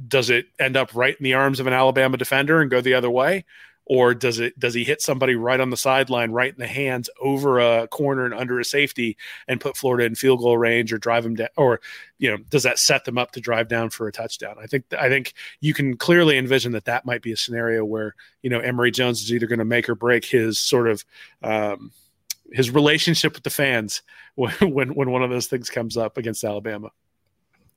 does 0.09 0.31
it 0.31 0.47
end 0.59 0.77
up 0.77 0.95
right 0.95 1.17
in 1.19 1.25
the 1.25 1.35
arms 1.35 1.61
of 1.61 1.67
an 1.67 1.73
Alabama 1.73 2.17
defender 2.17 2.61
and 2.61 2.71
go 2.71 2.81
the 2.81 2.95
other 2.95 3.11
way? 3.11 3.45
Or 3.85 4.15
does 4.15 4.39
it 4.39 4.57
does 4.59 4.75
he 4.75 4.85
hit 4.85 5.03
somebody 5.03 5.35
right 5.35 5.59
on 5.59 5.71
the 5.71 5.77
sideline, 5.77 6.31
right 6.31 6.53
in 6.53 6.59
the 6.61 6.69
hands, 6.69 7.11
over 7.21 7.59
a 7.59 7.89
corner 7.89 8.25
and 8.25 8.33
under 8.33 8.61
a 8.61 8.65
safety, 8.65 9.17
and 9.49 9.61
put 9.61 9.77
Florida 9.77 10.05
in 10.05 10.15
field 10.15 10.39
goal 10.39 10.57
range, 10.57 10.93
or 10.93 10.99
drive 10.99 11.25
them 11.25 11.35
down, 11.35 11.49
or 11.57 11.81
you 12.19 12.31
know, 12.31 12.37
does 12.37 12.63
that 12.63 12.79
set 12.79 13.05
them 13.05 13.19
up 13.19 13.33
to 13.33 13.41
drive 13.41 13.67
down 13.67 13.91
for 13.91 14.07
a 14.07 14.13
touchdown? 14.13 14.55
I 14.63 14.69
think 14.69 14.85
I 14.97 15.09
think 15.09 15.35
you 15.61 15.75
can 15.75 15.97
clearly 15.97 16.39
envision 16.39 16.73
that 16.73 16.85
that 16.85 17.05
might 17.05 17.23
be 17.23 17.33
a 17.33 17.37
scenario 17.37 17.85
where 17.85 18.15
you 18.41 18.51
know 18.51 18.61
Emory 18.61 18.93
Jones 18.93 19.21
is 19.21 19.33
either 19.33 19.49
going 19.49 19.59
to 19.59 19.65
make 19.65 19.89
or 19.89 19.97
break 19.97 20.27
his 20.27 20.61
sort 20.61 20.89
of 20.89 21.05
um, 21.43 21.91
his 22.53 22.71
relationship 22.71 23.35
with 23.35 23.43
the 23.43 23.51
fans 23.51 24.03
when, 24.37 24.53
when 24.61 24.95
when 24.95 25.11
one 25.11 25.25
of 25.25 25.31
those 25.31 25.49
things 25.49 25.69
comes 25.71 25.97
up 25.97 26.19
against 26.19 26.45
Alabama. 26.45 26.91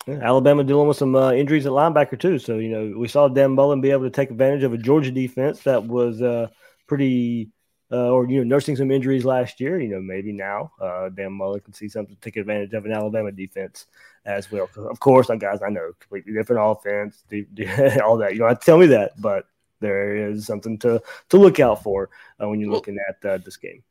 Yeah, 0.08 0.20
Alabama 0.22 0.64
dealing 0.64 0.88
with 0.88 0.98
some 0.98 1.16
uh, 1.16 1.32
injuries 1.32 1.66
at 1.66 1.72
linebacker 1.72 2.20
too. 2.20 2.38
So 2.38 2.58
you 2.58 2.70
know 2.70 2.98
we 2.98 3.08
saw 3.08 3.28
Dan 3.28 3.54
Mullen 3.54 3.82
be 3.82 3.92
able 3.92 4.04
to 4.04 4.10
take 4.10 4.30
advantage 4.30 4.64
of 4.64 4.74
a 4.74 4.78
Georgia 4.78 5.12
defense 5.12 5.62
that 5.64 5.84
was 5.84 6.22
uh, 6.22 6.48
pretty, 6.88 7.50
uh, 7.92 8.12
or 8.12 8.30
you 8.30 8.38
know, 8.38 8.44
nursing 8.44 8.76
some 8.76 8.92
injuries 8.92 9.26
last 9.26 9.60
year. 9.60 9.80
You 9.80 9.90
know, 9.90 10.02
maybe 10.02 10.32
now 10.32 10.72
uh, 10.80 11.10
Dan 11.10 11.34
Mullen 11.34 11.62
can 11.62 11.74
see 11.74 11.90
something 11.90 12.16
to 12.16 12.22
take 12.22 12.38
advantage 12.38 12.74
of 12.74 12.86
an 12.86 12.92
Alabama 12.92 13.32
defense 13.32 13.88
as 14.26 14.52
well. 14.52 14.70
Of 14.78 15.00
course, 15.00 15.30
guys, 15.40 15.62
I 15.66 15.70
know 15.70 15.92
completely 16.00 16.34
different 16.34 16.62
offense, 16.64 17.24
all 18.04 18.18
that. 18.18 18.34
You 18.34 18.40
don't 18.40 18.50
have 18.50 18.60
to 18.60 18.66
tell 18.66 18.78
me 18.78 18.88
that, 18.88 19.20
but 19.20 19.46
there 19.80 20.30
is 20.30 20.46
something 20.46 20.78
to 20.80 21.02
to 21.30 21.38
look 21.38 21.60
out 21.60 21.82
for 21.82 22.10
uh, 22.42 22.48
when 22.48 22.60
you're 22.60 22.72
looking 22.72 22.98
at 23.10 23.28
uh, 23.28 23.38
this 23.38 23.58
game. 23.58 23.84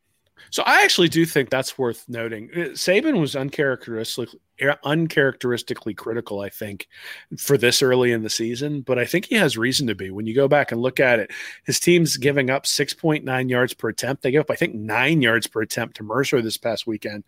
So 0.50 0.62
I 0.66 0.82
actually 0.82 1.08
do 1.08 1.24
think 1.24 1.50
that's 1.50 1.78
worth 1.78 2.04
noting. 2.08 2.50
Uh, 2.54 2.58
Saban 2.70 3.20
was 3.20 3.34
uncharacteristically 3.34 4.40
uncharacteristically 4.84 5.94
critical, 5.94 6.40
I 6.40 6.48
think, 6.48 6.88
for 7.36 7.58
this 7.58 7.82
early 7.82 8.12
in 8.12 8.22
the 8.22 8.30
season. 8.30 8.82
But 8.82 8.98
I 8.98 9.04
think 9.04 9.26
he 9.26 9.34
has 9.34 9.58
reason 9.58 9.86
to 9.88 9.94
be. 9.94 10.10
When 10.10 10.26
you 10.26 10.34
go 10.34 10.46
back 10.46 10.70
and 10.70 10.80
look 10.80 11.00
at 11.00 11.18
it, 11.18 11.32
his 11.64 11.80
team's 11.80 12.16
giving 12.16 12.50
up 12.50 12.64
6.9 12.64 13.50
yards 13.50 13.74
per 13.74 13.88
attempt. 13.88 14.22
They 14.22 14.30
gave 14.30 14.42
up, 14.42 14.50
I 14.50 14.54
think, 14.54 14.74
nine 14.74 15.22
yards 15.22 15.46
per 15.46 15.62
attempt 15.62 15.96
to 15.96 16.04
Mercer 16.04 16.40
this 16.40 16.56
past 16.56 16.86
weekend. 16.86 17.24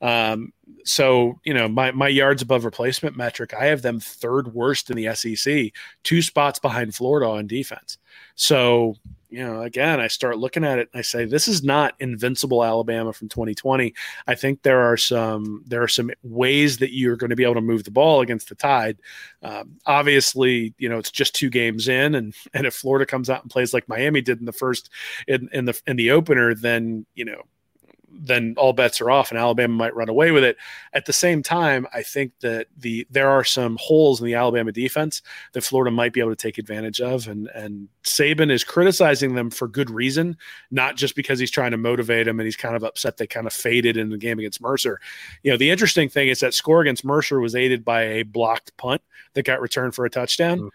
Um, 0.00 0.52
so, 0.84 1.38
you 1.44 1.52
know, 1.52 1.68
my, 1.68 1.90
my 1.92 2.08
yards 2.08 2.40
above 2.40 2.64
replacement 2.64 3.16
metric, 3.16 3.52
I 3.52 3.66
have 3.66 3.82
them 3.82 4.00
third 4.00 4.54
worst 4.54 4.90
in 4.90 4.96
the 4.96 5.14
SEC, 5.14 5.72
two 6.02 6.22
spots 6.22 6.58
behind 6.58 6.94
Florida 6.94 7.28
on 7.28 7.46
defense. 7.46 7.98
So, 8.36 8.96
you 9.30 9.44
know, 9.44 9.62
again, 9.62 10.00
I 10.00 10.08
start 10.08 10.38
looking 10.38 10.64
at 10.64 10.78
it 10.78 10.88
and 10.92 10.98
I 10.98 11.02
say, 11.02 11.24
this 11.24 11.48
is 11.48 11.62
not 11.62 11.94
invincible 12.00 12.64
Alabama 12.64 13.12
from 13.12 13.28
2020. 13.28 13.94
I 14.26 14.34
think 14.34 14.62
there 14.62 14.80
are 14.80 14.96
some 14.96 15.62
there 15.66 15.82
are 15.82 15.88
some 15.88 16.10
ways 16.22 16.78
that 16.78 16.92
you're 16.92 17.16
going 17.16 17.30
to 17.30 17.36
be 17.36 17.44
able 17.44 17.54
to 17.54 17.60
move 17.60 17.84
the 17.84 17.90
ball 17.90 18.20
against 18.20 18.48
the 18.48 18.54
Tide. 18.54 18.98
Um, 19.42 19.78
obviously, 19.86 20.74
you 20.78 20.88
know, 20.88 20.98
it's 20.98 21.10
just 21.10 21.34
two 21.34 21.50
games 21.50 21.88
in, 21.88 22.14
and 22.14 22.34
and 22.52 22.66
if 22.66 22.74
Florida 22.74 23.06
comes 23.06 23.30
out 23.30 23.42
and 23.42 23.50
plays 23.50 23.72
like 23.72 23.88
Miami 23.88 24.20
did 24.20 24.40
in 24.40 24.46
the 24.46 24.52
first 24.52 24.90
in, 25.28 25.48
in 25.52 25.64
the 25.64 25.80
in 25.86 25.96
the 25.96 26.10
opener, 26.10 26.54
then 26.54 27.06
you 27.14 27.24
know 27.24 27.42
then 28.12 28.54
all 28.56 28.72
bets 28.72 29.00
are 29.00 29.10
off 29.10 29.30
and 29.30 29.38
Alabama 29.38 29.74
might 29.74 29.94
run 29.94 30.08
away 30.08 30.30
with 30.30 30.44
it. 30.44 30.56
At 30.92 31.06
the 31.06 31.12
same 31.12 31.42
time, 31.42 31.86
I 31.94 32.02
think 32.02 32.32
that 32.40 32.66
the 32.76 33.06
there 33.10 33.30
are 33.30 33.44
some 33.44 33.76
holes 33.80 34.20
in 34.20 34.26
the 34.26 34.34
Alabama 34.34 34.72
defense 34.72 35.22
that 35.52 35.62
Florida 35.62 35.90
might 35.90 36.12
be 36.12 36.20
able 36.20 36.30
to 36.30 36.36
take 36.36 36.58
advantage 36.58 37.00
of, 37.00 37.28
and 37.28 37.48
and 37.54 37.88
Saban 38.04 38.50
is 38.50 38.64
criticizing 38.64 39.34
them 39.34 39.50
for 39.50 39.68
good 39.68 39.90
reason, 39.90 40.36
not 40.70 40.96
just 40.96 41.14
because 41.14 41.38
he's 41.38 41.50
trying 41.50 41.70
to 41.70 41.76
motivate 41.76 42.26
them 42.26 42.40
and 42.40 42.46
he's 42.46 42.56
kind 42.56 42.76
of 42.76 42.84
upset 42.84 43.16
they 43.16 43.26
kind 43.26 43.46
of 43.46 43.52
faded 43.52 43.96
in 43.96 44.10
the 44.10 44.18
game 44.18 44.38
against 44.38 44.60
Mercer. 44.60 45.00
You 45.42 45.50
know, 45.50 45.56
the 45.56 45.70
interesting 45.70 46.08
thing 46.08 46.28
is 46.28 46.40
that 46.40 46.54
score 46.54 46.80
against 46.80 47.04
Mercer 47.04 47.40
was 47.40 47.54
aided 47.54 47.84
by 47.84 48.02
a 48.02 48.22
blocked 48.22 48.76
punt 48.76 49.02
that 49.34 49.44
got 49.44 49.60
returned 49.60 49.94
for 49.94 50.04
a 50.04 50.10
touchdown. 50.10 50.58
Mm-hmm 50.58 50.68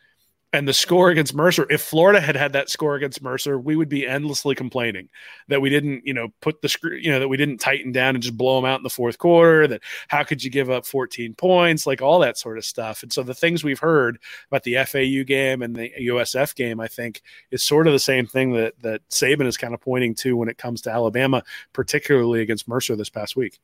and 0.56 0.68
the 0.68 0.74
score 0.74 1.10
against 1.10 1.36
Mercer, 1.36 1.68
if 1.70 1.82
Florida 1.82 2.22
had 2.22 2.36
had 2.38 2.54
that 2.54 2.70
score 2.70 2.96
against 2.96 3.22
Mercer, 3.22 3.60
we 3.60 3.76
would 3.76 3.90
be 3.90 4.08
endlessly 4.08 4.56
complaining 4.56 5.10
that 5.50 5.62
we 5.62 5.70
didn't, 5.70 6.06
you 6.06 6.14
know, 6.14 6.30
put 6.42 6.62
the 6.62 6.70
screw, 6.70 6.96
you 6.96 7.12
know, 7.12 7.20
that 7.20 7.28
we 7.28 7.36
didn't 7.36 7.58
tighten 7.58 7.92
down 7.92 8.16
and 8.16 8.24
just 8.24 8.38
blow 8.38 8.56
them 8.56 8.66
out 8.66 8.80
in 8.80 8.84
the 8.84 8.90
fourth 8.90 9.18
quarter. 9.18 9.68
That 9.68 9.82
how 10.08 10.24
could 10.24 10.44
you 10.44 10.50
give 10.50 10.70
up 10.70 10.86
14 10.86 11.36
points, 11.36 11.86
like 11.86 12.02
all 12.02 12.20
that 12.20 12.38
sort 12.38 12.58
of 12.58 12.64
stuff. 12.64 13.04
And 13.04 13.12
so 13.12 13.22
the 13.22 13.34
things 13.34 13.64
we've 13.64 13.80
heard 13.80 14.18
about 14.50 14.64
the 14.64 14.76
FAU 14.86 15.24
game 15.26 15.62
and 15.62 15.76
the 15.76 15.92
USF 16.00 16.56
game, 16.56 16.80
I 16.80 16.88
think, 16.88 17.22
is 17.52 17.62
sort 17.62 17.86
of 17.86 17.94
the 17.94 18.00
same 18.00 18.26
thing 18.26 18.54
that 18.54 18.74
that 18.82 19.02
Saban 19.10 19.48
is 19.48 19.58
kind 19.58 19.74
of 19.74 19.82
pointing 19.82 20.16
to 20.16 20.38
when 20.38 20.48
it 20.48 20.58
comes 20.58 20.82
to 20.84 20.92
Alabama, 20.92 21.44
particularly 21.74 22.42
against 22.42 22.68
Mercer 22.68 22.96
this 22.96 23.10
past 23.10 23.36
week. 23.36 23.60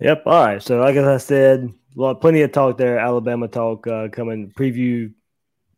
Yep. 0.00 0.22
All 0.26 0.44
right. 0.44 0.62
So, 0.62 0.78
like 0.80 0.96
I 0.96 1.16
said, 1.18 1.72
well, 1.94 2.14
plenty 2.14 2.42
of 2.42 2.52
talk 2.52 2.78
there. 2.78 2.98
Alabama 2.98 3.48
talk 3.48 3.86
uh, 3.86 4.08
coming. 4.08 4.50
Preview 4.50 5.12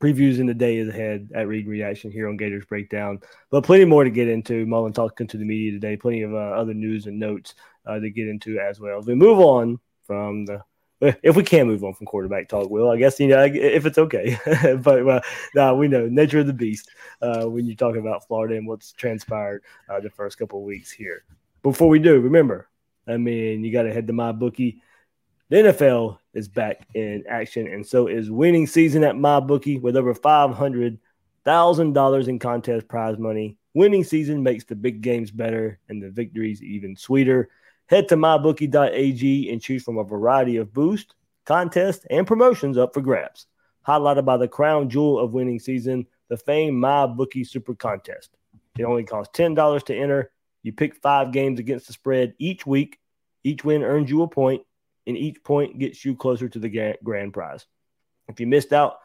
previews 0.03 0.41
in 0.41 0.47
the 0.47 0.55
days 0.55 0.89
ahead 0.89 1.29
at 1.33 1.47
Read 1.47 1.69
Reaction 1.69 2.11
here 2.11 2.29
on 2.29 2.37
Gators 2.37 2.65
Breakdown. 2.65 3.21
But 3.51 3.65
plenty 3.65 3.85
more 3.85 4.03
to 4.03 4.11
get 4.11 4.29
into. 4.29 4.67
Mullen 4.67 4.93
talking 4.93 5.29
to 5.29 5.37
the 5.37 5.45
media 5.45 5.71
today. 5.71 5.97
Plenty 5.97 6.23
of 6.23 6.35
uh, 6.35 6.37
other 6.37 6.75
news 6.75 7.07
and 7.07 7.21
notes 7.21 7.55
uh, 7.87 8.01
to 8.01 8.11
get 8.11 8.27
into 8.27 8.59
as 8.59 8.81
well. 8.81 8.99
As 8.99 9.07
we 9.07 9.15
move 9.15 9.39
on 9.39 9.79
from 10.05 10.47
the 10.47 10.63
if 11.01 11.35
we 11.35 11.43
can 11.43 11.67
move 11.67 11.83
on 11.83 11.95
from 11.95 12.07
quarterback 12.07 12.49
talk, 12.49 12.71
Will, 12.71 12.89
I 12.89 12.97
guess, 12.97 13.19
you 13.19 13.27
know, 13.27 13.43
if 13.43 13.87
it's 13.87 13.99
okay. 13.99 14.39
but 14.83 15.09
uh, 15.09 15.21
nah, 15.53 15.75
we 15.75 15.89
know 15.89 16.07
nature 16.07 16.39
of 16.39 16.47
the 16.47 16.53
beast 16.53 16.91
uh, 17.21 17.45
when 17.45 17.67
you 17.67 17.75
talk 17.75 17.97
about 17.97 18.27
Florida 18.29 18.55
and 18.55 18.69
what's 18.69 18.93
transpired 18.93 19.65
uh, 19.89 19.99
the 19.99 20.11
first 20.11 20.39
couple 20.39 20.61
of 20.61 20.65
weeks 20.65 20.93
here. 20.93 21.25
Before 21.65 21.89
we 21.89 21.99
do, 21.99 22.21
remember, 22.21 22.69
I 23.09 23.17
mean, 23.17 23.65
you 23.65 23.73
got 23.73 23.83
to 23.83 23.93
head 23.93 24.07
to 24.07 24.13
my 24.13 24.31
bookie 24.31 24.81
the 25.49 25.57
NFL 25.57 26.19
is 26.35 26.49
back 26.49 26.87
in 26.95 27.25
action, 27.29 27.67
and 27.67 27.87
so 27.87 28.07
is 28.07 28.31
winning 28.31 28.67
season 28.67 29.05
at 29.05 29.15
MyBookie 29.15 29.81
with 29.81 29.97
over 29.97 30.15
$500,000 30.15 32.29
in 32.29 32.39
contest 32.39 32.89
prize 32.89 33.19
money. 33.19 33.57
Winning 33.75 34.05
season 34.05 34.43
makes 34.43 34.65
the 34.65 34.75
big 34.75 35.01
games 35.01 35.31
better 35.31 35.79
and 35.89 36.03
the 36.03 36.11
victories 36.11 36.63
even 36.63 36.97
sweeter. 36.97 37.49
Head 37.87 38.09
to 38.09 38.17
mybookie.ag 38.17 39.51
and 39.51 39.61
choose 39.61 39.83
from 39.83 39.99
a 39.99 40.05
variety 40.05 40.57
of 40.57 40.73
boost, 40.73 41.15
contests, 41.45 42.07
and 42.11 42.27
promotions 42.27 42.79
up 42.79 42.95
for 42.95 43.01
grabs. 43.01 43.47
Highlighted 43.87 44.25
by 44.25 44.37
the 44.37 44.49
crown 44.49 44.89
jewel 44.89 45.19
of 45.19 45.33
winning 45.33 45.59
season, 45.59 46.07
the 46.29 46.37
famed 46.37 46.83
MyBookie 46.83 47.47
Super 47.47 47.75
Contest. 47.75 48.31
It 48.79 48.85
only 48.85 49.05
costs 49.05 49.39
$10 49.39 49.85
to 49.85 49.97
enter. 49.97 50.31
You 50.63 50.73
pick 50.73 50.97
five 50.97 51.33
games 51.33 51.59
against 51.59 51.89
the 51.89 51.93
spread 51.93 52.35
each 52.39 52.67
week. 52.67 52.99
Each 53.45 53.65
win 53.65 53.83
earns 53.83 54.09
you 54.09 54.23
a 54.23 54.29
point 54.29 54.63
and 55.07 55.17
each 55.17 55.43
point 55.43 55.79
gets 55.79 56.05
you 56.05 56.15
closer 56.15 56.49
to 56.49 56.59
the 56.59 56.97
grand 57.03 57.33
prize. 57.33 57.67
If 58.29 58.41
you 58.41 58.47
missed 58.47 58.73
out 58.73 58.99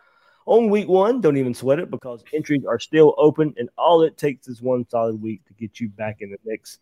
on 0.45 0.70
week 0.70 0.88
one, 0.88 1.22
don't 1.22 1.38
even 1.38 1.54
sweat 1.54 1.80
it 1.80 1.91
because 1.91 2.24
entries 2.34 2.64
are 2.66 2.80
still 2.80 3.14
open, 3.18 3.54
and 3.58 3.70
all 3.78 4.02
it 4.04 4.18
takes 4.18 4.48
is 4.48 4.62
one 4.62 4.88
solid 4.89 5.22
week 5.22 5.45
to 5.48 5.54
get 5.54 5.80
you 5.80 5.89
back 5.89 6.18
in 6.22 6.32
the 6.32 6.38
mix. 6.45 6.80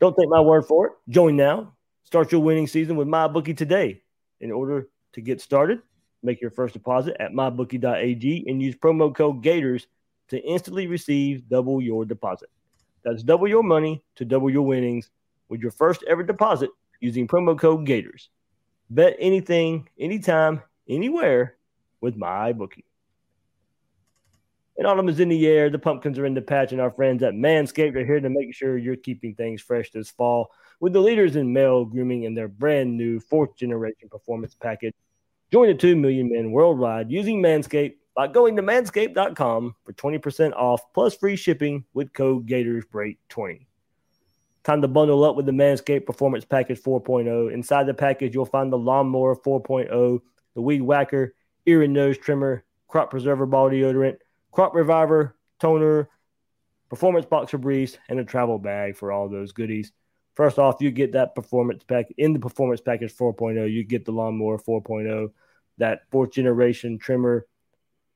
Don't 0.00 0.16
take 0.18 0.28
my 0.28 0.40
word 0.40 0.64
for 0.66 0.86
it. 0.86 0.92
Join 1.08 1.36
now. 1.36 1.74
Start 2.04 2.32
your 2.32 2.40
winning 2.40 2.66
season 2.66 2.96
with 2.96 3.08
MyBookie 3.08 3.56
today. 3.56 4.02
In 4.40 4.52
order 4.52 4.88
to 5.14 5.20
get 5.20 5.40
started, 5.40 5.80
make 6.22 6.40
your 6.40 6.50
first 6.50 6.74
deposit 6.74 7.16
at 7.20 7.32
mybookie.ag 7.32 8.44
and 8.46 8.62
use 8.62 8.74
promo 8.74 9.14
code 9.14 9.42
Gators 9.42 9.86
to 10.28 10.38
instantly 10.42 10.86
receive 10.86 11.48
double 11.48 11.80
your 11.80 12.04
deposit. 12.04 12.48
That's 13.04 13.22
double 13.22 13.48
your 13.48 13.62
money 13.62 14.02
to 14.16 14.24
double 14.24 14.50
your 14.50 14.62
winnings 14.62 15.10
with 15.48 15.60
your 15.60 15.70
first 15.70 16.02
ever 16.08 16.22
deposit 16.22 16.70
using 17.00 17.28
promo 17.28 17.58
code 17.58 17.86
Gators. 17.86 18.28
Bet 18.88 19.16
anything, 19.18 19.88
anytime, 19.98 20.62
anywhere 20.88 21.56
with 22.00 22.16
my 22.16 22.52
bookie. 22.52 22.84
And 24.78 24.86
autumn 24.86 25.08
is 25.08 25.20
in 25.20 25.30
the 25.30 25.46
air. 25.46 25.70
The 25.70 25.78
pumpkins 25.78 26.18
are 26.18 26.26
in 26.26 26.34
the 26.34 26.42
patch, 26.42 26.72
and 26.72 26.80
our 26.80 26.90
friends 26.90 27.22
at 27.22 27.34
Manscaped 27.34 27.96
are 27.96 28.04
here 28.04 28.20
to 28.20 28.28
make 28.28 28.54
sure 28.54 28.76
you're 28.76 28.96
keeping 28.96 29.34
things 29.34 29.62
fresh 29.62 29.90
this 29.90 30.10
fall 30.10 30.50
with 30.80 30.92
the 30.92 31.00
leaders 31.00 31.36
in 31.36 31.52
male 31.52 31.84
grooming 31.84 32.26
and 32.26 32.36
their 32.36 32.48
brand 32.48 32.96
new 32.96 33.18
fourth 33.18 33.56
generation 33.56 34.08
performance 34.10 34.54
package. 34.54 34.94
Join 35.50 35.68
the 35.68 35.74
2 35.74 35.96
million 35.96 36.30
men 36.30 36.50
worldwide 36.50 37.10
using 37.10 37.40
Manscaped 37.40 37.94
by 38.14 38.26
going 38.26 38.56
to 38.56 38.62
manscaped.com 38.62 39.74
for 39.84 39.92
20% 39.92 40.52
off 40.52 40.82
plus 40.92 41.16
free 41.16 41.36
shipping 41.36 41.84
with 41.94 42.12
code 42.12 42.46
GatorsBreak20. 42.46 43.66
Time 44.66 44.82
to 44.82 44.88
bundle 44.88 45.22
up 45.22 45.36
with 45.36 45.46
the 45.46 45.52
Manscaped 45.52 46.06
Performance 46.06 46.44
Package 46.44 46.82
4.0. 46.82 47.52
Inside 47.52 47.86
the 47.86 47.94
package, 47.94 48.34
you'll 48.34 48.44
find 48.44 48.72
the 48.72 48.76
Lawnmower 48.76 49.36
4.0, 49.36 50.20
the 50.56 50.60
Weed 50.60 50.82
Whacker, 50.82 51.36
ear 51.66 51.84
and 51.84 51.94
nose 51.94 52.18
trimmer, 52.18 52.64
crop 52.88 53.08
preserver 53.08 53.46
ball 53.46 53.70
deodorant, 53.70 54.16
crop 54.50 54.74
reviver, 54.74 55.36
toner, 55.60 56.08
performance 56.90 57.24
boxer 57.26 57.58
briefs, 57.58 57.96
and 58.08 58.18
a 58.18 58.24
travel 58.24 58.58
bag 58.58 58.96
for 58.96 59.12
all 59.12 59.28
those 59.28 59.52
goodies. 59.52 59.92
First 60.34 60.58
off, 60.58 60.80
you 60.80 60.90
get 60.90 61.12
that 61.12 61.36
performance 61.36 61.84
pack 61.84 62.06
in 62.18 62.32
the 62.32 62.40
performance 62.40 62.80
package 62.80 63.14
4.0. 63.14 63.72
You 63.72 63.84
get 63.84 64.04
the 64.04 64.10
lawnmower 64.10 64.58
4.0, 64.58 65.30
that 65.78 66.10
fourth 66.10 66.32
generation 66.32 66.98
trimmer, 66.98 67.46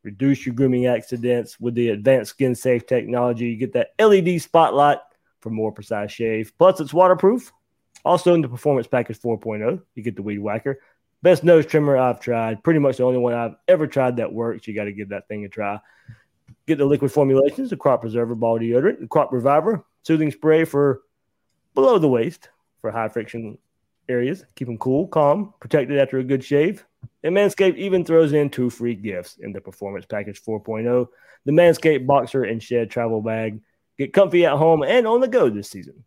reduce 0.03 0.45
your 0.45 0.57
grooming 0.57 0.87
accidents 0.87 1.61
with 1.61 1.77
the 1.77 1.91
advanced 1.91 2.31
skin 2.31 2.57
safe 2.57 2.89
technology. 2.89 3.51
You 3.51 3.57
get 3.57 3.75
that 3.75 3.93
LED 4.01 4.43
spotlight 4.43 4.99
for 5.41 5.51
more 5.51 5.73
precise 5.73 6.13
shave. 6.13 6.53
Plus, 6.59 6.81
it's 6.81 6.95
waterproof. 6.95 7.53
Also, 8.05 8.35
in 8.35 8.41
the 8.41 8.49
performance 8.49 8.87
package 8.87 9.21
4.0, 9.21 9.83
you 9.95 10.03
get 10.03 10.17
the 10.17 10.23
weed 10.23 10.39
whacker. 10.39 10.81
Best 11.23 11.45
nose 11.45 11.67
trimmer 11.67 11.99
I've 11.99 12.21
tried. 12.21 12.63
Pretty 12.63 12.79
much 12.79 12.97
the 12.97 13.05
only 13.05 13.19
one 13.19 13.35
I've 13.35 13.57
ever 13.69 13.87
tried 13.87 14.17
that 14.17 14.33
works. 14.33 14.67
You 14.67 14.75
got 14.75 14.85
to 14.85 14.93
give 14.93 15.11
that 15.11 15.29
thing 15.29 15.45
a 15.45 15.49
try. 15.49 15.79
Get 16.67 16.79
the 16.79 16.87
liquid 16.87 17.13
formulations, 17.13 17.71
the 17.71 17.77
crop 17.77 18.01
preserver 18.01 18.35
ball 18.35 18.59
deodorant, 18.59 19.01
the 19.01 19.07
crop 19.07 19.33
reviver, 19.33 19.85
soothing 20.03 20.31
spray 20.31 20.65
for 20.65 21.03
below 21.75 21.99
the 21.99 22.09
waist 22.09 22.49
for 22.81 22.91
high 22.91 23.09
friction 23.09 23.59
areas. 24.09 24.45
Keep 24.55 24.69
them 24.69 24.79
cool, 24.79 25.09
calm, 25.09 25.53
protected 25.61 25.99
after 25.99 26.19
a 26.19 26.25
good 26.25 26.43
shave. 26.43 26.87
And 27.23 27.37
Manscaped 27.37 27.77
even 27.77 28.05
throws 28.05 28.33
in 28.33 28.49
two 28.49 28.71
free 28.71 28.95
gifts 28.95 29.37
in 29.41 29.53
the 29.53 29.61
Performance 29.61 30.07
Package 30.07 30.43
4.0 30.43 31.07
the 31.47 31.53
Manscaped 31.53 32.07
Boxer 32.07 32.45
and 32.45 32.63
Shed 32.63 32.91
Travel 32.91 33.23
Bag. 33.23 33.61
Get 34.01 34.15
comfy 34.15 34.47
at 34.47 34.57
home 34.57 34.83
and 34.83 35.07
on 35.07 35.21
the 35.21 35.29
go 35.29 35.51
this 35.51 35.69
season. 35.69 36.05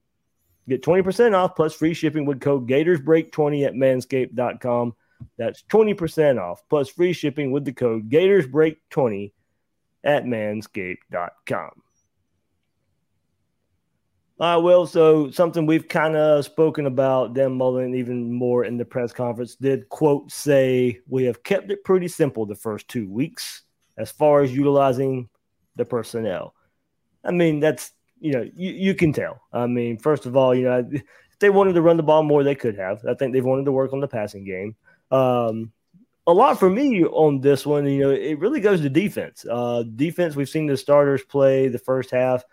Get 0.67 0.81
20% 0.81 1.35
off 1.35 1.55
plus 1.55 1.75
free 1.75 1.93
shipping 1.93 2.25
with 2.25 2.41
code 2.41 2.67
GatorsBreak20 2.67 3.67
at 3.67 3.73
manscaped.com. 3.75 4.95
That's 5.37 5.61
20% 5.69 6.41
off 6.41 6.63
plus 6.71 6.89
free 6.89 7.13
shipping 7.13 7.51
with 7.51 7.65
the 7.65 7.71
code 7.71 8.09
GatorsBreak20 8.09 9.31
at 10.03 10.25
manscaped.com. 10.25 11.69
Uh, 14.39 14.59
well, 14.59 14.87
so 14.87 15.29
something 15.29 15.67
we've 15.67 15.87
kind 15.87 16.15
of 16.15 16.43
spoken 16.45 16.87
about, 16.87 17.35
Dan 17.35 17.55
Mullen, 17.55 17.93
even 17.93 18.33
more 18.33 18.65
in 18.65 18.77
the 18.77 18.85
press 18.85 19.13
conference, 19.13 19.55
did 19.55 19.87
quote 19.89 20.31
say, 20.31 20.99
We 21.07 21.25
have 21.25 21.43
kept 21.43 21.69
it 21.69 21.83
pretty 21.83 22.07
simple 22.07 22.47
the 22.47 22.55
first 22.55 22.87
two 22.87 23.07
weeks 23.07 23.61
as 23.99 24.11
far 24.11 24.41
as 24.41 24.51
utilizing 24.51 25.29
the 25.75 25.85
personnel. 25.85 26.55
I 27.23 27.31
mean, 27.31 27.59
that's, 27.59 27.91
you 28.19 28.33
know, 28.33 28.49
you, 28.55 28.71
you 28.71 28.95
can 28.95 29.13
tell. 29.13 29.41
I 29.51 29.67
mean, 29.67 29.97
first 29.97 30.25
of 30.25 30.35
all, 30.35 30.53
you 30.53 30.63
know, 30.63 30.87
if 30.91 31.39
they 31.39 31.49
wanted 31.49 31.73
to 31.73 31.81
run 31.81 31.97
the 31.97 32.03
ball 32.03 32.23
more, 32.23 32.43
they 32.43 32.55
could 32.55 32.77
have. 32.77 33.03
I 33.05 33.13
think 33.13 33.33
they've 33.33 33.43
wanted 33.43 33.65
to 33.65 33.71
work 33.71 33.93
on 33.93 33.99
the 33.99 34.07
passing 34.07 34.45
game. 34.45 34.75
Um, 35.11 35.71
a 36.25 36.33
lot 36.33 36.57
for 36.57 36.69
me 36.69 37.03
on 37.03 37.41
this 37.41 37.65
one, 37.65 37.85
you 37.85 38.01
know, 38.01 38.09
it 38.11 38.39
really 38.39 38.61
goes 38.61 38.81
to 38.81 38.89
defense. 38.89 39.45
Uh, 39.49 39.83
defense, 39.95 40.35
we've 40.35 40.49
seen 40.49 40.67
the 40.67 40.77
starters 40.77 41.21
play 41.23 41.67
the 41.67 41.79
first 41.79 42.11
half 42.11 42.43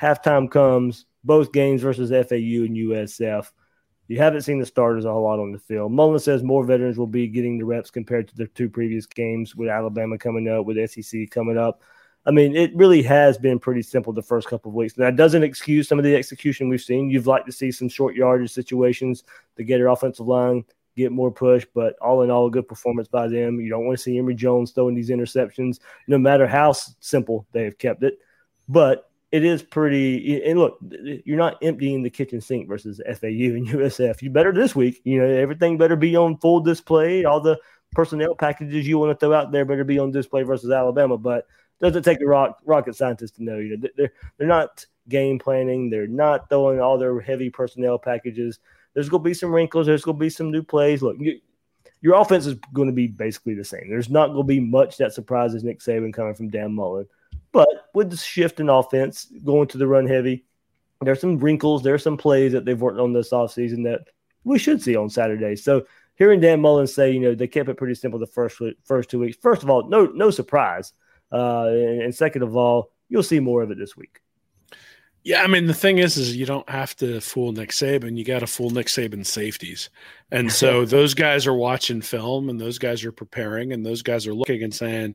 halftime 0.00 0.50
comes, 0.50 1.06
both 1.24 1.52
games 1.52 1.82
versus 1.82 2.10
FAU 2.10 2.64
and 2.64 2.76
USF. 2.76 3.50
You 4.08 4.18
haven't 4.18 4.42
seen 4.42 4.58
the 4.58 4.66
starters 4.66 5.04
a 5.04 5.12
whole 5.12 5.22
lot 5.22 5.38
on 5.38 5.52
the 5.52 5.58
field. 5.58 5.92
Mullen 5.92 6.18
says 6.18 6.42
more 6.42 6.64
veterans 6.64 6.98
will 6.98 7.06
be 7.06 7.28
getting 7.28 7.58
the 7.58 7.64
reps 7.64 7.90
compared 7.90 8.26
to 8.28 8.36
the 8.36 8.46
two 8.48 8.68
previous 8.68 9.06
games 9.06 9.54
with 9.54 9.68
Alabama 9.68 10.18
coming 10.18 10.48
up, 10.48 10.64
with 10.64 10.90
SEC 10.90 11.30
coming 11.30 11.58
up. 11.58 11.82
I 12.26 12.30
mean, 12.30 12.54
it 12.54 12.74
really 12.76 13.02
has 13.02 13.38
been 13.38 13.58
pretty 13.58 13.82
simple 13.82 14.12
the 14.12 14.22
first 14.22 14.48
couple 14.48 14.70
of 14.70 14.74
weeks. 14.74 14.94
That 14.94 15.16
doesn't 15.16 15.42
excuse 15.42 15.88
some 15.88 15.98
of 15.98 16.04
the 16.04 16.14
execution 16.14 16.68
we've 16.68 16.82
seen. 16.82 17.08
You've 17.08 17.26
liked 17.26 17.46
to 17.46 17.52
see 17.52 17.72
some 17.72 17.88
short 17.88 18.14
yardage 18.14 18.52
situations 18.52 19.24
to 19.56 19.64
get 19.64 19.78
your 19.78 19.88
offensive 19.88 20.26
line 20.26 20.64
get 20.96 21.12
more 21.12 21.30
push, 21.30 21.66
but 21.74 21.96
all 22.00 22.22
in 22.22 22.30
all, 22.30 22.46
a 22.46 22.50
good 22.50 22.68
performance 22.68 23.08
by 23.08 23.28
them. 23.28 23.60
You 23.60 23.70
don't 23.70 23.86
want 23.86 23.98
to 23.98 24.02
see 24.02 24.18
Emory 24.18 24.34
Jones 24.34 24.70
throwing 24.72 24.94
these 24.94 25.10
interceptions, 25.10 25.78
no 26.06 26.18
matter 26.18 26.46
how 26.46 26.72
simple 26.72 27.46
they 27.52 27.64
have 27.64 27.78
kept 27.78 28.02
it. 28.02 28.18
But 28.68 29.10
it 29.32 29.44
is 29.44 29.62
pretty. 29.62 30.42
And 30.44 30.58
look, 30.58 30.78
you're 30.80 31.38
not 31.38 31.58
emptying 31.62 32.02
the 32.02 32.10
kitchen 32.10 32.40
sink 32.40 32.68
versus 32.68 33.00
FAU 33.06 33.54
and 33.56 33.68
USF. 33.68 34.22
You 34.22 34.30
better 34.30 34.52
this 34.52 34.74
week. 34.74 35.00
You 35.04 35.20
know, 35.20 35.26
everything 35.26 35.78
better 35.78 35.96
be 35.96 36.16
on 36.16 36.38
full 36.38 36.60
display. 36.60 37.24
All 37.24 37.40
the 37.40 37.58
personnel 37.92 38.34
packages 38.34 38.86
you 38.86 38.98
want 38.98 39.18
to 39.18 39.26
throw 39.26 39.34
out 39.34 39.50
there 39.52 39.64
better 39.64 39.84
be 39.84 39.98
on 39.98 40.10
display 40.10 40.42
versus 40.42 40.70
Alabama. 40.70 41.16
But 41.16 41.46
doesn't 41.80 42.02
take 42.02 42.20
a 42.20 42.26
rock, 42.26 42.58
rocket 42.64 42.94
scientist 42.94 43.36
to 43.36 43.44
know. 43.44 43.58
You 43.58 43.76
know, 43.76 43.88
they're 43.96 44.12
they're 44.36 44.48
not 44.48 44.84
game 45.08 45.38
planning. 45.38 45.90
They're 45.90 46.06
not 46.06 46.48
throwing 46.48 46.80
all 46.80 46.98
their 46.98 47.20
heavy 47.20 47.50
personnel 47.50 47.98
packages. 47.98 48.58
There's 48.94 49.08
going 49.08 49.22
to 49.22 49.28
be 49.28 49.34
some 49.34 49.52
wrinkles. 49.52 49.86
There's 49.86 50.02
going 50.02 50.16
to 50.16 50.20
be 50.20 50.30
some 50.30 50.50
new 50.50 50.62
plays. 50.62 51.02
Look, 51.02 51.16
you, 51.18 51.40
your 52.00 52.20
offense 52.20 52.46
is 52.46 52.56
going 52.72 52.88
to 52.88 52.94
be 52.94 53.06
basically 53.06 53.54
the 53.54 53.64
same. 53.64 53.88
There's 53.88 54.10
not 54.10 54.28
going 54.28 54.38
to 54.38 54.44
be 54.44 54.60
much 54.60 54.96
that 54.98 55.12
surprises 55.12 55.64
Nick 55.64 55.80
Saban 55.80 56.14
coming 56.14 56.34
from 56.34 56.48
Dan 56.48 56.74
Mullen. 56.74 57.06
But 57.52 57.68
with 57.94 58.10
the 58.10 58.16
shift 58.16 58.60
in 58.60 58.68
offense, 58.68 59.26
going 59.44 59.68
to 59.68 59.78
the 59.78 59.86
run 59.86 60.06
heavy, 60.06 60.44
there's 61.00 61.20
some 61.20 61.38
wrinkles, 61.38 61.82
there's 61.82 62.02
some 62.02 62.16
plays 62.16 62.52
that 62.52 62.64
they've 62.64 62.80
worked 62.80 63.00
on 63.00 63.12
this 63.12 63.30
offseason 63.30 63.84
that 63.84 64.02
we 64.44 64.58
should 64.58 64.82
see 64.82 64.96
on 64.96 65.10
Saturday. 65.10 65.56
So 65.56 65.86
hearing 66.16 66.40
Dan 66.40 66.60
Mullen 66.60 66.86
say, 66.86 67.10
you 67.10 67.20
know, 67.20 67.34
they 67.34 67.46
kept 67.46 67.68
it 67.68 67.76
pretty 67.76 67.94
simple 67.94 68.18
the 68.18 68.26
first 68.26 68.60
first 68.84 69.10
two 69.10 69.18
weeks. 69.18 69.36
First 69.40 69.62
of 69.62 69.70
all, 69.70 69.88
no 69.88 70.06
no 70.06 70.30
surprise, 70.30 70.92
uh, 71.32 71.66
and, 71.68 72.02
and 72.02 72.14
second 72.14 72.42
of 72.42 72.56
all, 72.56 72.90
you'll 73.08 73.22
see 73.22 73.40
more 73.40 73.62
of 73.62 73.70
it 73.70 73.78
this 73.78 73.96
week. 73.96 74.20
Yeah, 75.22 75.42
I 75.42 75.48
mean 75.48 75.66
the 75.66 75.74
thing 75.74 75.98
is, 75.98 76.16
is 76.16 76.34
you 76.34 76.46
don't 76.46 76.68
have 76.70 76.96
to 76.96 77.20
fool 77.20 77.52
Nick 77.52 77.72
Saban. 77.72 78.16
You 78.16 78.24
got 78.24 78.38
to 78.38 78.46
fool 78.46 78.70
Nick 78.70 78.86
Saban's 78.86 79.28
safeties, 79.28 79.90
and 80.30 80.50
so 80.50 80.84
those 80.86 81.12
guys 81.12 81.46
are 81.46 81.52
watching 81.52 82.00
film, 82.00 82.48
and 82.48 82.58
those 82.58 82.78
guys 82.78 83.04
are 83.04 83.12
preparing, 83.12 83.74
and 83.74 83.84
those 83.84 84.00
guys 84.00 84.26
are 84.26 84.32
looking 84.32 84.62
and 84.62 84.72
saying, 84.72 85.14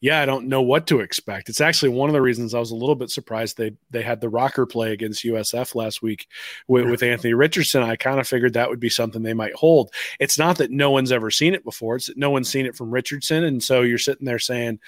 "Yeah, 0.00 0.22
I 0.22 0.26
don't 0.26 0.48
know 0.48 0.62
what 0.62 0.86
to 0.86 1.00
expect." 1.00 1.50
It's 1.50 1.60
actually 1.60 1.90
one 1.90 2.08
of 2.08 2.14
the 2.14 2.22
reasons 2.22 2.54
I 2.54 2.60
was 2.60 2.70
a 2.70 2.76
little 2.76 2.94
bit 2.94 3.10
surprised 3.10 3.58
they 3.58 3.72
they 3.90 4.00
had 4.00 4.22
the 4.22 4.30
rocker 4.30 4.64
play 4.64 4.92
against 4.92 5.24
USF 5.24 5.74
last 5.74 6.00
week 6.00 6.28
with, 6.66 6.88
with 6.88 7.02
Anthony 7.02 7.34
Richardson. 7.34 7.82
I 7.82 7.96
kind 7.96 8.20
of 8.20 8.26
figured 8.26 8.54
that 8.54 8.70
would 8.70 8.80
be 8.80 8.88
something 8.88 9.22
they 9.22 9.34
might 9.34 9.54
hold. 9.54 9.92
It's 10.18 10.38
not 10.38 10.56
that 10.58 10.70
no 10.70 10.90
one's 10.90 11.12
ever 11.12 11.30
seen 11.30 11.52
it 11.52 11.62
before; 11.62 11.96
it's 11.96 12.06
that 12.06 12.16
no 12.16 12.30
one's 12.30 12.48
seen 12.48 12.64
it 12.64 12.74
from 12.74 12.90
Richardson, 12.90 13.44
and 13.44 13.62
so 13.62 13.82
you're 13.82 13.98
sitting 13.98 14.24
there 14.24 14.38
saying 14.38 14.80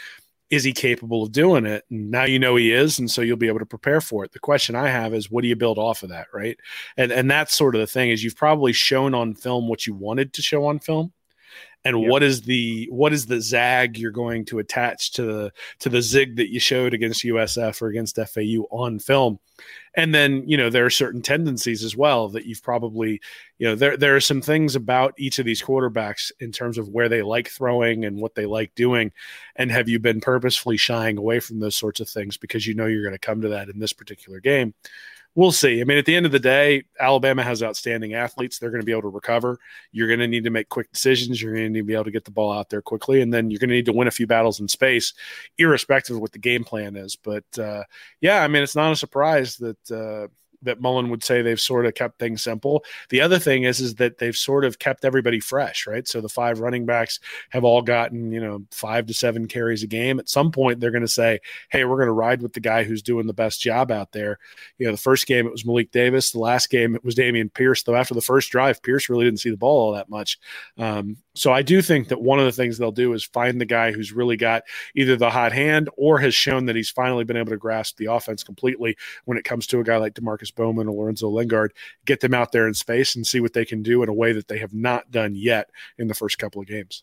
is 0.51 0.65
he 0.65 0.73
capable 0.73 1.23
of 1.23 1.33
doing 1.33 1.67
it? 1.67 1.85
And 1.91 2.11
now 2.11 2.25
you 2.25 2.39
know 2.39 2.57
he 2.57 2.73
is, 2.73 2.99
and 2.99 3.11
so 3.11 3.23
you'll 3.23 3.37
be 3.37 3.49
able 3.49 3.59
to 3.61 3.67
prepare 3.67 4.01
for 4.01 4.25
it. 4.25 4.33
The 4.33 4.39
question 4.39 4.75
I 4.75 4.89
have 4.89 5.15
is, 5.15 5.31
what 5.31 5.43
do 5.43 5.49
you 5.49 5.57
build 5.57 5.79
off 5.79 6.03
of 6.03 6.11
that, 6.11 6.27
right? 6.33 6.59
And 6.97 7.11
and 7.13 7.31
that's 7.31 7.55
sort 7.55 7.75
of 7.75 7.81
the 7.81 7.87
thing 7.87 8.11
is 8.11 8.23
you've 8.23 8.37
probably 8.37 8.73
shown 8.73 9.15
on 9.15 9.35
film 9.35 9.69
what 9.69 9.87
you 9.87 9.95
wanted 9.95 10.33
to 10.35 10.43
show 10.43 10.67
on 10.67 10.79
film, 10.79 11.13
and 11.85 12.01
yep. 12.01 12.11
what 12.11 12.23
is 12.23 12.43
the 12.43 12.89
what 12.91 13.13
is 13.13 13.27
the 13.27 13.41
zag 13.41 13.99
you're 13.99 14.11
going 14.11 14.45
to 14.47 14.59
attach 14.59 15.13
to 15.13 15.23
the 15.23 15.53
to 15.81 15.89
the 15.91 16.01
zig 16.01 16.37
that 16.37 16.51
you 16.51 16.59
showed 16.59 16.95
against 16.95 17.25
USF 17.25 17.81
or 17.83 17.89
against 17.89 18.17
FAU 18.17 18.67
on 18.71 18.99
film? 18.99 19.39
And 19.95 20.15
then 20.15 20.49
you 20.49 20.57
know 20.57 20.71
there 20.71 20.87
are 20.87 20.91
certain 20.91 21.21
tendencies 21.21 21.85
as 21.85 21.95
well 21.95 22.29
that 22.31 22.47
you've 22.47 22.63
probably 22.63 23.21
you 23.59 23.69
know 23.69 23.75
there 23.75 23.97
there 23.99 24.17
are 24.17 24.21
some 24.21 24.41
things 24.41 24.75
about 24.75 25.15
each 25.19 25.39
of 25.39 25.45
these 25.45 25.63
quarterbacks 25.63 26.33
in 26.41 26.53
terms 26.53 26.79
of 26.79 26.89
where 26.89 27.09
they 27.09 27.23
like 27.23 27.49
throwing 27.49 28.05
and 28.07 28.19
what 28.19 28.35
they 28.35 28.47
like 28.47 28.75
doing. 28.75 29.13
And 29.57 29.71
have 29.71 29.89
you 29.89 29.99
been 29.99 30.21
purposefully 30.21 30.79
shying 30.79 31.19
away 31.19 31.39
from 31.39 31.61
those 31.61 31.77
sorts 31.77 32.01
of 32.01 32.09
things 32.09 32.39
because 32.39 32.67
you 32.67 32.75
know 32.75 32.87
you're 32.87 33.03
going 33.05 33.13
to 33.13 33.19
come 33.19 33.43
to 33.43 33.49
that 33.51 33.69
in 33.69 33.79
this 33.79 33.93
particular 33.93 34.41
game 34.41 34.75
we'll 35.35 35.53
see. 35.53 35.81
I 35.81 35.85
mean, 35.85 35.99
at 35.99 36.07
the 36.07 36.15
end 36.15 36.27
of 36.27 36.33
the 36.33 36.39
day, 36.39 36.85
Alabama 37.01 37.43
has 37.43 37.63
outstanding 37.63 38.15
athletes. 38.15 38.59
They're 38.59 38.71
going 38.71 38.83
to 38.83 38.87
be 38.87 38.93
able 38.93 39.03
to 39.03 39.09
recover. 39.09 39.59
You're 39.93 40.09
going 40.09 40.21
to 40.21 40.29
need 40.29 40.45
to 40.45 40.51
make 40.51 40.69
quick 40.69 40.93
decisions. 40.93 41.41
You're 41.41 41.53
going 41.53 41.65
to 41.65 41.71
need 41.71 41.81
to 41.81 41.85
be 41.85 41.95
able 41.95 42.05
to 42.05 42.11
get 42.11 42.25
the 42.25 42.31
ball 42.31 42.53
out 42.53 42.71
there 42.71 42.83
quickly, 42.83 43.21
and 43.21 43.33
then 43.33 43.51
you're 43.51 43.59
going 43.59 43.71
to 43.71 43.75
need 43.75 43.87
to 43.87 43.93
win 43.93 44.09
a 44.09 44.13
few 44.13 44.27
battles 44.27 44.61
in 44.61 44.69
space, 44.69 45.15
irrespective 45.59 46.17
of 46.17 46.23
what 46.23 46.33
the 46.33 46.39
game 46.39 46.65
plan 46.65 46.97
is. 46.97 47.17
But 47.17 47.45
uh, 47.59 47.85
yeah, 48.21 48.43
I 48.43 48.49
mean, 48.49 48.63
it's 48.63 48.77
not 48.77 48.93
a 48.93 48.97
surprise 48.97 49.57
that. 49.57 49.91
Uh, 49.91 50.29
that 50.65 50.81
Mullen 50.81 51.11
would 51.11 51.23
say 51.23 51.43
they've 51.43 51.61
sort 51.61 51.87
of 51.87 51.95
kept 51.95 52.19
things 52.19 52.43
simple. 52.43 52.85
The 53.11 53.21
other 53.21 53.39
thing 53.39 53.65
is 53.65 53.81
is 53.81 53.95
that 53.97 54.19
they've 54.19 54.37
sort 54.37 54.65
of 54.65 54.79
kept 54.79 55.05
everybody 55.05 55.41
fresh, 55.41 55.87
right? 55.87 56.07
So 56.07 56.21
the 56.21 56.29
five 56.29 56.61
running 56.61 56.87
backs 56.87 57.21
have 57.51 57.65
all 57.65 57.83
gotten, 57.83 58.33
you 58.33 58.41
know, 58.41 58.65
five 58.71 59.07
to 59.07 59.15
seven 59.15 59.47
carries 59.47 59.83
a 59.83 59.87
game. 59.87 60.19
At 60.19 60.29
some 60.29 60.51
point, 60.51 60.81
they're 60.81 60.91
going 60.91 61.03
to 61.03 61.09
say, 61.09 61.41
"Hey, 61.71 61.85
we're 61.85 61.97
going 61.97 62.09
to 62.09 62.13
ride 62.13 62.43
with 62.43 62.53
the 62.53 62.61
guy 62.61 62.85
who's 62.85 63.03
doing 63.03 63.27
the 63.27 63.33
best 63.33 63.61
job 63.61 63.91
out 63.91 64.13
there." 64.13 64.39
You 64.79 64.87
know, 64.87 64.93
the 64.93 64.99
first 64.99 65.27
game 65.27 65.47
it 65.47 65.53
was 65.53 65.65
Malik 65.67 65.91
Davis. 65.91 66.33
The 66.33 66.39
last 66.41 66.71
game 66.71 66.95
it 66.95 67.05
was 67.05 67.15
Dameon 67.15 67.53
Pierce. 67.53 67.83
Though 67.83 67.97
after 67.97 68.15
the 68.15 68.21
first 68.21 68.51
drive, 68.51 68.83
Pierce 68.83 69.09
really 69.09 69.25
didn't 69.25 69.41
see 69.41 69.51
the 69.51 69.57
ball 69.57 69.87
all 69.87 69.93
that 69.93 70.09
much. 70.09 70.39
Um, 70.79 71.17
so 71.35 71.53
I 71.53 71.63
do 71.63 71.83
think 71.83 72.09
that 72.09 72.21
one 72.21 72.39
of 72.39 72.45
the 72.45 72.53
things 72.53 72.79
they'll 72.79 72.93
do 72.93 73.13
is 73.13 73.25
find 73.25 73.61
the 73.61 73.67
guy 73.67 73.91
who's 73.91 74.13
really 74.13 74.37
got 74.37 74.63
either 74.95 75.17
the 75.17 75.31
hot 75.31 75.53
hand 75.53 75.91
or 75.97 76.19
has 76.19 76.35
shown 76.35 76.67
that 76.67 76.77
he's 76.77 76.91
finally 76.91 77.25
been 77.25 77.37
able 77.37 77.51
to 77.51 77.57
grasp 77.57 77.97
the 77.97 78.07
offense 78.07 78.45
completely 78.45 78.97
when 79.25 79.37
it 79.37 79.45
comes 79.45 79.67
to 79.67 79.81
a 79.81 79.85
guy 79.85 79.97
like 79.97 80.15
Demarkcus 80.15 80.54
Bowman 80.55 80.89
or 80.89 80.97
Lorenzo 80.97 81.29
Lingard, 81.29 81.73
get 82.05 82.21
them 82.21 82.35
out 82.35 82.53
there 82.53 82.67
in 82.67 82.75
space 82.75 83.17
and 83.17 83.27
see 83.27 83.41
what 83.41 83.53
they 83.53 83.65
can 83.65 83.83
do 83.83 84.03
in 84.03 84.09
a 84.09 84.15
way 84.15 84.33
that 84.33 84.49
they 84.49 84.59
have 84.59 84.75
not 84.75 85.11
done 85.11 85.35
yet 85.35 85.71
in 85.99 86.09
the 86.09 86.15
first 86.15 86.39
couple 86.39 86.61
of 86.61 86.69
games 86.69 87.03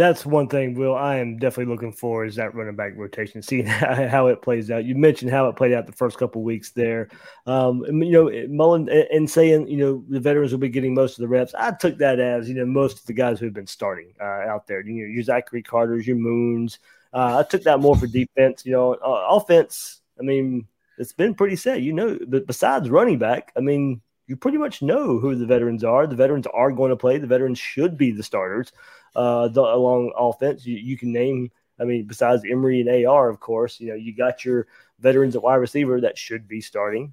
that's 0.00 0.24
one 0.24 0.48
thing, 0.48 0.74
Will. 0.74 0.96
I 0.96 1.16
am 1.16 1.36
definitely 1.36 1.72
looking 1.72 1.92
for 1.92 2.24
is 2.24 2.36
that 2.36 2.54
running 2.54 2.74
back 2.74 2.92
rotation, 2.96 3.42
seeing 3.42 3.66
how 3.66 4.28
it 4.28 4.40
plays 4.40 4.70
out. 4.70 4.84
You 4.84 4.94
mentioned 4.94 5.30
how 5.30 5.48
it 5.48 5.56
played 5.56 5.74
out 5.74 5.86
the 5.86 5.92
first 5.92 6.16
couple 6.18 6.42
weeks 6.42 6.70
there. 6.70 7.08
Um, 7.46 7.84
you 7.84 8.10
know, 8.10 8.46
Mullen 8.48 8.88
and 8.88 9.28
saying 9.28 9.68
you 9.68 9.76
know 9.76 10.04
the 10.08 10.18
veterans 10.18 10.52
will 10.52 10.58
be 10.58 10.70
getting 10.70 10.94
most 10.94 11.18
of 11.18 11.22
the 11.22 11.28
reps. 11.28 11.54
I 11.54 11.72
took 11.72 11.98
that 11.98 12.18
as 12.18 12.48
you 12.48 12.54
know 12.54 12.64
most 12.64 13.00
of 13.00 13.06
the 13.06 13.12
guys 13.12 13.38
who've 13.38 13.52
been 13.52 13.66
starting 13.66 14.14
uh, 14.20 14.24
out 14.48 14.66
there. 14.66 14.80
You 14.80 15.06
know, 15.06 15.12
your 15.12 15.22
Zachary 15.22 15.62
Carter's, 15.62 16.06
your 16.06 16.16
Moons. 16.16 16.78
Uh, 17.12 17.38
I 17.44 17.48
took 17.48 17.64
that 17.64 17.80
more 17.80 17.96
for 17.96 18.06
defense. 18.06 18.64
You 18.64 18.72
know, 18.72 18.94
uh, 18.94 19.26
offense. 19.28 19.99
I 20.20 20.22
mean, 20.22 20.68
it's 20.98 21.12
been 21.12 21.34
pretty 21.34 21.56
set. 21.56 21.82
You 21.82 21.92
know, 21.92 22.18
but 22.28 22.46
besides 22.46 22.90
running 22.90 23.18
back, 23.18 23.52
I 23.56 23.60
mean, 23.60 24.02
you 24.26 24.36
pretty 24.36 24.58
much 24.58 24.82
know 24.82 25.18
who 25.18 25.34
the 25.34 25.46
veterans 25.46 25.82
are. 25.82 26.06
The 26.06 26.14
veterans 26.14 26.46
are 26.46 26.70
going 26.70 26.90
to 26.90 26.96
play. 26.96 27.18
The 27.18 27.26
veterans 27.26 27.58
should 27.58 27.96
be 27.96 28.12
the 28.12 28.22
starters 28.22 28.72
uh, 29.16 29.48
the, 29.48 29.60
along 29.60 30.12
offense. 30.16 30.64
You, 30.64 30.76
you, 30.76 30.96
can 30.96 31.12
name, 31.12 31.50
I 31.80 31.84
mean, 31.84 32.04
besides 32.04 32.44
Emory 32.48 32.80
and 32.80 33.06
AR, 33.06 33.28
of 33.28 33.40
course, 33.40 33.80
you 33.80 33.88
know, 33.88 33.94
you 33.94 34.14
got 34.14 34.44
your 34.44 34.66
veterans 35.00 35.34
at 35.34 35.42
wide 35.42 35.56
receiver 35.56 36.00
that 36.00 36.18
should 36.18 36.46
be 36.46 36.60
starting, 36.60 37.12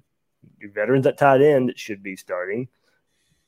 your 0.60 0.70
veterans 0.70 1.06
at 1.06 1.18
tight 1.18 1.40
end 1.40 1.68
that 1.68 1.78
should 1.78 2.02
be 2.02 2.16
starting. 2.16 2.68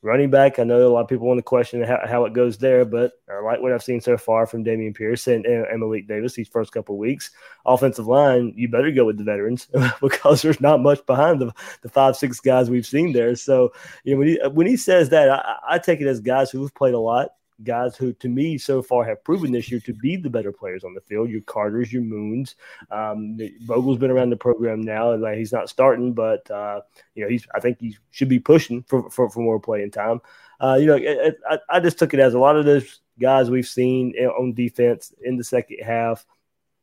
Running 0.03 0.31
back, 0.31 0.57
I 0.57 0.63
know 0.63 0.87
a 0.87 0.89
lot 0.89 1.01
of 1.01 1.07
people 1.07 1.27
want 1.27 1.37
to 1.37 1.43
question 1.43 1.83
how, 1.83 1.99
how 2.07 2.25
it 2.25 2.33
goes 2.33 2.57
there, 2.57 2.85
but 2.85 3.11
I 3.29 3.39
like 3.41 3.61
what 3.61 3.71
I've 3.71 3.83
seen 3.83 4.01
so 4.01 4.17
far 4.17 4.47
from 4.47 4.65
Dameon 4.65 4.95
Pierce 4.95 5.27
and, 5.27 5.45
and, 5.45 5.67
and 5.67 5.79
Malik 5.79 6.07
Davis 6.07 6.33
these 6.33 6.47
first 6.47 6.71
couple 6.71 6.97
weeks. 6.97 7.29
Offensive 7.67 8.07
line, 8.07 8.51
you 8.55 8.67
better 8.67 8.91
go 8.91 9.05
with 9.05 9.19
the 9.19 9.23
veterans 9.23 9.67
because 10.01 10.41
there's 10.41 10.59
not 10.59 10.81
much 10.81 11.05
behind 11.05 11.39
the, 11.39 11.53
the 11.83 11.89
five, 11.89 12.15
six 12.15 12.39
guys 12.39 12.67
we've 12.67 12.85
seen 12.85 13.13
there. 13.13 13.35
So, 13.35 13.73
you 14.03 14.15
know, 14.15 14.19
when 14.19 14.27
he, 14.27 14.39
when 14.53 14.65
he 14.65 14.75
says 14.75 15.09
that, 15.09 15.29
I, 15.29 15.57
I 15.69 15.77
take 15.77 16.01
it 16.01 16.07
as 16.07 16.19
guys 16.19 16.49
who've 16.49 16.73
played 16.73 16.95
a 16.95 16.99
lot, 16.99 17.35
guys 17.63 17.95
who, 17.95 18.13
to 18.13 18.27
me, 18.27 18.57
so 18.57 18.81
far 18.81 19.03
have 19.03 19.23
proven 19.23 19.51
this 19.51 19.71
year 19.71 19.79
to 19.81 19.93
be 19.93 20.15
the 20.15 20.29
better 20.29 20.51
players 20.51 20.83
on 20.83 20.93
the 20.93 21.01
field. 21.01 21.29
Your 21.29 21.41
Carters, 21.41 21.91
your 21.91 22.01
Moons. 22.01 22.55
Um, 22.89 23.37
Bogle's 23.61 23.97
been 23.97 24.11
around 24.11 24.29
the 24.29 24.37
program 24.37 24.81
now, 24.81 25.11
and 25.11 25.21
like, 25.21 25.37
he's 25.37 25.53
not 25.53 25.69
starting, 25.69 26.13
but 26.13 26.49
uh, 26.51 26.81
you 27.15 27.23
know 27.23 27.29
he's. 27.29 27.47
I 27.55 27.59
think 27.59 27.79
he 27.79 27.97
should 28.11 28.29
be 28.29 28.39
pushing 28.39 28.83
for 28.83 29.09
for, 29.09 29.29
for 29.29 29.39
more 29.41 29.59
playing 29.59 29.91
time. 29.91 30.21
Uh, 30.59 30.77
you 30.79 30.85
know, 30.85 30.95
it, 30.95 31.39
I, 31.49 31.59
I 31.69 31.79
just 31.79 31.97
took 31.97 32.13
it 32.13 32.19
as 32.19 32.33
a 32.33 32.39
lot 32.39 32.55
of 32.55 32.65
those 32.65 32.99
guys 33.19 33.49
we've 33.49 33.67
seen 33.67 34.13
on 34.15 34.53
defense 34.53 35.13
in 35.23 35.37
the 35.37 35.43
second 35.43 35.79
half. 35.83 36.25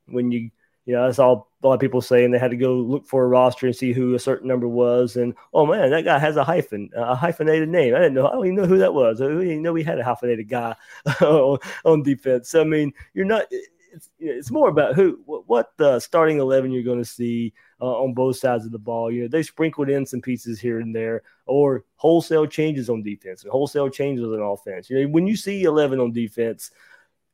When 0.07 0.33
you 0.33 0.51
you 0.89 0.95
know, 0.95 1.07
I 1.07 1.11
saw 1.11 1.34
a 1.34 1.66
lot 1.66 1.74
of 1.74 1.80
people 1.80 2.01
saying 2.01 2.30
they 2.30 2.39
had 2.39 2.51
to 2.51 2.57
go 2.57 2.76
look 2.76 3.07
for 3.07 3.22
a 3.22 3.28
roster 3.28 3.66
and 3.66 3.76
see 3.76 3.93
who 3.93 4.14
a 4.14 4.18
certain 4.18 4.49
number 4.49 4.66
was. 4.66 5.16
And 5.16 5.34
oh 5.53 5.66
man, 5.66 5.91
that 5.91 6.07
guy 6.07 6.18
has 6.18 6.39
a 6.39 6.45
hyphen, 6.45 6.89
a 6.97 7.14
hyphenated 7.14 7.68
name. 7.68 7.95
I 7.95 7.99
didn't 7.99 8.14
know. 8.14 8.26
I 8.26 8.32
don't 8.32 8.47
even 8.47 8.57
know 8.57 8.64
who 8.64 8.78
that 8.78 8.95
was. 8.95 9.20
I 9.20 9.26
didn't 9.26 9.61
know 9.61 9.74
we 9.74 9.82
had 9.82 9.99
a 9.99 10.05
hyphenated 10.05 10.49
guy 10.49 10.74
on, 11.20 12.03
defense. 12.03 12.49
So, 12.49 12.62
I 12.62 12.64
mean, 12.64 12.95
you're 13.12 13.26
not. 13.26 13.45
It's, 13.51 14.09
it's 14.18 14.51
more 14.51 14.70
about 14.70 14.95
who, 14.95 15.20
what 15.26 15.72
the 15.76 16.01
starting 16.01 16.39
eleven 16.39 16.72
you're 16.72 16.82
going 16.82 17.03
to 17.03 17.05
see 17.05 17.53
uh, 17.82 18.03
on 18.03 18.14
both 18.14 18.39
sides 18.39 18.64
of 18.64 18.72
the 18.72 18.78
ball. 18.78 19.12
You 19.12 19.22
know, 19.22 19.28
they 19.28 19.43
sprinkled 19.43 19.91
in 19.91 20.07
some 20.07 20.22
pieces 20.22 20.59
here 20.59 20.80
and 20.80 20.97
there, 20.97 21.20
or 21.45 21.84
wholesale 21.97 22.47
changes 22.47 22.89
on 22.89 23.03
defense 23.03 23.43
and 23.43 23.53
wholesale 23.53 23.91
changes 23.91 24.24
on 24.24 24.41
offense. 24.41 24.89
You 24.89 25.03
know, 25.03 25.09
when 25.09 25.26
you 25.26 25.36
see 25.36 25.64
eleven 25.64 26.01
on 26.01 26.12
defense 26.12 26.70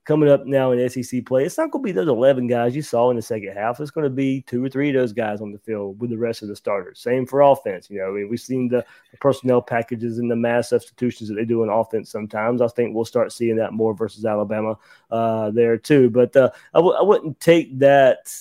coming 0.04 0.28
up 0.28 0.44
now 0.46 0.72
in 0.72 0.88
SEC 0.88 1.24
play, 1.24 1.44
it's 1.44 1.56
not 1.56 1.70
going 1.70 1.82
to 1.82 1.86
be 1.86 1.92
those 1.92 2.08
11 2.08 2.46
guys 2.46 2.76
you 2.76 2.82
saw 2.82 3.10
in 3.10 3.16
the 3.16 3.22
second 3.22 3.56
half. 3.56 3.80
It's 3.80 3.90
going 3.90 4.04
to 4.04 4.10
be 4.10 4.42
two 4.42 4.64
or 4.64 4.68
three 4.68 4.90
of 4.90 4.94
those 4.94 5.12
guys 5.12 5.40
on 5.40 5.52
the 5.52 5.58
field 5.58 6.00
with 6.00 6.10
the 6.10 6.18
rest 6.18 6.42
of 6.42 6.48
the 6.48 6.56
starters. 6.56 7.00
Same 7.00 7.26
for 7.26 7.40
offense. 7.40 7.88
You 7.88 7.98
know, 7.98 8.08
I 8.08 8.10
mean, 8.10 8.28
we've 8.28 8.40
seen 8.40 8.68
the, 8.68 8.84
the 9.10 9.16
personnel 9.18 9.62
packages 9.62 10.18
and 10.18 10.30
the 10.30 10.36
mass 10.36 10.70
substitutions 10.70 11.28
that 11.28 11.34
they 11.34 11.44
do 11.44 11.62
in 11.62 11.70
offense 11.70 12.10
sometimes. 12.10 12.60
I 12.60 12.68
think 12.68 12.94
we'll 12.94 13.04
start 13.04 13.32
seeing 13.32 13.56
that 13.56 13.72
more 13.72 13.94
versus 13.94 14.24
Alabama 14.24 14.76
uh, 15.10 15.50
there 15.50 15.78
too. 15.78 16.10
But 16.10 16.36
uh, 16.36 16.50
I 16.74 16.78
w- 16.78 16.96
I 16.96 17.02
wouldn't 17.02 17.40
take 17.40 17.78
that 17.78 18.32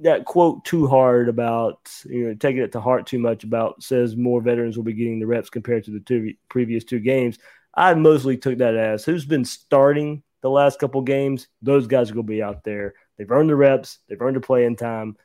that 0.00 0.24
quote 0.24 0.64
too 0.64 0.86
hard 0.86 1.28
about 1.28 1.92
you 2.06 2.28
know 2.28 2.34
taking 2.34 2.62
it 2.62 2.72
to 2.72 2.80
heart 2.80 3.06
too 3.06 3.18
much 3.18 3.44
about 3.44 3.82
says 3.82 4.16
more 4.16 4.40
veterans 4.40 4.76
will 4.76 4.84
be 4.84 4.94
getting 4.94 5.20
the 5.20 5.26
reps 5.26 5.50
compared 5.50 5.84
to 5.84 5.90
the 5.90 6.00
two 6.00 6.32
previous 6.48 6.84
two 6.84 6.98
games. 6.98 7.38
I 7.74 7.94
mostly 7.94 8.36
took 8.36 8.58
that 8.58 8.76
as 8.76 9.04
who's 9.04 9.24
been 9.24 9.44
starting 9.44 10.22
the 10.42 10.50
last 10.50 10.78
couple 10.78 11.00
games. 11.02 11.48
Those 11.62 11.86
guys 11.86 12.10
are 12.10 12.14
going 12.14 12.26
to 12.26 12.32
be 12.32 12.42
out 12.42 12.64
there. 12.64 12.94
They've 13.16 13.30
earned 13.30 13.50
the 13.50 13.56
reps. 13.56 13.98
They've 14.08 14.20
earned 14.20 14.36
the 14.36 14.40
playing 14.40 14.76
time. 14.76 15.16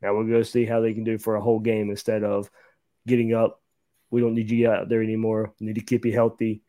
Now 0.00 0.14
we'll 0.14 0.26
go 0.26 0.42
see 0.42 0.64
how 0.64 0.80
they 0.80 0.94
can 0.94 1.04
do 1.04 1.18
for 1.18 1.36
a 1.36 1.40
whole 1.40 1.58
game 1.58 1.90
instead 1.90 2.22
of 2.22 2.50
getting 3.06 3.34
up. 3.34 3.60
We 4.10 4.20
don't 4.20 4.34
need 4.34 4.50
you 4.50 4.70
out 4.70 4.88
there 4.88 5.02
anymore. 5.02 5.52
We 5.60 5.66
need 5.66 5.74
to 5.74 5.80
keep 5.80 6.04
you 6.04 6.12
healthy. 6.12 6.62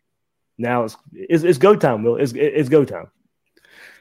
Now 0.58 0.86
it's 0.86 0.97
it's, 1.14 1.43
it's 1.43 1.58
go 1.58 1.76
time. 1.76 2.03
Will 2.03 2.16
it's 2.16 2.34
it's 2.34 2.70
go 2.70 2.84
time. 2.84 3.12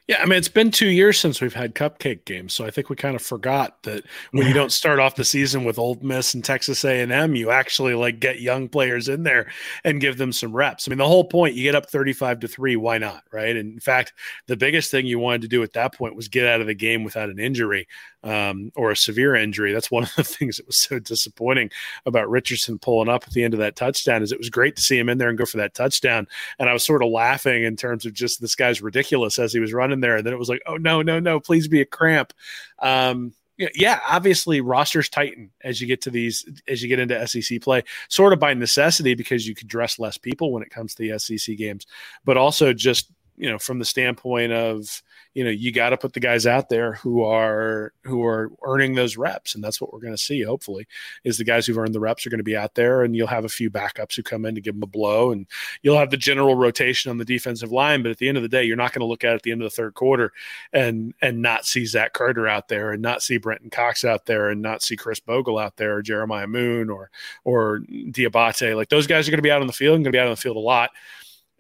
Yeah, 0.09 0.23
I 0.23 0.27
mean 0.27 0.39
it's 0.39 0.47
been 0.47 0.71
two 0.71 0.87
years 0.87 1.19
since 1.19 1.41
we've 1.41 1.53
had 1.53 1.75
cupcake 1.75 2.25
games, 2.27 2.55
so 2.55 2.65
I 2.65 2.71
think 2.71 2.89
we 2.89 2.95
kind 2.95 3.17
of 3.17 3.23
forgot 3.23 3.83
that 3.83 4.05
when 4.31 4.47
you 4.47 4.55
don't 4.55 4.71
start 4.71 5.01
off 5.01 5.17
the 5.17 5.25
season 5.25 5.65
with 5.65 5.81
Ole 5.81 5.99
Miss 6.01 6.33
and 6.33 6.45
Texas 6.45 6.85
A 6.85 7.01
and 7.01 7.11
M, 7.11 7.35
you 7.35 7.51
actually 7.51 7.95
like 7.95 8.21
get 8.21 8.41
young 8.41 8.69
players 8.69 9.09
in 9.09 9.25
there 9.25 9.51
and 9.83 10.01
give 10.01 10.17
them 10.17 10.33
some 10.33 10.55
reps. 10.55 10.87
I 10.87 10.91
mean, 10.91 10.99
the 10.99 11.09
whole 11.09 11.25
point 11.25 11.57
you 11.57 11.65
get 11.65 11.75
up 11.75 11.91
thirty-five 11.91 12.39
to 12.39 12.47
three, 12.47 12.77
why 12.77 12.99
not, 12.99 13.25
right? 13.33 13.57
And 13.57 13.73
in 13.73 13.81
fact, 13.81 14.13
the 14.47 14.57
biggest 14.57 14.93
thing 14.93 15.07
you 15.07 15.19
wanted 15.19 15.43
to 15.43 15.49
do 15.49 15.65
at 15.65 15.73
that 15.73 15.93
point 15.95 16.15
was 16.15 16.29
get 16.29 16.47
out 16.47 16.61
of 16.61 16.69
the 16.69 16.75
game 16.75 17.03
without 17.03 17.29
an 17.29 17.41
injury 17.41 17.89
um, 18.27 18.73
or 18.75 18.91
a 18.91 18.97
severe 18.97 19.37
injury. 19.37 19.73
That's 19.73 19.91
one 19.91 20.03
of 20.03 20.15
the 20.17 20.25
things 20.25 20.57
that 20.57 20.67
was 20.67 20.77
so 20.77 20.99
disappointing 20.99 21.71
about 22.05 22.29
Richardson 22.29 22.79
pulling 22.79 23.09
up 23.09 23.25
at 23.27 23.33
the 23.33 23.45
end 23.45 23.55
of 23.55 23.61
that 23.61 23.77
touchdown. 23.77 24.23
Is 24.23 24.33
it 24.33 24.39
was 24.39 24.51
great 24.51 24.77
to 24.77 24.83
see 24.83 24.99
him 24.99 25.09
in 25.09 25.19
there 25.19 25.29
and 25.29 25.39
go 25.39 25.47
for 25.47 25.59
that 25.59 25.75
touchdown, 25.75 26.27
and 26.59 26.69
I 26.69 26.73
was 26.73 26.85
sort 26.85 27.03
of 27.03 27.11
laughing 27.11 27.63
in 27.65 27.77
terms 27.77 28.05
of 28.05 28.13
just 28.13 28.41
this 28.41 28.57
guy's 28.57 28.83
ridiculous 28.83 29.39
as 29.39 29.53
he 29.53 29.61
was 29.61 29.73
running 29.73 30.01
there. 30.01 30.17
And 30.17 30.27
then 30.27 30.35
it 30.35 30.39
was 30.39 30.49
like, 30.49 30.63
oh 30.67 30.77
no, 30.77 31.03
no, 31.03 31.21
no, 31.21 31.41
please 31.41 31.69
be 31.69 31.81
a 31.81 31.87
cramp. 31.87 32.33
Um, 32.81 33.33
yeah, 33.59 34.01
obviously 34.07 34.61
rosters 34.61 35.09
tighten 35.09 35.51
as 35.63 35.81
you 35.81 35.87
get 35.87 36.03
to 36.03 36.11
these 36.11 36.45
as 36.69 36.83
you 36.83 36.89
get 36.89 36.99
into 36.99 37.27
SEC 37.27 37.63
play, 37.63 37.85
sort 38.09 38.33
of 38.33 38.39
by 38.39 38.53
necessity 38.53 39.15
because 39.15 39.49
you 39.49 39.55
could 39.55 39.69
dress 39.69 39.99
less 39.99 40.19
people 40.19 40.53
when 40.53 40.63
it 40.63 40.71
comes 40.71 40.95
to 40.95 41.03
the 41.03 41.19
SEC 41.19 41.57
games, 41.57 41.87
but 42.25 42.37
also 42.37 42.73
just 42.73 43.11
you 43.37 43.49
know 43.49 43.59
from 43.59 43.79
the 43.79 43.85
standpoint 43.85 44.53
of 44.53 45.03
you 45.37 45.45
know 45.45 45.51
you 45.51 45.71
got 45.71 45.91
to 45.91 45.99
put 45.99 46.15
the 46.15 46.21
guys 46.21 46.47
out 46.47 46.71
there 46.71 46.95
who 46.95 47.23
are 47.23 47.93
who 48.05 48.25
are 48.25 48.51
earning 48.65 48.95
those 48.95 49.19
reps 49.19 49.55
and 49.55 49.63
that's 49.63 49.83
what 49.83 49.93
we're 49.93 50.01
going 50.01 50.15
to 50.15 50.23
see 50.23 50.41
hopefully 50.43 50.89
is 51.25 51.37
the 51.37 51.45
guys 51.45 51.67
who've 51.67 51.77
earned 51.77 51.95
the 51.95 52.01
reps 52.01 52.27
are 52.27 52.31
going 52.31 52.39
to 52.39 52.45
be 52.45 52.57
out 52.57 52.75
there 52.75 53.03
and 53.03 53.15
you'll 53.15 53.27
have 53.27 53.45
a 53.45 53.49
few 53.49 53.71
backups 53.71 54.17
who 54.17 54.23
come 54.23 54.47
in 54.47 54.55
to 54.55 54.63
give 54.63 54.75
them 54.75 54.83
a 54.83 54.87
blow 54.87 55.31
and 55.31 55.47
you'll 55.83 55.99
have 55.99 56.09
the 56.09 56.17
general 56.17 56.55
rotation 56.55 57.11
on 57.11 57.19
the 57.19 57.25
defensive 57.25 57.71
line 57.71 58.03
but 58.03 58.11
at 58.11 58.17
the 58.17 58.29
end 58.29 58.39
of 58.39 58.43
the 58.43 58.49
day 58.49 58.65
you're 58.65 58.77
not 58.77 58.95
going 58.95 59.01
to 59.01 59.07
look 59.07 59.25
at, 59.25 59.35
at 59.35 59.43
the 59.43 59.53
end 59.53 59.61
of 59.61 59.67
the 59.67 59.77
third 59.77 59.93
quarter 59.93 60.33
and 60.73 61.13
and 61.21 61.43
not 61.43 61.67
see 61.67 61.85
Zach 61.85 62.15
Carter 62.15 62.49
out 62.49 62.69
there 62.69 62.93
and 62.93 63.03
not 63.03 63.21
see 63.21 63.37
Brenton 63.37 63.69
Cox 63.69 64.07
out 64.07 64.25
there 64.25 64.49
and 64.49 64.63
not 64.63 64.83
see 64.83 64.97
Khris 64.97 65.21
Bogle 65.21 65.59
out 65.59 65.77
there 65.77 65.97
or 65.97 66.03
Jeremiah 66.03 66.47
Moon 66.47 66.89
or 66.89 67.11
or 67.45 67.81
Diabate. 67.91 68.75
Like 68.75 68.89
those 68.89 69.07
guys 69.07 69.29
are 69.29 69.31
going 69.31 69.39
to 69.39 69.43
be 69.43 69.51
out 69.51 69.61
on 69.61 69.67
the 69.67 69.73
field 69.75 69.97
and 69.97 70.05
going 70.05 70.13
to 70.13 70.17
be 70.17 70.21
out 70.21 70.29
on 70.29 70.33
the 70.33 70.37
field 70.41 70.57
a 70.57 70.61
lot 70.61 70.93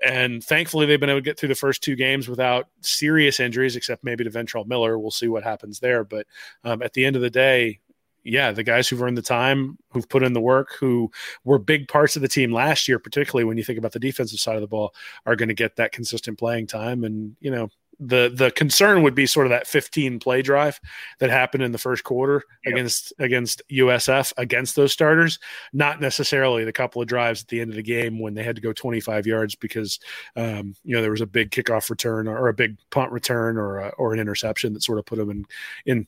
and 0.04 0.44
thankfully, 0.44 0.86
they've 0.86 1.00
been 1.00 1.10
able 1.10 1.20
to 1.20 1.24
get 1.24 1.38
through 1.38 1.48
the 1.48 1.54
first 1.54 1.82
two 1.82 1.96
games 1.96 2.28
without 2.28 2.68
serious 2.80 3.40
injuries, 3.40 3.76
except 3.76 4.04
maybe 4.04 4.24
to 4.24 4.30
Ventrell 4.30 4.66
Miller. 4.66 4.98
We'll 4.98 5.10
see 5.10 5.28
what 5.28 5.42
happens 5.42 5.80
there. 5.80 6.04
But 6.04 6.26
um, 6.64 6.82
at 6.82 6.92
the 6.92 7.04
end 7.04 7.16
of 7.16 7.22
the 7.22 7.30
day, 7.30 7.80
yeah, 8.22 8.50
the 8.50 8.64
guys 8.64 8.88
who've 8.88 9.00
earned 9.00 9.16
the 9.16 9.22
time, 9.22 9.78
who've 9.92 10.08
put 10.08 10.24
in 10.24 10.32
the 10.32 10.40
work, 10.40 10.74
who 10.78 11.10
were 11.44 11.58
big 11.58 11.86
parts 11.86 12.16
of 12.16 12.22
the 12.22 12.28
team 12.28 12.52
last 12.52 12.88
year, 12.88 12.98
particularly 12.98 13.44
when 13.44 13.56
you 13.56 13.64
think 13.64 13.78
about 13.78 13.92
the 13.92 14.00
defensive 14.00 14.40
side 14.40 14.56
of 14.56 14.60
the 14.60 14.66
ball, 14.66 14.92
are 15.24 15.36
going 15.36 15.48
to 15.48 15.54
get 15.54 15.76
that 15.76 15.92
consistent 15.92 16.38
playing 16.38 16.66
time. 16.66 17.04
And, 17.04 17.36
you 17.40 17.52
know, 17.52 17.68
the 17.98 18.30
the 18.34 18.50
concern 18.50 19.02
would 19.02 19.14
be 19.14 19.26
sort 19.26 19.46
of 19.46 19.50
that 19.50 19.66
15 19.66 20.18
play 20.18 20.42
drive 20.42 20.80
that 21.18 21.30
happened 21.30 21.62
in 21.62 21.72
the 21.72 21.78
first 21.78 22.04
quarter 22.04 22.42
yep. 22.64 22.74
against 22.74 23.12
against 23.18 23.62
USF 23.70 24.32
against 24.36 24.76
those 24.76 24.92
starters, 24.92 25.38
not 25.72 26.00
necessarily 26.00 26.64
the 26.64 26.72
couple 26.72 27.00
of 27.00 27.08
drives 27.08 27.42
at 27.42 27.48
the 27.48 27.60
end 27.60 27.70
of 27.70 27.76
the 27.76 27.82
game 27.82 28.18
when 28.18 28.34
they 28.34 28.42
had 28.42 28.56
to 28.56 28.62
go 28.62 28.72
25 28.72 29.26
yards 29.26 29.54
because 29.54 29.98
um, 30.36 30.74
you 30.84 30.94
know 30.94 31.02
there 31.02 31.10
was 31.10 31.20
a 31.20 31.26
big 31.26 31.50
kickoff 31.50 31.88
return 31.90 32.28
or, 32.28 32.48
a 32.48 32.54
big 32.54 32.76
punt 32.90 33.12
return 33.12 33.56
or 33.56 33.78
a, 33.78 33.88
or 33.90 34.12
an 34.12 34.20
interception 34.20 34.72
that 34.72 34.82
sort 34.82 34.98
of 34.98 35.06
put 35.06 35.16
them 35.16 35.30
in 35.30 35.46
in 35.86 36.06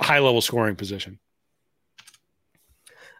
high 0.00 0.18
level 0.18 0.40
scoring 0.40 0.76
position. 0.76 1.18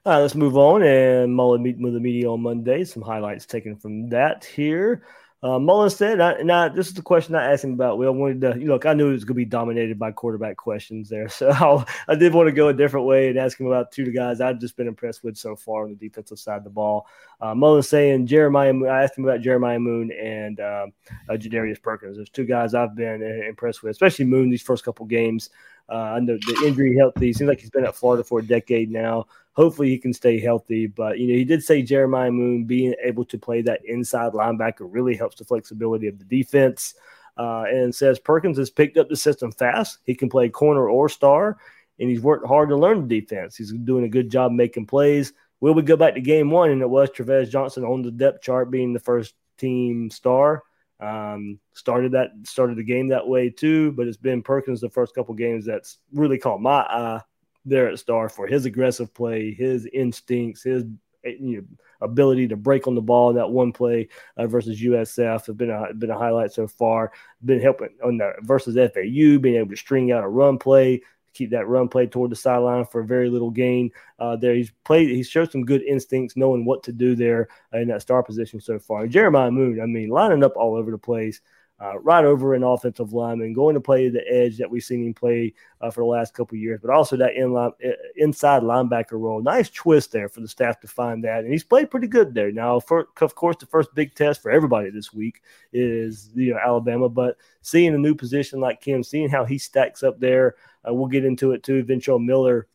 All 0.06 0.14
right, 0.14 0.20
let's 0.20 0.34
move 0.34 0.56
on 0.56 0.82
and 0.82 1.34
Mullen 1.34 1.62
meeting 1.62 1.82
with 1.82 1.92
the 1.92 2.00
media 2.00 2.30
on 2.30 2.40
Monday. 2.40 2.84
Some 2.84 3.02
highlights 3.02 3.44
taken 3.44 3.76
from 3.76 4.08
that 4.08 4.44
here. 4.44 5.02
Uh, 5.42 5.58
Mullen 5.58 5.88
said, 5.88 6.20
I, 6.20 6.68
this 6.68 6.88
is 6.88 6.94
the 6.94 7.00
question 7.00 7.34
I 7.34 7.50
asked 7.52 7.64
him 7.64 7.72
about. 7.72 7.96
We 7.96 8.08
wanted 8.10 8.42
to, 8.42 8.58
you 8.58 8.66
know, 8.66 8.74
look, 8.74 8.84
I 8.84 8.92
knew 8.92 9.08
it 9.08 9.12
was 9.12 9.24
going 9.24 9.34
to 9.34 9.34
be 9.34 9.46
dominated 9.46 9.98
by 9.98 10.12
quarterback 10.12 10.56
questions 10.56 11.08
there. 11.08 11.28
So 11.40 11.48
I'll, 11.48 11.86
i 12.08 12.14
did 12.14 12.34
want 12.34 12.48
to 12.48 12.52
go 12.52 12.68
a 12.68 12.74
different 12.74 13.06
way 13.06 13.28
and 13.28 13.38
ask 13.38 13.58
him 13.58 13.66
about 13.66 13.92
two 13.92 14.12
guys 14.12 14.42
I've 14.42 14.58
just 14.58 14.76
been 14.76 14.88
impressed 14.88 15.24
with 15.24 15.38
so 15.38 15.56
far 15.56 15.84
on 15.84 15.90
the 15.90 16.08
defensive 16.08 16.38
side 16.38 16.58
of 16.58 16.64
the 16.64 16.70
ball. 16.70 17.06
Uh, 17.40 17.54
Mullen 17.54 17.82
saying 17.82 18.26
Jeremiah, 18.26 18.74
I 18.84 19.04
asked 19.04 19.16
him 19.16 19.24
about 19.24 19.40
Jeremiah 19.40 19.78
Moon 19.78 20.12
and 20.12 20.60
uh, 20.60 20.86
uh, 21.30 21.32
Jadarius 21.32 21.80
Perkins. 21.80 22.16
There's 22.16 22.28
two 22.28 22.44
guys 22.44 22.74
I've 22.74 22.94
been 22.94 23.22
uh, 23.22 23.48
impressed 23.48 23.82
with, 23.82 23.92
especially 23.92 24.26
Moon 24.26 24.50
these 24.50 24.60
first 24.60 24.84
couple 24.84 25.06
games. 25.06 25.48
Uh, 25.88 25.94
I 25.94 26.20
know 26.20 26.36
the 26.36 26.66
injury 26.66 26.96
healthy. 26.96 27.32
Seems 27.32 27.48
like 27.48 27.60
he's 27.60 27.70
been 27.70 27.86
at 27.86 27.96
Florida 27.96 28.22
for 28.22 28.40
a 28.40 28.46
decade 28.46 28.90
now. 28.90 29.26
Hopefully 29.52 29.88
he 29.88 29.98
can 29.98 30.12
stay 30.12 30.38
healthy. 30.38 30.86
But 30.86 31.18
you 31.18 31.28
know, 31.28 31.34
he 31.34 31.44
did 31.44 31.62
say 31.62 31.82
Jeremiah 31.82 32.30
Moon 32.30 32.64
being 32.64 32.94
able 33.02 33.24
to 33.26 33.38
play 33.38 33.62
that 33.62 33.80
inside 33.84 34.32
linebacker 34.32 34.88
really 34.88 35.16
helps 35.16 35.36
the 35.36 35.44
flexibility 35.44 36.06
of 36.06 36.18
the 36.18 36.24
defense. 36.24 36.94
Uh, 37.36 37.64
and 37.68 37.94
says 37.94 38.18
Perkins 38.18 38.58
has 38.58 38.68
picked 38.68 38.98
up 38.98 39.08
the 39.08 39.16
system 39.16 39.50
fast. 39.52 39.98
He 40.04 40.14
can 40.14 40.28
play 40.28 40.50
corner 40.50 40.90
or 40.90 41.08
star, 41.08 41.56
and 41.98 42.10
he's 42.10 42.20
worked 42.20 42.46
hard 42.46 42.68
to 42.68 42.76
learn 42.76 43.06
the 43.06 43.20
defense. 43.20 43.56
He's 43.56 43.72
doing 43.72 44.04
a 44.04 44.08
good 44.08 44.30
job 44.30 44.52
making 44.52 44.86
plays. 44.86 45.32
Will 45.60 45.72
we 45.72 45.82
go 45.82 45.96
back 45.96 46.14
to 46.14 46.20
game 46.20 46.50
one? 46.50 46.70
And 46.70 46.82
it 46.82 46.90
was 46.90 47.08
Tre'Vez 47.10 47.48
Johnson 47.50 47.84
on 47.84 48.02
the 48.02 48.10
depth 48.10 48.42
chart 48.42 48.70
being 48.70 48.92
the 48.92 48.98
first 49.00 49.34
team 49.56 50.10
star. 50.10 50.64
Um, 50.98 51.58
started 51.72 52.12
that 52.12 52.32
started 52.44 52.76
the 52.76 52.84
game 52.84 53.08
that 53.08 53.26
way 53.26 53.48
too, 53.48 53.92
but 53.92 54.06
it's 54.06 54.18
been 54.18 54.42
Perkins 54.42 54.82
the 54.82 54.90
first 54.90 55.14
couple 55.14 55.34
games 55.34 55.64
that's 55.64 55.98
really 56.12 56.36
caught 56.36 56.60
my 56.60 56.80
eye 56.80 57.22
there 57.64 57.88
at 57.88 57.98
Star 57.98 58.28
for 58.28 58.46
his 58.46 58.64
aggressive 58.64 59.12
play, 59.14 59.52
his 59.52 59.86
instincts, 59.86 60.62
his 60.62 60.84
you 61.24 61.56
know, 61.56 61.64
ability 62.00 62.48
to 62.48 62.56
break 62.56 62.86
on 62.86 62.94
the 62.94 63.00
ball 63.00 63.30
in 63.30 63.36
that 63.36 63.50
one 63.50 63.72
play 63.72 64.08
uh, 64.36 64.46
versus 64.46 64.80
USF 64.80 65.46
has 65.46 65.54
been 65.54 65.70
a 65.70 65.92
been 65.94 66.10
a 66.10 66.18
highlight 66.18 66.52
so 66.52 66.66
far. 66.66 67.12
Been 67.44 67.60
helping 67.60 67.90
on 68.02 68.18
the 68.18 68.32
versus 68.40 68.74
FAU, 68.74 69.38
being 69.38 69.56
able 69.56 69.70
to 69.70 69.76
string 69.76 70.12
out 70.12 70.24
a 70.24 70.28
run 70.28 70.58
play, 70.58 71.02
keep 71.34 71.50
that 71.50 71.68
run 71.68 71.88
play 71.88 72.06
toward 72.06 72.30
the 72.30 72.36
sideline 72.36 72.86
for 72.86 73.02
very 73.02 73.28
little 73.28 73.50
gain. 73.50 73.90
Uh, 74.18 74.36
there, 74.36 74.54
he's 74.54 74.72
played. 74.84 75.10
He's 75.10 75.28
showed 75.28 75.52
some 75.52 75.64
good 75.64 75.82
instincts, 75.82 76.36
knowing 76.36 76.64
what 76.64 76.82
to 76.84 76.92
do 76.92 77.14
there 77.14 77.48
in 77.72 77.88
that 77.88 78.02
star 78.02 78.22
position 78.22 78.60
so 78.60 78.78
far. 78.78 79.06
Jeremiah 79.06 79.50
Moon, 79.50 79.80
I 79.80 79.86
mean, 79.86 80.08
lining 80.08 80.44
up 80.44 80.56
all 80.56 80.74
over 80.74 80.90
the 80.90 80.98
place 80.98 81.40
uh, 81.80 81.98
right 82.00 82.24
over 82.24 82.54
an 82.54 82.62
offensive 82.62 83.12
lineman, 83.12 83.54
going 83.54 83.74
to 83.74 83.80
play 83.80 84.08
the 84.08 84.22
edge 84.30 84.58
that 84.58 84.70
we've 84.70 84.82
seen 84.82 85.02
him 85.02 85.14
play 85.14 85.54
uh, 85.80 85.90
for 85.90 86.02
the 86.02 86.06
last 86.06 86.34
couple 86.34 86.56
years, 86.58 86.78
but 86.82 86.90
also 86.90 87.16
that 87.16 87.34
in 87.34 87.52
line, 87.52 87.72
inside 88.16 88.62
linebacker 88.62 89.12
role. 89.12 89.40
Nice 89.40 89.70
twist 89.70 90.12
there 90.12 90.28
for 90.28 90.40
the 90.40 90.48
staff 90.48 90.78
to 90.80 90.88
find 90.88 91.24
that, 91.24 91.44
and 91.44 91.52
he's 91.52 91.64
played 91.64 91.90
pretty 91.90 92.06
good 92.06 92.34
there. 92.34 92.52
Now, 92.52 92.80
for, 92.80 93.08
of 93.20 93.34
course, 93.34 93.56
the 93.58 93.66
first 93.66 93.94
big 93.94 94.14
test 94.14 94.42
for 94.42 94.50
everybody 94.50 94.90
this 94.90 95.12
week 95.12 95.42
is 95.72 96.30
you 96.34 96.52
know 96.52 96.60
Alabama, 96.62 97.08
but 97.08 97.36
seeing 97.62 97.94
a 97.94 97.98
new 97.98 98.14
position 98.14 98.60
like 98.60 98.82
Kim, 98.82 99.02
seeing 99.02 99.30
how 99.30 99.44
he 99.44 99.56
stacks 99.56 100.02
up 100.02 100.20
there, 100.20 100.56
uh, 100.86 100.92
we'll 100.92 101.08
get 101.08 101.24
into 101.24 101.52
it 101.52 101.62
too. 101.62 101.82
Ventrell 101.84 102.22
Miller. 102.22 102.66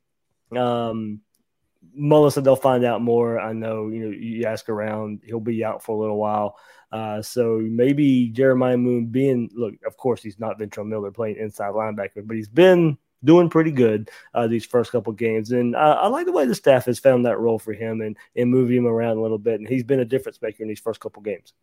Um, 0.55 1.21
Mullen 1.93 2.31
said 2.31 2.43
they'll 2.43 2.55
find 2.55 2.83
out 2.83 3.01
more. 3.01 3.39
I 3.39 3.53
know, 3.53 3.89
you 3.89 3.99
know, 3.99 4.09
you 4.09 4.45
ask 4.45 4.69
around, 4.69 5.21
he'll 5.25 5.39
be 5.39 5.63
out 5.63 5.83
for 5.83 5.95
a 5.95 5.99
little 5.99 6.17
while. 6.17 6.57
Uh, 6.91 7.21
so 7.21 7.59
maybe 7.61 8.29
Jeremiah 8.29 8.77
Moon 8.77 9.07
being 9.07 9.49
look, 9.53 9.73
of 9.85 9.97
course, 9.97 10.23
he's 10.23 10.39
not 10.39 10.59
Ventrell 10.59 10.87
Miller 10.87 11.11
playing 11.11 11.37
inside 11.37 11.73
linebacker, 11.73 12.25
but 12.25 12.35
he's 12.35 12.47
been 12.47 12.97
doing 13.23 13.49
pretty 13.49 13.71
good 13.71 14.09
uh, 14.33 14.47
these 14.47 14.65
first 14.65 14.91
couple 14.91 15.11
games. 15.13 15.51
And 15.51 15.75
uh, 15.75 15.97
I 15.99 16.07
like 16.07 16.25
the 16.25 16.31
way 16.31 16.45
the 16.45 16.55
staff 16.55 16.85
has 16.85 16.99
found 16.99 17.25
that 17.25 17.39
role 17.39 17.59
for 17.59 17.73
him 17.73 18.01
and 18.01 18.15
and 18.35 18.49
moving 18.49 18.77
him 18.77 18.87
around 18.87 19.17
a 19.17 19.21
little 19.21 19.39
bit. 19.39 19.59
And 19.59 19.67
he's 19.67 19.83
been 19.83 19.99
a 19.99 20.05
difference 20.05 20.41
maker 20.41 20.63
in 20.63 20.69
these 20.69 20.79
first 20.79 20.99
couple 20.99 21.21
games. 21.21 21.53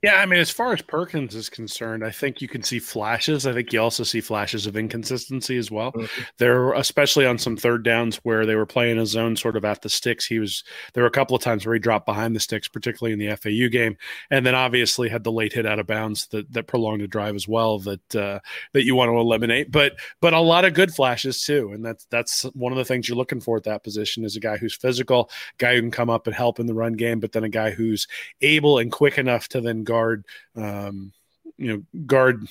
Yeah, 0.00 0.20
I 0.20 0.26
mean, 0.26 0.38
as 0.38 0.50
far 0.50 0.72
as 0.72 0.80
Perkins 0.80 1.34
is 1.34 1.48
concerned, 1.48 2.04
I 2.04 2.10
think 2.12 2.40
you 2.40 2.46
can 2.46 2.62
see 2.62 2.78
flashes. 2.78 3.48
I 3.48 3.52
think 3.52 3.72
you 3.72 3.80
also 3.80 4.04
see 4.04 4.20
flashes 4.20 4.64
of 4.64 4.76
inconsistency 4.76 5.56
as 5.56 5.72
well. 5.72 5.90
Mm-hmm. 5.90 6.22
There, 6.38 6.72
especially 6.74 7.26
on 7.26 7.36
some 7.38 7.56
third 7.56 7.82
downs 7.82 8.16
where 8.18 8.46
they 8.46 8.54
were 8.54 8.64
playing 8.64 8.98
a 8.98 9.06
zone 9.06 9.34
sort 9.34 9.56
of 9.56 9.64
at 9.64 9.82
the 9.82 9.88
sticks. 9.88 10.24
He 10.24 10.38
was 10.38 10.62
there 10.94 11.02
were 11.02 11.08
a 11.08 11.12
couple 11.12 11.36
of 11.36 11.42
times 11.42 11.66
where 11.66 11.74
he 11.74 11.80
dropped 11.80 12.06
behind 12.06 12.36
the 12.36 12.40
sticks, 12.40 12.68
particularly 12.68 13.12
in 13.12 13.18
the 13.18 13.34
FAU 13.36 13.68
game, 13.72 13.96
and 14.30 14.46
then 14.46 14.54
obviously 14.54 15.08
had 15.08 15.24
the 15.24 15.32
late 15.32 15.52
hit 15.52 15.66
out 15.66 15.80
of 15.80 15.88
bounds 15.88 16.28
that 16.28 16.52
that 16.52 16.68
prolonged 16.68 17.00
the 17.00 17.08
drive 17.08 17.34
as 17.34 17.48
well. 17.48 17.80
That 17.80 18.14
uh, 18.14 18.38
that 18.74 18.84
you 18.84 18.94
want 18.94 19.08
to 19.08 19.18
eliminate, 19.18 19.72
but 19.72 19.94
but 20.20 20.32
a 20.32 20.40
lot 20.40 20.64
of 20.64 20.74
good 20.74 20.94
flashes 20.94 21.42
too, 21.42 21.72
and 21.72 21.84
that's 21.84 22.04
that's 22.04 22.42
one 22.54 22.70
of 22.70 22.78
the 22.78 22.84
things 22.84 23.08
you're 23.08 23.18
looking 23.18 23.40
for 23.40 23.56
at 23.56 23.64
that 23.64 23.82
position 23.82 24.24
is 24.24 24.36
a 24.36 24.40
guy 24.40 24.58
who's 24.58 24.76
physical, 24.76 25.28
guy 25.58 25.74
who 25.74 25.80
can 25.80 25.90
come 25.90 26.08
up 26.08 26.28
and 26.28 26.36
help 26.36 26.60
in 26.60 26.66
the 26.66 26.74
run 26.74 26.92
game, 26.92 27.18
but 27.18 27.32
then 27.32 27.42
a 27.42 27.48
guy 27.48 27.72
who's 27.72 28.06
able 28.42 28.78
and 28.78 28.92
quick 28.92 29.18
enough 29.18 29.48
to 29.48 29.60
then 29.60 29.82
guard, 29.88 30.24
um, 30.54 31.12
you 31.56 31.72
know, 31.72 31.82
guard 32.04 32.46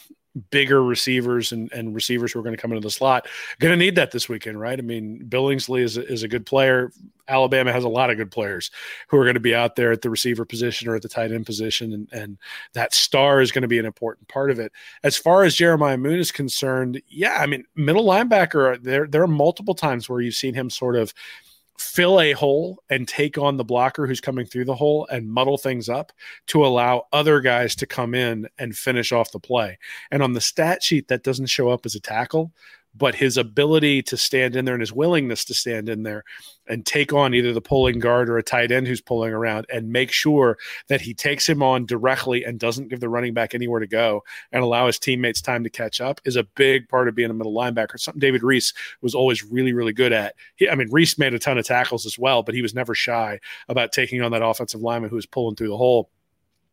bigger 0.50 0.84
receivers 0.84 1.52
and, 1.52 1.72
and 1.72 1.96
receivers 1.96 2.32
who 2.32 2.40
are 2.40 2.44
going 2.44 2.56
to 2.56 2.62
come 2.62 2.72
into 2.72 2.86
the 2.86 2.92
slot. 2.92 3.28
Going 3.60 3.72
to 3.72 3.78
need 3.78 3.96
that 3.96 4.12
this 4.12 4.28
weekend, 4.28 4.60
right? 4.60 4.78
I 4.78 4.82
mean, 4.82 5.26
Billingsley 5.30 5.82
is 5.82 5.98
a, 5.98 6.06
is 6.06 6.24
a 6.24 6.28
good 6.28 6.46
player. 6.46 6.92
Alabama 7.28 7.74
has 7.74 7.84
a 7.84 7.90
lot 7.90 8.10
of 8.10 8.18
good 8.18 8.32
players 8.32 8.72
who 9.08 9.18
are 9.18 9.24
going 9.24 9.34
to 9.34 9.40
be 9.40 9.54
out 9.54 9.76
there 9.76 9.92
at 9.92 10.02
the 10.02 10.10
receiver 10.10 10.46
position 10.46 10.88
or 10.88 10.96
at 10.96 11.02
the 11.02 11.10
tight 11.10 11.32
end 11.32 11.46
position, 11.46 11.94
and, 11.94 12.08
and 12.14 12.38
that 12.74 12.94
star 12.94 13.42
is 13.42 13.52
going 13.52 13.64
to 13.64 13.68
be 13.68 13.80
an 13.80 13.86
important 13.86 14.28
part 14.30 14.50
of 14.50 14.60
it. 14.60 14.72
As 15.04 15.18
far 15.18 15.44
as 15.44 15.56
Jeremiah 15.56 15.98
Moon 15.98 16.20
is 16.20 16.32
concerned, 16.32 17.02
yeah, 17.08 17.38
I 17.40 17.46
mean, 17.46 17.66
middle 17.76 18.06
linebacker. 18.06 18.82
There 18.82 19.08
there 19.08 19.24
are 19.24 19.28
multiple 19.28 19.76
times 19.76 20.08
where 20.08 20.22
you've 20.22 20.36
seen 20.36 20.54
him 20.54 20.70
sort 20.70 20.96
of 20.96 21.14
fill 21.78 22.20
a 22.20 22.32
hole 22.32 22.84
and 22.90 23.08
take 23.08 23.38
on 23.38 23.58
the 23.58 23.64
blocker 23.64 24.08
who's 24.08 24.22
coming 24.22 24.46
through 24.46 24.66
the 24.66 24.76
hole 24.76 25.08
and 25.12 25.32
muddle 25.32 25.58
things 25.58 25.90
up 25.90 26.12
to 26.48 26.66
allow 26.66 27.06
other 27.14 27.40
guys 27.40 27.76
to 27.76 27.86
come 27.86 28.16
in 28.16 28.48
and 28.58 28.76
finish 28.76 29.12
off 29.12 29.32
the 29.32 29.40
play. 29.40 29.78
And 30.12 30.24
on 30.24 30.34
the 30.34 30.42
stat 30.42 30.82
sheet, 30.82 31.08
that 31.08 31.24
doesn't 31.24 31.48
show 31.48 31.70
up 31.70 31.86
as 31.86 31.96
a 31.96 32.00
tackle, 32.00 32.52
but 32.98 33.16
his 33.16 33.38
ability 33.38 34.02
to 34.04 34.18
stand 34.18 34.56
in 34.56 34.66
there 34.66 34.76
and 34.76 34.82
his 34.82 34.94
willingness 34.94 35.46
to 35.46 35.54
stand 35.54 35.90
in 35.90 36.04
there 36.04 36.24
and 36.68 36.86
take 36.86 37.14
on 37.14 37.34
either 37.34 37.54
the 37.54 37.62
pulling 37.62 38.00
guard 38.00 38.30
or 38.30 38.38
a 38.38 38.44
tight 38.44 38.72
end 38.72 38.88
who's 38.88 39.02
pulling 39.02 39.32
around 39.32 39.66
and 39.72 39.90
make 39.92 40.12
sure 40.12 40.58
that 40.88 41.02
he 41.02 41.14
takes 41.14 41.48
him 41.48 41.64
on 41.64 41.86
directly 41.86 42.44
and 42.44 42.60
doesn't 42.60 42.90
give 42.90 43.00
the 43.00 43.10
running 43.10 43.34
back 43.34 43.56
anywhere 43.56 43.80
to 43.80 43.88
go 43.88 44.24
and 44.52 44.64
allow 44.64 44.88
his 44.88 45.00
teammates 45.00 45.42
time 45.42 45.64
to 45.64 45.70
catch 45.70 46.02
up 46.02 46.20
is 46.26 46.36
a 46.36 46.44
big 46.44 46.88
part 46.90 47.08
of 47.08 47.16
being 47.16 47.30
a 47.30 47.34
middle 47.34 47.54
linebacker. 47.54 48.00
Something 48.00 48.20
David 48.20 48.44
Reese 48.44 48.74
was 49.02 49.16
always 49.16 49.44
really, 49.44 49.74
really 49.74 49.94
good 49.94 50.12
at. 50.12 50.36
He, 50.56 50.70
I 50.70 50.76
mean, 50.76 50.90
Reese 50.92 51.18
made 51.18 51.34
a 51.34 51.40
ton 51.40 51.58
of 51.58 51.66
tackles 51.66 52.06
as 52.06 52.18
well, 52.18 52.44
but 52.44 52.56
he 52.56 52.62
was 52.62 52.74
never 52.74 52.96
shy 52.96 53.40
about 53.70 53.92
taking 53.92 54.22
on 54.22 54.32
that 54.32 54.44
offensive 54.44 54.82
lineman 54.82 55.10
who 55.10 55.16
was 55.16 55.26
pulling 55.26 55.56
through 55.56 55.70
the 55.70 55.78
hole 55.78 56.10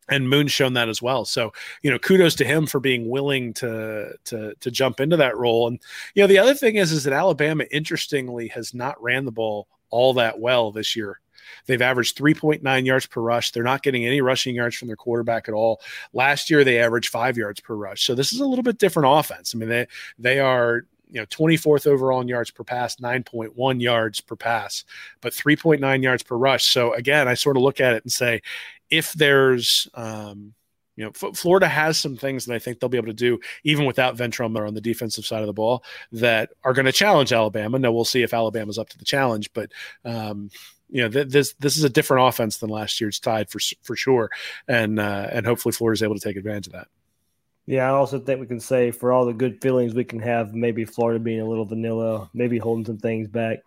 and 0.09 0.29
Moon's 0.29 0.53
shown 0.53 0.75
that 0.75 0.89
as 0.89 1.01
well. 1.01 1.25
So, 1.25 1.53
you 1.83 1.91
know, 1.91 1.99
kudos 1.99 2.35
to 2.37 2.45
him 2.45 2.67
for 2.67 2.81
being 2.81 3.09
willing 3.09 3.53
to 3.55 4.13
to 4.25 4.55
to 4.59 4.71
jump 4.71 5.01
into 5.01 5.17
that 5.17 5.37
role. 5.37 5.67
And 5.69 5.81
you 6.15 6.23
know, 6.23 6.27
the 6.27 6.39
other 6.39 6.55
thing 6.55 6.77
is 6.77 6.93
is 6.93 7.05
that 7.05 7.13
Alabama 7.13 7.65
interestingly 7.71 8.49
has 8.49 8.75
not 8.75 9.03
ran 9.03 9.25
the 9.25 9.33
ball 9.33 9.69
all 9.91 10.15
that 10.15 10.41
well 10.41 10.73
this 10.73 10.97
year. 10.97 11.21
They've 11.67 11.83
averaged 11.83 12.17
3.9 12.17 12.87
yards 12.87 13.07
per 13.07 13.21
rush. 13.21 13.51
They're 13.51 13.63
not 13.63 13.83
getting 13.83 14.07
any 14.07 14.21
rushing 14.21 14.55
yards 14.55 14.77
from 14.77 14.89
their 14.89 14.97
quarterback 14.97 15.49
at 15.49 15.55
all. 15.55 15.81
Last 16.13 16.51
year 16.51 16.65
they 16.65 16.81
averaged 16.81 17.11
5 17.11 17.37
yards 17.37 17.61
per 17.61 17.75
rush. 17.75 18.05
So 18.05 18.15
this 18.15 18.33
is 18.33 18.41
a 18.41 18.47
little 18.47 18.63
bit 18.63 18.79
different 18.79 19.09
offense. 19.11 19.55
I 19.55 19.59
mean, 19.59 19.69
they 19.69 19.87
they 20.19 20.41
are 20.41 20.87
you 21.15 21.21
know 21.21 21.27
24th 21.27 21.87
overall 21.87 22.21
in 22.21 22.29
yards 22.29 22.51
per 22.51 22.65
pass 22.65 22.97
9.1 22.97 23.81
yards 23.81 24.21
per 24.21 24.37
pass 24.37 24.85
but 25.21 25.33
3.9 25.33 26.03
yards 26.03 26.23
per 26.23 26.37
rush 26.37 26.65
so 26.65 26.93
again 26.93 27.29
i 27.29 27.35
sort 27.35 27.57
of 27.57 27.63
look 27.63 27.81
at 27.81 27.95
it 27.95 28.03
and 28.03 28.13
say 28.13 28.43
if 28.91 29.13
there's 29.15 29.89
um, 29.95 30.53
you 30.97 31.05
know, 31.05 31.11
F- 31.11 31.37
Florida 31.37 31.67
has 31.67 31.99
some 31.99 32.17
things 32.17 32.45
that 32.45 32.55
I 32.55 32.59
think 32.59 32.79
they'll 32.79 32.89
be 32.89 32.99
able 32.99 33.09
to 33.09 33.13
do 33.13 33.41
even 33.65 33.85
without 33.85 34.17
Ventrell 34.17 34.51
Miller 34.51 34.67
on 34.67 34.75
the 34.75 34.81
defensive 34.81 35.27
side 35.27 35.41
of 35.41 35.47
the 35.47 35.53
ball 35.53 35.83
that 36.13 36.51
are 36.63 36.73
going 36.73 36.87
to 36.87 36.93
challenge 36.93 37.33
Alabama. 37.33 37.79
Now 37.79 37.93
we'll 37.93 38.05
see 38.05 38.23
if 38.23 38.35
Alabama's 38.35 38.79
up 38.79 38.89
to 38.91 38.99
the 38.99 39.05
challenge, 39.05 39.53
but 39.55 39.73
um, 40.05 40.51
you 40.89 41.03
know, 41.03 41.09
th- 41.09 41.29
this 41.29 41.55
this 41.55 41.77
is 41.77 41.85
a 41.85 41.89
different 41.89 42.29
offense 42.29 42.59
than 42.59 42.71
last 42.71 43.01
year's 43.01 43.19
Tide 43.19 43.51
for 43.51 43.59
for 43.83 43.97
sure, 43.97 44.31
and 44.69 45.01
uh, 45.01 45.29
and 45.33 45.47
hopefully 45.47 45.73
Florida's 45.73 46.03
able 46.03 46.15
to 46.15 46.21
take 46.21 46.37
advantage 46.37 46.69
of 46.69 46.75
that. 46.75 46.89
Yeah, 47.67 47.87
I 47.87 47.95
also 47.95 48.19
think 48.19 48.41
we 48.41 48.47
can 48.47 48.61
say 48.61 48.91
for 48.91 49.13
all 49.13 49.25
the 49.25 49.33
good 49.33 49.61
feelings 49.63 49.95
we 49.95 50.05
can 50.05 50.21
have, 50.21 50.55
maybe 50.55 50.85
Florida 50.85 51.19
being 51.19 51.41
a 51.41 51.49
little 51.49 51.65
vanilla, 51.65 52.29
maybe 52.35 52.59
holding 52.59 52.85
some 52.85 52.99
things 52.99 53.27
back 53.29 53.61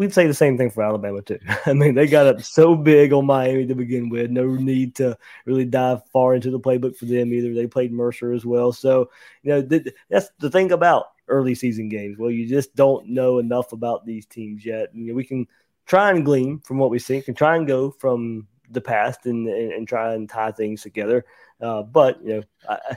we'd 0.00 0.14
say 0.14 0.26
the 0.26 0.32
same 0.32 0.56
thing 0.56 0.70
for 0.70 0.82
Alabama 0.82 1.20
too. 1.20 1.38
I 1.66 1.74
mean, 1.74 1.94
they 1.94 2.06
got 2.06 2.26
up 2.26 2.40
so 2.40 2.74
big 2.74 3.12
on 3.12 3.26
Miami 3.26 3.66
to 3.66 3.74
begin 3.74 4.08
with. 4.08 4.30
No 4.30 4.46
need 4.46 4.94
to 4.94 5.16
really 5.44 5.66
dive 5.66 6.00
far 6.08 6.34
into 6.34 6.50
the 6.50 6.58
playbook 6.58 6.96
for 6.96 7.04
them 7.04 7.34
either. 7.34 7.52
They 7.52 7.66
played 7.66 7.92
Mercer 7.92 8.32
as 8.32 8.46
well. 8.46 8.72
So, 8.72 9.10
you 9.42 9.50
know, 9.50 9.62
th- 9.62 9.88
that's 10.08 10.30
the 10.38 10.50
thing 10.50 10.72
about 10.72 11.08
early 11.28 11.54
season 11.54 11.90
games. 11.90 12.16
Well, 12.16 12.30
you 12.30 12.48
just 12.48 12.74
don't 12.74 13.08
know 13.08 13.40
enough 13.40 13.72
about 13.72 14.06
these 14.06 14.24
teams 14.24 14.64
yet. 14.64 14.90
And, 14.94 15.04
you 15.04 15.12
know, 15.12 15.16
we 15.16 15.24
can 15.24 15.46
try 15.84 16.10
and 16.10 16.24
glean 16.24 16.60
from 16.60 16.78
what 16.78 16.90
we 16.90 16.98
see, 16.98 17.20
can 17.20 17.34
try 17.34 17.56
and 17.56 17.66
go 17.66 17.90
from 17.90 18.48
the 18.70 18.80
past 18.80 19.26
and, 19.26 19.48
and, 19.48 19.72
and 19.72 19.88
try 19.88 20.14
and 20.14 20.28
tie 20.28 20.52
things 20.52 20.82
together. 20.82 21.24
Uh, 21.60 21.82
but, 21.82 22.22
you 22.24 22.36
know, 22.36 22.42
I, 22.68 22.96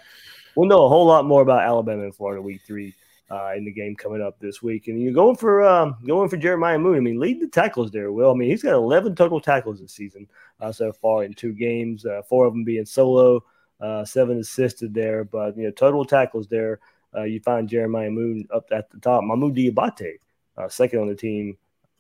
we'll 0.56 0.70
know 0.70 0.86
a 0.86 0.90
whole 0.90 1.06
lot 1.06 1.26
more 1.26 1.42
about 1.42 1.64
Alabama 1.64 2.04
and 2.04 2.16
Florida 2.16 2.42
week 2.42 2.62
three 2.66 2.94
uh, 3.30 3.54
in 3.56 3.66
the 3.66 3.72
game 3.72 3.96
coming 3.96 4.22
up 4.22 4.40
this 4.40 4.62
week. 4.62 4.88
And 4.88 5.02
you're 5.02 5.14
going 5.14 5.36
for 5.36 5.64
um, 5.64 5.96
going 6.06 6.30
for 6.30 6.38
Jeremiah 6.38 6.78
Moon. 6.78 6.98
I 6.98 7.00
mean, 7.00 7.20
lead 7.20 7.42
the 7.42 7.48
tackles 7.48 7.92
there, 7.92 8.12
Will. 8.12 8.32
I 8.32 8.34
mean, 8.36 8.50
he's 8.50 8.64
got 8.64 8.74
11 8.74 9.16
total 9.16 9.40
tackles 9.40 9.80
this 9.80 9.94
season 9.94 10.28
uh, 10.60 10.72
so 10.72 10.92
far 10.92 11.24
in 11.24 11.34
two 11.34 11.54
games, 11.54 12.06
uh, 12.06 12.22
four 12.28 12.46
of 12.46 12.54
them 12.54 12.64
being 12.64 12.86
solo, 12.86 13.44
uh, 13.82 14.06
seven 14.06 14.40
assisted 14.40 14.94
there. 14.94 15.24
But 15.24 15.58
you 15.58 15.64
know, 15.64 15.72
total 15.72 16.06
tackles 16.06 16.48
there, 16.48 16.80
uh, 17.16 17.24
you 17.24 17.40
find 17.40 17.68
Jeremiah 17.68 18.12
Moon 18.12 18.48
up 18.54 18.66
at 18.72 18.90
the 18.90 19.00
top. 19.00 19.24
Mohamoud 19.24 19.56
Diabate, 19.56 20.20
uh, 20.58 20.70
second 20.70 21.00
on 21.00 21.08
the 21.08 21.16
team 21.16 21.58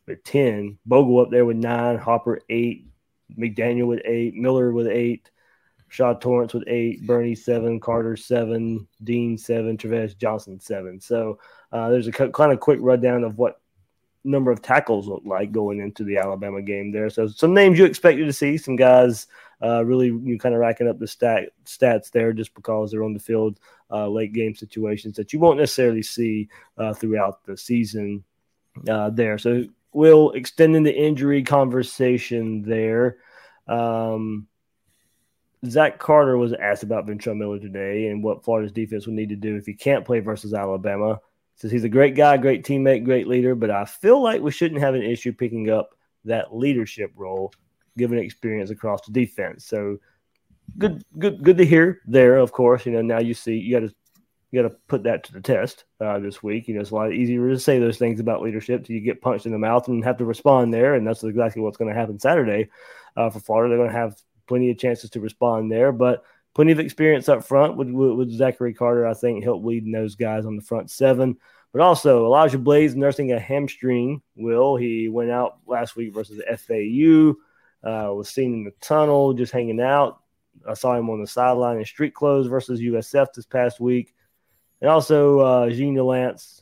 with 0.08 0.24
10. 0.24 0.78
Bogle 0.86 1.20
up 1.20 1.32
there 1.32 1.46
with 1.46 1.58
nine. 1.58 1.98
Hopper 1.98 2.42
eight. 2.50 2.88
McDaniel 3.38 3.88
with 3.88 4.02
eight. 4.06 4.36
Miller 4.36 4.72
with 4.72 4.88
eight. 4.88 5.30
Shaw 5.94 6.16
Torrence 6.16 6.56
with 6.56 6.64
eight, 6.66 7.06
Burney 7.06 7.36
seven, 7.36 7.80
Carter 7.80 8.18
seven, 8.18 8.88
Dean 9.04 9.38
seven, 9.38 9.78
Tre'Vez 9.78 10.18
Johnson 10.18 10.60
seven. 10.60 11.00
So 11.00 11.38
uh, 11.72 11.92
there's 11.92 12.08
a 12.08 12.12
kind 12.12 12.52
of 12.52 12.60
quick 12.60 12.80
rundown 12.82 13.24
of 13.24 13.38
what 13.38 13.62
number 14.24 14.50
of 14.50 14.64
tackles 14.64 15.08
look 15.08 15.22
like 15.24 15.52
going 15.52 15.80
into 15.80 16.04
the 16.04 16.18
Alabama 16.18 16.64
game 16.64 16.92
there. 16.92 17.12
So 17.12 17.28
some 17.28 17.54
names 17.54 17.78
you 17.78 17.86
expected 17.86 18.26
to 18.26 18.34
see, 18.34 18.58
some 18.58 18.76
guys 18.76 19.28
uh, 19.62 19.86
really 19.86 20.08
you 20.08 20.40
kind 20.40 20.56
of 20.56 20.62
racking 20.62 20.88
up 20.88 20.98
the 20.98 21.08
stat 21.08 21.50
stats 21.66 22.10
there 22.10 22.34
just 22.34 22.56
because 22.56 22.90
they're 22.90 23.04
on 23.04 23.14
the 23.14 23.20
field 23.20 23.60
uh, 23.92 24.08
late 24.08 24.34
game 24.34 24.56
situations 24.56 25.16
that 25.18 25.32
you 25.32 25.38
won't 25.38 25.60
necessarily 25.60 26.02
see 26.02 26.50
uh, 26.80 26.94
throughout 26.94 27.44
the 27.46 27.56
season 27.56 28.24
uh, 28.90 29.12
there. 29.12 29.38
So 29.38 29.66
we'll 29.94 30.32
extending 30.32 30.84
the 30.84 30.96
injury 30.96 31.44
conversation 31.44 32.62
there. 32.64 33.18
Um, 33.68 34.48
Zach 35.66 35.98
Carter 35.98 36.38
was 36.38 36.54
asked 36.54 36.84
about 36.84 37.08
Ventrell 37.08 37.38
Miller 37.38 37.60
today 37.60 38.08
and 38.08 38.24
what 38.24 38.44
Florida's 38.44 38.72
defense 38.72 39.06
would 39.06 39.16
need 39.16 39.30
to 39.30 39.36
do 39.36 39.56
if 39.56 39.66
he 39.66 39.74
can't 39.74 40.06
play 40.06 40.20
versus 40.20 40.54
Alabama. 40.54 41.20
Says 41.56 41.72
he's 41.72 41.84
a 41.84 41.90
great 41.90 42.16
guy, 42.16 42.36
great 42.38 42.66
teammate, 42.66 43.06
great 43.06 43.28
leader, 43.28 43.56
but 43.56 43.70
I 43.70 43.86
feel 43.86 44.22
like 44.22 44.42
we 44.42 44.52
shouldn't 44.52 44.82
have 44.82 44.96
an 44.96 45.04
issue 45.04 45.32
picking 45.32 45.70
up 45.70 45.92
that 46.26 46.56
leadership 46.56 47.12
role 47.16 47.54
given 47.98 48.18
experience 48.18 48.72
across 48.72 49.06
the 49.06 49.14
defense. 49.14 49.66
So 49.66 50.00
good, 50.78 51.04
good, 51.20 51.44
good 51.44 51.58
to 51.58 51.66
hear 51.66 52.02
there. 52.08 52.38
Of 52.38 52.52
course, 52.52 52.86
you 52.86 52.92
know 52.92 53.02
now 53.02 53.20
you 53.20 53.34
see 53.34 53.56
you 53.56 53.80
got 53.80 53.88
to 53.88 53.96
you 54.54 54.62
got 54.62 54.70
to 54.70 54.76
put 54.88 55.04
that 55.04 55.24
to 55.24 55.34
the 55.34 55.42
test 55.42 55.86
uh, 56.00 56.20
this 56.20 56.44
week. 56.44 56.68
You 56.68 56.76
know, 56.76 56.82
it's 56.82 56.92
a 56.92 56.96
lot 56.96 57.12
easier 57.12 57.50
to 57.50 57.60
say 57.60 57.80
those 57.80 57.98
things 57.98 58.20
about 58.20 58.44
leadership 58.44 58.86
till 58.86 58.96
you 58.96 59.02
get 59.02 59.20
punched 59.20 59.48
in 59.48 59.52
the 59.52 59.58
mouth 59.58 59.88
and 59.88 60.04
have 60.04 60.18
to 60.18 60.26
respond 60.26 60.72
there, 60.72 60.94
and 60.94 61.08
that's 61.08 61.24
exactly 61.24 61.64
what's 61.64 61.78
going 61.78 61.92
to 61.92 62.00
happen 62.00 62.20
Saturday 62.20 62.70
uh, 63.18 63.32
for 63.32 63.40
Florida. 63.40 63.70
They're 63.70 63.84
going 63.84 63.92
to 63.92 63.98
have 63.98 64.16
plenty 64.48 64.70
of 64.70 64.78
chances 64.78 65.10
to 65.10 65.20
respond 65.20 65.72
there, 65.72 65.92
but 65.92 66.24
plenty 66.54 66.72
of 66.72 66.80
experience 66.80 67.28
up 67.30 67.44
front 67.44 67.78
with, 67.78 67.90
with, 67.90 68.12
with 68.12 68.32
Zachary 68.32 68.76
Carter. 68.76 69.08
I 69.08 69.16
think 69.16 69.44
help 69.44 69.66
leading 69.66 69.92
those 69.92 70.14
guys 70.14 70.46
on 70.46 70.56
the 70.56 70.62
front 70.62 70.92
seven. 70.92 71.36
But 71.72 71.82
also 71.82 72.24
Elijah 72.24 72.60
Blades 72.60 72.96
nursing 72.96 73.32
a 73.32 73.40
hamstring. 73.40 74.22
Will 74.36 74.76
he 74.76 75.10
went 75.10 75.32
out 75.32 75.58
last 75.66 75.96
week 75.96 76.14
versus 76.14 76.40
FAU? 76.48 77.34
Uh, 77.84 78.14
was 78.14 78.30
seen 78.30 78.54
in 78.54 78.64
the 78.66 78.74
tunnel 78.82 79.34
just 79.34 79.52
hanging 79.52 79.82
out. 79.82 80.20
I 80.70 80.76
saw 80.76 80.96
him 80.96 81.10
on 81.10 81.22
the 81.22 81.28
sideline 81.28 81.80
in 81.80 81.86
street 81.86 82.14
clothes 82.14 82.46
versus 82.46 82.80
USF 82.80 83.34
this 83.34 83.48
past 83.48 83.80
week. 83.80 84.14
And 84.84 84.92
also 84.92 85.40
uh, 85.40 85.70
Jean 85.70 85.96
Delance. 85.96 86.62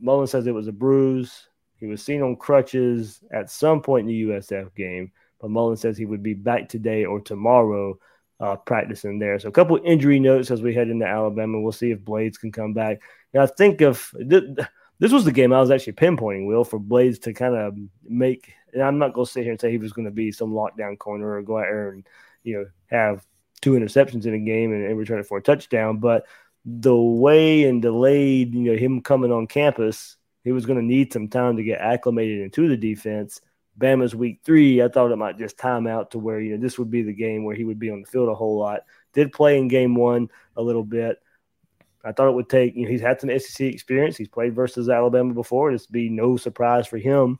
Mullen 0.00 0.26
says 0.26 0.48
it 0.48 0.52
was 0.52 0.66
a 0.66 0.72
bruise. 0.72 1.48
He 1.78 1.86
was 1.86 2.02
seen 2.02 2.22
on 2.22 2.34
crutches 2.34 3.20
at 3.30 3.48
some 3.48 3.80
point 3.80 4.00
in 4.00 4.08
the 4.08 4.22
USF 4.24 4.74
game. 4.74 5.12
But 5.40 5.50
Mullen 5.50 5.76
says 5.76 5.96
he 5.96 6.06
would 6.06 6.24
be 6.24 6.34
back 6.34 6.68
today 6.68 7.04
or 7.04 7.20
tomorrow 7.20 7.96
uh, 8.40 8.56
practicing 8.56 9.20
there. 9.20 9.38
So 9.38 9.48
a 9.48 9.52
couple 9.52 9.78
injury 9.84 10.18
notes 10.18 10.50
as 10.50 10.60
we 10.60 10.74
head 10.74 10.88
into 10.88 11.06
Alabama. 11.06 11.60
We'll 11.60 11.70
see 11.70 11.92
if 11.92 12.04
Blades 12.04 12.36
can 12.36 12.50
come 12.50 12.74
back. 12.74 13.00
I 13.38 13.46
think 13.46 13.80
of 13.80 14.12
this 14.98 15.12
was 15.12 15.24
the 15.24 15.30
game 15.30 15.52
I 15.52 15.60
was 15.60 15.70
actually 15.70 15.92
pinpointing, 15.92 16.48
Will, 16.48 16.64
for 16.64 16.80
Blades 16.80 17.20
to 17.20 17.32
kind 17.32 17.54
of 17.54 17.76
make. 18.02 18.52
And 18.72 18.82
I'm 18.82 18.98
not 18.98 19.14
going 19.14 19.26
to 19.26 19.30
sit 19.30 19.44
here 19.44 19.52
and 19.52 19.60
say 19.60 19.70
he 19.70 19.78
was 19.78 19.92
going 19.92 20.06
to 20.06 20.10
be 20.10 20.32
some 20.32 20.50
lockdown 20.50 20.98
corner 20.98 21.34
or 21.34 21.42
go 21.42 21.58
out 21.58 21.66
there 21.70 21.90
and 21.90 22.04
you 22.42 22.58
know 22.58 22.66
have 22.90 23.24
two 23.60 23.72
interceptions 23.72 24.26
in 24.26 24.34
a 24.34 24.38
game 24.38 24.72
and, 24.72 24.84
and 24.84 24.98
return 24.98 25.20
it 25.20 25.26
for 25.26 25.38
a 25.38 25.42
touchdown. 25.42 25.98
But 25.98 26.26
the 26.64 26.96
way 26.96 27.64
and 27.64 27.82
delayed, 27.82 28.54
you 28.54 28.72
know, 28.72 28.78
him 28.78 29.02
coming 29.02 29.32
on 29.32 29.46
campus, 29.46 30.16
he 30.42 30.52
was 30.52 30.66
going 30.66 30.78
to 30.78 30.84
need 30.84 31.12
some 31.12 31.28
time 31.28 31.56
to 31.56 31.62
get 31.62 31.80
acclimated 31.80 32.40
into 32.40 32.68
the 32.68 32.76
defense. 32.76 33.40
Bama's 33.78 34.14
week 34.14 34.40
three, 34.44 34.82
I 34.82 34.88
thought 34.88 35.10
it 35.10 35.16
might 35.16 35.38
just 35.38 35.58
time 35.58 35.86
out 35.86 36.12
to 36.12 36.18
where, 36.18 36.40
you 36.40 36.54
know, 36.54 36.62
this 36.62 36.78
would 36.78 36.90
be 36.90 37.02
the 37.02 37.12
game 37.12 37.44
where 37.44 37.56
he 37.56 37.64
would 37.64 37.78
be 37.78 37.90
on 37.90 38.02
the 38.02 38.06
field 38.06 38.28
a 38.28 38.34
whole 38.34 38.58
lot. 38.58 38.82
Did 39.12 39.32
play 39.32 39.58
in 39.58 39.68
game 39.68 39.94
one 39.94 40.30
a 40.56 40.62
little 40.62 40.84
bit. 40.84 41.18
I 42.04 42.12
thought 42.12 42.28
it 42.28 42.34
would 42.34 42.48
take, 42.48 42.76
you 42.76 42.84
know, 42.84 42.90
he's 42.90 43.00
had 43.00 43.20
some 43.20 43.30
SEC 43.38 43.66
experience. 43.66 44.16
He's 44.16 44.28
played 44.28 44.54
versus 44.54 44.88
Alabama 44.88 45.34
before. 45.34 45.72
This 45.72 45.88
would 45.88 45.92
be 45.92 46.10
no 46.10 46.36
surprise 46.36 46.86
for 46.86 46.98
him 46.98 47.38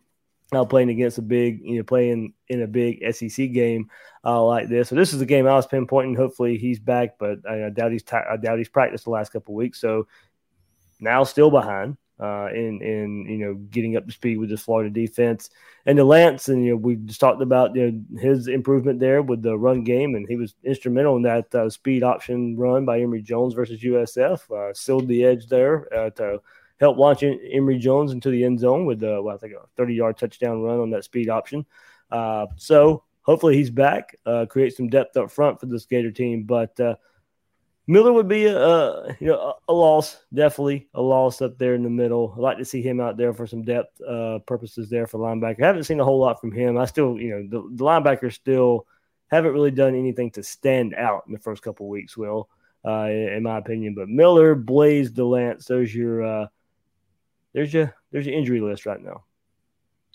now 0.53 0.65
playing 0.65 0.91
against 0.91 1.19
a 1.19 1.23
big, 1.23 1.61
you 1.63 1.79
know, 1.79 1.83
playing 1.83 2.35
in 2.49 2.63
a 2.63 2.67
big 2.67 3.03
SEC 3.15 3.53
game 3.53 3.91
uh, 4.25 4.43
like 4.43 4.69
this. 4.69 4.89
So 4.89 4.95
this 4.95 5.13
is 5.13 5.21
a 5.21 5.27
game 5.27 5.47
I 5.47 5.55
was 5.55 5.67
pinpointing. 5.67 6.17
Hopefully 6.17 6.59
he's 6.59 6.79
back, 6.79 7.19
but 7.19 7.39
I, 7.49 7.67
I 7.67 7.71
doubt 7.71 7.93
he's 7.93 8.03
t- 8.03 8.17
I 8.17 8.37
doubt 8.37 8.59
he's 8.59 8.69
practiced 8.69 9.05
the 9.05 9.11
last 9.11 9.33
couple 9.33 9.55
weeks. 9.55 9.81
So 9.81 10.07
now 11.01 11.25
still 11.25 11.51
behind 11.51 11.97
uh, 12.21 12.49
in 12.53 12.81
in 12.81 13.27
you 13.29 13.39
know 13.39 13.55
getting 13.55 13.97
up 13.97 14.07
to 14.07 14.13
speed 14.13 14.39
with 14.39 14.49
this 14.49 14.63
Florida 14.63 14.91
defense. 14.91 15.51
And 15.87 15.99
Delance 15.99 16.49
and 16.49 16.65
you 16.65 16.73
know 16.73 16.77
we 16.77 16.97
just 16.97 17.21
talked 17.21 17.43
about 17.43 17.75
you 17.75 17.91
know 17.91 18.21
his 18.21 18.49
improvement 18.49 19.01
there 19.01 19.23
with 19.23 19.43
the 19.43 19.57
run 19.57 19.85
game, 19.85 20.15
and 20.15 20.27
he 20.29 20.37
was 20.37 20.55
instrumental 20.65 21.17
in 21.17 21.23
that 21.23 21.55
uh, 21.55 21.69
speed 21.69 22.03
option 22.03 22.57
run 22.57 22.85
by 22.85 23.01
Emory 23.01 23.23
Jones 23.23 23.55
versus 23.55 23.83
USF. 23.83 24.51
Uh, 24.51 24.73
sealed 24.75 25.09
the 25.09 25.25
edge 25.25 25.49
there 25.49 25.93
uh, 25.95 26.11
to 26.11 26.41
help 26.85 26.99
launch 26.99 27.23
Emory 27.23 27.79
Jones 27.79 28.13
into 28.13 28.31
the 28.31 28.45
end 28.45 28.61
zone 28.61 28.85
with 28.87 29.03
uh, 29.03 29.21
well, 29.23 29.35
I 29.35 29.39
think 29.39 29.55
a 29.55 29.67
30 29.77 29.95
yard 29.95 30.19
touchdown 30.19 30.63
run 30.63 30.81
on 30.81 30.91
that 30.91 31.05
speed 31.05 31.29
option. 31.29 31.65
Uh, 32.11 32.47
so 32.57 33.03
hopefully 33.23 33.57
he's 33.57 33.71
back, 33.71 34.17
uh, 34.27 34.47
create 34.47 34.77
some 34.77 34.89
depth 34.89 35.17
up 35.17 35.31
front 35.31 35.61
for 35.61 35.67
this 35.67 35.87
Gator 35.87 36.13
team, 36.13 36.45
but. 36.45 36.79
Uh, 36.79 36.97
Miller 37.87 38.15
would 38.15 38.29
be 38.29 38.47
a, 38.47 38.59
a 38.59 39.17
you 39.21 39.27
know 39.27 39.55
a, 39.69 39.73
loss, 39.73 40.25
definitely 40.33 40.89
a 40.95 41.03
loss 41.03 41.43
up 41.43 41.59
there 41.59 41.75
in 41.75 41.83
the 41.83 41.91
middle. 41.91 42.33
I'd 42.35 42.41
like 42.41 42.59
to 42.59 42.65
see 42.65 42.81
him 42.81 42.99
out 42.99 43.17
there 43.19 43.35
for 43.35 43.47
some 43.47 43.63
depth 43.63 44.01
uh, 44.01 44.39
purposes 44.47 44.89
there 44.89 45.07
for 45.07 45.19
linebacker. 45.19 45.63
I 45.63 45.67
haven't 45.67 45.85
seen 45.85 46.01
a 46.01 46.05
whole 46.05 46.19
lot 46.19 46.41
from 46.41 46.51
him. 46.51 46.79
I 46.79 46.87
still, 46.87 47.21
you 47.21 47.31
know, 47.31 47.43
the, 47.43 47.77
the 47.77 47.85
linebackers 47.85 48.33
still 48.33 48.87
haven't 49.31 49.53
really 49.53 49.71
done 49.71 49.95
anything 49.95 50.31
to 50.31 50.43
stand 50.43 50.95
out 50.95 51.25
in 51.27 51.35
the 51.35 51.39
first 51.39 51.63
couple 51.63 51.87
weeks. 51.89 52.17
Will, 52.17 52.49
uh, 52.87 53.09
in 53.11 53.43
my 53.43 53.59
opinion, 53.59 53.95
but 53.95 54.09
Miller, 54.09 54.55
Blades, 54.55 55.11
Delance, 55.11 55.67
those 55.67 55.95
your 55.95 56.23
uh, 56.23 56.47
there's 57.55 57.73
your 57.73 57.95
there's 58.13 58.27
your 58.27 58.37
injury 58.37 58.61
list 58.61 58.85
right 58.85 59.03
now. 59.03 59.25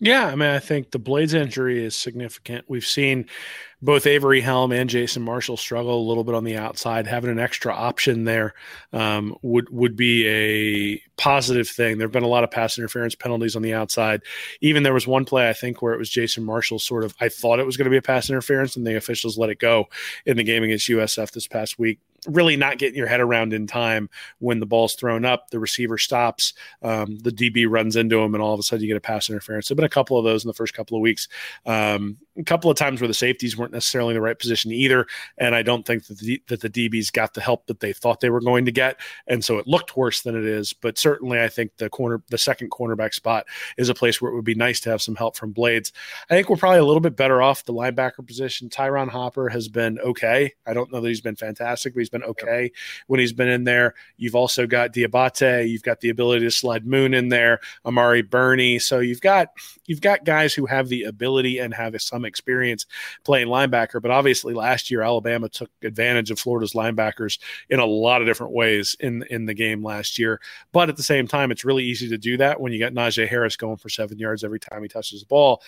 Yeah, 0.02 0.28
I 0.28 0.36
mean, 0.36 0.50
I 0.50 0.60
think 0.60 0.92
the 0.92 1.00
Blades 1.00 1.34
injury 1.34 1.84
is 1.84 1.94
significant. 1.94 2.64
We've 2.70 2.86
seen 2.86 3.26
both 3.82 4.08
Avery 4.08 4.40
Helm 4.40 4.72
and 4.72 4.90
Jason 4.90 5.22
Marshall 5.24 5.58
struggle 5.58 6.02
a 6.02 6.08
little 6.08 6.24
bit 6.24 6.36
on 6.36 6.46
the 6.46 6.56
outside. 6.56 7.06
Having 7.06 7.32
an 7.32 7.40
extra 7.40 7.74
option 7.74 8.24
there 8.24 8.54
um, 8.94 9.36
would 9.42 9.70
would 9.70 9.98
be 9.98 10.26
a 10.26 11.02
positive 11.22 11.68
thing. 11.68 11.98
There 11.98 12.08
have 12.08 12.14
been 12.14 12.24
a 12.24 12.28
lot 12.28 12.46
of 12.46 12.52
pass 12.52 12.78
interference 12.78 13.14
penalties 13.14 13.58
on 13.58 13.62
the 13.62 13.74
outside. 13.74 14.22
Even 14.62 14.84
there 14.84 14.94
was 14.94 15.06
one 15.06 15.26
play 15.26 15.50
I 15.50 15.54
think 15.54 15.82
where 15.82 15.94
it 15.94 16.00
was 16.00 16.10
Jason 16.10 16.46
Marshall. 16.46 16.80
Sort 16.80 17.04
of, 17.04 17.14
I 17.20 17.28
thought 17.28 17.60
it 17.60 17.66
was 17.66 17.76
going 17.76 17.86
to 17.86 17.92
be 17.92 17.98
a 17.98 18.02
pass 18.02 18.30
interference, 18.30 18.78
and 18.78 18.88
the 18.88 18.96
officials 18.96 19.38
let 19.38 19.50
it 19.50 19.60
go 19.60 19.90
in 20.26 20.38
the 20.38 20.44
game 20.44 20.64
against 20.64 20.88
USF 20.88 21.32
this 21.32 21.48
past 21.48 21.78
week 21.78 22.00
really 22.28 22.56
not 22.56 22.78
getting 22.78 22.98
your 22.98 23.08
head 23.08 23.20
around 23.20 23.54
in 23.54 23.68
time 23.68 24.10
when 24.40 24.60
the 24.60 24.66
ball's 24.66 24.96
thrown 24.96 25.26
up, 25.26 25.50
the 25.50 25.60
receiver 25.60 25.98
stops, 25.98 26.54
um, 26.82 27.18
the 27.20 27.32
DB 27.32 27.66
runs 27.68 27.96
into 27.96 28.20
him, 28.20 28.34
and 28.34 28.44
all 28.44 28.54
of 28.54 28.60
a 28.60 28.64
sudden 28.64 28.84
you 28.84 28.88
get 28.88 28.98
a 28.98 29.02
pass 29.02 29.30
interference. 29.30 29.68
There've 29.68 29.76
been 29.76 29.86
a 29.86 29.90
couple 29.90 30.18
of 30.18 30.24
those 30.24 30.44
in 30.44 30.48
the 30.48 30.54
first 30.54 30.74
couple 30.74 30.98
of 30.98 31.02
weeks. 31.02 31.28
Um, 31.66 32.18
a 32.38 32.44
couple 32.44 32.72
of 32.72 32.78
times 32.78 33.02
where 33.02 33.08
the 33.08 33.14
safeties 33.14 33.58
weren't 33.58 33.74
necessarily 33.74 34.12
in 34.12 34.16
the 34.16 34.22
right 34.22 34.40
position 34.40 34.72
either, 34.72 35.08
and 35.38 35.54
I 35.54 35.62
don't 35.62 35.86
think 35.86 36.06
that 36.06 36.20
the, 36.20 36.42
that 36.48 36.62
the 36.62 36.70
DBs 36.70 37.12
got 37.12 37.34
the 37.34 37.42
help 37.42 37.68
that 37.68 37.80
they 37.80 37.94
thought 37.94 38.22
they 38.22 38.30
were 38.30 38.42
going 38.42 38.66
to 38.66 38.72
get, 38.72 39.00
and 39.28 39.44
so 39.44 39.58
it 39.58 39.68
looked 39.68 39.98
worse 39.98 40.22
than 40.22 40.36
it 40.36 40.46
is. 40.46 40.74
But 40.74 40.98
certainly, 40.98 41.42
I 41.42 41.50
think 41.50 41.78
the 41.78 41.90
corner, 41.90 42.22
the 42.30 42.38
second 42.38 42.72
cornerback 42.72 43.14
spot, 43.14 43.46
is 43.78 43.90
a 43.90 43.94
place 43.94 44.22
where 44.22 44.32
it 44.32 44.36
would 44.36 44.46
be 44.46 44.56
nice 44.56 44.80
to 44.82 44.90
have 44.90 45.02
some 45.02 45.16
help 45.16 45.36
from 45.36 45.52
Blades. 45.52 45.92
I 46.30 46.36
think 46.36 46.50
we're 46.50 46.58
probably 46.58 46.80
a 46.80 46.86
little 46.86 47.02
bit 47.02 47.16
better 47.16 47.42
off 47.42 47.66
the 47.66 47.74
linebacker 47.74 48.26
position. 48.26 48.70
Tyron 48.70 49.10
Hopper 49.10 49.50
has 49.50 49.68
been 49.68 50.00
okay. 50.00 50.54
I 50.66 50.74
don't 50.74 50.92
know 50.92 51.02
that 51.02 51.08
he's 51.08 51.22
been 51.22 51.36
fantastic, 51.36 51.94
but 51.94 52.00
he's 52.10 52.20
been 52.20 52.30
okay 52.30 52.64
yep. 52.64 52.72
when 53.08 53.20
he's 53.20 53.34
been 53.34 53.48
in 53.48 53.64
there. 53.64 53.94
You've 54.18 54.36
also 54.36 54.66
got 54.66 54.94
Diabate. 54.94 55.70
You've 55.70 55.84
got 55.84 56.00
the 56.00 56.10
ability 56.10 56.46
to 56.46 56.52
slide 56.52 56.86
Moon 56.86 57.14
in 57.14 57.30
there. 57.30 57.60
Amari 57.86 58.22
Burney. 58.22 58.80
So 58.80 59.00
you've 59.00 59.22
got 59.22 59.50
you've 59.86 60.02
got 60.02 60.26
guys 60.26 60.54
who 60.54 60.66
have 60.66 60.90
the 60.90 61.04
ability 61.04 61.60
and 61.60 61.74
have 61.74 62.00
some 62.02 62.26
experience 62.26 62.86
playing 63.24 63.48
linebacker. 63.48 64.02
But 64.02 64.12
obviously, 64.12 64.54
last 64.54 64.90
year 64.90 65.02
Alabama 65.02 65.50
took 65.50 65.70
advantage 65.84 66.32
of 66.32 66.40
Florida's 66.40 66.74
linebackers 66.74 67.40
in 67.70 67.80
a 67.80 67.86
lot 67.86 68.22
of 68.22 68.28
different 68.28 68.54
ways 68.54 68.96
in 69.00 69.24
in 69.30 69.46
the 69.46 69.54
game 69.54 69.84
last 69.84 70.18
year. 70.18 70.40
But 70.72 70.90
at 70.90 70.98
the 70.98 71.04
same 71.04 71.28
time, 71.28 71.52
it's 71.52 71.66
really 71.66 71.84
easy 71.84 72.10
to 72.10 72.18
do 72.18 72.38
that 72.38 72.60
when 72.60 72.74
you 72.74 72.80
got 72.80 72.94
Najee 72.94 73.28
Harris 73.28 73.56
going 73.56 73.78
for 73.78 73.90
seven 73.90 74.18
yards 74.18 74.44
every 74.44 74.60
time 74.60 74.82
he 74.82 74.88
touches 74.88 75.22
the 75.22 75.28
ball. 75.28 75.62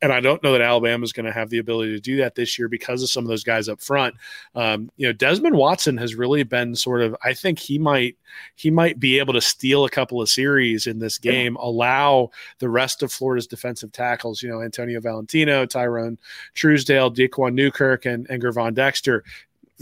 And 0.00 0.12
I 0.12 0.20
don't 0.20 0.42
know 0.42 0.52
that 0.52 0.60
Alabama 0.60 1.04
is 1.04 1.12
going 1.12 1.26
to 1.26 1.32
have 1.32 1.50
the 1.50 1.58
ability 1.58 1.92
to 1.92 2.00
do 2.00 2.16
that 2.18 2.34
this 2.34 2.58
year 2.58 2.68
because 2.68 3.02
of 3.02 3.10
some 3.10 3.24
of 3.24 3.28
those 3.28 3.44
guys 3.44 3.68
up 3.68 3.80
front. 3.80 4.14
Um, 4.54 4.90
you 4.96 5.06
know, 5.06 5.12
Desmond 5.12 5.56
Watson 5.56 5.71
Watson 5.72 5.96
has 5.96 6.14
really 6.14 6.42
been 6.42 6.76
sort 6.76 7.00
of. 7.00 7.16
I 7.24 7.32
think 7.32 7.58
he 7.58 7.78
might 7.78 8.16
he 8.56 8.70
might 8.70 9.00
be 9.00 9.18
able 9.18 9.32
to 9.32 9.40
steal 9.40 9.86
a 9.86 9.90
couple 9.90 10.20
of 10.20 10.28
series 10.28 10.86
in 10.86 10.98
this 10.98 11.16
game, 11.16 11.56
yeah. 11.58 11.66
allow 11.66 12.30
the 12.58 12.68
rest 12.68 13.02
of 13.02 13.10
Florida's 13.10 13.46
defensive 13.46 13.90
tackles, 13.90 14.42
you 14.42 14.50
know, 14.50 14.60
Antonio 14.60 15.00
Valentino, 15.00 15.64
Tyrone 15.64 16.18
Truesdell, 16.54 17.16
Daquan 17.16 17.54
Newkirk, 17.54 18.04
and, 18.04 18.26
and 18.28 18.42
Gervon 18.42 18.74
Dexter 18.74 19.24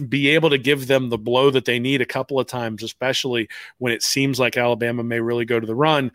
be 0.08 0.28
able 0.28 0.48
to 0.50 0.58
give 0.58 0.86
them 0.86 1.08
the 1.10 1.18
blow 1.18 1.50
that 1.50 1.64
they 1.64 1.80
need 1.80 2.00
a 2.00 2.06
couple 2.06 2.38
of 2.38 2.46
times, 2.46 2.84
especially 2.84 3.48
when 3.78 3.92
it 3.92 4.02
seems 4.04 4.38
like 4.38 4.56
Alabama 4.56 5.02
may 5.02 5.18
really 5.18 5.44
go 5.44 5.58
to 5.58 5.66
the 5.66 5.74
run 5.74 6.12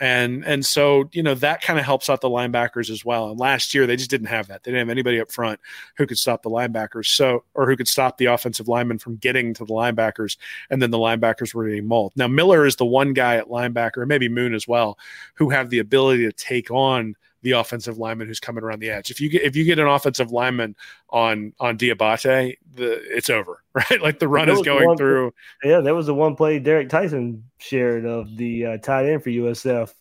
and 0.00 0.44
and 0.44 0.64
so 0.64 1.08
you 1.12 1.22
know 1.22 1.34
that 1.34 1.62
kind 1.62 1.78
of 1.78 1.84
helps 1.84 2.08
out 2.08 2.20
the 2.20 2.30
linebackers 2.30 2.90
as 2.90 3.04
well. 3.04 3.30
And 3.30 3.38
last 3.38 3.74
year 3.74 3.86
they 3.86 3.96
just 3.96 4.10
didn't 4.10 4.26
have 4.28 4.48
that. 4.48 4.62
They 4.62 4.70
didn't 4.70 4.88
have 4.88 4.92
anybody 4.92 5.20
up 5.20 5.30
front 5.30 5.60
who 5.96 6.06
could 6.06 6.18
stop 6.18 6.42
the 6.42 6.50
linebackers, 6.50 7.06
so 7.06 7.44
or 7.54 7.68
who 7.68 7.76
could 7.76 7.88
stop 7.88 8.18
the 8.18 8.26
offensive 8.26 8.68
linemen 8.68 8.98
from 8.98 9.16
getting 9.16 9.54
to 9.54 9.64
the 9.64 9.74
linebackers, 9.74 10.36
and 10.70 10.82
then 10.82 10.90
the 10.90 10.98
linebackers 10.98 11.54
were 11.54 11.68
getting 11.68 11.86
mauled. 11.86 12.12
Now 12.16 12.28
Miller 12.28 12.66
is 12.66 12.76
the 12.76 12.86
one 12.86 13.12
guy 13.12 13.36
at 13.36 13.48
linebacker, 13.48 14.06
maybe 14.06 14.28
Moon 14.28 14.54
as 14.54 14.66
well, 14.66 14.98
who 15.34 15.50
have 15.50 15.70
the 15.70 15.78
ability 15.78 16.24
to 16.24 16.32
take 16.32 16.70
on 16.70 17.14
the 17.42 17.52
offensive 17.52 17.98
lineman 17.98 18.28
who's 18.28 18.40
coming 18.40 18.62
around 18.64 18.80
the 18.80 18.90
edge. 18.90 19.10
If 19.10 19.20
you 19.20 19.28
get 19.28 19.42
if 19.42 19.56
you 19.56 19.64
get 19.64 19.78
an 19.78 19.86
offensive 19.86 20.32
lineman 20.32 20.76
on 21.10 21.52
on 21.60 21.76
Diabate, 21.76 22.56
the 22.74 22.92
it's 23.16 23.30
over, 23.30 23.62
right? 23.74 24.00
Like 24.00 24.18
the 24.18 24.28
run 24.28 24.48
is 24.48 24.62
going 24.62 24.88
one, 24.88 24.96
through. 24.96 25.34
Yeah, 25.62 25.80
that 25.80 25.94
was 25.94 26.06
the 26.06 26.14
one 26.14 26.36
play 26.36 26.58
Derek 26.58 26.88
Tyson 26.88 27.44
shared 27.58 28.06
of 28.06 28.36
the 28.36 28.66
uh, 28.66 28.78
tight 28.78 29.06
end 29.06 29.22
for 29.22 29.30
USF. 29.30 29.92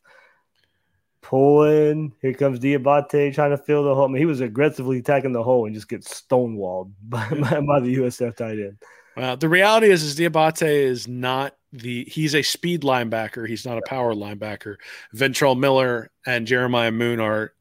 Pulling, 1.22 2.14
here 2.22 2.34
comes 2.34 2.60
Diabate 2.60 3.34
trying 3.34 3.52
to 3.52 3.58
fill 3.58 3.84
the 3.84 3.94
hole. 3.94 4.06
I 4.06 4.08
mean, 4.08 4.18
he 4.18 4.26
was 4.26 4.42
aggressively 4.42 4.98
attacking 4.98 5.34
the 5.34 5.44
hole 5.44 5.66
and 5.66 5.76
just 5.76 5.88
gets 5.88 6.22
stonewalled 6.22 6.92
by, 7.04 7.30
by 7.30 7.80
the 7.80 7.96
USF 7.98 8.36
tight 8.36 8.58
end. 8.58 8.78
Well, 9.16 9.38
the 9.38 9.48
reality 9.48 9.92
is, 9.92 10.04
is 10.04 10.18
Diabate 10.18 10.68
is 10.68 11.08
not 11.08 11.56
the 11.74 12.06
he's 12.06 12.36
a 12.36 12.42
speed 12.42 12.82
linebacker. 12.82 13.48
He's 13.48 13.66
not 13.66 13.78
a 13.78 13.84
power 13.88 14.14
linebacker. 14.14 14.76
Ventrell 15.16 15.58
Miller 15.58 16.12
and 16.26 16.48
Jeremiah 16.48 16.92
Moon 16.92 17.20
are 17.20 17.54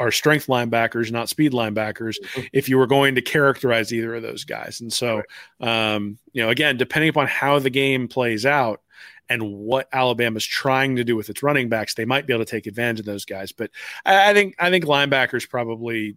are 0.00 0.10
strength 0.10 0.46
linebackers, 0.46 1.10
not 1.10 1.28
speed 1.28 1.52
linebackers. 1.52 2.16
Mm-hmm. 2.20 2.46
If 2.52 2.68
you 2.68 2.78
were 2.78 2.86
going 2.86 3.14
to 3.14 3.22
characterize 3.22 3.92
either 3.92 4.14
of 4.14 4.22
those 4.22 4.44
guys, 4.44 4.80
and 4.80 4.92
so 4.92 5.22
um, 5.60 6.18
you 6.32 6.42
know, 6.42 6.50
again, 6.50 6.76
depending 6.76 7.10
upon 7.10 7.26
how 7.26 7.58
the 7.58 7.70
game 7.70 8.08
plays 8.08 8.46
out 8.46 8.80
and 9.28 9.42
what 9.42 9.88
Alabama's 9.92 10.46
trying 10.46 10.96
to 10.96 11.04
do 11.04 11.14
with 11.16 11.28
its 11.28 11.42
running 11.42 11.68
backs, 11.68 11.94
they 11.94 12.04
might 12.04 12.26
be 12.26 12.32
able 12.32 12.44
to 12.44 12.50
take 12.50 12.66
advantage 12.66 13.00
of 13.00 13.06
those 13.06 13.24
guys. 13.24 13.52
But 13.52 13.70
I, 14.04 14.30
I 14.30 14.34
think 14.34 14.54
I 14.58 14.70
think 14.70 14.84
linebackers 14.84 15.48
probably 15.48 16.16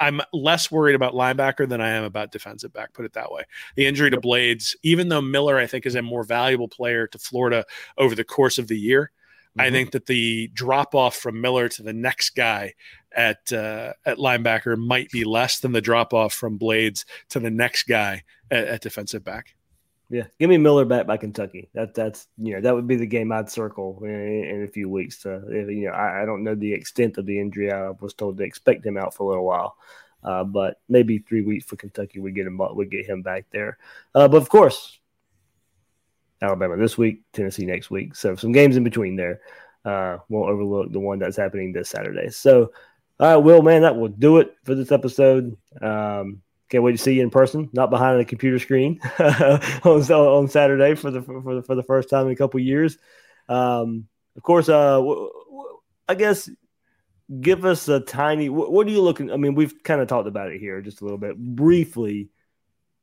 I'm 0.00 0.20
less 0.32 0.70
worried 0.70 0.94
about 0.94 1.14
linebacker 1.14 1.68
than 1.68 1.80
I 1.80 1.90
am 1.90 2.04
about 2.04 2.32
defensive 2.32 2.72
back. 2.72 2.92
Put 2.92 3.04
it 3.04 3.14
that 3.14 3.32
way. 3.32 3.42
The 3.76 3.86
injury 3.86 4.10
to 4.10 4.20
Blades, 4.20 4.76
even 4.82 5.08
though 5.08 5.20
Miller, 5.20 5.58
I 5.58 5.66
think, 5.66 5.86
is 5.86 5.94
a 5.94 6.02
more 6.02 6.22
valuable 6.22 6.68
player 6.68 7.06
to 7.08 7.18
Florida 7.18 7.64
over 7.96 8.14
the 8.14 8.24
course 8.24 8.58
of 8.58 8.68
the 8.68 8.78
year, 8.78 9.10
mm-hmm. 9.50 9.60
I 9.60 9.70
think 9.70 9.90
that 9.92 10.06
the 10.06 10.48
drop 10.54 10.94
off 10.94 11.16
from 11.16 11.40
Miller 11.40 11.68
to 11.70 11.82
the 11.82 11.92
next 11.92 12.30
guy 12.30 12.74
at 13.12 13.52
uh, 13.52 13.94
at 14.06 14.18
linebacker 14.18 14.76
might 14.76 15.10
be 15.10 15.24
less 15.24 15.58
than 15.58 15.72
the 15.72 15.80
drop 15.80 16.14
off 16.14 16.32
from 16.32 16.58
Blades 16.58 17.04
to 17.30 17.40
the 17.40 17.50
next 17.50 17.84
guy 17.84 18.22
at, 18.50 18.68
at 18.68 18.80
defensive 18.80 19.24
back. 19.24 19.54
Yeah, 20.10 20.24
give 20.40 20.48
me 20.48 20.56
Miller 20.56 20.86
back 20.86 21.06
by 21.06 21.18
Kentucky. 21.18 21.68
That 21.74 21.94
that's 21.94 22.28
you 22.38 22.54
know 22.54 22.60
that 22.62 22.74
would 22.74 22.86
be 22.86 22.96
the 22.96 23.06
game 23.06 23.30
I'd 23.30 23.50
circle 23.50 24.00
in, 24.02 24.10
in 24.10 24.62
a 24.62 24.68
few 24.68 24.88
weeks. 24.88 25.18
To, 25.22 25.42
you 25.50 25.86
know, 25.86 25.92
I, 25.92 26.22
I, 26.22 26.24
don't 26.24 26.42
know 26.42 26.54
the 26.54 26.72
extent 26.72 27.18
of 27.18 27.26
the 27.26 27.38
injury. 27.38 27.70
I 27.70 27.90
was 27.90 28.14
told 28.14 28.38
to 28.38 28.44
expect 28.44 28.86
him 28.86 28.96
out 28.96 29.12
for 29.12 29.24
a 29.24 29.26
little 29.26 29.44
while, 29.44 29.76
uh, 30.24 30.44
but 30.44 30.80
maybe 30.88 31.18
three 31.18 31.42
weeks 31.42 31.66
for 31.66 31.76
Kentucky 31.76 32.20
we 32.20 32.32
get 32.32 32.46
him 32.46 32.58
we 32.74 32.86
get 32.86 33.04
him 33.04 33.20
back 33.20 33.44
there. 33.50 33.76
Uh, 34.14 34.26
but 34.28 34.38
of 34.38 34.48
course, 34.48 34.98
Alabama 36.40 36.78
this 36.78 36.96
week, 36.96 37.22
Tennessee 37.34 37.66
next 37.66 37.90
week. 37.90 38.14
So 38.14 38.34
some 38.34 38.52
games 38.52 38.76
in 38.76 38.84
between 38.84 39.16
there. 39.16 39.40
Uh, 39.84 40.18
won't 40.28 40.50
overlook 40.50 40.92
the 40.92 40.98
one 40.98 41.18
that's 41.18 41.36
happening 41.36 41.72
this 41.72 41.88
Saturday. 41.88 42.28
So, 42.28 42.72
all 43.20 43.28
right, 43.28 43.36
Will, 43.36 43.62
man, 43.62 43.82
that 43.82 43.96
will 43.96 44.08
do 44.08 44.38
it 44.38 44.54
for 44.64 44.74
this 44.74 44.92
episode. 44.92 45.56
Um, 45.80 46.42
can't 46.68 46.84
wait 46.84 46.92
to 46.92 46.98
see 46.98 47.14
you 47.14 47.22
in 47.22 47.30
person, 47.30 47.70
not 47.72 47.90
behind 47.90 48.20
a 48.20 48.24
computer 48.24 48.58
screen 48.58 49.00
on, 49.18 50.02
on 50.10 50.48
Saturday 50.48 50.94
for 50.94 51.10
the 51.10 51.22
for 51.22 51.54
the 51.54 51.62
for 51.62 51.74
the 51.74 51.82
first 51.82 52.10
time 52.10 52.26
in 52.26 52.32
a 52.32 52.36
couple 52.36 52.60
years. 52.60 52.98
Um, 53.48 54.06
of 54.36 54.42
course, 54.42 54.68
uh, 54.68 55.02
I 56.08 56.14
guess 56.14 56.48
give 57.40 57.64
us 57.64 57.88
a 57.88 58.00
tiny. 58.00 58.48
What 58.48 58.86
are 58.86 58.90
you 58.90 59.02
looking? 59.02 59.30
I 59.30 59.36
mean, 59.36 59.54
we've 59.54 59.82
kind 59.82 60.00
of 60.00 60.08
talked 60.08 60.28
about 60.28 60.52
it 60.52 60.60
here 60.60 60.80
just 60.80 61.00
a 61.00 61.04
little 61.04 61.18
bit 61.18 61.36
briefly. 61.36 62.30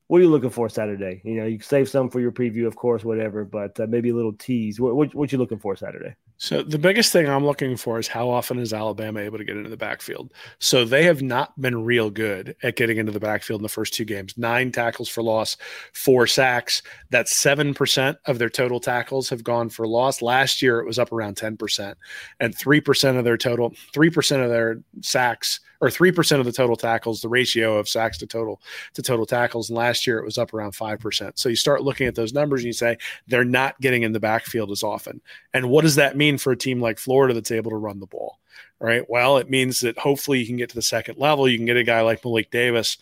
What 0.08 0.20
are 0.20 0.24
you 0.24 0.30
looking 0.30 0.52
for 0.52 0.70
Saturday? 0.70 1.22
You 1.26 1.34
know, 1.36 1.46
you 1.46 1.60
save 1.60 1.90
some 1.90 2.10
for 2.10 2.20
your 2.20 2.32
preview, 2.32 2.68
of 2.68 2.76
course, 2.76 3.04
whatever, 3.04 3.44
but 3.44 3.80
uh, 3.80 3.88
maybe 3.90 4.10
a 4.10 4.16
little 4.16 4.34
tease. 4.34 4.80
What, 4.80 4.96
what 4.96 5.16
what 5.16 5.32
you 5.32 5.38
looking 5.38 5.60
for 5.60 5.76
Saturday? 5.76 6.16
So 6.38 6.64
the 6.64 6.78
biggest 6.78 7.14
thing 7.14 7.30
I'm 7.30 7.46
looking 7.46 7.78
for 7.78 7.98
is 7.98 8.08
how 8.08 8.30
often 8.30 8.60
is 8.60 8.74
Alabama 8.74 9.22
able 9.22 9.38
to 9.38 9.46
get 9.46 9.56
into 9.56 9.70
the 9.70 9.78
backfield? 9.78 10.34
So 10.60 10.84
they 10.84 11.04
have 11.04 11.22
not 11.22 11.60
been 11.60 11.86
real 11.86 12.10
good 12.10 12.56
at 12.62 12.76
getting 12.76 12.98
into 12.98 13.14
the 13.14 13.20
backfield 13.20 13.60
in 13.60 13.64
the 13.64 13.70
first 13.70 13.94
two 13.94 14.04
games. 14.04 14.38
Nine 14.38 14.72
tackles 14.72 15.08
for 15.08 15.24
loss, 15.24 15.56
four 15.94 16.28
sacks. 16.28 16.82
That's 17.10 17.36
seven 17.36 17.74
percent 17.74 18.18
of 18.26 18.38
their 18.38 18.50
total 18.50 18.80
tackles 18.80 19.30
have 19.30 19.44
gone 19.44 19.70
for 19.70 19.88
loss. 19.88 20.22
Last 20.22 20.62
year 20.62 20.80
it 20.80 20.86
was 20.86 21.00
up 21.00 21.14
around 21.14 21.38
ten 21.38 21.56
percent, 21.56 21.98
and 22.40 22.54
three 22.54 22.82
percent 22.82 23.18
of 23.18 23.24
their 23.24 23.38
total, 23.38 23.74
three 23.94 24.10
percent 24.10 24.42
of 24.42 24.50
their 24.50 24.82
sacks 25.02 25.62
or 25.82 25.90
3% 25.90 26.40
of 26.40 26.46
the 26.46 26.52
total 26.52 26.76
tackles, 26.76 27.22
the 27.22 27.30
ratio 27.30 27.78
of 27.78 27.90
sacks 27.90 28.18
to 28.20 28.28
total 28.28 28.62
to 28.94 29.02
total 29.02 29.26
tackles. 29.26 29.70
And 29.70 29.78
last 29.78 30.06
year 30.08 30.20
it 30.20 30.26
was 30.26 30.38
up 30.38 30.54
around 30.54 30.74
5%. 30.74 31.32
So 31.36 31.50
you 31.50 31.56
start 31.56 31.84
looking 31.84 32.08
at 32.08 32.16
those 32.16 32.34
numbers 32.34 32.62
and 32.62 32.68
you 32.68 32.74
say 32.74 32.98
they're 33.28 33.46
not 33.46 33.80
getting 33.82 34.04
in 34.04 34.12
the 34.12 34.20
backfield 34.20 34.72
as 34.72 34.84
often. 34.84 35.22
And 35.54 35.70
what 35.70 35.84
does 35.84 35.96
that 35.96 36.18
mean 36.18 36.38
for 36.38 36.52
a 36.52 36.58
team 36.58 36.82
like 36.82 37.00
Florida 37.00 37.34
that's 37.34 37.52
able 37.52 37.72
to 37.72 37.78
run 37.78 38.00
the 38.00 38.08
ball? 38.08 38.40
Right. 38.80 39.10
Well, 39.10 39.38
it 39.38 39.50
means 39.50 39.80
that 39.82 39.98
hopefully 39.98 40.40
you 40.40 40.46
can 40.46 40.58
get 40.58 40.70
to 40.70 40.76
the 40.76 40.82
second 40.82 41.18
level. 41.18 41.48
You 41.48 41.58
can 41.58 41.66
get 41.66 41.78
a 41.78 41.84
guy 41.84 42.02
like 42.02 42.24
Malik 42.24 42.52
Davis 42.52 42.98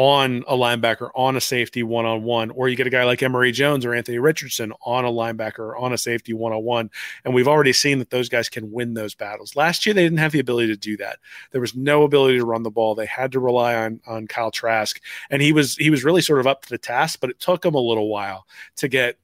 on 0.00 0.42
a 0.48 0.54
linebacker, 0.56 1.10
on 1.14 1.36
a 1.36 1.40
safety 1.42 1.82
one 1.82 2.06
on 2.06 2.22
one, 2.22 2.48
or 2.52 2.70
you 2.70 2.74
get 2.74 2.86
a 2.86 2.90
guy 2.90 3.04
like 3.04 3.22
Emory 3.22 3.52
Jones 3.52 3.84
or 3.84 3.92
Anthony 3.92 4.18
Richardson 4.18 4.72
on 4.80 5.04
a 5.04 5.10
linebacker, 5.10 5.78
on 5.78 5.92
a 5.92 5.98
safety 5.98 6.32
one 6.32 6.54
on 6.54 6.64
one. 6.64 6.90
And 7.22 7.34
we've 7.34 7.46
already 7.46 7.74
seen 7.74 7.98
that 7.98 8.08
those 8.08 8.30
guys 8.30 8.48
can 8.48 8.72
win 8.72 8.94
those 8.94 9.14
battles. 9.14 9.56
Last 9.56 9.84
year, 9.84 9.94
they 9.94 10.02
didn't 10.02 10.16
have 10.16 10.32
the 10.32 10.40
ability 10.40 10.68
to 10.68 10.76
do 10.76 10.96
that. 10.96 11.18
There 11.50 11.60
was 11.60 11.74
no 11.74 12.04
ability 12.04 12.38
to 12.38 12.46
run 12.46 12.62
the 12.62 12.70
ball. 12.70 12.94
They 12.94 13.04
had 13.04 13.30
to 13.32 13.40
rely 13.40 13.74
on, 13.74 14.00
on 14.06 14.26
Kyle 14.26 14.50
Trask. 14.50 14.98
And 15.28 15.42
he 15.42 15.52
was 15.52 15.76
he 15.76 15.90
was 15.90 16.02
really 16.02 16.22
sort 16.22 16.40
of 16.40 16.46
up 16.46 16.62
to 16.62 16.70
the 16.70 16.78
task, 16.78 17.20
but 17.20 17.28
it 17.28 17.38
took 17.38 17.62
him 17.62 17.74
a 17.74 17.78
little 17.78 18.08
while 18.08 18.46
to 18.76 18.88
get 18.88 19.18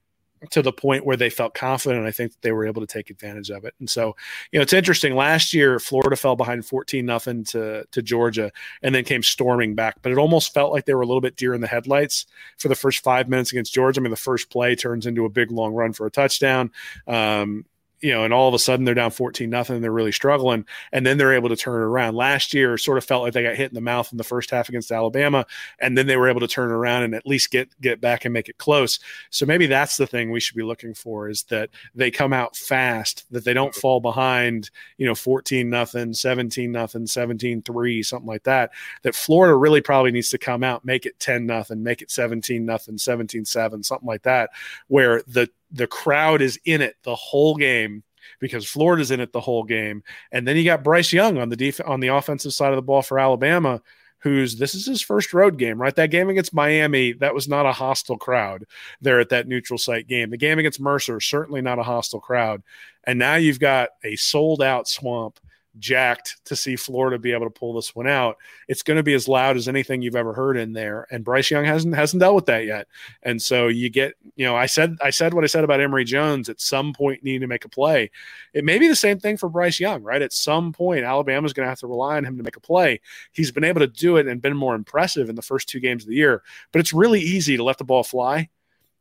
to 0.51 0.63
the 0.63 0.73
point 0.73 1.05
where 1.05 1.17
they 1.17 1.31
felt 1.31 1.55
confident. 1.55 2.07
I 2.07 2.11
think 2.11 2.33
they 2.41 2.53
were 2.53 2.67
able 2.67 2.81
to 2.81 2.87
take 2.87 3.11
advantage 3.11 3.51
of 3.51 3.65
it. 3.65 3.75
And 3.79 3.89
so, 3.89 4.17
you 4.53 4.59
know, 4.59 4.63
it's 4.63 4.73
interesting. 4.73 5.15
Last 5.15 5.55
year, 5.55 5.79
Florida 5.79 6.17
fell 6.17 6.37
behind 6.37 6.67
14 6.67 7.05
nothing 7.05 7.45
to, 7.45 7.85
to 7.91 8.03
Georgia 8.03 8.53
and 8.83 8.95
then 8.95 9.05
came 9.05 9.23
storming 9.23 9.75
back. 9.75 9.97
But 10.03 10.13
it 10.13 10.19
almost 10.19 10.53
felt 10.53 10.73
like 10.73 10.85
they 10.85 10.95
were 10.95 11.03
a 11.03 11.07
little 11.07 11.21
bit 11.21 11.37
deer 11.37 11.55
in 11.55 11.61
the 11.61 11.67
headlights 11.67 12.27
for 12.59 12.69
the 12.69 12.75
first 12.75 13.03
five 13.03 13.29
minutes 13.29 13.53
against 13.53 13.75
Georgia. 13.75 14.01
I 14.01 14.03
mean, 14.03 14.11
the 14.11 14.17
first 14.17 14.51
play 14.51 14.75
turns 14.75 15.07
into 15.07 15.25
a 15.25 15.31
big 15.31 15.51
long 15.51 15.73
run 15.75 15.93
for 15.93 16.07
a 16.07 16.11
touchdown. 16.11 16.71
Um, 17.07 17.65
you 18.01 18.13
know, 18.13 18.25
and 18.25 18.35
all 18.35 18.49
of 18.49 18.55
a 18.55 18.59
sudden 18.59 18.85
they're 18.85 18.95
down 18.95 19.11
14 19.11 19.49
nothing. 19.49 19.81
They're 19.81 19.91
really 19.91 20.13
struggling. 20.13 20.67
And 20.93 21.07
then 21.07 21.19
they're 21.19 21.35
able 21.35 21.49
to 21.49 21.57
turn 21.57 21.81
it 21.81 21.85
around. 21.85 22.15
Last 22.15 22.53
year 22.53 22.77
sort 22.77 22.99
of 22.99 23.05
felt 23.05 23.23
like 23.23 23.33
they 23.33 23.43
got 23.43 23.57
hit 23.57 23.71
in 23.71 23.75
the 23.75 23.81
mouth 23.81 24.13
in 24.13 24.19
the 24.19 24.25
first 24.25 24.51
half 24.51 24.69
against 24.69 24.93
Alabama. 24.93 25.47
And 25.81 25.97
then 25.97 26.07
they 26.07 26.17
were 26.17 26.29
able 26.29 26.41
to 26.41 26.49
turn 26.49 26.71
around 26.71 27.05
and 27.05 27.15
at 27.15 27.27
least 27.27 27.51
get 27.51 27.69
get 27.81 28.01
back 28.01 28.25
and 28.25 28.35
make 28.35 28.49
it 28.49 28.59
close. 28.59 28.99
So 29.31 29.47
maybe 29.47 29.67
that's 29.67 29.97
the 29.97 30.07
thing 30.07 30.31
we 30.31 30.41
should 30.41 30.57
be 30.57 30.63
looking 30.63 30.95
for 30.95 31.29
is 31.29 31.45
that 31.45 31.71
they 31.95 32.11
come 32.11 32.33
out 32.33 32.57
fast, 32.57 33.25
that 33.31 33.45
they 33.45 33.55
don't 33.55 33.75
fall 33.75 34.01
behind, 34.01 34.71
you 34.99 35.07
know, 35.07 35.15
14 35.15 35.69
nothing, 35.69 36.13
17 36.13 36.71
nothing, 36.71 37.07
17 37.07 37.63
3, 37.63 38.03
something 38.03 38.29
like 38.29 38.45
that. 38.45 38.73
That 39.03 39.15
Florida 39.15 39.57
really 39.57 39.81
probably 39.81 40.13
needs 40.13 40.31
to 40.31 40.39
come 40.39 40.63
out, 40.63 40.85
make 40.85 41.07
it 41.07 41.19
10 41.19 41.47
nothing, 41.47 41.83
make 41.83 42.03
it 42.03 42.11
17 42.11 42.65
nothing, 42.65 42.99
17 42.99 43.45
7, 43.45 43.83
something 43.83 44.07
like 44.07 44.23
that, 44.23 44.51
where 44.89 45.23
the 45.27 45.49
the 45.71 45.87
crowd 45.87 46.43
is 46.43 46.59
in 46.65 46.81
it 46.81 46.97
the 47.03 47.15
whole 47.15 47.57
game 47.57 48.03
because 48.41 48.69
Florida's 48.69 49.11
in 49.11 49.21
it 49.21 49.33
the 49.33 49.41
whole 49.41 49.65
game. 49.65 50.03
And 50.33 50.47
then 50.47 50.57
you 50.57 50.65
got 50.65 50.85
Bryce 50.85 51.13
Young 51.13 51.39
on 51.39 51.49
the 51.49 51.57
def- 51.57 51.81
on 51.87 52.01
the 52.01 52.09
offensive 52.09 52.53
side 52.53 52.71
of 52.71 52.77
the 52.77 52.83
ball 52.83 53.03
for 53.03 53.19
Alabama, 53.19 53.81
who's 54.19 54.57
this 54.57 54.75
is 54.75 54.87
his 54.87 55.03
first 55.03 55.33
road 55.33 55.59
game, 55.59 55.81
right? 55.81 55.95
That 55.95 56.11
game 56.11 56.29
against 56.29 56.55
Miami, 56.55 57.13
that 57.15 57.35
was 57.35 57.49
not 57.49 57.67
a 57.67 57.73
hostile 57.73 58.19
crowd 58.19 58.65
there 59.01 59.21
at 59.21 59.29
that 59.31 59.49
neutral 59.49 59.79
site 59.79 60.09
game. 60.09 60.31
The 60.31 60.37
game 60.37 60.59
against 60.59 60.81
Mercer, 60.81 61.21
certainly 61.21 61.61
not 61.61 61.79
a 61.79 61.85
hostile 61.85 62.21
crowd. 62.21 62.63
And 63.05 63.19
now 63.19 63.37
you've 63.37 63.61
got 63.61 63.91
a 64.03 64.17
sold 64.17 64.63
out 64.63 64.89
swamp 64.89 65.39
jacked 65.79 66.37
to 66.47 66.57
see 66.57 66.77
Florida 66.77 67.19
be 67.19 67.33
able 67.33 67.47
to 67.47 67.51
pull 67.51 67.75
this 67.75 67.95
one 67.95 68.07
out. 68.07 68.37
It's 68.69 68.83
going 68.83 68.97
to 68.97 69.03
be 69.03 69.15
as 69.15 69.29
loud 69.29 69.57
as 69.57 69.69
anything 69.69 70.03
you've 70.03 70.17
ever 70.17 70.33
heard 70.33 70.57
in 70.57 70.73
there. 70.73 71.07
And 71.11 71.25
Bryce 71.25 71.51
Young 71.51 71.65
hasn't 71.65 71.95
hasn't 71.95 72.21
dealt 72.21 72.35
with 72.35 72.47
that 72.47 72.65
yet. 72.65 72.87
And 73.23 73.41
so 73.41 73.69
you 73.69 73.91
get, 73.91 74.15
you 74.37 74.47
know, 74.47 74.57
I 74.57 74.67
said 74.67 74.97
I 75.03 75.11
said 75.11 75.35
what 75.35 75.45
I 75.45 75.49
said 75.49 75.65
about 75.65 75.81
Emory 75.81 76.05
Jones 76.05 76.49
at 76.49 76.61
some 76.61 76.93
point 76.93 77.23
needing 77.23 77.43
to 77.43 77.47
make 77.47 77.65
a 77.65 77.69
play. 77.69 78.11
It 78.55 78.65
may 78.65 78.79
be 78.79 78.89
the 78.89 78.97
same 78.97 79.19
thing 79.19 79.37
for 79.37 79.49
Bryce 79.49 79.81
Young, 79.81 80.03
right? 80.03 80.23
At 80.23 80.33
some 80.33 80.73
point, 80.73 81.05
Alabama's 81.05 81.53
going 81.53 81.67
to 81.67 81.71
have 81.71 81.81
to 81.81 81.87
rely 81.87 82.17
on 82.17 82.25
him 82.25 82.37
to 82.37 82.43
make 82.43 82.57
a 82.57 82.61
play. 82.61 83.01
He's 83.33 83.53
been 83.53 83.65
able 83.65 83.81
to 83.81 83.87
do 83.87 84.17
it 84.17 84.27
and 84.27 84.43
been 84.43 84.57
more 84.57 84.75
impressive 84.75 85.29
in 85.29 85.37
the 85.37 85.43
first 85.43 85.69
two 85.69 85.81
games 85.81 86.05
of 86.05 86.09
the 86.09 86.17
year, 86.17 86.43
but 86.73 86.81
it's 86.81 86.93
really 86.93 87.21
easy 87.21 87.57
to 87.57 87.65
let 87.65 87.79
the 87.79 87.85
ball 87.85 88.03
fly 88.03 88.49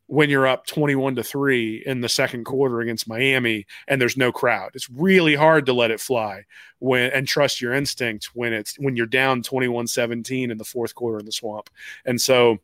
when 0.06 0.30
you're 0.30 0.46
up 0.46 0.66
21 0.66 1.16
to 1.16 1.22
3 1.22 1.82
in 1.84 2.00
the 2.00 2.08
second 2.08 2.44
quarter 2.44 2.80
against 2.80 3.08
Miami 3.08 3.66
and 3.88 4.00
there's 4.00 4.16
no 4.16 4.30
crowd. 4.30 4.70
It's 4.74 4.88
really 4.90 5.34
hard 5.34 5.66
to 5.66 5.72
let 5.72 5.90
it 5.90 6.00
fly 6.00 6.44
when 6.78 7.10
and 7.12 7.26
trust 7.26 7.60
your 7.60 7.72
instinct 7.72 8.30
when 8.34 8.52
it's 8.52 8.78
when 8.78 8.96
you're 8.96 9.06
down 9.06 9.42
21-17 9.42 10.50
in 10.50 10.58
the 10.58 10.64
fourth 10.64 10.94
quarter 10.94 11.18
in 11.18 11.26
the 11.26 11.32
swamp. 11.32 11.70
And 12.04 12.20
so 12.20 12.58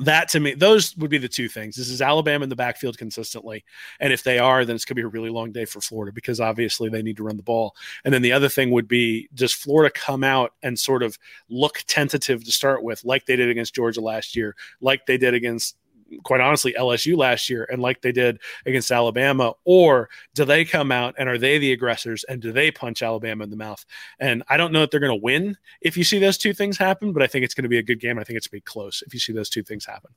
that 0.00 0.30
to 0.30 0.40
me, 0.40 0.54
those 0.54 0.96
would 0.96 1.10
be 1.10 1.18
the 1.18 1.28
two 1.28 1.48
things. 1.48 1.76
This 1.76 1.90
is 1.90 2.00
Alabama 2.00 2.44
in 2.44 2.48
the 2.48 2.56
backfield 2.56 2.96
consistently. 2.96 3.62
And 4.00 4.10
if 4.10 4.22
they 4.22 4.38
are, 4.38 4.64
then 4.64 4.74
it's 4.74 4.86
going 4.86 4.94
to 4.96 5.02
be 5.02 5.04
a 5.04 5.08
really 5.08 5.28
long 5.28 5.52
day 5.52 5.66
for 5.66 5.82
Florida 5.82 6.12
because 6.12 6.40
obviously 6.40 6.88
they 6.88 7.02
need 7.02 7.18
to 7.18 7.24
run 7.24 7.36
the 7.36 7.42
ball. 7.42 7.76
And 8.04 8.14
then 8.14 8.22
the 8.22 8.32
other 8.32 8.48
thing 8.48 8.70
would 8.70 8.88
be 8.88 9.28
does 9.34 9.52
Florida 9.52 9.92
come 9.92 10.24
out 10.24 10.54
and 10.62 10.78
sort 10.78 11.02
of 11.02 11.18
look 11.50 11.84
tentative 11.86 12.42
to 12.44 12.52
start 12.52 12.82
with, 12.82 13.04
like 13.04 13.26
they 13.26 13.36
did 13.36 13.50
against 13.50 13.74
Georgia 13.74 14.00
last 14.00 14.34
year, 14.34 14.56
like 14.80 15.04
they 15.04 15.18
did 15.18 15.34
against 15.34 15.76
quite 16.24 16.40
honestly 16.40 16.74
LSU 16.78 17.16
last 17.16 17.48
year 17.48 17.66
and 17.70 17.80
like 17.80 18.00
they 18.00 18.12
did 18.12 18.38
against 18.66 18.90
Alabama 18.90 19.54
or 19.64 20.08
do 20.34 20.44
they 20.44 20.64
come 20.64 20.92
out 20.92 21.14
and 21.18 21.28
are 21.28 21.38
they 21.38 21.58
the 21.58 21.72
aggressors 21.72 22.24
and 22.24 22.40
do 22.40 22.52
they 22.52 22.70
punch 22.70 23.02
Alabama 23.02 23.44
in 23.44 23.50
the 23.50 23.56
mouth? 23.56 23.84
And 24.18 24.42
I 24.48 24.56
don't 24.56 24.72
know 24.72 24.80
that 24.80 24.90
they're 24.90 25.00
going 25.00 25.18
to 25.18 25.22
win 25.22 25.56
if 25.80 25.96
you 25.96 26.04
see 26.04 26.18
those 26.18 26.38
two 26.38 26.52
things 26.52 26.78
happen 26.78 27.12
but 27.12 27.22
I 27.22 27.26
think 27.26 27.44
it's 27.44 27.54
going 27.54 27.64
to 27.64 27.68
be 27.68 27.78
a 27.78 27.82
good 27.82 28.00
game. 28.00 28.18
I 28.18 28.24
think 28.24 28.36
it's 28.36 28.46
going 28.46 28.60
to 28.60 28.64
be 28.64 28.70
close 28.70 29.02
if 29.06 29.14
you 29.14 29.20
see 29.20 29.32
those 29.32 29.48
two 29.48 29.62
things 29.62 29.84
happen. 29.84 30.10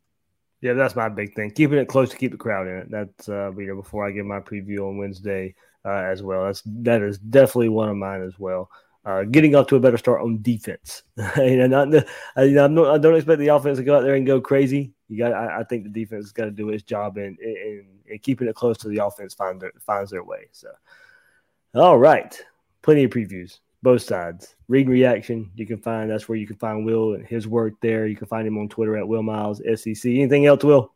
Yeah 0.62 0.74
that's 0.74 0.96
my 0.96 1.10
big 1.10 1.34
thing. 1.36 1.52
Keeping 1.52 1.78
it 1.78 1.88
close 1.88 2.10
to 2.10 2.18
keep 2.18 2.32
the 2.32 2.38
crowd 2.38 2.68
in 2.68 2.78
it. 2.78 2.92
That's 2.92 3.30
uh 3.30 3.52
you 3.58 3.68
know 3.68 3.76
before 3.76 4.08
I 4.08 4.12
give 4.12 4.26
my 4.26 4.40
preview 4.40 4.88
on 4.88 4.98
Wednesday 4.98 5.56
uh, 5.86 6.04
as 6.12 6.24
well. 6.24 6.46
That's 6.46 6.62
that 6.66 7.02
is 7.02 7.18
definitely 7.20 7.70
one 7.70 7.90
of 7.90 7.96
mine 7.96 8.24
as 8.24 8.38
well. 8.40 8.70
Uh, 9.06 9.24
getting 9.24 9.56
off 9.56 9.68
to 9.68 9.76
a 9.76 9.80
better 9.80 9.98
start 9.98 10.22
on 10.22 10.42
defense. 10.42 11.04
you 11.38 11.58
know, 11.58 11.68
not, 11.68 11.92
you 12.38 12.52
know, 12.52 12.68
not, 12.68 12.96
i 12.96 12.98
don't 12.98 13.16
expect 13.16 13.40
the 13.40 13.50
offense 13.50 13.78
to 13.78 13.84
go 13.84 13.96
out 13.96 14.02
there 14.02 14.16
and 14.16 14.26
go 14.26 14.42
crazy, 14.42 14.95
you 15.08 15.18
got. 15.18 15.34
I, 15.34 15.60
I, 15.60 15.64
think 15.64 15.84
the 15.84 15.90
defense 15.90 16.32
got 16.32 16.46
to 16.46 16.52
do 16.52 16.70
its 16.70 16.84
job 16.84 17.18
in, 17.18 17.38
in, 17.42 17.86
in 18.08 18.20
keeping 18.20 18.48
it 18.48 18.56
close 18.56 18.78
to 18.80 18.88
the 18.88 19.06
offense 19.06 19.34
find 19.34 19.62
their, 19.62 19.72
finds 19.80 20.12
their 20.12 20.24
way. 20.24 20.48
So, 20.52 20.70
all 21.76 21.98
right, 21.98 22.40
plenty 22.82 23.04
of 23.04 23.12
previews, 23.12 23.60
both 23.84 24.02
sides. 24.02 24.56
Read 24.68 24.90
reaction. 24.90 25.52
You 25.56 25.68
can 25.68 25.78
find 25.78 26.10
that's 26.10 26.28
where 26.28 26.38
you 26.38 26.48
can 26.48 26.56
find 26.56 26.86
Will 26.86 27.14
and 27.14 27.26
his 27.26 27.48
work 27.48 27.74
there. 27.82 28.08
You 28.08 28.16
can 28.16 28.28
find 28.28 28.48
him 28.48 28.58
on 28.58 28.70
Twitter 28.70 28.98
at 28.98 29.08
Will 29.08 29.24
Miles 29.24 29.62
SEC. 29.76 30.06
Anything 30.06 30.48
else, 30.48 30.64
Will? 30.64 30.95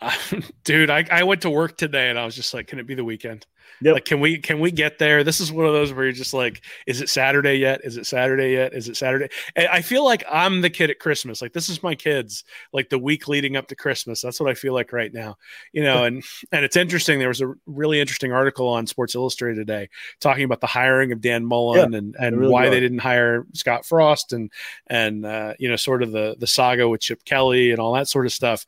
dude, 0.64 0.90
I, 0.90 1.06
I 1.10 1.22
went 1.22 1.42
to 1.42 1.50
work 1.50 1.76
today 1.76 2.10
and 2.10 2.18
I 2.18 2.24
was 2.24 2.34
just 2.34 2.52
like, 2.54 2.66
can 2.66 2.78
it 2.78 2.86
be 2.86 2.94
the 2.94 3.04
weekend? 3.04 3.46
Yep. 3.82 3.94
Like, 3.94 4.04
can 4.06 4.20
we 4.20 4.38
can 4.38 4.58
we 4.58 4.70
get 4.70 4.98
there? 4.98 5.22
This 5.22 5.40
is 5.40 5.52
one 5.52 5.66
of 5.66 5.72
those 5.72 5.92
where 5.92 6.04
you're 6.04 6.12
just 6.12 6.32
like, 6.32 6.62
is 6.86 7.00
it 7.02 7.10
Saturday 7.10 7.56
yet? 7.56 7.80
Is 7.84 7.96
it 7.96 8.06
Saturday 8.06 8.52
yet? 8.52 8.72
Is 8.72 8.88
it 8.88 8.96
Saturday? 8.96 9.28
And 9.54 9.68
I 9.68 9.82
feel 9.82 10.04
like 10.04 10.24
I'm 10.30 10.62
the 10.62 10.70
kid 10.70 10.88
at 10.90 10.98
Christmas. 10.98 11.42
Like 11.42 11.52
this 11.52 11.68
is 11.68 11.82
my 11.82 11.94
kids. 11.94 12.44
Like 12.72 12.88
the 12.88 12.98
week 12.98 13.28
leading 13.28 13.56
up 13.56 13.68
to 13.68 13.76
Christmas. 13.76 14.22
That's 14.22 14.40
what 14.40 14.48
I 14.48 14.54
feel 14.54 14.72
like 14.72 14.92
right 14.92 15.12
now. 15.12 15.36
You 15.72 15.82
know, 15.82 16.04
and 16.04 16.24
and 16.52 16.64
it's 16.64 16.76
interesting. 16.76 17.18
There 17.18 17.28
was 17.28 17.42
a 17.42 17.52
really 17.66 18.00
interesting 18.00 18.32
article 18.32 18.68
on 18.68 18.86
Sports 18.86 19.14
Illustrated 19.14 19.56
today 19.56 19.90
talking 20.20 20.44
about 20.44 20.60
the 20.60 20.66
hiring 20.66 21.12
of 21.12 21.20
Dan 21.20 21.44
Mullen 21.44 21.92
yeah, 21.92 21.98
and 21.98 22.16
and 22.18 22.38
really 22.38 22.52
why 22.52 22.70
they 22.70 22.80
didn't 22.80 23.00
hire 23.00 23.46
Scott 23.52 23.84
Frost 23.84 24.32
and 24.32 24.50
and 24.86 25.26
uh, 25.26 25.52
you 25.58 25.68
know 25.68 25.76
sort 25.76 26.02
of 26.02 26.12
the 26.12 26.36
the 26.38 26.46
saga 26.46 26.88
with 26.88 27.02
Chip 27.02 27.24
Kelly 27.24 27.72
and 27.72 27.80
all 27.80 27.92
that 27.92 28.08
sort 28.08 28.24
of 28.24 28.32
stuff 28.32 28.64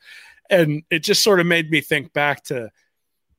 and 0.50 0.82
it 0.90 1.00
just 1.00 1.22
sort 1.22 1.40
of 1.40 1.46
made 1.46 1.70
me 1.70 1.80
think 1.80 2.12
back 2.12 2.44
to 2.44 2.70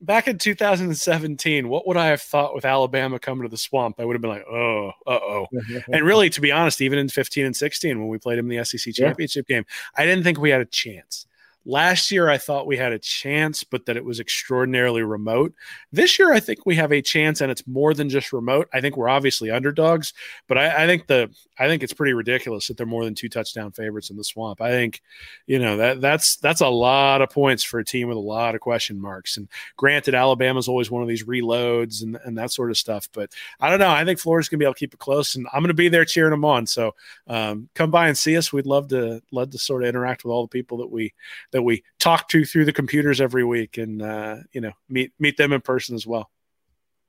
back 0.02 0.28
in 0.28 0.38
2017 0.38 1.68
what 1.68 1.86
would 1.86 1.96
i 1.96 2.06
have 2.06 2.22
thought 2.22 2.54
with 2.54 2.64
alabama 2.64 3.18
coming 3.18 3.42
to 3.42 3.50
the 3.50 3.58
swamp? 3.58 4.00
I 4.00 4.04
would 4.04 4.14
have 4.14 4.22
been 4.22 4.30
like 4.30 4.46
oh 4.50 4.92
uh-oh. 5.06 5.46
And 5.92 6.04
really 6.04 6.30
to 6.30 6.40
be 6.40 6.50
honest 6.50 6.80
even 6.80 6.98
in 6.98 7.08
15 7.08 7.44
and 7.44 7.56
16 7.56 7.98
when 7.98 8.08
we 8.08 8.18
played 8.18 8.38
him 8.38 8.50
in 8.50 8.56
the 8.56 8.64
sec 8.64 8.94
championship 8.94 9.46
yeah. 9.48 9.56
game 9.56 9.66
i 9.96 10.06
didn't 10.06 10.24
think 10.24 10.38
we 10.38 10.50
had 10.50 10.62
a 10.62 10.66
chance 10.66 11.26
Last 11.66 12.10
year, 12.10 12.28
I 12.28 12.38
thought 12.38 12.66
we 12.66 12.78
had 12.78 12.92
a 12.92 12.98
chance, 12.98 13.64
but 13.64 13.84
that 13.86 13.96
it 13.96 14.04
was 14.04 14.18
extraordinarily 14.18 15.02
remote. 15.02 15.52
This 15.92 16.18
year, 16.18 16.32
I 16.32 16.40
think 16.40 16.64
we 16.64 16.74
have 16.76 16.90
a 16.90 17.02
chance, 17.02 17.40
and 17.40 17.50
it's 17.50 17.66
more 17.66 17.92
than 17.92 18.08
just 18.08 18.32
remote. 18.32 18.68
I 18.72 18.80
think 18.80 18.96
we're 18.96 19.10
obviously 19.10 19.50
underdogs, 19.50 20.14
but 20.48 20.56
I, 20.56 20.84
I 20.84 20.86
think 20.86 21.06
the 21.06 21.30
I 21.58 21.68
think 21.68 21.82
it's 21.82 21.92
pretty 21.92 22.14
ridiculous 22.14 22.68
that 22.68 22.78
they're 22.78 22.86
more 22.86 23.04
than 23.04 23.14
two 23.14 23.28
touchdown 23.28 23.72
favorites 23.72 24.08
in 24.08 24.16
the 24.16 24.24
swamp. 24.24 24.62
I 24.62 24.70
think, 24.70 25.02
you 25.46 25.58
know, 25.58 25.76
that 25.76 26.00
that's 26.00 26.36
that's 26.36 26.62
a 26.62 26.68
lot 26.68 27.20
of 27.20 27.28
points 27.28 27.62
for 27.62 27.78
a 27.78 27.84
team 27.84 28.08
with 28.08 28.16
a 28.16 28.20
lot 28.20 28.54
of 28.54 28.62
question 28.62 28.98
marks. 28.98 29.36
And 29.36 29.46
granted, 29.76 30.14
Alabama's 30.14 30.68
always 30.68 30.90
one 30.90 31.02
of 31.02 31.08
these 31.08 31.24
reloads 31.24 32.02
and, 32.02 32.18
and 32.24 32.38
that 32.38 32.52
sort 32.52 32.70
of 32.70 32.78
stuff, 32.78 33.10
but 33.12 33.30
I 33.60 33.68
don't 33.68 33.78
know. 33.78 33.90
I 33.90 34.06
think 34.06 34.18
Florida's 34.18 34.48
gonna 34.48 34.58
be 34.60 34.64
able 34.64 34.74
to 34.74 34.78
keep 34.78 34.94
it 34.94 35.00
close, 35.00 35.34
and 35.34 35.46
I'm 35.52 35.62
gonna 35.62 35.74
be 35.74 35.90
there 35.90 36.06
cheering 36.06 36.30
them 36.30 36.46
on. 36.46 36.66
So 36.66 36.94
um, 37.26 37.68
come 37.74 37.90
by 37.90 38.08
and 38.08 38.16
see 38.16 38.38
us. 38.38 38.50
We'd 38.50 38.64
love 38.64 38.88
to 38.88 39.20
love 39.30 39.50
to 39.50 39.58
sort 39.58 39.82
of 39.82 39.90
interact 39.90 40.24
with 40.24 40.32
all 40.32 40.42
the 40.42 40.48
people 40.48 40.78
that 40.78 40.90
we 40.90 41.12
that 41.52 41.62
we 41.62 41.82
talk 41.98 42.28
to 42.28 42.44
through 42.44 42.64
the 42.64 42.72
computers 42.72 43.20
every 43.20 43.44
week, 43.44 43.78
and 43.78 44.02
uh, 44.02 44.36
you 44.52 44.60
know 44.60 44.72
meet 44.88 45.12
meet 45.18 45.36
them 45.36 45.52
in 45.52 45.60
person 45.60 45.94
as 45.94 46.06
well. 46.06 46.30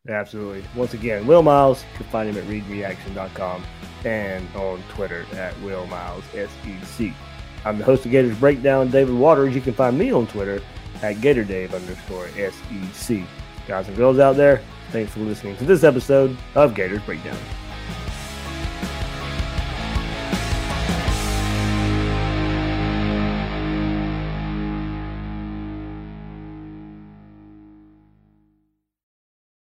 Absolutely. 0.08 0.64
Once 0.76 0.94
again, 0.94 1.28
Will 1.28 1.44
Miles. 1.44 1.84
You 1.84 1.98
can 1.98 2.08
find 2.08 2.30
him 2.30 2.38
at 2.38 2.46
readreaction.com 2.46 3.64
and 4.04 4.48
on 4.56 4.82
Twitter 4.90 5.26
at 5.34 5.60
Will 5.62 5.86
Miles 5.88 6.24
SEC. 6.34 7.12
I'm 7.64 7.78
the 7.78 7.84
host 7.84 8.06
of 8.06 8.12
Gators 8.12 8.38
Breakdown, 8.40 8.90
David 8.90 9.14
Waters. 9.14 9.54
You 9.54 9.62
can 9.62 9.74
find 9.74 9.98
me 9.98 10.12
on 10.12 10.26
Twitter 10.26 10.62
at 11.04 11.18
GatorDave 11.18 11.74
underscore 11.74 12.28
SEC. 12.30 13.22
Guys 13.68 13.88
and 13.88 13.96
girls 13.96 14.18
out 14.18 14.36
there, 14.36 14.64
thanks 14.92 15.14
for 15.14 15.20
listening 15.20 15.56
to 15.58 15.66
this 15.66 15.84
episode 15.84 16.36
of 16.56 16.74
Gators 16.74 17.02
Breakdown. 17.04 17.38